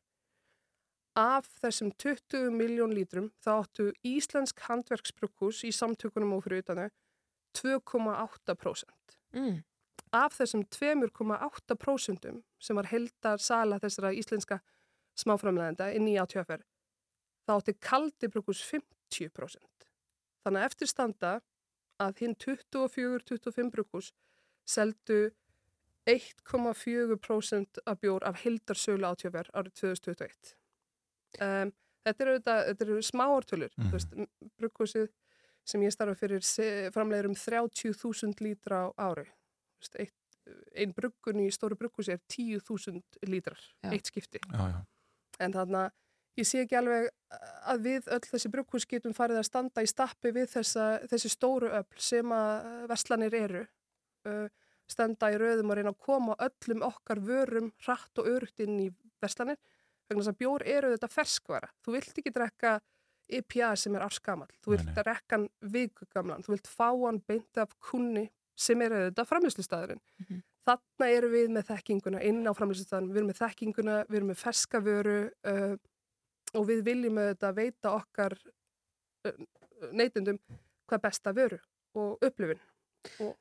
Af 1.16 1.48
þessum 1.62 1.94
20 1.96 2.52
miljón 2.52 2.92
lítrum 2.92 3.30
þá 3.40 3.52
áttu 3.62 3.92
Íslensk 4.04 4.66
handverksbrukkús 4.68 5.64
í 5.64 5.72
samtökunum 5.72 6.36
og 6.36 6.44
fyrir 6.44 6.66
utanu 6.66 6.90
2,8%. 7.56 9.16
Mm. 9.38 9.62
Af 10.12 10.36
þessum 10.36 10.66
2,8% 10.68 12.42
sem 12.60 12.76
var 12.76 12.92
heldar 12.92 13.40
sala 13.40 13.80
þessara 13.80 14.12
íslenska 14.16 14.60
smáframleðenda 15.16 15.94
inn 15.96 16.10
í 16.12 16.18
ATFR 16.20 16.66
þá 17.46 17.56
átti 17.56 17.76
kaldi 17.80 18.30
brukkús 18.32 18.62
50%. 18.66 19.88
Þannig 20.44 20.62
að 20.62 20.68
eftir 20.68 20.90
standa 20.90 21.34
að 22.02 22.22
hinn 22.24 22.36
24-25 22.42 23.72
brukkús 23.74 24.12
seldu 24.68 25.30
1,4% 26.10 27.82
af 27.86 28.00
bjór 28.02 28.24
af 28.24 28.44
hildarsölu 28.44 29.08
átjöfer 29.10 29.50
árið 29.54 29.74
2021. 29.82 30.54
Um, 31.42 31.72
þetta 32.06 32.26
eru, 32.26 32.36
þetta, 32.38 32.58
þetta 32.70 32.86
eru 32.86 33.00
smáartölur, 33.04 33.74
mm. 33.80 33.94
Veist, 33.94 34.14
brukkúsið 34.62 35.10
sem 35.66 35.82
ég 35.82 35.94
starfa 35.94 36.18
fyrir 36.20 36.46
framleiðir 36.94 37.32
um 37.32 37.38
30.000 37.40 38.46
lítra 38.46 38.86
á 38.86 39.10
ári. 39.10 39.26
Eitt, 39.98 40.14
ein 40.78 40.94
bruggun 40.94 41.42
í 41.42 41.50
stóru 41.54 41.78
brukkúsi 41.80 42.14
er 42.14 42.22
10.000 42.30 43.02
lítrar, 43.26 43.62
Já. 43.82 43.90
eitt 43.92 44.12
skipti. 44.12 44.42
Já, 44.46 44.62
já. 44.76 44.80
En 45.42 45.56
þannig 45.56 45.80
að 45.82 46.40
ég 46.40 46.48
sé 46.48 46.62
ekki 46.64 46.78
alveg 46.78 47.10
að 47.66 47.82
við 47.88 48.12
öll 48.14 48.28
þessi 48.30 48.52
brugghús 48.54 48.86
getum 48.88 49.16
farið 49.18 49.42
að 49.42 49.48
standa 49.50 49.84
í 49.84 49.90
stappi 49.90 50.32
við 50.36 50.52
þessa, 50.54 50.86
þessi 51.10 51.32
stóru 51.34 51.72
öll 51.74 51.88
sem 51.98 52.32
að 52.36 52.86
verslanir 52.92 53.38
eru. 53.42 53.66
Uh, 54.26 54.46
standa 54.92 55.32
í 55.34 55.38
röðum 55.42 55.72
og 55.72 55.80
reyna 55.80 55.94
að 55.94 56.02
koma 56.06 56.36
öllum 56.46 56.84
okkar 56.86 57.22
vörum 57.26 57.72
hratt 57.86 58.22
og 58.22 58.30
örugt 58.30 58.62
inn 58.64 58.80
í 58.84 58.90
verslanir. 59.24 59.58
Vegna 60.06 60.22
þess 60.22 60.34
að 60.36 60.42
bjór 60.44 60.66
eru 60.70 60.92
þetta 60.94 61.10
ferskvara. 61.10 61.70
Þú 61.82 61.96
vilt 61.96 62.20
ekki 62.22 62.34
drekka 62.34 62.76
IPA 63.34 63.72
sem 63.82 63.96
er 63.98 64.06
árskamall. 64.06 64.52
Þú 64.62 64.76
vilt 64.76 64.92
drekka 64.98 65.40
hann 65.40 65.48
vikugamlan. 65.74 66.46
Þú 66.46 66.54
vilt 66.54 66.70
fá 66.70 66.90
hann 66.92 67.22
beint 67.26 67.62
af 67.62 67.74
kunni 67.82 68.28
sem 68.56 68.82
er 68.86 68.94
þetta 69.10 69.26
framlýslustæðurinn. 69.28 70.04
Mhm. 70.22 70.44
Þarna 70.66 71.08
eru 71.14 71.30
við 71.30 71.50
með 71.54 71.68
þekkinguna 71.70 72.22
inn 72.26 72.46
á 72.46 72.52
framlýslustæðurinn. 72.58 73.12
Við 73.14 73.22
erum 73.22 73.28
með 73.30 73.42
þekkinguna, 73.42 73.98
við 74.10 74.20
erum 74.20 74.32
með 74.32 74.40
ferska 74.42 74.82
vöru 74.82 75.18
uh, 75.46 75.76
og 76.56 76.68
við 76.70 76.84
viljum 76.88 77.20
auðvitað 77.22 77.58
veita 77.60 77.92
okkar 77.94 78.38
uh, 79.26 79.44
neytendum 79.92 80.40
hvað 80.90 81.04
besta 81.04 81.34
vöru 81.34 81.60
og 81.98 82.24
upplifun. 82.26 82.62
Og. 83.22 83.36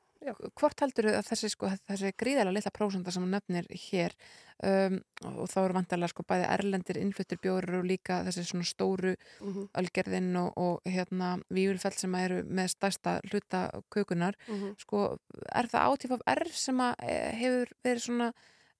Hvort 0.59 0.79
heldur 0.81 1.05
að 1.11 1.27
þessi, 1.27 1.49
sko, 1.53 1.69
þessi 1.89 2.11
gríðarlega 2.17 2.55
litla 2.57 2.71
prósenda 2.73 3.11
sem 3.13 3.23
hún 3.25 3.33
nefnir 3.35 3.67
hér 3.69 4.15
um, 4.63 4.95
og 5.29 5.49
þá 5.51 5.57
eru 5.65 5.75
vantarlega 5.77 6.09
sko 6.13 6.23
bæði 6.27 6.47
erlendir 6.55 6.99
innfluttir 7.01 7.39
bjórir 7.43 7.77
og 7.79 7.85
líka 7.89 8.21
þessi 8.27 8.45
svona 8.49 8.65
stóru 8.69 9.15
Mhm. 9.41 9.67
ölgerðin 9.81 10.31
og, 10.41 10.53
og 10.57 10.81
hérna 10.89 11.35
víulfell 11.53 11.93
sem 11.97 12.15
eru 12.15 12.43
með 12.47 12.71
stærsta 12.75 13.19
hluta 13.29 13.69
kökunar 13.93 14.33
Mhm. 14.47 14.75
sko 14.79 15.17
er 15.53 15.67
það 15.67 15.87
átíf 15.91 16.11
af 16.17 16.21
R 16.37 16.47
sem 16.51 16.77
að 16.77 16.95
eh, 17.03 17.31
hefur 17.41 17.69
verið 17.83 18.01
svona 18.07 18.31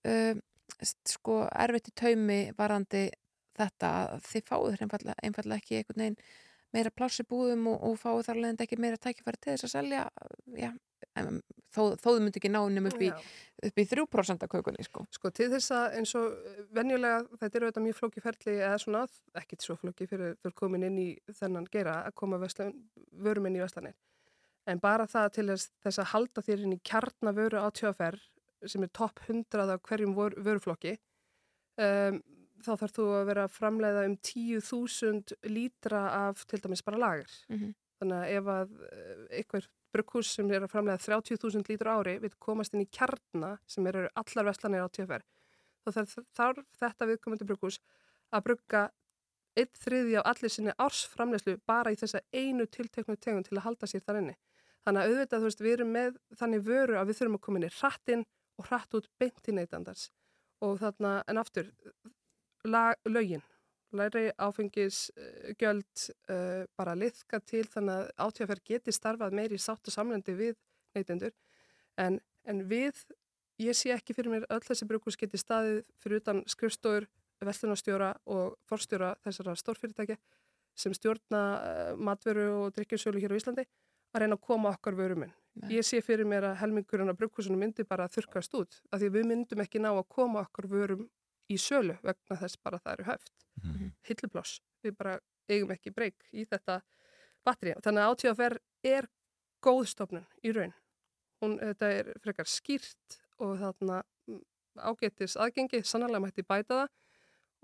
um, 0.05 0.41
sko 1.05 1.47
erfitt 1.51 1.91
í 1.91 1.95
taumi 1.95 2.39
varandi 2.57 3.09
þetta 3.55 3.91
að 4.15 4.21
þið 4.27 4.43
fáið 4.49 4.81
einfallega, 4.81 5.15
einfallega 5.23 5.61
ekki 5.61 5.77
einhvern 5.77 6.01
veginn 6.01 6.17
meira 6.75 6.91
pláss 6.91 7.21
í 7.21 7.23
búðum 7.23 7.67
og, 7.71 7.83
og 7.87 7.99
fáið 8.01 8.25
þar 8.27 8.35
alveg 8.41 8.61
ekki 8.65 8.79
meira 8.83 8.97
tækifæri 8.99 9.39
til 9.39 9.53
þess 9.53 9.63
að 9.69 9.71
selja 9.77 10.01
já, 10.59 10.71
þó, 11.15 11.81
þó 11.95 12.07
þau 12.09 12.19
myndi 12.23 12.39
ekki 12.41 12.49
ná 12.51 12.59
nefnum 12.67 12.89
upp, 12.91 13.01
í- 13.01 13.11
upp 13.69 13.77
í 13.79 13.85
3% 13.87 14.43
af 14.43 14.49
kökunni 14.51 14.83
sko. 14.83 15.05
Sko 15.15 15.31
til 15.31 15.47
þess 15.53 15.71
að 15.71 15.95
eins 15.99 16.11
og 16.19 16.33
eh, 16.51 16.57
venjulega 16.75 17.21
þetta 17.39 17.59
eru 17.61 17.69
þetta 17.71 17.83
mjög 17.85 17.99
flóki 18.01 18.23
ferli 18.25 18.57
eða 18.59 18.79
svona 18.83 19.05
ekkit 19.41 19.61
svo 19.63 19.75
flóki 19.79 20.07
fyrir, 20.11 20.35
fyrir 20.41 20.55
komin 20.59 20.83
inn 20.89 20.97
í 20.99 21.07
þennan 21.39 21.67
gera 21.71 22.01
að 22.09 22.15
koma 22.19 22.39
vörum 22.39 23.45
inn 23.47 23.55
í 23.55 23.63
veslanir. 23.63 23.95
En 24.67 24.79
bara 24.81 25.05
það 25.05 25.27
til 25.37 25.47
þess, 25.53 25.71
þess 25.85 25.99
að 26.01 26.11
halda 26.15 26.41
þér 26.41 26.63
inn 26.65 26.73
í 26.73 26.81
kjarnavöru 26.89 27.59
á 27.61 27.67
tjófer 27.71 28.19
sem 28.65 28.81
er 28.83 28.89
topp 28.97 29.19
100 29.29 29.69
af 29.75 29.81
hverjum 29.85 30.15
vor, 30.17 30.33
vöruflokki 30.41 30.95
um, 31.77 32.15
þá 32.65 32.71
þarf 32.81 32.93
þú 32.95 33.03
að 33.13 33.25
vera 33.29 33.43
að 33.45 33.53
framleiða 33.53 34.05
um 34.09 34.15
10.000 34.25 35.35
lítra 35.53 35.99
af 36.27 36.45
til 36.49 36.59
dæmis 36.63 36.81
bara 36.85 36.97
lager. 36.97 37.29
Mhm. 37.49 37.73
Þannig 38.01 38.17
að 38.23 38.31
ef 38.39 38.47
að 38.55 38.71
eh, 38.91 39.19
brugghús 39.95 40.35
sem 40.35 40.51
er 40.51 40.65
að 40.65 40.73
framlega 40.75 41.01
30.000 41.01 41.71
lítur 41.71 41.91
ári 41.95 42.19
vil 42.21 42.33
komast 42.39 42.75
inn 42.75 42.83
í 42.83 42.91
kjarna 42.91 43.55
sem 43.65 43.87
eru 43.87 44.05
allar 44.21 44.49
veslanir 44.51 44.85
á 44.85 44.89
TFR 44.91 45.25
þá 45.85 46.15
þarf, 46.35 46.61
þetta 46.79 47.09
viðkomandi 47.09 47.47
brugghús 47.47 47.79
að 48.33 48.45
brugga 48.49 48.83
einn 49.55 49.71
þriði 49.79 50.19
á 50.19 50.27
allir 50.27 50.51
sinni 50.51 50.75
ársframlegslu 50.81 51.57
bara 51.67 51.93
í 51.93 51.99
þessa 51.99 52.21
einu 52.33 52.65
tilteknu 52.67 53.15
tegund 53.15 53.47
til 53.47 53.57
að 53.57 53.65
halda 53.69 53.87
sér 53.87 54.03
þar 54.03 54.21
inni. 54.21 54.35
Þannig 54.85 55.01
að 55.01 55.11
auðvitað, 55.11 55.39
þú 55.39 55.49
veist, 55.49 55.63
við 55.63 55.75
erum 55.77 55.93
með 55.95 56.17
þannig 56.39 56.65
vöru 56.65 56.97
að 56.99 57.07
við 57.09 57.19
þurfum 57.19 57.37
að 57.37 57.43
koma 57.45 57.61
inn 57.61 57.67
í 57.67 57.73
hratt 57.79 58.13
inn 58.13 58.25
og 58.59 58.69
hratt 58.69 58.97
út 58.99 59.07
beint 59.19 59.49
í 59.49 59.55
neytandars. 59.55 60.09
Og 60.65 60.75
þarna, 60.81 61.13
en 61.31 61.41
aftur, 61.41 61.71
lag, 62.67 62.99
lögin, 63.07 63.43
læri 63.97 64.29
áfengisgjöld 64.41 66.05
uh, 66.29 66.63
bara 66.77 66.95
liðka 66.97 67.39
til 67.43 67.65
þannig 67.71 67.95
að 67.95 68.09
átíðaferð 68.25 68.65
geti 68.71 68.95
starfað 68.95 69.37
meiri 69.39 69.59
sátt 69.61 69.87
og 69.87 69.95
samlendi 69.95 70.35
við 70.37 70.55
neytendur. 70.95 71.33
En, 72.01 72.19
en 72.45 72.63
við, 72.69 73.01
ég 73.61 73.77
sé 73.77 73.93
ekki 73.95 74.15
fyrir 74.17 74.33
mér 74.33 74.47
öll 74.49 74.63
þessi 74.65 74.87
brukus 74.89 75.19
geti 75.19 75.39
staðið 75.39 75.83
fyrir 76.03 76.23
utan 76.23 76.43
skrifstóður, 76.51 77.07
vestlunarstjóra 77.45 78.13
og 78.31 78.55
forstjóra 78.69 79.15
þessara 79.25 79.57
stórfyrirtækja 79.59 80.15
sem 80.75 80.93
stjórna 80.95 81.41
uh, 81.55 81.91
matveru 81.97 82.47
og 82.61 82.75
drikkjusölu 82.75 83.21
hér 83.23 83.35
á 83.35 83.39
Íslandi 83.39 83.67
að 84.15 84.23
reyna 84.23 84.37
að 84.37 84.45
koma 84.47 84.71
okkar 84.71 84.95
vörum 84.95 85.25
inn. 85.27 85.35
Nei. 85.55 85.69
Ég 85.77 85.87
sé 85.87 86.01
fyrir 86.03 86.27
mér 86.27 86.49
að 86.49 86.57
helmingurinn 86.63 87.11
af 87.11 87.19
brugghúsunum 87.19 87.61
myndi 87.63 87.85
bara 87.87 88.09
þurkast 88.11 88.55
út 88.59 88.81
af 88.91 88.99
því 88.99 89.11
við 89.13 89.29
myndum 89.29 89.63
ekki 89.63 89.79
ná 89.83 89.91
að 89.93 90.07
koma 90.11 90.43
okkar 90.43 90.67
vörum 90.71 91.05
í 91.51 91.57
sölu 91.61 91.97
vegna 92.03 92.37
þess 92.39 92.59
bara 92.63 92.79
að 92.79 92.85
það 92.85 92.93
eru 92.93 93.07
höft. 93.11 93.33
Mhm. 93.61 93.91
Hilluploss. 94.07 94.61
Við 94.83 94.97
bara 94.97 95.19
eigum 95.49 95.71
ekki 95.75 95.93
breyk 95.93 96.27
í 96.33 96.45
þetta 96.45 96.81
batteri. 97.45 97.75
Þannig 97.85 98.01
að 98.01 98.11
átíðaferð 98.13 98.59
er 98.95 99.07
góð 99.65 99.87
stofnun 99.91 100.27
í 100.43 100.53
raun. 100.55 100.73
Hún, 101.41 101.57
þetta 101.59 101.89
er 101.91 102.13
frekar 102.23 102.49
skýrt 102.49 103.19
og 103.43 103.57
þarna 103.59 104.03
mm, 104.29 104.41
ágetis 104.87 105.35
aðgengi, 105.37 105.83
sannlega 105.85 106.23
mætti 106.23 106.45
bæta 106.47 106.85
það 106.85 106.93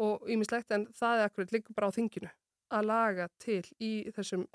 og 0.01 0.27
ýmislegt 0.31 0.73
en 0.75 0.87
það 0.97 1.19
er 1.19 1.29
akkurat 1.29 1.53
líka 1.55 1.75
bara 1.77 1.89
á 1.89 1.95
þinginu 1.95 2.31
að 2.71 2.87
laga 2.87 3.27
til 3.41 3.63
í 3.83 3.91
þessum 4.15 4.45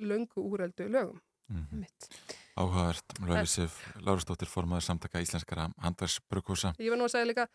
löngu 0.00 0.42
úreldu 0.44 0.88
lögum. 0.88 1.20
Mhm. 1.48 1.80
Mitt. 1.80 2.08
Áhugavert, 2.56 3.18
Lauri 3.20 3.46
Sif, 3.46 3.76
Lárusdóttir 4.00 4.48
formaður 4.48 4.86
samtaka 4.86 5.20
íslenskara 5.20 5.68
handverksbrukkúsa. 5.84 6.72
Ég 6.80 6.90
var 6.90 6.98
nú 6.98 7.06
að 7.06 7.12
segja 7.14 7.28
líka 7.28 7.46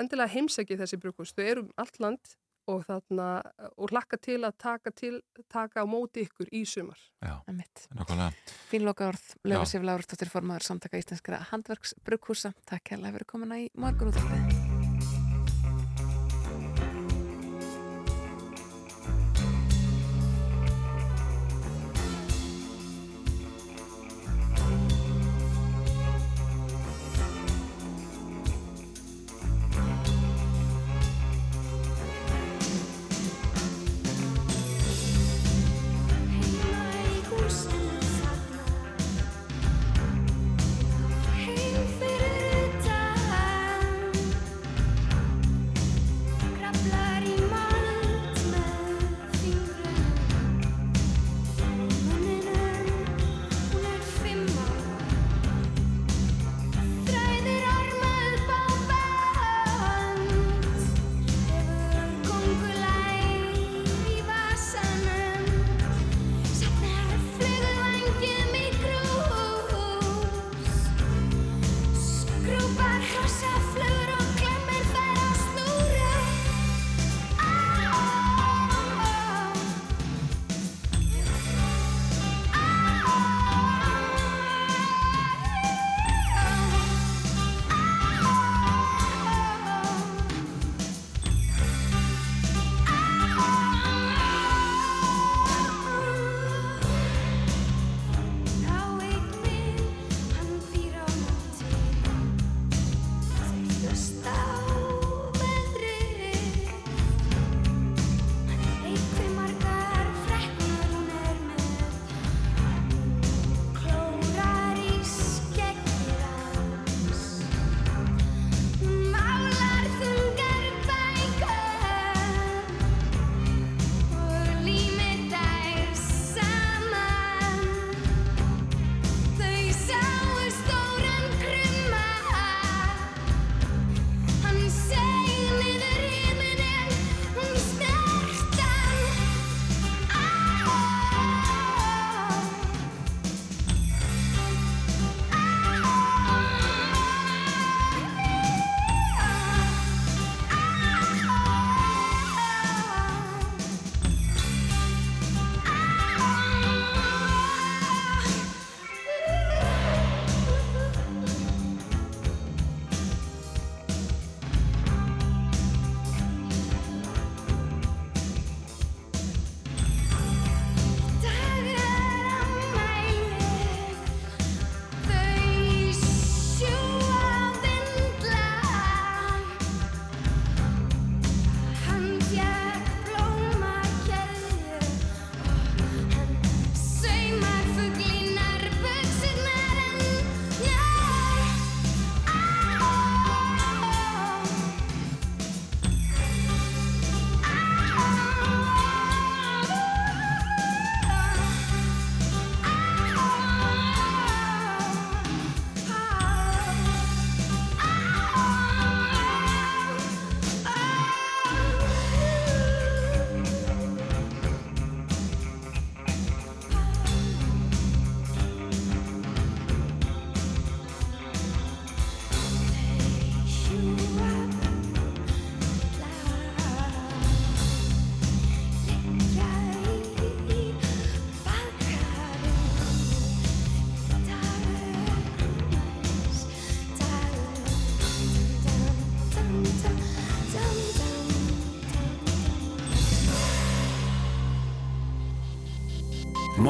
endilega 0.00 0.32
heimsæki 0.34 0.78
þessi 0.80 0.98
brúkús. 1.02 1.34
Þau 1.36 1.44
eru 1.44 1.66
um 1.66 1.70
allt 1.80 2.00
land 2.02 2.34
og 2.70 2.84
þarna 2.86 3.28
og 3.76 3.92
hlakka 3.92 4.16
til 4.24 4.40
að 4.46 4.54
taka, 4.64 4.92
til, 4.96 5.18
taka 5.52 5.84
á 5.84 5.86
móti 5.88 6.24
ykkur 6.24 6.48
í 6.48 6.64
sumar. 6.68 7.00
Já, 7.20 7.36
Einmitt. 7.48 7.86
nákvæmlega. 7.92 8.32
Fínloka 8.70 9.08
orð, 9.12 9.24
Já. 9.36 9.50
Löfasif 9.52 9.84
Láruðsdóttir 9.84 10.32
formaður 10.32 10.68
samtaka 10.70 11.00
íslenskra 11.00 11.42
handverks 11.52 11.94
brugghúsa. 12.04 12.54
Takk 12.64 12.94
hérlega 12.96 13.18
fyrir 13.18 13.28
komuna 13.28 13.60
í 13.60 13.68
morgun 13.76 14.14
útvarpið. 14.14 14.38
Heim 14.38 14.63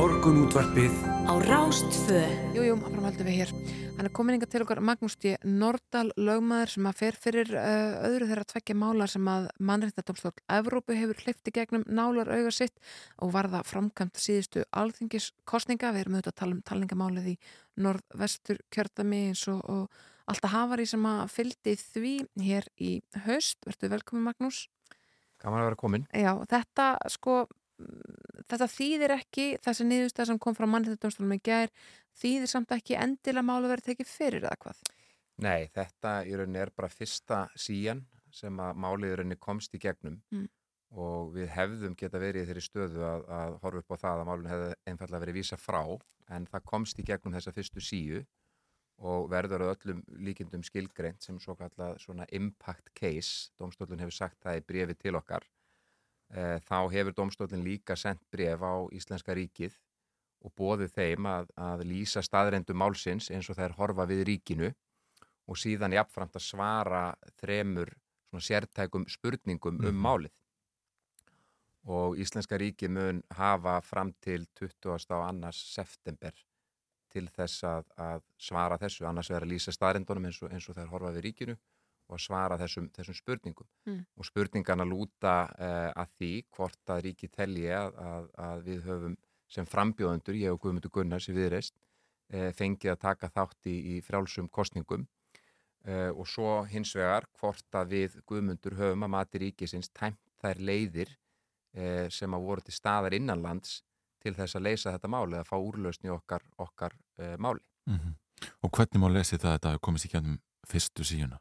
Morgun 0.05 0.43
útvarpið 0.44 0.93
á 1.24 1.32
Rástfö. 1.40 2.18
Jújú, 2.52 2.74
áfram 2.76 3.06
höldum 3.06 3.24
við 3.24 3.39
hér. 3.39 3.52
Hann 3.97 4.05
er 4.05 4.12
komin 4.12 4.36
inga 4.36 4.44
til 4.52 4.60
okkar 4.60 4.82
Magnús 4.85 5.14
D. 5.16 5.31
Nordal 5.48 6.10
lögmaður 6.20 6.72
sem 6.74 6.89
að 6.90 6.98
fer 6.98 7.16
fyrir 7.22 7.52
uh, 7.56 7.94
öðru 8.10 8.28
þeirra 8.28 8.44
tveggja 8.51 8.76
mála 8.76 9.06
sem 9.09 9.31
að 9.32 9.47
mannréttadómstóll 9.64 10.35
Evrópu 10.59 10.98
hefur 10.98 11.22
hleyft 11.24 11.48
í 11.48 11.55
gegnum 11.56 11.89
nálar 11.89 12.28
auga 12.35 12.52
sitt 12.52 12.76
og 13.16 13.32
varða 13.32 13.62
framkvæmt 13.64 14.20
síðustu 14.20 14.66
alþingiskostninga. 14.76 15.94
Við 15.97 16.05
erum 16.05 16.18
auðvitað 16.18 16.35
að 16.35 16.40
tala 16.43 16.59
um 16.59 16.62
talningamálið 16.68 17.32
í 17.32 17.36
norðvestur 17.89 18.60
kjördami 18.76 19.24
eins 19.31 19.48
og, 19.48 19.64
og 19.64 20.28
alltaf 20.28 20.52
hafari 20.59 20.85
sem 20.93 21.10
að 21.14 21.26
fyldi 21.39 21.78
því 21.81 22.16
hér 22.44 22.68
í 22.76 22.98
haust. 23.24 23.62
Vertu 23.64 23.94
velkomin 23.97 24.28
Magnús. 24.28 24.66
Gaman 25.40 25.64
að 25.64 25.70
vera 25.70 25.85
komin. 25.86 26.09
Já, 26.12 26.35
þetta 26.52 26.93
sko 27.16 27.47
þetta 28.50 28.68
þýðir 28.70 29.14
ekki 29.16 29.46
þessi 29.64 29.86
niðurstað 29.88 30.30
sem 30.30 30.40
kom 30.42 30.56
frá 30.58 30.66
mannréttadómstólum 30.70 31.36
í 31.36 31.40
gær 31.44 31.72
þýðir 32.20 32.50
samt 32.50 32.74
ekki 32.76 32.98
endilega 33.00 33.46
málu 33.46 33.70
verið 33.70 33.88
tekið 33.92 34.10
fyrir 34.10 34.44
eða 34.44 34.58
hvað? 34.64 34.82
Nei, 35.44 35.70
þetta 35.74 36.12
í 36.28 36.36
rauninni 36.38 36.60
er 36.62 36.70
bara 36.76 36.92
fyrsta 36.92 37.46
síjan 37.58 38.04
sem 38.34 38.60
að 38.62 38.76
málið 38.84 39.12
í 39.12 39.16
rauninni 39.20 39.40
komst 39.40 39.74
í 39.74 39.80
gegnum 39.82 40.20
Mm. 40.30 40.46
og 40.94 41.32
við 41.34 41.48
hefðum 41.50 41.96
geta 41.98 42.20
verið 42.22 42.44
í 42.44 42.46
þeirri 42.50 42.62
stöðu 42.62 43.02
að, 43.02 43.24
að 43.26 43.56
horfa 43.64 43.82
upp 43.82 43.94
á 43.94 44.02
það 44.04 44.20
að 44.20 44.28
málun 44.28 44.50
hefði 44.52 44.68
einfallega 44.86 45.22
verið 45.24 45.38
vísa 45.40 45.58
frá 45.58 45.80
en 46.30 46.46
það 46.46 46.64
komst 46.70 46.98
í 46.98 47.06
gegnum 47.08 47.34
þessa 47.34 47.52
fyrstu 47.56 47.82
síju 47.82 48.22
og 49.04 49.26
verður 49.32 49.64
öllum 49.72 50.04
líkindum 50.22 50.62
skilgreint 50.62 51.22
sem 51.22 51.40
svo 51.42 51.56
kallað 51.58 51.98
svona 51.98 52.26
impact 52.30 52.92
case, 52.94 53.50
domstólun 53.58 53.98
hefur 54.04 54.14
sagt 54.14 54.38
það 54.44 54.60
í 54.60 54.64
brefi 54.68 54.94
til 54.94 55.16
okkar 55.18 55.42
þá 56.35 56.78
hefur 56.93 57.15
domstólinn 57.15 57.65
líka 57.65 57.97
sendt 57.97 58.23
bref 58.32 58.62
á 58.62 58.74
Íslenska 58.93 59.35
ríkið 59.36 59.77
og 60.44 60.52
bóðið 60.59 60.90
þeim 60.93 61.27
að, 61.31 61.51
að 61.56 61.85
lýsa 61.89 62.23
staðrendum 62.23 62.77
málsins 62.77 63.31
eins 63.31 63.48
og 63.48 63.56
þær 63.56 63.77
horfa 63.78 64.06
við 64.11 64.24
ríkinu 64.28 64.73
og 65.48 65.61
síðan 65.61 65.93
jafnframt 65.97 66.36
að 66.36 66.47
svara 66.47 67.05
þremur 67.40 67.93
svona 68.31 68.44
sértækum 68.48 69.06
spurningum 69.09 69.78
um 69.78 69.86
Mhm. 69.86 70.01
málið 70.05 70.35
og 71.85 72.16
Íslenska 72.16 72.56
ríkið 72.59 72.90
mun 72.90 73.23
hafa 73.36 73.81
fram 73.85 74.12
til 74.24 74.47
20. 74.56 75.12
á 75.12 75.28
annars 75.28 75.61
september 75.74 76.32
til 77.12 77.28
þess 77.28 77.62
að, 77.62 77.85
að 78.01 78.23
svara 78.40 78.78
þessu, 78.81 79.05
annars 79.06 79.28
vera 79.31 79.44
að 79.47 79.52
lýsa 79.52 79.73
staðrendunum 79.73 80.24
eins 80.27 80.40
og, 80.43 80.51
eins 80.51 80.69
og 80.69 80.74
þær 80.78 80.89
horfa 80.90 81.12
við 81.15 81.27
ríkinu 81.28 81.56
og 82.09 82.16
að 82.18 82.24
svara 82.26 82.59
þessum, 82.60 82.90
þessum 82.94 83.16
spurningum 83.18 83.68
Mm. 83.86 84.05
og 84.16 84.24
spurningarna 84.24 84.85
lúta 84.89 85.35
uh, 85.52 85.90
að 86.02 86.12
því 86.18 86.32
hvort 86.56 86.93
að 86.93 87.02
ríki 87.05 87.28
telji 87.28 87.68
að, 87.68 87.90
að, 88.01 88.28
að 88.47 88.62
við 88.68 88.85
höfum 88.89 89.16
sem 89.48 89.66
frambjóðendur, 89.68 90.39
ég 90.40 90.52
og 90.52 90.60
Guðmundur 90.62 90.90
Gunnars 90.90 91.28
í 91.28 91.35
viðreist, 91.36 91.74
uh, 92.32 92.51
fengið 92.56 92.94
að 92.94 93.02
taka 93.02 93.28
þátt 93.28 93.68
í, 93.68 93.76
í 93.94 94.01
frjálsum 94.01 94.48
kostningum 94.48 95.05
uh, 95.05 96.10
og 96.16 96.26
svo 96.28 96.62
hins 96.70 96.94
vegar 96.97 97.28
hvort 97.40 97.76
að 97.76 97.93
við 97.93 98.18
Guðmundur 98.26 98.78
höfum 98.81 99.05
að 99.05 99.14
mati 99.16 99.43
ríkisins 99.44 99.93
tæmt 99.93 100.20
þær 100.40 100.60
leiðir 100.64 101.12
uh, 101.76 102.09
sem 102.09 102.35
að 102.35 102.48
voru 102.48 102.64
til 102.64 102.76
staðar 102.76 103.16
innanlands 103.16 103.82
til 104.24 104.32
þess 104.32 104.56
að 104.56 104.66
leysa 104.70 104.94
þetta 104.94 105.12
máli 105.12 105.36
eða 105.36 105.48
fá 105.48 105.56
úrlausni 105.60 106.09
í 106.09 106.14
okkar, 106.14 106.44
okkar 106.56 106.97
uh, 107.20 107.36
máli. 107.36 107.60
Mhm. 107.90 108.16
Og 108.64 108.70
hvernig 108.72 109.01
má 109.01 109.09
lesi 109.12 109.36
það 109.36 109.51
að 109.51 109.59
þetta 109.59 109.78
komist 109.85 110.09
í 110.09 110.10
kjænum 110.12 110.39
fyrstu 110.68 111.05
síuna? 111.05 111.39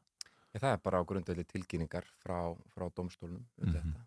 Ég, 0.53 0.61
það 0.61 0.71
er 0.75 0.81
bara 0.85 0.99
á 1.01 1.07
grundvelli 1.09 1.43
tilkynningar 1.49 2.05
frá, 2.21 2.53
frá 2.73 2.89
domstólnum 2.93 3.41
um 3.57 3.67
Mhm. 3.69 3.73
þetta. 3.73 4.05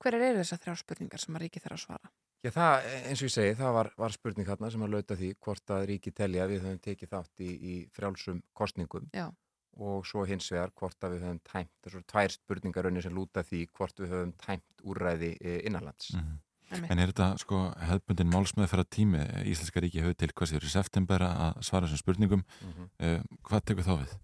Hverjar 0.00 0.22
eru 0.30 0.38
þessar 0.40 0.60
þrjá 0.62 0.76
spurningar 0.80 1.20
sem 1.20 1.34
að 1.34 1.40
ríki 1.42 1.60
þarf 1.60 1.76
að 1.76 1.84
svara? 1.86 2.10
Já, 2.42 2.50
það, 2.50 2.84
eins 3.10 3.20
og 3.22 3.26
ég 3.28 3.34
segi, 3.34 3.54
það 3.58 3.72
var, 3.74 3.90
var 3.98 4.10
spurning 4.14 4.46
þarna 4.48 4.70
sem 4.72 4.80
að 4.86 4.90
lauta 4.94 5.16
því 5.16 5.34
hvort 5.44 5.66
að 5.76 5.86
ríki 5.90 6.12
telja 6.14 6.44
að 6.46 6.50
við 6.54 6.60
höfum 6.64 6.80
tekið 6.80 7.08
þátt 7.10 7.40
í, 7.44 7.50
í 7.60 7.74
frjálsum 7.92 8.42
kostningum 8.56 9.10
Já. 9.12 9.26
og 9.76 10.06
svo 10.06 10.24
hins 10.24 10.48
vegar 10.50 10.70
hvort 10.72 10.96
að 11.04 11.12
við 11.18 11.20
höfum 11.26 11.40
tæmt, 11.44 11.70
þessar 11.84 12.04
tvær 12.06 12.30
spurningarunni 12.38 13.02
sem 13.02 13.12
lúta 13.12 13.42
því 13.44 13.66
hvort 13.76 13.96
við 14.00 14.08
höfum 14.14 14.32
tæmt 14.40 14.84
úrræði 14.84 15.36
eh, 15.40 15.60
innanlands. 15.66 16.14
Mhm. 16.14 16.38
Einmitt. 16.70 16.90
En 16.92 16.98
er 17.00 17.10
þetta 17.10 17.36
sko 17.42 17.74
hefðbundin 17.82 18.30
málsmeðferða 18.30 18.86
tími 18.88 19.20
Íslenska 19.44 19.80
ríki 19.82 20.00
hefur 20.00 20.14
til 20.16 20.28
hvað 20.30 20.52
sér 20.54 20.62
í 20.64 20.70
september 20.70 21.18
að 21.18 21.60
svara 21.66 21.86
þessum 21.90 21.98
spurningum 22.04 22.44
Mhm. 22.62 22.90
uh, 23.00 23.22
hvað 23.42 23.64
tekur 23.66 23.82
þá 23.84 23.94
við? 24.06 24.14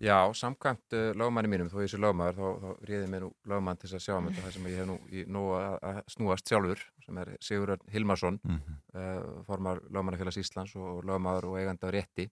Já, 0.00 0.16
samkvæmt 0.32 0.94
uh, 0.96 1.10
lögmanni 1.12 1.50
mínum, 1.52 1.68
þó 1.68 1.82
ég 1.84 1.90
sé 1.92 1.98
lögmaður, 2.00 2.38
þá, 2.38 2.46
þá 2.62 2.86
réði 2.88 3.08
mér 3.12 3.24
nú 3.26 3.30
lögmann 3.52 3.76
til 3.76 3.88
þess 3.90 3.98
að 3.98 4.04
sjá 4.06 4.14
um 4.16 4.28
þetta, 4.30 4.44
það 4.46 4.54
sem 4.54 4.68
ég 4.70 4.78
hef 4.80 4.86
nú, 4.88 4.94
í, 5.12 5.24
nú 5.28 5.42
að, 5.58 5.98
snúast 6.14 6.48
sjálfur, 6.48 6.84
sem 7.04 7.18
er 7.20 7.32
Sigurður 7.44 7.82
Hilmarsson, 7.92 8.38
Mhm. 8.48 8.78
uh, 8.94 9.42
formar 9.44 9.82
lögmannafélags 9.92 10.40
Íslands 10.40 10.72
og 10.80 11.02
lögmaður 11.04 11.50
og 11.50 11.58
eigandi 11.60 11.84
á 11.84 11.90
rétti. 11.92 12.30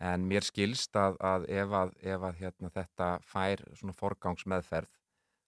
En 0.00 0.24
mér 0.26 0.42
skilst 0.42 0.96
að, 0.96 1.16
að 1.20 1.46
ef 1.52 1.68
að, 1.76 1.90
ef 2.02 2.22
að 2.30 2.38
hérna, 2.40 2.70
þetta 2.74 3.08
fær 3.22 3.62
svona 3.76 3.94
forgangsmeðferð, 4.00 4.88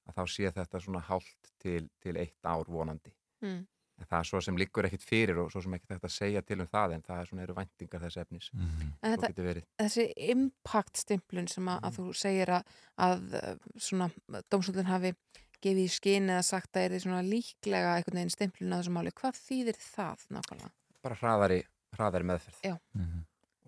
að 0.07 0.15
þá 0.19 0.23
sé 0.29 0.51
þetta 0.53 0.81
svona 0.85 1.01
hálft 1.09 1.53
til, 1.63 1.89
til 2.03 2.17
eitt 2.21 2.45
ár 2.45 2.69
vonandi. 2.69 3.15
Mm. 3.43 3.65
En 4.03 4.09
það 4.11 4.19
er 4.19 4.29
svo 4.33 4.41
sem 4.43 4.57
liggur 4.59 4.89
ekkit 4.89 5.05
fyrir 5.07 5.39
og 5.39 5.53
svo 5.55 5.63
sem 5.63 5.75
ekkit 5.79 5.93
þetta 5.95 6.09
að 6.11 6.15
segja 6.17 6.43
til 6.43 6.59
um 6.65 6.67
það, 6.73 6.95
en 6.97 7.05
það 7.07 7.21
er 7.23 7.29
svona 7.31 7.43
eru 7.47 7.55
væntingar 7.55 8.03
þess 8.03 8.19
efnis. 8.25 8.49
En 8.53 8.67
Svo 8.67 9.13
þetta- 9.13 9.31
getur 9.31 9.47
verið. 9.47 9.67
Þessi 9.79 10.07
impact 10.33 10.97
stimplun 11.05 11.49
sem 11.49 11.69
að, 11.71 11.79
að 11.87 11.99
þú 12.01 12.07
segir 12.19 12.53
að, 12.59 12.75
að 13.07 13.37
uh, 13.39 13.55
svona 13.79 14.11
dómsvöldin 14.51 14.91
hafi 14.91 15.15
gefið 15.63 15.85
í 15.85 15.89
skinn 15.95 16.27
eða 16.35 16.43
sagt 16.43 16.75
að 16.77 16.89
er 16.89 16.97
þið 16.97 17.05
svona 17.07 17.23
líklega 17.23 17.95
einhvern 17.97 18.19
veginn 18.19 18.35
stimplun 18.35 18.73
að 18.75 18.81
þessu 18.83 18.95
máli. 18.99 19.15
Hvað 19.23 19.39
þýðir 19.47 19.79
það 19.79 20.27
nákvæmlega? 20.35 20.73
bara 21.03 21.17
hraðari, 21.19 21.61
hraðari 21.97 22.27
meðferð 22.31 22.59
Já. 22.67 22.77
Mhm. 22.99 23.23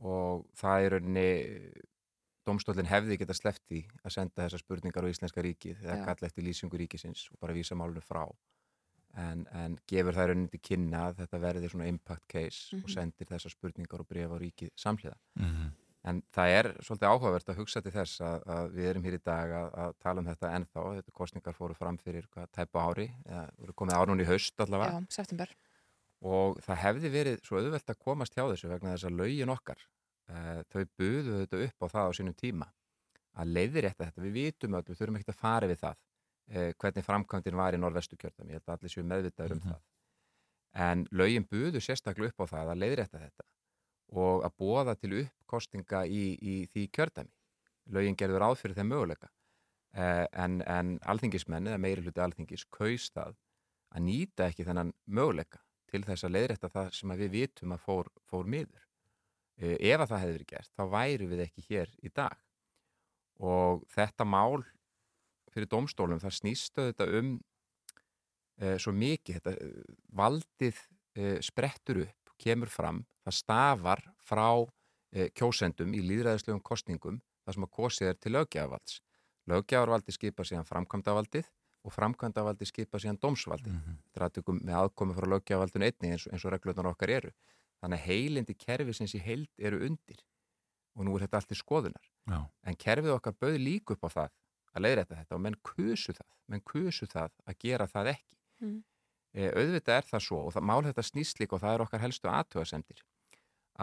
og 0.07 0.45
það 0.59 0.85
er 0.85 0.93
rauninni 0.95 1.29
domstólinn 2.47 2.87
hefði 2.91 3.17
geta 3.19 3.35
sleppt 3.37 3.73
í 3.75 3.81
að 4.05 4.13
senda 4.19 4.45
þessar 4.45 4.63
spurningar 4.63 5.07
á 5.07 5.11
Íslenska 5.11 5.43
ríkið 5.43 5.81
eða 5.83 5.97
Já. 5.97 6.05
kalla 6.11 6.29
eftir 6.29 6.45
lýsingu 6.45 6.79
ríkisins 6.79 7.25
og 7.33 7.39
bara 7.41 7.55
vísa 7.57 7.75
málunum 7.79 8.05
frá 8.05 8.23
en, 9.17 9.47
en 9.53 9.79
gefur 9.91 10.15
það 10.17 10.29
rauninni 10.31 10.51
til 10.51 10.61
kynna 10.69 11.07
að 11.11 11.17
þetta 11.23 11.41
verði 11.43 11.71
svona 11.71 11.87
impact 11.91 12.27
case 12.29 12.77
og 12.77 12.83
Mhm. 12.85 12.93
sendir 12.95 13.27
þessar 13.31 13.55
spurningar 13.55 14.01
og 14.01 14.09
brefa 14.09 14.35
á 14.35 14.39
ríkið 14.43 14.71
samhliða 14.77 15.17
Mhm. 15.41 15.71
en 16.05 16.23
það 16.35 16.49
er 16.59 16.67
svolítið 16.85 17.09
áhugavert 17.13 17.49
að 17.49 17.57
hugsa 17.57 17.81
til 17.83 17.93
þess 17.93 18.21
að, 18.21 18.43
að 18.47 18.73
við 18.75 18.89
erum 18.91 19.05
hér 19.05 19.15
í 19.19 19.23
dag 19.25 19.51
að, 19.51 19.69
að 19.85 19.93
tala 20.05 20.21
um 20.21 20.27
þetta 20.27 20.51
ennþá, 20.59 20.83
þetta 20.99 21.13
kostningar 21.21 21.55
fóru 21.55 21.75
fram 21.75 21.97
fyrir 21.99 22.27
hvað, 22.35 22.51
tæpa 22.53 22.83
ári, 22.91 23.07
eða 23.27 23.51
voru 23.59 23.73
komið 23.73 23.95
árun 24.01 24.21
í 24.21 24.27
haust 24.29 24.59
allavega 24.61 25.01
Já, 25.01 25.07
september. 25.11 25.49
og 26.23 26.59
það 26.65 26.77
hefði 26.85 27.11
verið 27.15 27.41
svo 27.45 27.59
auðvelt 27.61 27.91
að 27.95 27.99
komast 28.05 28.35
hjá 28.35 28.45
þessu 28.51 28.69
vegna 28.69 28.93
þess 28.95 29.05
að 29.09 29.17
lögin 29.21 29.49
okkar 29.55 29.79
uh, 30.29 30.63
þau 30.73 30.85
buðu 30.99 31.39
þetta 31.47 31.63
upp 31.69 31.79
á 31.85 31.87
það 31.95 32.09
á 32.09 32.13
sínum 32.19 32.35
tíma 32.37 32.69
að 33.37 33.51
leiðirétta 33.57 34.05
þetta, 34.11 34.23
við 34.23 34.33
vitum 34.39 34.75
öll, 34.79 34.85
við 34.87 34.99
þurfum 35.01 35.17
ekki 35.19 35.33
að 35.35 35.41
fara 35.41 35.67
við 35.67 35.81
það 35.81 35.97
hvernig 36.53 37.05
framkvæmdin 37.07 37.57
var 37.57 37.75
í 37.77 37.81
norðvestu 37.81 38.19
kjörðum, 38.21 38.51
ég 38.53 38.61
held 38.61 38.69
að 38.69 38.75
allir 38.77 38.93
séu 38.93 39.05
meðvitaður 39.09 39.57
um 39.57 39.63
það. 39.65 39.83
En 40.85 41.05
lögin 41.15 41.47
buðu 41.49 41.81
sérstaklega 41.81 42.35
upp 42.35 42.45
á 42.45 42.53
það 42.53 42.73
að 42.73 42.81
leiðirétta 42.83 43.21
þetta 43.23 43.47
og 44.15 44.45
að 44.47 44.57
bóða 44.61 44.95
til 44.99 45.13
uppkostinga 45.23 46.05
í, 46.07 46.25
í 46.39 46.55
því 46.73 46.85
kjördæmi. 46.95 47.33
Lögin 47.95 48.19
gerður 48.19 48.45
ráð 48.45 48.61
fyrir 48.61 48.79
þeim 48.79 48.91
möguleika. 48.93 49.31
Uh, 49.95 50.25
en, 50.33 50.59
en 50.67 50.97
alþingismenn 51.07 51.69
eða 51.71 51.79
meiri 51.79 52.03
hluti 52.03 52.23
alþingis 52.23 52.67
kaust 52.75 53.15
það 53.15 53.37
að 53.95 54.07
nýta 54.09 54.49
ekki 54.49 54.67
þennan 54.67 54.91
möguleika 55.07 55.61
til 55.93 56.03
þess 56.03 56.27
að 56.27 56.35
leiðrætta 56.35 56.71
það 56.73 56.89
sem 56.97 57.13
að 57.15 57.23
við 57.23 57.35
vitum 57.37 57.75
að 57.77 57.85
fór, 57.85 58.11
fór 58.27 58.49
miður. 58.51 58.89
Uh, 59.63 59.77
ef 59.79 60.01
að 60.01 60.11
það 60.11 60.27
verið 60.33 60.49
gert, 60.51 60.73
þá 60.75 60.85
væri 60.97 61.31
við 61.31 61.45
ekki 61.47 61.67
hér 61.69 61.95
í 62.03 62.11
dag. 62.11 62.41
Og 63.39 63.85
þetta 63.95 64.27
mál 64.27 64.65
fyrir 65.55 65.71
domstólum, 65.71 66.21
það 66.23 66.37
snýstu 66.41 66.89
þetta 66.91 67.09
um 67.21 67.35
uh, 68.61 68.77
svo 68.83 68.95
mikið, 68.95 69.41
þetta 69.41 69.55
uh, 69.55 69.97
valdið 70.21 70.79
uh, 70.81 71.39
sprettur 71.45 72.05
upp, 72.07 72.35
kemur 72.41 72.73
fram, 72.73 73.03
það 73.25 73.39
stafar 73.39 74.05
frá 74.27 74.49
uh, 74.61 75.29
kjósendum 75.37 75.95
í 75.95 76.03
líðræðislegum 76.05 76.63
kostningum, 76.67 77.21
það 77.45 77.59
sem 77.59 77.67
að 77.69 77.75
kosið 77.79 78.11
er 78.11 78.21
til 78.21 78.35
löggjafavalds. 78.35 79.01
Löggjafarvaldi 79.51 80.15
skipa 80.17 80.47
síðan 80.49 80.69
framkvæmdavaldið 80.69 81.51
og 81.85 81.93
framkvæmdavaldi 81.93 82.69
skipa 82.69 83.01
síðan 83.03 83.21
dómsvaldi. 83.21 83.71
Mhm. 83.71 83.99
Þetta 84.07 84.21
er 84.21 84.29
aðtökum 84.29 84.61
með 84.65 84.79
aðkomi 84.81 85.17
frá 85.17 85.27
löggjafarvaldinu 85.35 85.91
einni 85.91 86.15
eins 86.15 86.29
eins 86.31 86.45
og 86.45 86.55
reglurnar 86.55 86.89
okkar 86.95 87.13
eru. 87.13 87.35
Þannig 87.83 88.01
að 88.01 88.07
heilindi 88.09 88.55
kerfi 88.57 88.95
sem 88.97 89.11
sé 89.11 89.21
heild 89.21 89.51
eru 89.59 89.83
undir 89.85 90.23
og 90.95 91.05
nú 91.05 91.17
er 91.17 91.27
þetta 91.27 91.41
allt 91.43 91.53
í 91.53 91.59
skoðunar. 91.59 92.07
Já. 92.31 92.39
En 92.65 92.79
kerfið 92.81 93.13
okkar 93.17 93.35
bauð 93.37 93.59
líka 93.61 93.97
upp 93.97 94.07
á 94.09 94.11
það 94.15 94.31
að 94.75 94.85
leiðrætta 94.85 95.21
þetta 95.21 95.37
og 95.37 95.45
menn 95.45 95.57
kusu 95.67 96.15
það, 96.17 96.29
menn 96.51 96.65
kusu 96.67 97.09
það 97.11 97.33
að 97.45 97.59
gera 97.65 97.87
það 97.91 98.11
ekki. 98.15 98.37
Mm. 98.65 98.77
E, 99.35 99.49
auðvitað 99.51 99.97
er 99.99 100.09
það 100.09 100.25
svo 100.27 100.41
og 100.47 100.53
það, 100.55 100.67
mál 100.71 100.83
þetta 100.87 101.07
snýst 101.09 101.41
líka 101.43 101.57
og 101.57 101.63
það 101.65 101.77
er 101.77 101.85
okkar 101.85 102.05
helstu 102.05 102.31
aðtöðasemdir 102.31 103.01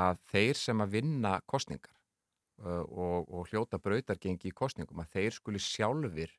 að 0.01 0.21
þeir 0.31 0.59
sem 0.61 0.83
að 0.83 0.93
vinna 0.93 1.33
kostningar 1.51 1.97
uh, 2.63 2.85
og, 2.87 3.27
og 3.27 3.49
hljóta 3.51 3.79
brautargengi 3.83 4.47
í 4.47 4.55
kostningum 4.55 5.01
að 5.03 5.17
þeir 5.17 5.35
skuli 5.35 5.59
sjálfur 5.59 6.31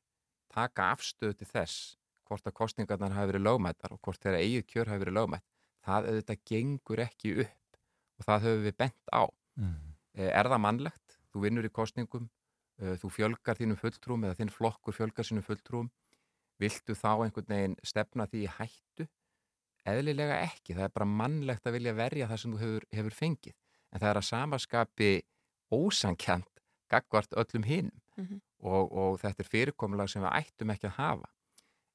taka 0.53 0.89
afstöðu 0.95 1.37
til 1.43 1.51
þess 1.51 1.99
hvort 2.24 2.49
að 2.49 2.57
kostningarnar 2.57 3.12
hafi 3.12 3.35
verið 3.35 3.45
lögmættar 3.45 3.93
og 3.93 4.01
hvort 4.01 4.24
þeirra 4.24 4.41
eigið 4.41 4.65
kjör 4.73 4.93
hafi 4.95 5.05
verið 5.05 5.19
lögmætt 5.19 5.47
það 5.85 6.09
auðvitað 6.09 6.43
gengur 6.49 7.05
ekki 7.05 7.35
upp 7.45 7.81
og 8.16 8.29
það 8.31 8.47
höfum 8.47 8.66
við 8.70 8.79
bent 8.81 9.12
á 9.12 9.23
Mhm. 9.57 9.93
Eh, 10.15 10.29
er 10.29 10.49
það 10.49 10.61
mannlegt, 10.61 11.19
þú 11.33 11.45
vinnur 11.47 11.66
í 11.66 11.73
kostningum 11.73 12.29
þú 13.03 13.11
fjölgar 13.17 13.59
þínum 13.59 13.81
fulltrúum 13.81 14.25
eða 14.27 14.39
þinn 14.41 14.53
flokkur 14.53 14.97
fjölgar 14.97 15.27
sínum 15.29 15.47
fulltrúum. 15.47 15.91
Viltu 16.63 16.95
þá 16.99 17.11
einhvern 17.25 17.49
veginn 17.49 17.77
stefna 17.87 18.29
því 18.31 18.45
í 18.45 18.53
hættu? 18.59 19.09
Eðlilega 19.89 20.39
ekki, 20.45 20.77
það 20.77 20.87
er 20.87 20.95
bara 20.95 21.11
mannlegt 21.11 21.67
að 21.67 21.77
vilja 21.79 21.95
verja 21.99 22.29
það 22.31 22.43
sem 22.43 22.55
þú 22.55 22.63
hefur, 22.63 22.89
hefur 22.95 23.17
fengið. 23.19 23.57
En 23.91 24.03
það 24.03 24.11
er 24.11 24.21
að 24.21 24.29
samaskapi 24.29 25.13
ósankjant 25.75 26.63
gagvart 26.93 27.35
öllum 27.41 27.67
hinum. 27.67 27.99
Mhm. 28.21 28.43
og, 28.63 28.93
og 28.93 29.15
þetta 29.23 29.43
er 29.43 29.49
fyrirkomulag 29.49 30.11
sem 30.13 30.23
við 30.23 30.35
ættum 30.37 30.73
ekki 30.75 30.87
að 30.91 30.99
hafa. 30.99 31.31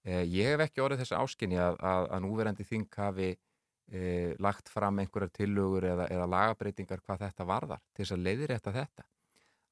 Eh, 0.08 0.24
ég 0.26 0.54
hef 0.54 0.64
ekki 0.66 0.82
orðið 0.84 1.04
þessi 1.04 1.20
áskinni 1.20 1.60
að, 1.62 1.78
að, 1.84 2.08
að 2.16 2.24
núverandi 2.26 2.66
þing 2.68 2.88
hafi 2.98 3.30
eh, 3.32 4.34
lagt 4.44 4.72
fram 4.72 5.00
einhverjar 5.02 5.34
tillögur 5.36 5.88
eða, 5.88 6.08
eða 6.12 6.28
lagabreitingar 6.34 7.04
hvað 7.06 7.26
þetta 7.26 7.48
varðar 7.48 7.84
til 7.94 8.04
þess 8.04 8.16
að 8.16 8.26
leiðrétta 8.26 8.74
þetta 8.76 9.08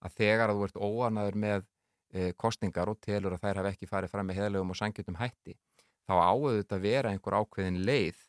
að 0.06 0.20
þegar 0.20 0.52
að 0.52 0.60
þú 0.60 0.68
ert 0.70 0.82
óanaður 0.82 1.40
með 1.46 1.66
eh, 2.14 2.32
kostningar 2.38 2.92
og 2.92 3.02
telur 3.04 3.36
að 3.36 3.46
þær 3.46 3.62
hafi 3.62 3.74
ekki 3.74 3.90
farið 3.90 4.14
fram 4.14 4.30
með 4.30 4.42
heðlegum 4.42 4.74
og 4.74 4.80
sangjöndum 4.80 5.20
hætti 5.20 5.58
þá 6.06 6.14
áður 6.22 6.62
þetta 6.62 6.78
að 6.78 6.86
vera 6.86 7.12
einhver 7.12 7.38
ákveðin 7.42 7.84
leið 7.88 8.24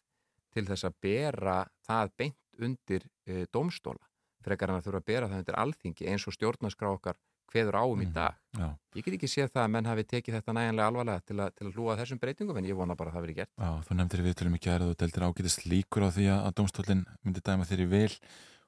til 0.57 0.67
þess 0.67 0.89
að 0.89 0.99
bera 1.05 1.57
það 1.87 2.13
beint 2.17 2.63
undir 2.67 3.05
e, 3.29 3.45
dómstóla 3.53 4.01
frekar 4.47 4.73
en 4.73 4.79
að 4.79 4.87
þurfa 4.87 5.03
að 5.03 5.09
bera 5.11 5.31
það 5.31 5.43
undir 5.43 5.59
alþingi 5.61 6.07
eins 6.09 6.25
og 6.29 6.37
stjórnarskrá 6.37 6.93
okkar 6.95 7.19
hveður 7.53 7.79
áum 7.79 8.01
í 8.03 8.07
dag. 8.11 8.35
já. 8.57 8.67
ég 8.97 9.05
get 9.05 9.15
ekki 9.17 9.29
séð 9.31 9.53
það 9.55 9.63
að 9.63 9.73
menn 9.75 9.89
hafi 9.89 10.05
tekið 10.11 10.37
þetta 10.39 10.55
næjanlega 10.57 10.91
alvarlega 10.91 11.23
til, 11.29 11.37
a, 11.41 11.47
til 11.55 11.67
að 11.69 11.77
hlúa 11.77 11.93
að 11.93 12.01
þessum 12.03 12.21
breytingum 12.23 12.59
en 12.59 12.69
ég 12.69 12.79
vona 12.79 12.97
bara 12.99 13.13
að 13.13 13.17
það 13.17 13.27
veri 13.27 13.37
gert. 13.37 13.53
Já, 13.55 13.71
þú 13.87 13.97
nefndir 14.01 14.25
við 14.27 14.37
tölum 14.41 14.57
ekki 14.59 14.73
að 14.73 14.85
þú 14.85 14.97
deltir 15.03 15.27
ágætist 15.27 15.67
líkur 15.71 16.07
á 16.07 16.11
því 16.17 16.27
að 16.35 16.51
domstólinn 16.59 17.05
myndi 17.23 17.45
dæma 17.47 17.69
þeirri 17.69 17.89
vil 17.93 18.11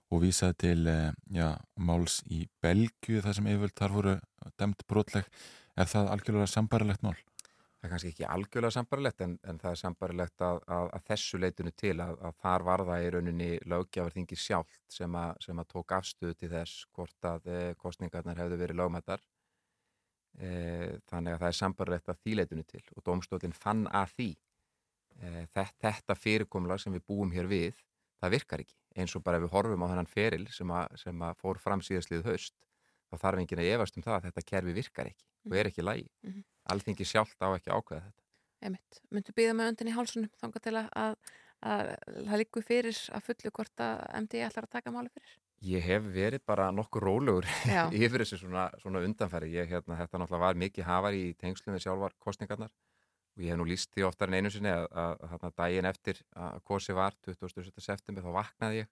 og 0.08 0.22
vísaði 0.24 0.58
til 0.64 0.90
eh, 0.90 1.14
já, 1.34 1.52
máls 1.76 2.20
í 2.32 2.46
Belgiu 2.64 3.22
þar 3.24 3.38
sem 3.38 3.48
yfirvöld 3.50 3.76
þar 3.78 3.96
voru 3.96 4.18
dæmt 4.60 4.86
brotleg. 4.88 5.28
Er 5.78 5.88
það 5.90 6.12
algjörlega 6.14 6.50
sambarilegt 6.50 7.04
mál? 7.06 7.18
það 7.78 7.86
er 7.86 7.92
kannski 7.92 8.10
ekki 8.10 8.26
algjörlega 8.26 8.74
sambarilegt 8.74 9.20
en, 9.22 9.34
en 9.46 9.58
það 9.62 9.70
er 9.70 9.78
sambarilegt 9.78 10.42
að, 10.42 10.56
að, 10.66 10.88
að 10.96 11.04
þessu 11.12 11.38
leitinu 11.38 11.72
til 11.78 11.94
að, 12.02 12.16
að 12.26 12.38
þar 12.42 12.64
var 12.66 12.82
það 12.88 13.04
í 13.04 13.10
rauninni 13.14 13.50
lögjafarþingi 13.70 14.38
sjálft 14.42 14.80
sem, 14.90 15.18
sem 15.44 15.62
að 15.62 15.68
tók 15.74 15.94
afstöðu 15.94 16.38
til 16.40 16.50
þess 16.56 16.88
hvort 16.96 17.28
að 17.30 17.46
e, 17.46 17.60
kostningarnar 17.78 18.40
hefðu 18.42 18.58
verið 18.64 18.80
lögmættar 18.80 19.22
e, 20.42 20.50
þannig 21.06 21.36
að 21.36 21.44
það 21.44 21.48
er 21.52 21.58
sambarilegt 21.60 22.10
að 22.10 22.20
því 22.24 22.36
leitinu 22.40 22.66
til 22.66 22.82
og 22.96 23.06
domstólinn 23.06 23.54
fann 23.54 23.86
að 23.86 24.16
því 24.16 24.28
e, 24.34 25.46
þetta, 25.54 25.70
þetta 25.86 26.18
fyrirkomlag 26.18 26.82
sem 26.82 26.98
við 26.98 27.06
búum 27.06 27.34
hér 27.36 27.50
við 27.50 27.78
það 28.18 28.34
virkar 28.34 28.66
ekki 28.66 28.78
eins 28.98 29.14
og 29.16 29.24
bara 29.24 29.38
ef 29.38 29.46
við 29.46 29.54
horfum 29.54 29.84
á 29.84 29.90
þennan 29.90 30.10
feril 30.10 30.44
sem 30.54 30.70
að, 30.74 30.94
sem 31.02 31.24
að 31.24 31.40
fór 31.42 31.60
fram 31.62 31.82
síðastlið 31.84 32.28
haust 32.28 32.54
þá 33.08 33.18
þarf 33.24 33.42
enginn 33.42 33.62
að 33.62 33.72
efast 33.72 33.98
um 33.98 34.04
það 34.04 34.16
að 34.18 34.28
þetta 34.28 34.46
kerfi 34.52 34.76
virkar 34.76 35.10
ekki 35.10 35.26
og 35.48 35.58
er 35.58 35.70
ekki 35.70 35.84
lægi. 35.84 36.08
Mm 36.24 36.32
-hmm. 36.32 36.46
Alþingi 36.72 37.04
sjálft 37.08 37.40
á 37.40 37.48
ekki 37.54 37.72
ákveða 37.72 38.04
þetta. 38.06 38.22
Einmitt. 38.58 39.02
Myndu 39.14 39.32
býða 39.36 39.54
með 39.54 39.70
öndin 39.72 39.90
í 39.92 39.94
hálsunum 39.96 40.32
þángar 40.42 40.64
til 40.64 40.76
að 40.76 41.14
það 41.58 42.38
líku 42.42 42.62
fyrir 42.62 42.98
að 43.14 43.24
fullu 43.26 43.52
hvort 43.54 43.82
að 43.82 44.02
MD 44.22 44.42
ætlar 44.46 44.66
að 44.66 44.74
taka 44.76 44.92
máli 44.94 45.10
fyrir? 45.14 45.38
Ég 45.68 45.82
hef 45.82 46.04
verið 46.14 46.44
bara 46.46 46.68
nokkur 46.70 47.02
rólegur 47.02 47.46
yfir 48.02 48.22
þessu 48.22 48.38
svona, 48.44 48.68
svona 48.78 49.02
undanfæri. 49.02 49.50
Ég, 49.56 49.66
hérna, 49.70 49.96
þetta 49.98 50.20
náttúrulega 50.20 50.44
var 50.44 50.60
mikið 50.62 50.86
hafar 50.86 51.16
í 51.18 51.34
tengslum 51.40 51.74
við 51.74 51.86
sjálfar 51.86 52.14
kostningarnar 52.22 52.70
og 53.38 53.44
ég 53.44 53.52
hef 53.52 53.58
nú 53.60 53.66
líst 53.68 53.92
því 53.94 54.08
oftar 54.08 54.32
en 54.32 54.40
einu 54.40 54.50
sinni 54.50 54.70
að, 54.74 54.88
að 55.38 55.52
daginn 55.54 55.86
eftir 55.86 56.18
að 56.34 56.62
kosi 56.66 56.96
var 56.96 57.14
27. 57.22 57.70
september 57.78 58.26
þá 58.26 58.32
vaknaði 58.34 58.80
ég 58.82 58.88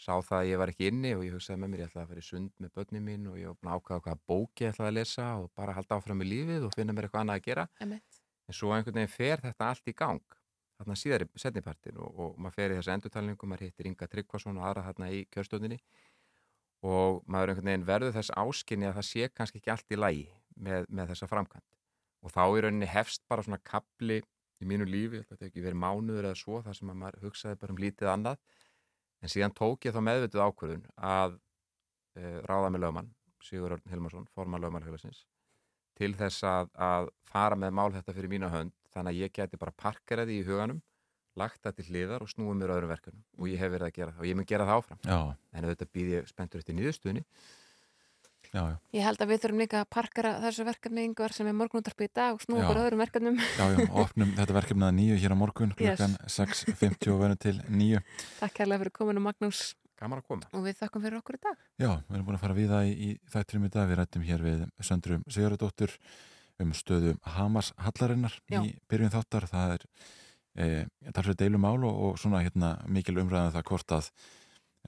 sá 0.00 0.14
það 0.24 0.36
að 0.38 0.48
ég 0.48 0.60
var 0.60 0.72
ekki 0.72 0.88
inni 0.88 1.10
og 1.16 1.24
ég 1.26 1.34
hugsaði 1.36 1.60
með 1.60 1.72
mér 1.72 1.82
ég 1.82 1.90
ætlaði 1.90 2.04
að 2.04 2.12
fara 2.12 2.22
í 2.22 2.28
sund 2.28 2.52
með 2.62 2.72
börnum 2.78 3.08
mín 3.10 3.26
og 3.28 3.40
ég 3.40 3.50
að 3.50 3.72
ákvæða 3.74 4.04
hvaða 4.06 4.20
bóki 4.30 4.64
ég 4.64 4.72
ætlaði 4.72 4.92
að 4.92 4.96
lesa 4.96 5.26
og 5.40 5.48
bara 5.58 5.74
halda 5.76 5.98
áfram 5.98 6.22
í 6.24 6.28
lífið 6.30 6.68
og 6.68 6.76
finna 6.76 6.94
mér 6.96 7.08
eitthvað 7.08 7.24
annað 7.24 7.40
að 7.40 7.48
gera 7.48 7.66
Emmeit. 7.84 8.20
en 8.46 8.56
svo 8.56 8.70
einhvern 8.72 9.00
veginn 9.00 9.12
fer 9.12 9.42
þetta 9.44 9.68
allt 9.74 9.90
í 9.90 9.96
gang 9.98 10.38
þarna 10.80 10.96
síðar 10.96 11.26
í 11.26 11.42
setnipartin 11.42 11.98
og, 12.00 12.14
og 12.14 12.38
maður 12.40 12.56
fer 12.56 12.72
í 12.72 12.78
þessu 12.78 12.94
endurtalningu, 12.94 13.50
maður 13.50 13.66
hittir 13.66 13.90
Inga 13.90 14.08
Tryggvason 14.08 14.56
og 14.62 14.70
aðra 14.70 14.86
þarna 14.86 15.10
í 15.12 15.26
kjörstöndinni 15.34 15.80
og 16.86 17.20
maður 17.28 17.52
einhvern 17.52 17.72
veginn 17.74 17.88
verður 17.90 18.16
þess 18.16 18.32
áskinni 18.40 18.88
að 18.88 19.02
það 19.02 19.08
sé 19.10 19.28
kannski 19.34 19.60
ekki 19.60 19.74
allt 19.74 19.92
í 19.92 20.00
lægi 20.00 20.26
með, 20.56 20.88
með 20.88 21.12
þessa 21.12 21.28
framkvæmt 21.28 21.79
og 22.20 22.34
þá 22.34 22.42
í 22.46 22.64
rauninni 22.64 22.88
hefst 22.90 23.22
bara 23.28 23.44
svona 23.46 23.60
kapli 23.64 24.20
í 24.60 24.68
mínu 24.68 24.84
lífi, 24.88 25.22
þetta 25.24 25.40
hefur 25.40 25.50
ekki 25.50 25.64
verið 25.64 25.80
mánuður 25.80 26.28
eða 26.28 26.40
svo 26.40 26.60
þar 26.64 26.76
sem 26.76 26.90
maður 26.92 27.22
hugsaði 27.24 27.60
bara 27.60 27.74
um 27.74 27.80
lítið 27.80 28.10
annað 28.12 28.40
En 29.20 29.28
síðan 29.28 29.54
tók 29.56 29.84
ég 29.84 29.94
þá 29.94 30.00
meðvituð 30.04 30.44
ákvörðun 30.46 30.86
að 30.96 31.34
uh, 31.36 32.38
ráða 32.48 32.70
með 32.72 32.84
lögmann, 32.86 33.10
Sigur 33.44 33.76
Örn 33.76 33.92
Hilmarsson, 33.92 34.28
forman 34.34 34.62
lögmannhjólasins, 34.64 35.24
til 35.96 36.14
þess 36.16 36.44
að, 36.48 36.70
að 36.80 37.10
fara 37.28 37.58
með 37.60 37.74
mál 37.76 37.90
þetta 37.96 38.14
fyrir 38.16 38.32
mína 38.32 38.50
hönd, 38.52 38.76
þannig 38.94 39.12
að 39.12 39.24
ég 39.26 39.34
geti 39.36 39.60
bara 39.60 39.76
parkeraði 39.76 40.40
í 40.40 40.46
huganum, 40.48 40.80
lagt 41.38 41.60
það 41.64 41.76
til 41.78 41.88
hliðar 41.90 42.24
og 42.24 42.32
snúið 42.32 42.56
mér 42.58 42.74
öðrum 42.74 42.90
verkunum. 42.90 43.20
Og 43.38 43.52
ég 43.52 43.60
hef 43.60 43.70
verið 43.70 43.86
að 43.86 43.96
gera 43.96 44.14
það 44.14 44.24
og 44.24 44.30
ég 44.30 44.38
mun 44.38 44.48
gera 44.50 44.66
það 44.66 44.80
áfram. 44.80 45.02
Já. 45.04 45.18
En 45.54 45.66
auðvitað 45.66 45.92
býð 45.94 46.08
ég 46.10 46.26
spenntur 46.28 46.60
eftir 46.60 46.76
nýðustuðni. 46.76 47.22
Já, 48.50 48.62
já. 48.66 48.76
Ég 48.96 49.04
held 49.06 49.20
að 49.22 49.30
við 49.30 49.42
þurfum 49.44 49.60
líka 49.62 49.80
að 49.84 49.90
parkera 49.94 50.30
þessu 50.42 50.64
verkefni 50.66 51.04
yngvar 51.06 51.34
sem 51.34 51.46
er 51.46 51.54
morgunúndarpi 51.54 52.08
í 52.08 52.10
dag 52.18 52.34
og 52.34 52.40
snúa 52.42 52.64
bara 52.66 52.82
öðrum 52.82 53.02
verkefnum. 53.04 53.36
Já, 53.38 53.66
já, 53.76 53.84
opnum 54.02 54.32
þetta 54.34 54.56
verkefni 54.56 54.86
að 54.88 54.96
nýju 54.96 55.18
hér 55.22 55.34
á 55.34 55.38
morgun 55.38 55.74
klukkan 55.78 56.16
yes. 56.18 56.40
6.50 56.66 57.12
og 57.14 57.20
verðum 57.20 57.40
til 57.44 57.54
nýju. 57.70 58.00
Takk 58.40 58.56
kærlega 58.58 58.82
fyrir 58.82 58.94
kominu 58.96 59.22
Magnús. 59.22 59.60
Gaman 60.00 60.22
að 60.22 60.32
koma. 60.32 60.48
Og 60.56 60.64
við 60.64 60.80
þakkum 60.80 61.04
fyrir 61.04 61.20
okkur 61.20 61.36
í 61.36 61.42
dag. 61.44 61.60
Já, 61.78 61.90
við 62.08 62.16
erum 62.16 62.26
búin 62.26 62.38
að 62.38 62.42
fara 62.42 62.56
við 62.56 62.70
það 62.72 62.88
í, 62.88 62.92
í 62.96 63.08
þætturum 63.34 63.66
í 63.66 63.70
dag. 63.74 63.88
Við 63.90 63.98
rættum 64.00 64.24
hér 64.26 64.44
við 64.46 64.62
Söndrum 64.88 65.26
Sigurðardóttur 65.28 65.94
um 66.64 66.72
stöðu 66.76 67.12
Hamas 67.36 67.70
Hallarinnar 67.78 68.34
já. 68.50 68.62
í 68.64 68.72
byrjun 68.90 69.12
þáttar. 69.12 69.46
Það 69.52 69.74
er, 69.76 69.84
e, 70.56 70.68
það 71.04 71.30
er 71.34 71.38
deilumál 71.44 71.76
og, 71.84 72.00
og 72.08 72.18
svona 72.18 72.40
hérna, 72.42 72.72
mikil 72.88 73.20
umræðan 73.20 73.52
um 73.52 73.56
það 73.58 73.66
hvort 73.70 73.96
að 73.98 74.10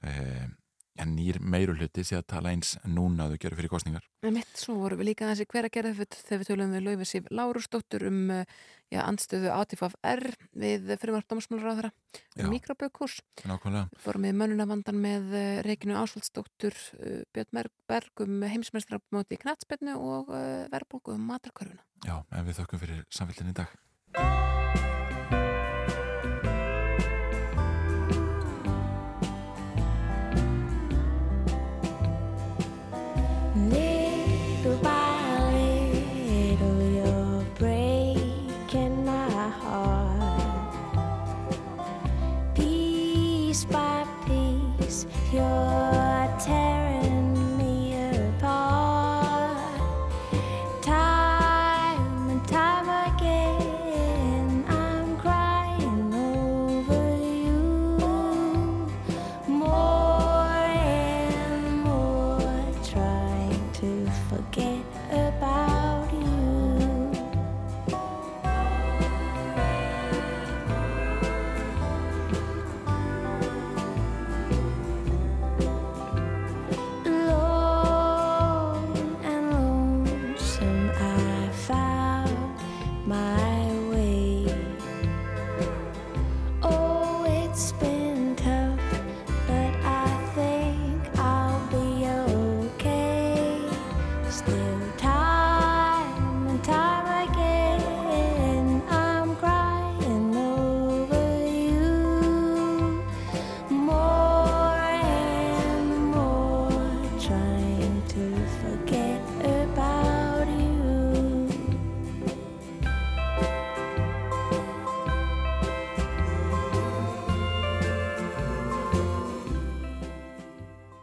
e, 0.01 0.15
en 1.01 1.15
nýr 1.17 1.39
meirulhutti 1.41 2.03
sé 2.05 2.19
að 2.19 2.27
tala 2.35 2.51
eins 2.53 2.75
núna 2.85 3.25
að 3.25 3.33
þau 3.33 3.41
gerur 3.43 3.59
fyrir 3.59 3.71
kostningar. 3.71 4.05
Með 4.23 4.35
mitt 4.37 4.59
svo 4.59 4.75
vorum 4.81 5.01
við 5.01 5.09
líka 5.09 5.29
þessi 5.31 5.47
hver 5.49 5.67
að 5.67 5.73
gera 5.77 5.93
þegar 5.97 6.41
við 6.41 6.49
tölum 6.49 6.75
við 6.75 6.85
Laufið 6.87 7.09
Sif 7.09 7.29
Lárusdóttur 7.33 8.05
um 8.09 8.19
já, 8.29 8.99
andstöðu 9.01 9.49
Átifaf 9.55 9.97
R 10.05 10.23
við 10.53 10.93
fyrirmart 11.01 11.29
dómsmálaráðara 11.31 11.91
um 12.37 12.53
mikrobökkurs. 12.53 13.19
Nákvæmlega. 13.49 13.89
Fórum 14.05 14.27
við 14.27 14.37
mönunavandan 14.43 15.01
með 15.01 15.35
Reykjunu 15.65 15.97
Ásvaldsdóttur 16.03 16.77
Björn 17.33 17.73
Berg 17.89 18.25
um 18.27 18.45
heimsmestrapmóti 18.45 19.39
í 19.39 19.43
knatspennu 19.43 19.97
og 19.97 20.31
verðbólku 20.73 21.17
um 21.17 21.25
matarkörfuna. 21.33 21.81
Já, 22.05 22.19
en 22.29 22.47
við 22.47 22.61
þökkum 22.61 22.85
fyrir 22.85 23.05
samfélginni 23.09 23.55
í 23.55 23.61
dag. 23.63 24.42